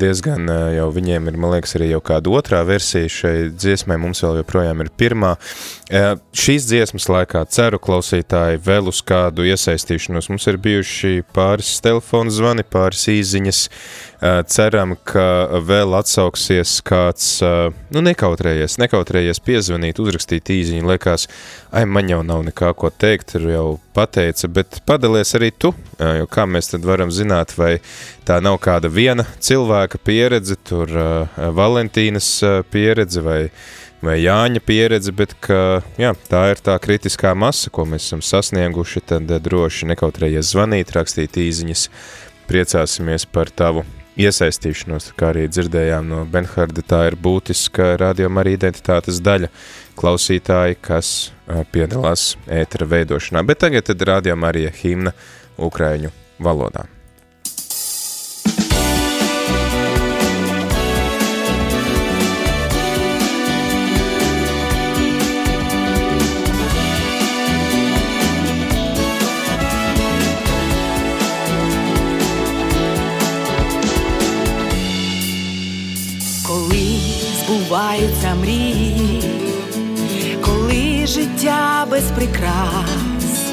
Diezgan 0.00 0.48
jau 0.78 0.88
viņiem 0.96 1.28
ir, 1.28 1.36
man 1.36 1.52
liekas, 1.58 1.76
arī 1.76 1.90
jau 1.90 2.00
kāda 2.08 2.32
otrā 2.40 2.62
versija 2.64 3.12
šai 3.12 3.34
dziesmai, 3.52 4.00
mums 4.00 4.24
vēl 4.24 4.40
joprojām 4.40 4.80
ir 4.86 4.92
pirmā. 4.96 5.34
Šīs 6.32 6.70
dziesmas 6.72 7.10
laikā 7.12 7.44
ceru 7.52 7.76
klausītāji 7.84 8.64
vēl 8.64 8.88
uz 8.88 9.04
kādu 9.04 9.44
iesaistīšanos. 9.44 10.32
Mums 10.32 10.48
ir 10.48 10.56
bijuši 10.56 11.20
pāris 11.36 11.76
telefonu 11.84 12.32
zvani, 12.32 12.64
pāris 12.64 13.04
īziņas. 13.12 13.66
Ceram, 14.20 14.94
ka 15.04 15.60
vēl 15.60 15.92
atsauksies 15.98 16.78
kāds, 16.86 17.26
nu, 17.92 18.02
nekautrējies, 18.06 18.78
nekautrējies 18.80 19.42
piezvanīt, 19.44 20.00
uzrakstīt 20.00 20.48
īziņu. 20.54 20.86
Liekas, 20.88 21.26
ai, 21.68 21.84
man 21.84 22.08
jau 22.08 22.22
nav 22.24 22.46
nekā 22.46 22.72
ko 22.80 22.88
teikt, 22.88 23.34
tur 23.34 23.48
jau 23.52 23.66
pateica, 23.96 24.48
bet 24.48 24.80
padalies 24.88 25.34
arī 25.36 25.50
tu, 25.52 25.74
jo 26.00 26.28
kā 26.32 26.46
mēs 26.48 26.72
tad 26.72 26.88
varam 26.88 27.12
zināt, 27.12 27.52
vai 27.60 27.74
tā 28.24 28.40
nav 28.40 28.56
kāda 28.64 28.88
viena 28.88 29.26
cilvēka 29.36 30.00
pieredze, 30.00 30.56
tur 30.64 30.88
Valentīnas 31.36 32.38
pieredze 32.72 33.24
vai 33.24 33.40
vai 34.04 34.18
Jāņa 34.20 34.60
pieredze, 34.62 35.12
bet 35.16 35.32
ka, 35.42 35.80
jā, 35.98 36.12
tā 36.30 36.42
ir 36.52 36.60
tā 36.62 36.76
kritiskā 36.82 37.32
masa, 37.34 37.72
ko 37.72 37.86
mēs 37.88 38.04
esam 38.06 38.22
sasnieguši, 38.22 39.02
tad 39.12 39.32
droši 39.42 39.88
nekautrējies 39.90 40.52
zvanīt, 40.52 40.92
rakstīt 40.94 41.40
īziņas, 41.40 41.88
priecāsimies 42.46 43.26
par 43.32 43.50
tavu 43.50 43.86
iesaistīšanos, 44.20 45.10
kā 45.18 45.30
arī 45.34 45.46
dzirdējām 45.52 46.08
no 46.10 46.24
Benharda, 46.30 46.82
tā 46.82 47.04
ir 47.10 47.18
būtiska 47.20 47.94
radioma 48.00 48.42
arī 48.42 48.56
identitātes 48.56 49.20
daļa 49.24 49.52
klausītāji, 50.00 50.80
kas 50.80 51.14
piedalās 51.72 52.34
ētera 52.48 52.88
veidošanā. 52.96 53.44
Bet 53.46 53.64
tagad 53.64 53.88
tad 53.90 54.04
radioma 54.08 54.52
arī 54.52 54.68
himna 54.82 55.14
ukraiņu 55.56 56.12
valodā. 56.42 56.88
Без 81.96 82.10
прикрас, 82.10 83.52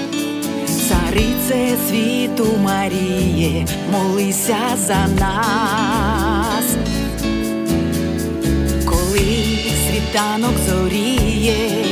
царице 0.89 1.77
світу 1.87 2.47
Маріє, 2.63 3.65
молися 3.91 4.57
за 4.77 5.07
нас, 5.07 6.65
коли 8.85 9.55
світанок 9.87 10.53
зоріє, 10.69 11.85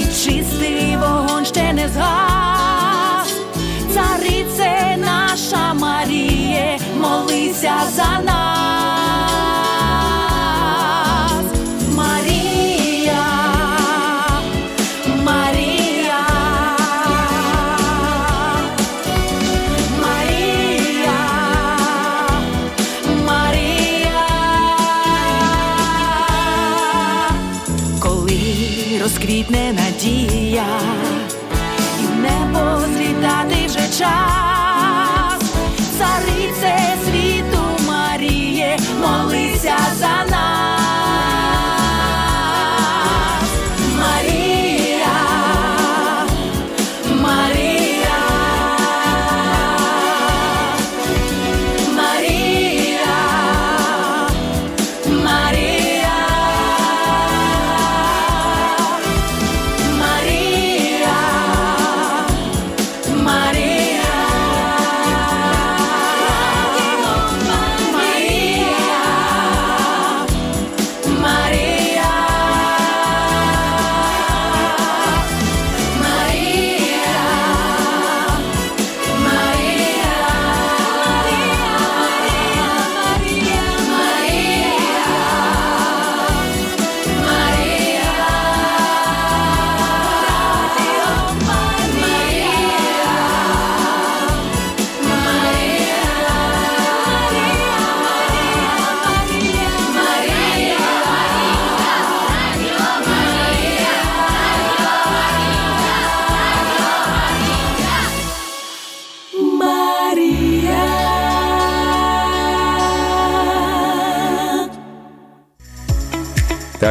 і 0.00 0.04
чистий 0.04 0.96
вогонь 0.96 1.44
ще 1.44 1.72
не 1.72 1.88
згас, 1.88 3.34
царице 3.94 4.96
наша 4.96 5.74
Маріє, 5.74 6.78
молися 7.00 7.74
за 7.96 8.20
нас. 8.24 8.83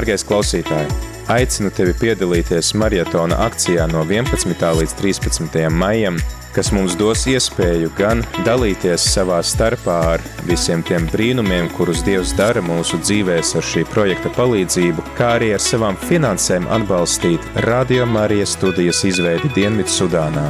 Dārgais 0.04 0.26
klausītāj, 0.28 0.88
aicinu 1.32 1.70
tevi 1.72 1.94
piedalīties 1.96 2.74
maratona 2.76 3.38
akcijā 3.46 3.86
no 3.88 4.02
11. 4.04 4.66
līdz 4.76 4.96
13. 5.00 5.54
maijam, 5.72 6.18
kas 6.52 6.74
mums 6.76 6.98
dos 7.00 7.22
iespēju 7.32 7.94
gan 7.96 8.26
dalīties 8.44 9.06
savā 9.14 9.38
starpā 9.48 9.96
ar 10.18 10.26
visiem 10.50 10.84
tiem 10.84 11.08
brīnumiem, 11.14 11.72
kurus 11.78 12.04
Dievs 12.04 12.36
dara 12.36 12.60
mūsu 12.60 13.00
dzīvēs 13.00 13.54
ar 13.56 13.64
šī 13.70 13.86
projekta 13.94 14.34
palīdzību, 14.36 15.08
kā 15.16 15.32
arī 15.38 15.54
ar 15.56 15.64
savām 15.64 15.96
finansēm 16.04 16.68
atbalstīt 16.82 17.48
Radio 17.70 18.04
Marijas 18.04 18.58
studijas 18.58 19.06
izveidi 19.08 19.56
Dienvidu 19.56 19.96
Sudānā. 20.02 20.50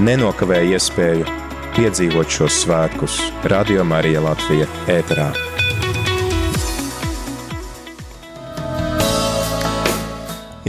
Nenokavē 0.00 0.64
iespēju 0.72 1.28
piedzīvot 1.76 2.32
šos 2.40 2.64
svētkus 2.64 3.20
Radio 3.52 3.84
Marija 3.84 4.24
Latvija 4.30 4.72
ēterā. 4.88 5.49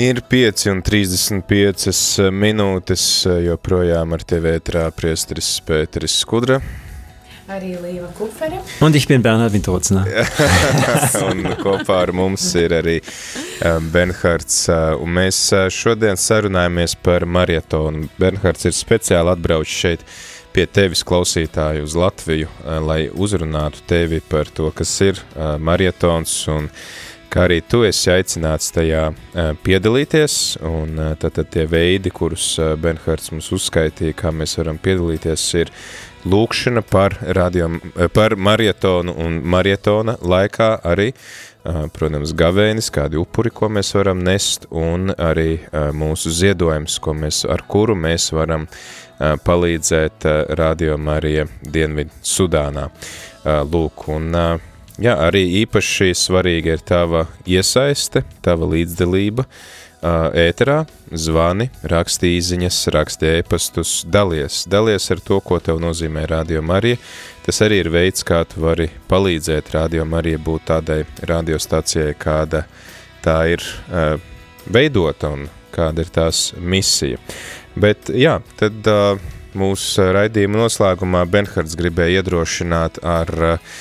Ir 0.01 0.17
5,35 0.25 2.31
minūtes, 2.33 3.01
joprojām 3.45 4.15
ar 4.15 4.23
tevi 4.25 4.55
ētrā 4.55 4.87
priesteris 4.97 5.49
Pēteris 5.67 6.15
Skudra. 6.23 6.57
Arī 7.51 7.75
Līva 7.77 8.07
Kupfere. 8.17 8.63
Un 8.81 8.95
ich 8.97 9.05
bin 9.11 9.21
Bernhard 9.21 9.53
Vintocna. 9.53 10.01
un 11.27 11.45
kopā 11.59 11.99
ar 12.07 12.11
mums 12.17 12.47
ir 12.57 12.73
arī 12.79 12.95
Bernhards. 13.93 14.63
Un 14.73 15.13
mēs 15.19 15.43
šodien 15.69 16.17
sarunājamies 16.17 16.97
par 17.05 17.27
marietonu. 17.29 18.09
Bernhards 18.17 18.65
ir 18.71 18.73
speciāli 18.73 19.35
atbraucis 19.35 19.77
šeit 19.83 20.01
pie 20.55 20.65
tevis 20.65 21.05
klausītāju 21.05 21.85
uz 21.85 21.93
Latviju, 21.99 22.49
lai 22.87 23.03
uzrunātu 23.13 23.85
tevi 23.87 24.17
par 24.33 24.49
to, 24.49 24.73
kas 24.73 24.97
ir 25.05 25.21
marietons 25.61 26.33
un 26.49 26.73
kā 27.31 27.45
arī 27.47 27.61
tu 27.63 27.81
esi 27.87 28.11
aicināts 28.11 28.73
tajā 28.75 29.07
piedalīties, 29.63 30.37
un 30.67 30.99
tad, 31.21 31.31
tad 31.37 31.51
tie 31.53 31.65
veidi, 31.69 32.11
kurus 32.13 32.53
Benhards 32.81 33.31
mums 33.31 33.51
uzskaitīja, 33.55 34.17
kā 34.19 34.33
mēs 34.35 34.57
varam 34.59 34.79
piedalīties, 34.81 35.45
ir 35.61 35.71
lūkšana 36.27 36.83
par, 36.85 37.15
radio, 37.37 37.69
par 38.13 38.35
marietonu 38.35 39.15
un 39.23 39.39
marietona 39.53 40.17
laikā 40.21 40.73
arī, 40.91 41.11
protams, 41.95 42.33
gavēnis, 42.37 42.91
kādi 42.93 43.19
upuri, 43.21 43.53
ko 43.53 43.69
mēs 43.73 43.93
varam 43.95 44.21
nest, 44.25 44.67
un 44.69 45.13
arī 45.15 45.61
mūsu 45.97 46.33
ziedojums, 46.33 46.99
ko 47.01 47.15
mēs, 47.17 47.45
ar 47.49 47.63
kuru 47.69 47.95
mēs 47.97 48.31
varam 48.35 48.67
palīdzēt 49.21 50.25
Radio 50.57 50.97
Marija 50.97 51.45
Dienvidu 51.61 52.21
Sudānā. 52.25 52.89
Lūk, 53.45 54.07
un 54.13 54.35
Jā, 55.01 55.15
arī 55.17 55.47
īpaši 55.63 56.11
svarīga 56.13 56.75
ir 56.75 56.81
tava 56.85 57.23
iesaiste, 57.49 58.21
tava 58.45 58.67
līdzdalība 58.69 59.47
ēterā, 60.01 60.83
zvani, 61.09 61.71
raksti 61.89 62.29
īziņas, 62.35 62.77
raksti 62.93 63.29
ēpastus, 63.39 63.93
dalies, 64.05 64.59
dalies 64.69 65.09
ar 65.13 65.23
to, 65.25 65.39
ko 65.41 65.57
tev 65.57 65.79
nozīmē 65.81 66.27
Radio 66.29 66.61
Marija. 66.61 66.99
Tas 67.45 67.63
arī 67.65 67.79
ir 67.81 67.89
veids, 67.93 68.21
kā 68.21 68.43
tu 68.45 68.61
vari 68.61 68.91
palīdzēt 69.09 69.71
Radio 69.73 70.05
Marija 70.05 70.37
būt 70.41 70.67
tādai 70.69 70.99
radiostacijai, 71.29 72.13
kāda 72.21 72.67
tā 73.25 73.39
ir 73.55 73.65
uh, 73.89 74.19
veidota 74.69 75.33
un 75.33 75.47
kāda 75.73 76.05
ir 76.05 76.13
tās 76.13 76.51
misija. 76.57 77.17
Bet 77.73 78.13
jā, 78.13 78.37
tad 78.61 78.85
uh, 78.85 79.17
mūsu 79.57 80.11
raidījuma 80.13 80.61
noslēgumā 80.61 81.25
Benhards 81.25 81.73
gribēja 81.79 82.21
iedrošināt 82.21 83.01
ar 83.01 83.33
uh, 83.55 83.73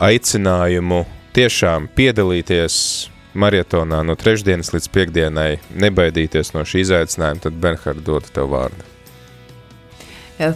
aicinājumu 0.00 1.04
tiešām 1.36 1.88
piedalīties 1.96 2.74
maratonā 3.34 4.02
no 4.04 4.16
trešdienas 4.18 4.72
līdz 4.74 4.88
piekdienai, 4.92 5.52
nebaidīties 5.72 6.52
no 6.56 6.66
šī 6.68 6.84
izaicinājuma, 6.86 7.44
tad 7.46 7.56
Benhard 7.60 8.02
dodu 8.04 8.32
tev 8.34 8.50
vārdu. 8.52 8.84
Uh, 10.38 10.54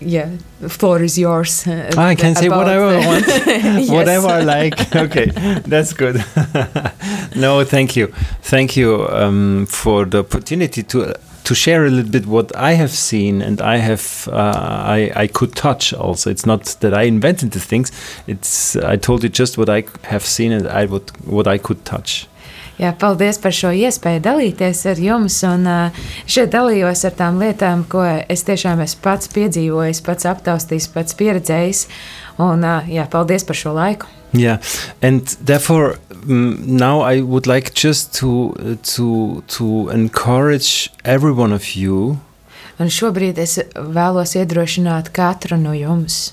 yeah, 0.00 0.30
the 0.60 0.68
floor 0.68 1.02
is 1.02 1.18
yours. 1.18 1.66
Uh, 1.66 1.90
I 1.96 2.14
can 2.14 2.34
say 2.34 2.48
whatever 2.48 2.86
I 2.86 3.06
want, 3.08 3.26
yes. 3.26 3.90
whatever 3.90 4.28
I 4.28 4.42
like. 4.42 4.94
Okay, 5.04 5.26
that's 5.66 5.92
good. 5.92 6.24
no, 7.36 7.64
thank 7.64 7.96
you, 7.96 8.08
thank 8.42 8.76
you 8.76 9.06
um, 9.08 9.66
for 9.66 10.04
the 10.04 10.20
opportunity 10.20 10.82
to 10.82 11.14
to 11.44 11.54
share 11.54 11.84
a 11.84 11.90
little 11.90 12.10
bit 12.10 12.26
what 12.26 12.54
I 12.56 12.72
have 12.72 12.90
seen 12.90 13.42
and 13.42 13.60
I 13.60 13.76
have 13.76 14.28
uh, 14.32 14.34
I, 14.34 15.12
I 15.14 15.26
could 15.26 15.54
touch 15.54 15.92
also. 15.92 16.30
It's 16.30 16.46
not 16.46 16.64
that 16.80 16.94
I 16.94 17.02
invented 17.02 17.52
the 17.52 17.60
things. 17.60 17.92
It's 18.26 18.76
I 18.76 18.96
told 18.96 19.22
you 19.22 19.28
just 19.28 19.58
what 19.58 19.68
I 19.68 19.84
have 20.02 20.24
seen 20.24 20.52
and 20.52 20.66
I 20.66 20.86
would 20.86 21.10
what 21.24 21.46
I 21.46 21.58
could 21.58 21.84
touch. 21.84 22.28
Jā, 22.74 22.90
paldies 22.98 23.36
par 23.38 23.54
šo 23.54 23.70
iespēju 23.70 24.18
dalīties 24.24 24.80
ar 24.90 24.98
jums. 24.98 25.36
Un, 25.46 25.68
uh, 25.70 26.00
šeit 26.26 26.50
dalījos 26.50 27.04
ar 27.06 27.14
tām 27.14 27.38
lietām, 27.38 27.84
ko 27.86 28.02
es 28.02 28.42
tiešām 28.48 28.82
esmu 28.82 29.04
pats 29.04 29.30
piedzīvojis, 29.30 30.02
pats 30.02 30.26
aptaustījis, 30.26 30.90
pats 30.90 31.14
pieredzējis. 31.20 31.84
Un, 32.42 32.66
uh, 32.66 32.90
jā, 32.90 33.06
paldies 33.12 33.46
par 33.46 33.60
šo 33.60 33.76
laiku. 33.78 34.10
Yeah, 34.34 34.58
and 35.00 35.26
therefore 35.40 35.98
um, 36.28 36.58
now 36.66 37.00
I 37.00 37.20
would 37.20 37.46
like 37.46 37.74
just 37.74 38.14
to 38.14 38.54
to 38.82 39.42
to 39.46 39.88
encourage 39.90 40.90
every 41.04 41.32
one 41.32 41.52
of 41.52 41.76
you. 41.76 42.18
Un 42.82 42.90
šobrīd 42.90 43.38
es 43.38 43.60
vēlos 43.74 44.34
iedrošināt 44.34 45.12
katru 45.14 45.54
no 45.60 45.70
jums. 45.78 46.32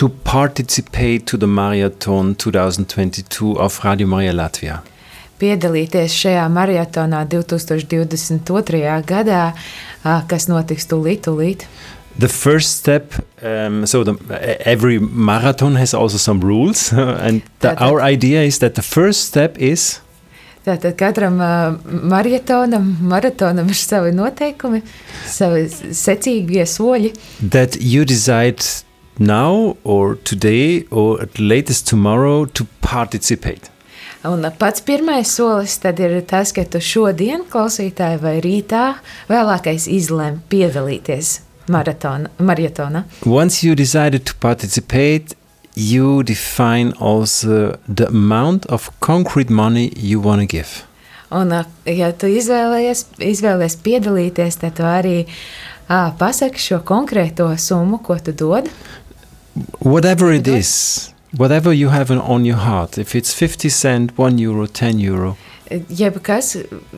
To 0.00 0.08
participate 0.08 1.26
to 1.26 1.36
the 1.36 1.46
marathon 1.46 2.34
2022 2.34 3.58
of 3.60 3.84
Radio 3.84 4.06
Maria 4.06 4.32
Latvia. 4.32 4.80
Piedalīties 5.42 6.14
šajā 6.16 6.46
maratonā 6.48 7.24
2022. 7.28 9.02
gadā, 9.04 9.42
kas 10.30 10.48
notiks 10.48 10.88
tūlīt, 10.88 11.26
tūlīt. 11.26 11.66
The 12.18 12.28
first 12.28 12.76
step, 12.76 13.14
um, 13.42 13.86
so 13.86 14.04
the, 14.04 14.14
every 14.68 14.98
marathon 14.98 15.76
has 15.76 15.94
also 15.94 16.18
some 16.18 16.40
rules, 16.40 16.92
and 17.26 17.42
the, 17.60 17.78
our 17.82 18.00
idea 18.02 18.42
is 18.42 18.58
that 18.58 18.74
the 18.74 18.82
first 18.82 19.24
step 19.24 19.58
is. 19.58 20.00
Tātad 20.62 20.94
katram 20.94 21.40
uh, 21.40 21.74
maratonam, 21.82 22.94
maratonam 23.00 23.66
ir 23.66 23.74
savi 23.74 24.12
noteikumi, 24.14 24.82
savi 25.26 25.66
secīgie 25.72 26.68
soļi. 26.68 27.10
That 27.50 27.80
you 27.80 28.04
decide 28.04 28.62
now 29.18 29.76
or 29.82 30.14
today 30.22 30.84
or 30.90 31.20
at 31.20 31.40
latest 31.40 31.88
tomorrow 31.88 32.44
to 32.44 32.66
participate. 32.80 33.70
Un 34.22 34.46
pats 34.58 34.84
pirmais 34.86 35.26
solis 35.26 35.80
tad 35.82 35.98
ir 35.98 36.20
tas, 36.30 36.52
ka 36.54 36.62
tu 36.62 36.78
šodien, 36.78 37.42
klausītāji, 37.50 38.20
vai 38.22 38.36
rītā 38.44 38.92
vēlākais 39.32 39.88
izlem 39.90 40.44
piedalīties 40.52 41.40
marathon, 41.72 42.28
marathona. 42.38 43.04
Once 43.26 43.66
you 43.66 43.74
decided 43.74 44.24
to 44.26 44.34
participate, 44.40 45.34
you 45.74 46.22
define 46.22 46.92
also 47.00 47.78
the 47.88 48.06
amount 48.08 48.66
of 48.66 48.90
concrete 49.00 49.50
money 49.50 49.92
you 49.96 50.20
want 50.20 50.40
to 50.40 50.46
give. 50.46 50.84
Un, 51.32 51.52
ja 51.88 52.10
tu 52.12 52.28
izvēlējies, 52.28 53.06
izvēlējies 53.24 53.76
piedalīties, 53.86 54.58
tad 54.60 54.76
tu 54.76 54.84
arī 54.84 55.22
uh, 55.24 56.10
pasaki 56.20 56.60
šo 56.60 56.82
konkrēto 56.84 57.48
summu, 57.56 58.02
ko 58.04 58.18
tu 58.20 58.34
dod. 58.36 58.68
Whatever 59.80 60.32
it 60.32 60.48
is, 60.48 61.12
whatever 61.36 61.72
you 61.72 61.88
have 61.88 62.12
on 62.12 62.44
your 62.44 62.60
heart, 62.60 62.98
if 62.98 63.14
it's 63.14 63.32
50 63.32 63.70
cent, 63.70 64.18
1 64.18 64.38
euro, 64.44 64.66
10 64.66 65.00
euro, 65.00 65.36
jebkas, 65.88 66.56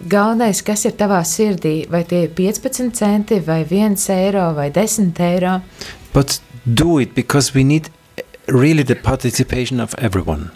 galvenais, 0.08 0.62
kas 0.64 0.84
ir 0.88 0.96
tavā 0.98 1.20
sirdī, 1.26 1.84
vai 1.90 2.04
tie 2.08 2.24
ir 2.26 2.34
15 2.36 2.90
centi, 2.96 3.40
vai 3.44 3.62
1 3.64 4.08
eiro, 4.14 4.52
vai 4.54 4.70
10 4.70 5.20
eiro. 5.20 5.60
But 6.12 6.40
do 6.64 6.98
it 6.98 7.14
because 7.14 7.54
we 7.54 7.64
need 7.64 7.90
really 8.46 8.84
the 8.84 8.94
participation 8.94 9.80
of 9.80 9.94
everyone. 9.98 10.50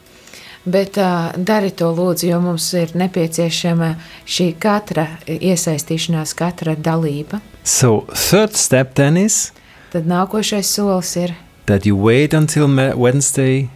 Bet 0.65 0.99
uh, 0.99 1.33
dari 1.37 1.71
to 1.71 1.89
lūdzu, 1.95 2.29
jo 2.29 2.41
mums 2.45 2.67
ir 2.77 2.93
nepieciešama 2.99 3.95
šī 4.29 4.51
katra 4.61 5.07
iesaistīšanās, 5.25 6.35
katra 6.37 6.75
dalība. 6.77 7.41
So, 7.65 8.05
third 8.13 8.57
step 8.57 8.95
then 8.95 9.17
is? 9.17 9.53
Tad 9.93 10.09
nākošais 10.11 10.69
solis 10.69 11.15
ir? 11.17 11.33
That 11.67 11.87
you 11.87 11.97
wait 11.97 12.35
until 12.35 12.69
Wednesday 12.97 13.69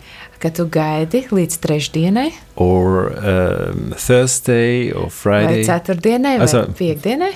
ka 0.43 0.51
tu 0.55 0.66
gaidi 0.73 1.23
līdz 1.31 1.60
trešdienai, 1.62 2.28
or 2.56 3.12
um, 3.23 3.94
Thursday, 3.94 4.90
or 4.90 5.09
Friday, 5.10 5.62
vai 5.62 5.70
ceturtdienai, 5.70 6.36
vai 6.43 6.48
also, 6.48 6.66
piekdienai. 6.78 7.32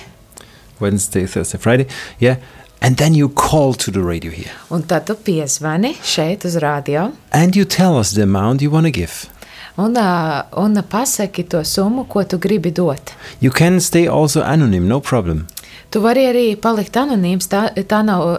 Wednesday, 0.79 1.25
Thursday, 1.25 1.59
Friday. 1.59 1.87
Yeah. 2.19 2.37
And 2.79 2.97
then 2.97 3.15
you 3.15 3.29
call 3.29 3.73
to 3.73 3.91
the 3.91 4.03
radio 4.03 4.31
here. 4.31 4.51
Un 4.69 4.83
tad 4.83 5.07
tu 5.07 5.15
piezvani 5.15 5.95
šeit 6.05 6.45
uz 6.45 6.59
radio. 6.61 7.11
And 7.33 7.55
you 7.55 7.65
tell 7.65 7.97
us 7.97 8.11
the 8.13 8.21
amount 8.21 8.61
you 8.61 8.69
want 8.69 8.85
to 8.85 8.91
give. 8.91 9.25
Un, 9.77 9.97
uh, 9.97 10.43
un 10.57 10.83
pasaki 10.89 11.43
to 11.49 11.63
summu, 11.63 12.07
ko 12.09 12.23
tu 12.23 12.37
gribi 12.37 12.71
dot. 12.73 13.13
You 13.39 13.51
can 13.51 13.79
stay 13.79 14.07
also 14.07 14.43
anonym, 14.43 14.87
no 14.87 14.99
problem. 14.99 15.47
Tu 15.89 16.01
vari 16.01 16.25
arī 16.29 16.45
palikt 16.61 16.97
anonīms, 16.97 17.49
tā, 17.49 17.69
tā 17.87 18.03
nav 18.05 18.37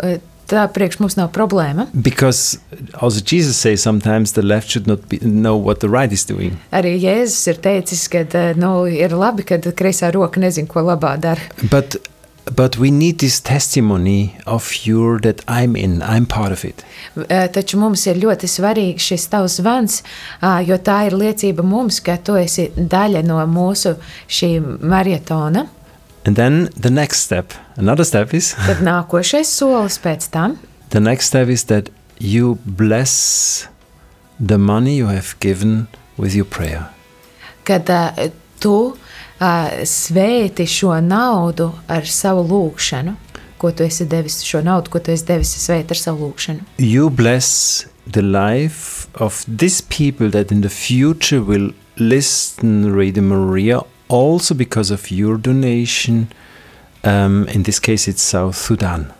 tā 0.48 0.64
priekš 0.72 1.00
mums 1.02 1.16
nav 1.18 1.30
problēma. 1.36 1.88
Because 1.92 2.58
also 3.00 3.20
Jesus 3.20 3.56
says 3.56 3.82
sometimes 3.82 4.32
the 4.32 4.42
left 4.42 4.70
should 4.70 4.86
not 4.86 5.08
be, 5.08 5.18
know 5.22 5.56
what 5.56 5.80
the 5.80 5.88
right 5.88 6.12
is 6.12 6.24
doing. 6.24 6.58
Arī 6.72 6.96
Jēzus 7.02 7.52
ir 7.52 7.62
teicis, 7.64 8.06
ka 8.12 8.24
nu, 8.58 8.72
ir 8.90 9.16
labi, 9.16 9.46
ka 9.48 9.60
kreisā 9.60 10.12
roka 10.14 10.40
nezina, 10.40 10.68
ko 10.68 10.86
labā 10.88 11.16
dara. 11.20 11.50
But 11.70 12.00
But 12.54 12.78
we 12.78 12.90
need 12.90 13.18
this 13.18 13.40
testimony 13.40 14.36
of 14.46 14.72
you 14.86 15.18
that 15.20 15.44
I'm 15.48 15.76
in, 15.76 16.02
I'm 16.02 16.26
part 16.26 16.52
of 16.52 16.64
it. 16.64 16.84
Taču 17.52 17.76
mums 17.80 18.06
ir 18.08 18.20
ļoti 18.22 18.48
svarīgs 18.48 19.08
šis 19.10 19.26
tavs 19.32 19.58
zvans, 19.60 20.00
jo 20.64 20.78
tā 20.80 21.02
ir 21.08 21.16
liecība 21.18 21.64
mums, 21.66 22.00
ka 22.00 22.16
tu 22.16 22.38
esi 22.40 22.70
daļa 22.72 23.24
no 23.26 23.42
mūsu 23.52 23.96
šī 24.28 24.52
marietona. 24.80 25.66
And 26.28 26.36
then 26.36 26.68
the 26.76 26.90
next 26.90 27.20
step, 27.20 27.54
another 27.76 28.04
step 28.04 28.34
is. 28.34 28.52
Tad 28.68 28.82
nākošais 28.84 29.48
solis 29.48 29.96
pēc 29.96 30.26
tam. 30.28 30.58
The 30.92 31.00
next 31.00 31.32
step 31.32 31.48
is 31.48 31.64
that 31.72 31.88
you 32.20 32.58
bless 32.66 33.66
the 34.38 34.58
money 34.58 34.98
you 34.98 35.06
have 35.06 35.40
given 35.40 35.88
with 36.18 36.36
your 36.36 36.44
prayer. 36.44 36.90
Kad 37.64 37.88
uh, 37.88 38.28
tu 38.60 38.92
uh, 38.92 39.72
svēti 39.88 40.68
šo 40.68 41.00
naudu 41.00 41.70
ar 41.88 42.04
savu 42.04 42.44
lūgšanu, 42.52 43.16
ko 43.56 43.72
tu 43.72 43.88
esi 43.88 44.04
devis, 44.04 44.42
šo 44.44 44.60
naudu, 44.60 44.92
ko 44.92 45.00
tu 45.00 45.16
esi 45.16 45.24
devis 45.32 45.56
svēti 45.64 45.96
ar 45.96 46.04
savu 46.04 46.28
lūgšanu. 46.28 46.68
You 46.76 47.08
bless 47.08 47.86
the 48.04 48.20
life 48.20 49.08
of 49.16 49.46
these 49.48 49.80
people 49.80 50.28
that 50.36 50.52
in 50.52 50.60
the 50.60 50.68
future 50.68 51.40
will 51.40 51.72
listen 51.96 52.92
Radio 52.92 53.24
Maria 53.24 53.86
also 54.08 54.54
because 54.54 54.90
of 54.90 55.10
your 55.10 55.38
donation. 55.38 56.28
Um, 57.04 57.46
in 57.48 57.62
this 57.62 57.78
case, 57.78 58.08
it's 58.08 58.22
South 58.22 58.56
Sudan. 58.56 59.12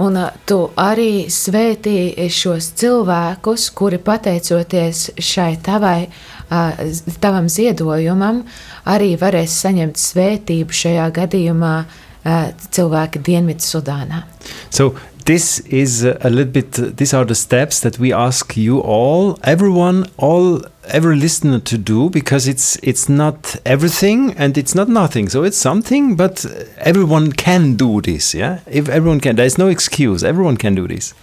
Un 0.00 0.16
uh, 0.16 0.30
tu 0.48 0.56
arī 0.80 1.26
svētī 1.28 2.14
šos 2.32 2.70
cilvēkus, 2.80 3.66
kuri 3.76 3.98
pateicoties 4.00 5.10
šai 5.20 5.58
tavai, 5.60 6.06
uh, 6.08 6.80
tavam 7.20 7.50
ziedojumam, 7.52 8.40
arī 8.88 9.12
varēs 9.20 9.58
saņemt 9.60 10.00
svētību 10.00 10.78
šajā 10.82 11.10
gadījumā 11.20 11.74
uh, 11.84 12.48
cilvēki 12.72 13.20
Dienvidu 13.28 13.66
Sudānā. 13.66 14.24
So 14.72 14.94
this 15.26 15.60
is 15.60 16.04
a 16.04 16.30
little 16.30 16.52
bit 16.52 16.78
uh, 16.78 16.90
these 16.96 17.14
are 17.14 17.24
the 17.24 17.34
steps 17.34 17.80
that 17.80 17.98
we 17.98 18.12
ask 18.12 18.56
you 18.56 18.80
all 18.80 19.38
everyone 19.42 20.06
all 20.16 20.62
every 20.90 21.16
listener 21.16 21.60
to 21.60 21.78
do 21.78 22.10
because 22.10 22.48
it's 22.48 22.76
it's 22.82 23.08
not 23.08 23.56
everything 23.64 24.32
and 24.32 24.56
it's 24.58 24.74
not 24.74 24.88
nothing. 24.88 25.28
So 25.28 25.44
it's 25.44 25.56
something 25.56 26.16
but 26.16 26.44
uh, 26.44 26.64
everyone 26.78 27.32
can 27.32 27.76
do 27.76 28.00
this 28.00 28.34
yeah? 28.34 28.60
If 28.66 28.88
everyone 28.88 29.20
can 29.20 29.36
there's 29.36 29.58
no 29.58 29.68
excuse. 29.68 30.24
Everyone 30.24 30.56
can 30.56 30.74
do 30.74 30.86
this 30.88 31.14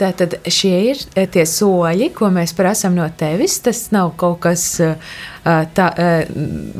Tātad 0.00 0.38
šie 0.48 0.76
ir 0.90 1.00
eh, 1.12 1.26
tie 1.28 1.42
soļi, 1.44 2.08
ko 2.16 2.30
mēs 2.32 2.54
prasām 2.56 2.94
no 2.96 3.04
tevis. 3.20 3.58
Tas 3.60 3.90
nav 3.92 4.14
kaut 4.20 4.38
kas 4.46 4.62
eh, 4.80 4.94
eh, 5.44 5.66
tā, 5.76 5.88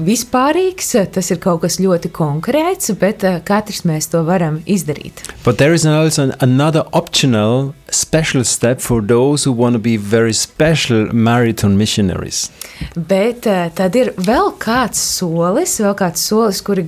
vispārīgs, 0.06 0.94
tas 1.12 1.28
ir 1.28 1.40
kaut 1.42 1.60
kas 1.66 1.76
ļoti 1.82 2.08
konkrēts, 2.16 2.94
bet 3.00 3.26
katrs 3.44 3.82
mēs 3.88 4.08
to 4.14 4.22
varam 4.24 4.62
izdarīt. 4.64 5.20
But 5.44 5.58
there 5.58 5.76
is 5.76 5.84
also 5.84 6.30
another 6.40 6.86
optional 6.92 7.74
special 7.90 8.44
step 8.44 8.80
for 8.80 9.02
those 9.02 9.44
who 9.44 9.52
want 9.52 9.74
to 9.74 9.82
be 9.82 9.98
very 9.98 10.32
special 10.32 11.12
marathon 11.12 11.76
missionaries. 11.76 12.48
Bet 12.96 13.44
tad 13.76 14.00
ir 14.00 14.14
vēl 14.16 14.54
kāds 14.62 15.02
solis, 15.18 15.76
vēl 15.82 15.92
kāds 15.98 16.24
solis, 16.24 16.62
kuri 16.64 16.86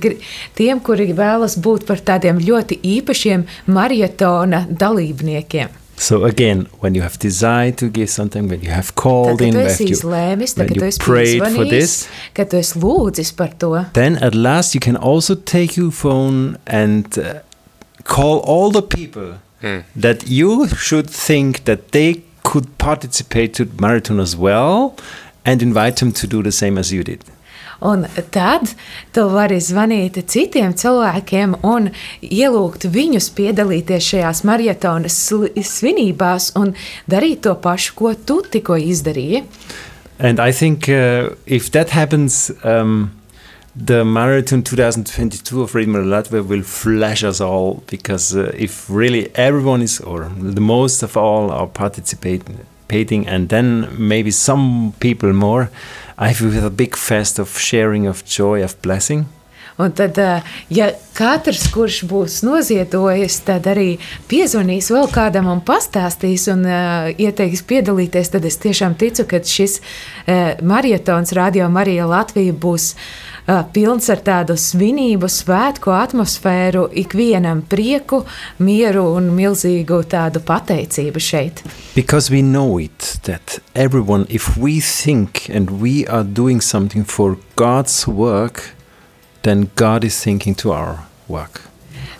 tiem, 0.57 0.81
kuri 0.81 1.11
vēlas 1.13 1.59
būt 1.61 1.85
par 1.85 2.01
tādiem 2.01 2.41
ļoti 2.41 2.81
īpašiem 2.95 3.45
maratona 3.69 4.65
dalībniekiem. 4.71 5.82
So 6.03 6.25
again, 6.25 6.67
when 6.81 6.95
you 6.95 7.01
have 7.01 7.17
desired 7.17 7.77
to 7.77 7.87
give 7.87 8.09
something, 8.09 8.49
when 8.49 8.59
you 8.59 8.71
have 8.71 8.93
called 8.93 9.39
tad, 9.39 9.47
in, 9.47 9.55
when 9.55 9.67
you, 9.67 9.95
izlēmis, 9.95 10.57
when 10.57 10.73
you 10.73 10.91
prayed 10.99 11.39
for 11.55 11.63
this, 11.63 12.09
kad 12.35 12.49
tu 12.51 12.59
esi 12.59 12.81
lūdzis 12.81 13.31
par 13.37 13.53
to, 13.63 13.69
then 13.93 14.17
at 14.17 14.35
last 14.35 14.75
you 14.75 14.81
can 14.81 14.97
also 14.97 15.33
take 15.33 15.77
your 15.77 15.91
phone 15.91 16.57
and 16.67 17.17
uh, 17.17 17.39
call 18.03 18.39
all 18.39 18.69
the 18.69 18.81
people 18.81 19.39
hmm. 19.61 19.79
that 19.95 20.27
you 20.27 20.67
should 20.67 21.09
think 21.09 21.63
that 21.63 21.93
they 21.93 22.21
could 22.43 22.67
participate 22.77 23.53
to 23.53 23.63
marathon 23.79 24.19
as 24.19 24.35
well 24.35 24.97
and 25.45 25.63
invite 25.63 25.95
them 26.03 26.11
to 26.11 26.27
do 26.27 26.43
the 26.43 26.51
same 26.51 26.77
as 26.77 26.91
you 26.91 27.05
did. 27.05 27.23
Un 27.83 28.05
tad 28.31 28.71
tu 29.11 29.25
vari 29.33 29.59
zvanīt 29.59 30.21
citiem 30.31 30.75
cilvēkiem 30.79 31.57
un 31.67 31.89
ielūgt 32.23 32.87
viņus 32.93 33.29
piedalīties 33.35 34.11
šajās 34.13 34.43
maratonas 34.47 35.17
svinībās 35.67 36.53
un 36.59 36.75
darīt 37.11 37.43
to 37.47 37.55
pašu, 37.59 37.97
ko 37.99 38.13
tu 38.15 38.39
tikko 38.47 38.79
izdarīji. 38.79 39.43
And 40.19 40.39
I 40.39 40.51
think 40.51 40.87
uh, 40.87 41.35
if 41.45 41.71
that 41.71 41.89
happens, 41.89 42.51
um, 42.63 43.11
the 43.75 44.05
marathon 44.05 44.61
2022 44.63 45.61
of 45.61 45.75
Radio 45.75 46.03
Latvia 46.03 46.45
will 46.45 46.61
flash 46.61 47.23
us 47.23 47.41
all 47.41 47.83
because 47.87 48.35
uh, 48.35 48.51
if 48.55 48.89
really 48.89 49.35
everyone 49.35 49.81
is, 49.81 49.99
or 49.99 50.31
the 50.37 50.61
most 50.61 51.03
of 51.03 51.17
all, 51.17 51.51
are 51.51 51.67
participating, 51.67 52.59
and 53.27 53.49
then 53.49 53.87
maybe 53.97 54.29
some 54.29 54.93
people 54.99 55.33
more, 55.33 55.71
I 56.17 56.33
feel 56.33 56.65
a 56.65 56.69
big 56.69 56.95
fest 56.95 57.39
of 57.39 57.57
sharing 57.59 58.07
of 58.07 58.23
joy, 58.25 58.63
of 58.63 58.75
blessing. 58.81 59.25
Un 59.77 59.91
tad, 59.91 60.17
eh, 60.17 60.41
ja 60.69 60.91
katrs, 61.17 61.65
kurš 61.73 62.03
būs 62.05 62.43
noziedojis, 62.45 63.39
tad 63.47 63.65
arī 63.65 63.97
piezvanīs 64.29 64.91
vēl 64.93 65.09
kādam 65.09 65.49
un 65.49 65.63
pastāstīs 65.65 66.45
un 66.53 66.61
uh, 66.69 67.09
ieteiks 67.17 67.65
piedalīties, 67.65 68.29
tad 68.35 68.45
es 68.45 68.59
tiešām 68.61 68.93
ticu, 69.01 69.25
ka 69.25 69.41
šis 69.41 69.79
uh, 69.81 70.61
maratons 70.61 71.33
Radio 71.33 71.71
Marija 71.73 72.05
Latvija 72.05 72.53
būs 72.53 72.91
uh, 72.93 73.32
pilns 73.45 74.09
ar 74.09 74.21
tādu 74.23 74.55
svinību, 74.59 75.27
svētku 75.27 75.91
atmosfēru, 75.95 76.87
ikvienam 77.03 77.63
prieku, 77.69 78.23
mieru 78.63 79.05
un 79.17 79.31
milzīgu 79.35 80.03
tādu 80.09 80.43
pateicību 80.45 81.19
šeit. 81.19 81.63
Because 81.95 82.31
we 82.31 82.41
know 82.41 82.77
it, 82.77 83.19
that 83.23 83.59
everyone, 83.75 84.25
if 84.29 84.55
we 84.57 84.79
think 84.79 85.49
and 85.49 85.81
we 85.81 86.07
are 86.07 86.23
doing 86.23 86.61
something 86.61 87.03
for 87.03 87.37
God's 87.55 88.07
work, 88.07 88.73
then 89.43 89.69
God 89.75 90.03
is 90.03 90.21
thinking 90.23 90.55
to 90.55 90.71
our 90.71 90.99
work. 91.27 91.61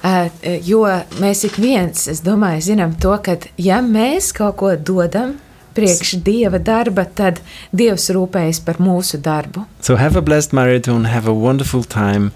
Uh, 0.04 0.28
jo 0.60 0.84
mēs 1.24 1.45
ik 1.48 1.56
viens, 1.64 2.10
es 2.12 2.20
domāju, 2.26 2.66
zinām 2.74 2.98
to, 3.00 3.14
ka 3.24 3.38
ja 3.56 3.80
mēs 3.80 4.34
kaut 4.36 4.58
ko 4.60 4.74
dodam 4.76 5.38
priekš 5.76 6.18
Dieva 6.24 6.60
darba, 6.60 7.06
tad 7.06 7.41
Dievs 7.72 8.10
rūpējas 8.14 8.62
par 8.66 8.80
mūsu 8.84 9.20
darbu. 9.22 9.66
So 9.82 9.95
have 9.95 10.16
a 10.16 10.22
blessed 10.22 10.54
marathon, 10.54 11.06
have 11.06 11.28
a 11.28 11.34
wonderful 11.34 11.84
time. 11.84 12.32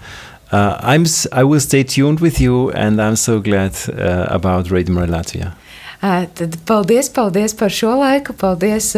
Uh, 0.50 0.78
I'm, 0.80 1.04
I 1.32 1.44
will 1.44 1.60
stay 1.60 1.84
tuned 1.84 2.20
with 2.20 2.40
you 2.40 2.70
and 2.70 3.00
I'm 3.02 3.16
so 3.16 3.40
glad 3.40 3.72
uh, 3.88 4.26
about 4.30 4.70
Radio 4.70 5.06
Latvia. 5.06 5.52
Tad 6.00 6.54
paldies, 6.64 7.08
paldies 7.10 7.56
par 7.58 7.72
šo 7.74 7.96
laiku, 7.98 8.32
paldies 8.38 8.92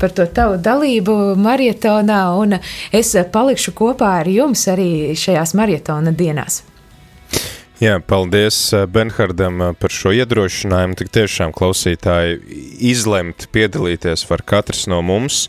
par 0.00 0.10
to 0.10 0.26
tavu 0.26 0.56
dalību 0.58 1.36
maratonā, 1.38 2.24
un 2.42 2.58
es 2.92 3.14
palikšu 3.32 3.70
kopā 3.78 4.16
ar 4.24 4.30
jums 4.30 4.66
arī 4.72 5.14
šajās 5.14 5.54
maratona 5.54 6.10
dienās. 6.10 6.64
Jā, 7.80 7.94
paldies 7.96 8.58
Benhardam 8.92 9.62
par 9.80 9.92
šo 9.96 10.10
iedrošinājumu. 10.12 10.98
Tik 11.00 11.08
tiešām 11.16 11.54
klausītāji 11.56 12.34
izlemt 12.90 13.46
piedalīties 13.56 14.26
var 14.28 14.42
katrs 14.44 14.82
no 14.92 14.98
mums. 15.00 15.46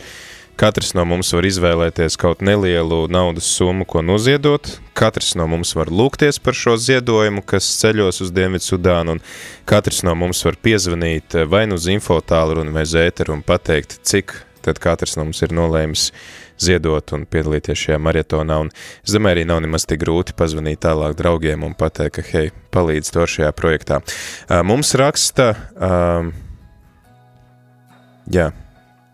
Katrs 0.56 0.94
no 0.96 1.04
mums 1.04 1.34
var 1.36 1.44
izvēlēties 1.50 2.16
kaut 2.22 2.40
nelielu 2.48 3.02
naudas 3.12 3.50
summu, 3.52 3.84
ko 3.84 4.00
noziedot. 4.00 4.78
Katrs 4.96 5.34
no 5.36 5.50
mums 5.52 5.76
var 5.76 5.92
lūgties 5.92 6.40
par 6.40 6.56
šo 6.56 6.78
ziedojumu, 6.80 7.44
kas 7.44 7.68
ceļos 7.82 8.24
uz 8.24 8.32
Dienvidu 8.32 8.64
Sudānu, 8.64 9.18
un 9.18 9.22
katrs 9.68 10.00
no 10.08 10.16
mums 10.16 10.46
var 10.48 10.56
piezvanīt 10.56 11.36
vai 11.52 11.66
nu 11.68 11.76
uz 11.76 11.90
infotālruni 11.92 12.72
vai 12.72 12.88
zēteru 12.88 13.36
un 13.36 13.44
pateikt, 13.44 14.00
cik 14.08 14.38
tad 14.64 14.80
katrs 14.80 15.18
no 15.18 15.28
mums 15.28 15.44
ir 15.44 15.52
nolēmis 15.58 16.14
ziedot 16.62 17.14
un 17.18 17.26
piedalīties 17.30 17.86
šajā 17.86 18.00
maratonā. 18.02 18.62
Un 18.66 18.72
es 18.74 19.16
domāju, 19.16 19.40
arī 19.40 19.46
nav 19.50 19.62
nemaz 19.66 19.88
tik 19.90 20.04
grūti 20.04 20.36
pazvanīt 20.38 20.84
tālāk 20.86 21.18
draugiem 21.20 21.66
un 21.68 21.76
pateikt, 21.78 22.20
ka, 22.20 22.26
hei, 22.32 22.56
palīdz 22.74 23.14
to 23.16 23.28
šajā 23.36 23.52
projektā. 23.58 24.02
Mums 24.68 24.94
raksta, 25.00 25.52
um, 25.76 26.34
jā, 28.32 28.52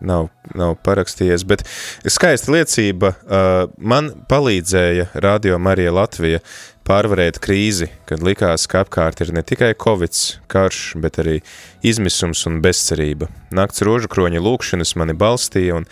nav, 0.00 0.28
nav 0.54 0.76
parakstījies, 0.86 1.44
bet 1.48 1.64
skaista 2.06 2.52
liecība 2.54 3.12
uh, 3.14 3.68
man 3.78 4.12
palīdzēja 4.30 5.10
Radio 5.24 5.58
Marija 5.62 5.94
Latvija 5.94 6.42
pārvarēt 6.88 7.40
krīzi, 7.44 7.90
kad 8.08 8.22
likās, 8.24 8.64
ka 8.70 8.82
apkārt 8.84 9.20
ir 9.20 9.34
ne 9.36 9.42
tikai 9.44 9.74
covid, 9.76 10.14
karš, 10.48 10.94
bet 11.02 11.18
arī 11.20 11.40
izmisums 11.84 12.46
un 12.48 12.62
bezcerība. 12.64 13.28
Nakts 13.52 13.84
rožu 13.84 14.08
kroņa 14.12 14.40
lūkšanas 14.44 14.94
mani 14.96 15.16
balstīja 15.18 15.82
un 15.82 15.88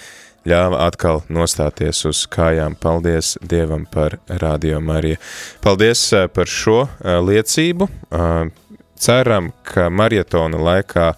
ļāva 0.47 0.85
atkal 0.87 1.23
nostāties 1.33 2.05
uz 2.09 2.23
kājām. 2.31 2.77
Paldies 2.79 3.35
Dievam 3.43 3.87
par 3.91 4.19
Radio 4.43 4.81
Mariju. 4.81 5.19
Paldies 5.65 6.05
uh, 6.15 6.27
par 6.31 6.51
šo 6.51 6.85
uh, 6.87 7.19
liecību. 7.27 7.89
Uh, 8.11 8.47
ceram, 8.97 9.51
ka 9.67 9.89
marietona 9.91 10.61
laikā 10.63 11.11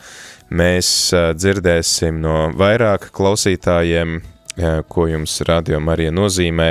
mēs 0.48 0.88
dzirdēsim 1.36 2.22
no 2.24 2.48
vairāk 2.56 3.10
klausītājiem, 3.12 4.16
ko 4.88 5.04
jums 5.06 5.34
radio 5.46 5.78
Marija 5.78 6.10
nozīmē. 6.10 6.70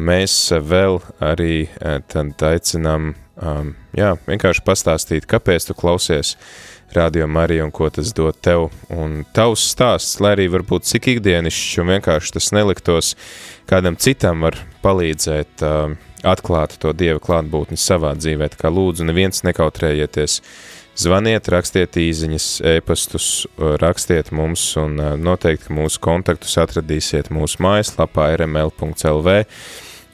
Mēs 0.00 0.34
vēl 0.64 0.96
arī 1.22 1.68
tad 2.08 2.42
aicinām, 2.48 3.12
jā, 3.94 4.14
vienkārši 4.26 4.64
pastāstīt, 4.66 5.28
kāpēc 5.28 5.68
tu 5.68 5.76
klausies 5.76 6.32
Radio 6.94 7.26
Marija 7.26 7.64
un 7.64 7.72
ko 7.74 7.88
tas 7.90 8.12
dod 8.14 8.36
tev. 8.40 8.68
Un 8.92 9.24
tavs 9.36 9.64
stāsts, 9.72 10.20
lai 10.22 10.36
arī 10.36 10.46
varbūt 10.52 10.86
cik 10.88 11.10
ikdienišķi 11.16 11.82
un 11.82 11.92
vienkārši 11.96 12.36
tas 12.38 12.52
neliktos, 12.56 13.14
kādam 13.68 13.98
citam 14.00 14.46
var 14.46 14.58
palīdzēt 14.84 15.64
uh, 15.66 15.96
atklāt 16.26 16.78
to 16.82 16.92
Dieva 16.96 17.20
klātbūtni 17.22 17.78
savā 17.80 18.14
dzīvē. 18.18 18.50
Tā 18.52 18.64
kā 18.64 18.72
lūdzu, 18.72 19.06
neviens 19.08 19.44
nekautrējieties. 19.46 20.40
Zvaniet, 20.96 21.50
rakstiet 21.52 21.98
īziņas, 22.00 22.46
ēpastus, 22.70 23.26
rakstiet 23.82 24.30
mums 24.32 24.62
un 24.80 24.96
noteikti 25.20 25.74
mūsu 25.76 26.00
kontaktus 26.00 26.56
atradīsiet 26.62 27.28
mūsu 27.34 27.60
mājaslapā 27.66 28.30
rml.lv 28.38 29.42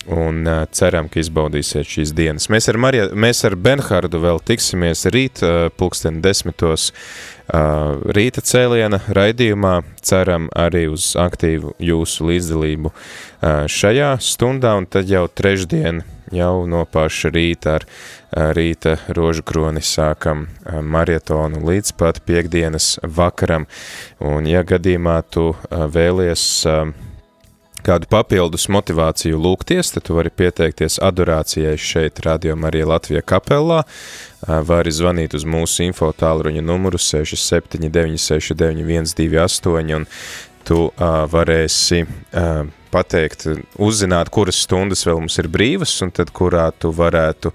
un 0.07 0.47
uh, 0.47 0.62
ceram, 0.74 1.09
ka 1.11 1.20
izbaudīsiet 1.23 1.87
šīs 1.89 2.12
dienas. 2.16 2.49
Mēs 2.53 2.69
ar, 2.70 2.79
Marija, 2.81 3.09
mēs 3.15 3.45
ar 3.47 3.57
Benhardu 3.57 4.20
vēl 4.23 4.41
tiksimies 4.45 5.05
rīt, 5.15 5.43
uh, 5.47 5.69
pulksten 5.79 6.20
desmitos 6.24 6.91
uh, 6.91 8.01
rīta 8.16 8.43
cēliena 8.45 9.03
raidījumā. 9.15 9.81
Ceram 10.03 10.49
arī 10.59 10.89
uz 10.93 11.12
aktīvu 11.20 11.77
jūsu 11.83 12.31
līdzdalību 12.33 12.91
uh, 12.91 13.69
šajā 13.70 14.16
stundā, 14.23 14.74
un 14.81 14.89
tad 14.91 15.11
jau 15.11 15.29
trešdien, 15.29 16.03
jau 16.33 16.65
no 16.66 16.83
paša 16.89 17.31
rīta 17.35 17.79
ar 17.79 17.87
uh, 17.87 18.51
rīta 18.57 18.97
rožu 19.15 19.47
kroni 19.47 19.85
sākam 19.87 20.49
uh, 20.49 20.81
marietonu 20.83 21.62
līdz 21.69 21.95
pat 22.01 22.23
piekdienas 22.27 22.97
vakaram. 23.07 23.69
Un 24.19 24.51
ja 24.51 24.65
gadījumā 24.66 25.20
tu 25.31 25.53
uh, 25.53 25.87
vēlies 25.93 26.47
uh, 26.66 26.91
kādu 27.87 28.07
papildus 28.11 28.67
motivāciju 28.73 29.37
lūgties, 29.43 29.93
tad 29.95 30.03
tu 30.07 30.15
vari 30.17 30.31
pieteikties 30.35 30.99
adorācijai 31.03 31.77
šeit 31.81 32.21
Radio 32.27 32.57
Marija 32.57 32.87
Latvija 32.91 33.23
kapelā, 33.27 33.81
vari 34.69 34.91
zvanīt 34.95 35.35
uz 35.39 35.45
mūsu 35.47 35.83
info 35.89 36.09
tālruņa 36.19 36.63
numuru 36.67 36.99
67969128 37.03 39.97
un 39.97 40.05
tu 40.63 40.79
uh, 40.87 40.93
varēsi 41.31 42.01
uh, 42.07 42.11
pateikt, 42.93 43.47
uzzināt, 43.81 44.28
kuras 44.32 44.60
stundas 44.66 45.06
vēl 45.09 45.23
mums 45.23 45.39
ir 45.40 45.48
brīvas, 45.52 45.94
un 46.05 46.12
tad 46.14 46.31
kurā 46.36 46.69
tu 46.77 46.93
varētu 46.93 47.52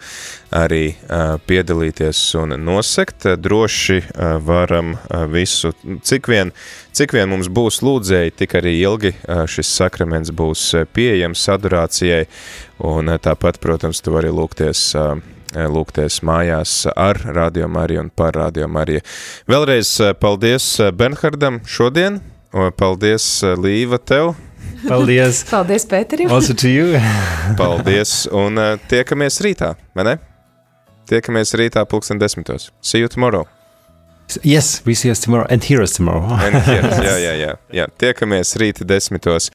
arī 0.57 0.95
piedalīties 1.47 2.23
un 2.41 2.57
nosekt. 2.65 3.29
Droši 3.37 4.01
varam 4.43 4.95
visu, 5.31 5.71
cik 6.01 6.27
vien, 6.33 6.51
cik 6.97 7.13
vien 7.15 7.29
mums 7.29 7.47
būs 7.53 7.83
lūdzēji, 7.85 8.35
tik 8.41 8.57
arī 8.57 8.75
ilgi 8.81 9.13
šis 9.53 9.71
sakraments 9.77 10.33
būs 10.33 10.71
pieejams 10.97 11.47
adorācijai, 11.53 12.25
un 12.89 13.13
tāpat, 13.21 13.61
protams, 13.63 14.01
tu 14.01 14.17
vari 14.17 14.33
lūgties 14.33 14.89
lūgties 15.47 16.19
mājās 16.27 16.71
ar 16.91 17.15
Radio 17.33 17.69
Mariju 17.71 18.01
un 18.03 18.09
par 18.11 18.35
Radio 18.35 18.67
Mariju. 18.67 18.99
Vēlreiz 19.47 19.93
paldies 20.19 20.65
Benhardam 20.93 21.61
šodien, 21.63 22.19
paldies 22.75 23.29
Līva 23.55 23.95
tev, 23.97 24.33
Paldies. 24.85 25.43
Paldies, 25.51 25.85
Pēterim. 25.89 26.31
Also 26.31 26.53
to 26.53 26.69
you. 26.69 26.97
Paldies, 27.59 28.27
un 28.31 28.61
uh, 28.61 28.73
tiekamies 28.91 29.41
rītā, 29.45 29.73
vai 29.97 30.07
ne? 30.07 30.17
Tiekamies 31.07 31.53
rītā 31.55 31.85
pulksten 31.87 32.19
desmitos. 32.19 32.71
See 32.81 32.99
you 32.99 33.07
tomorrow. 33.07 33.45
Yes, 34.43 34.81
we 34.85 34.93
see 34.93 35.09
us 35.09 35.21
tomorrow 35.23 35.47
and 35.49 35.63
hear 35.63 35.81
us 35.81 35.93
tomorrow. 35.95 36.27
and 36.27 36.55
hear 36.65 36.83
us, 36.83 36.97
jā, 36.99 37.13
jā, 37.23 37.33
jā, 37.39 37.51
jā. 37.71 37.85
Tiekamies 38.01 38.57
rīta 38.59 38.83
desmitos. 38.83 39.45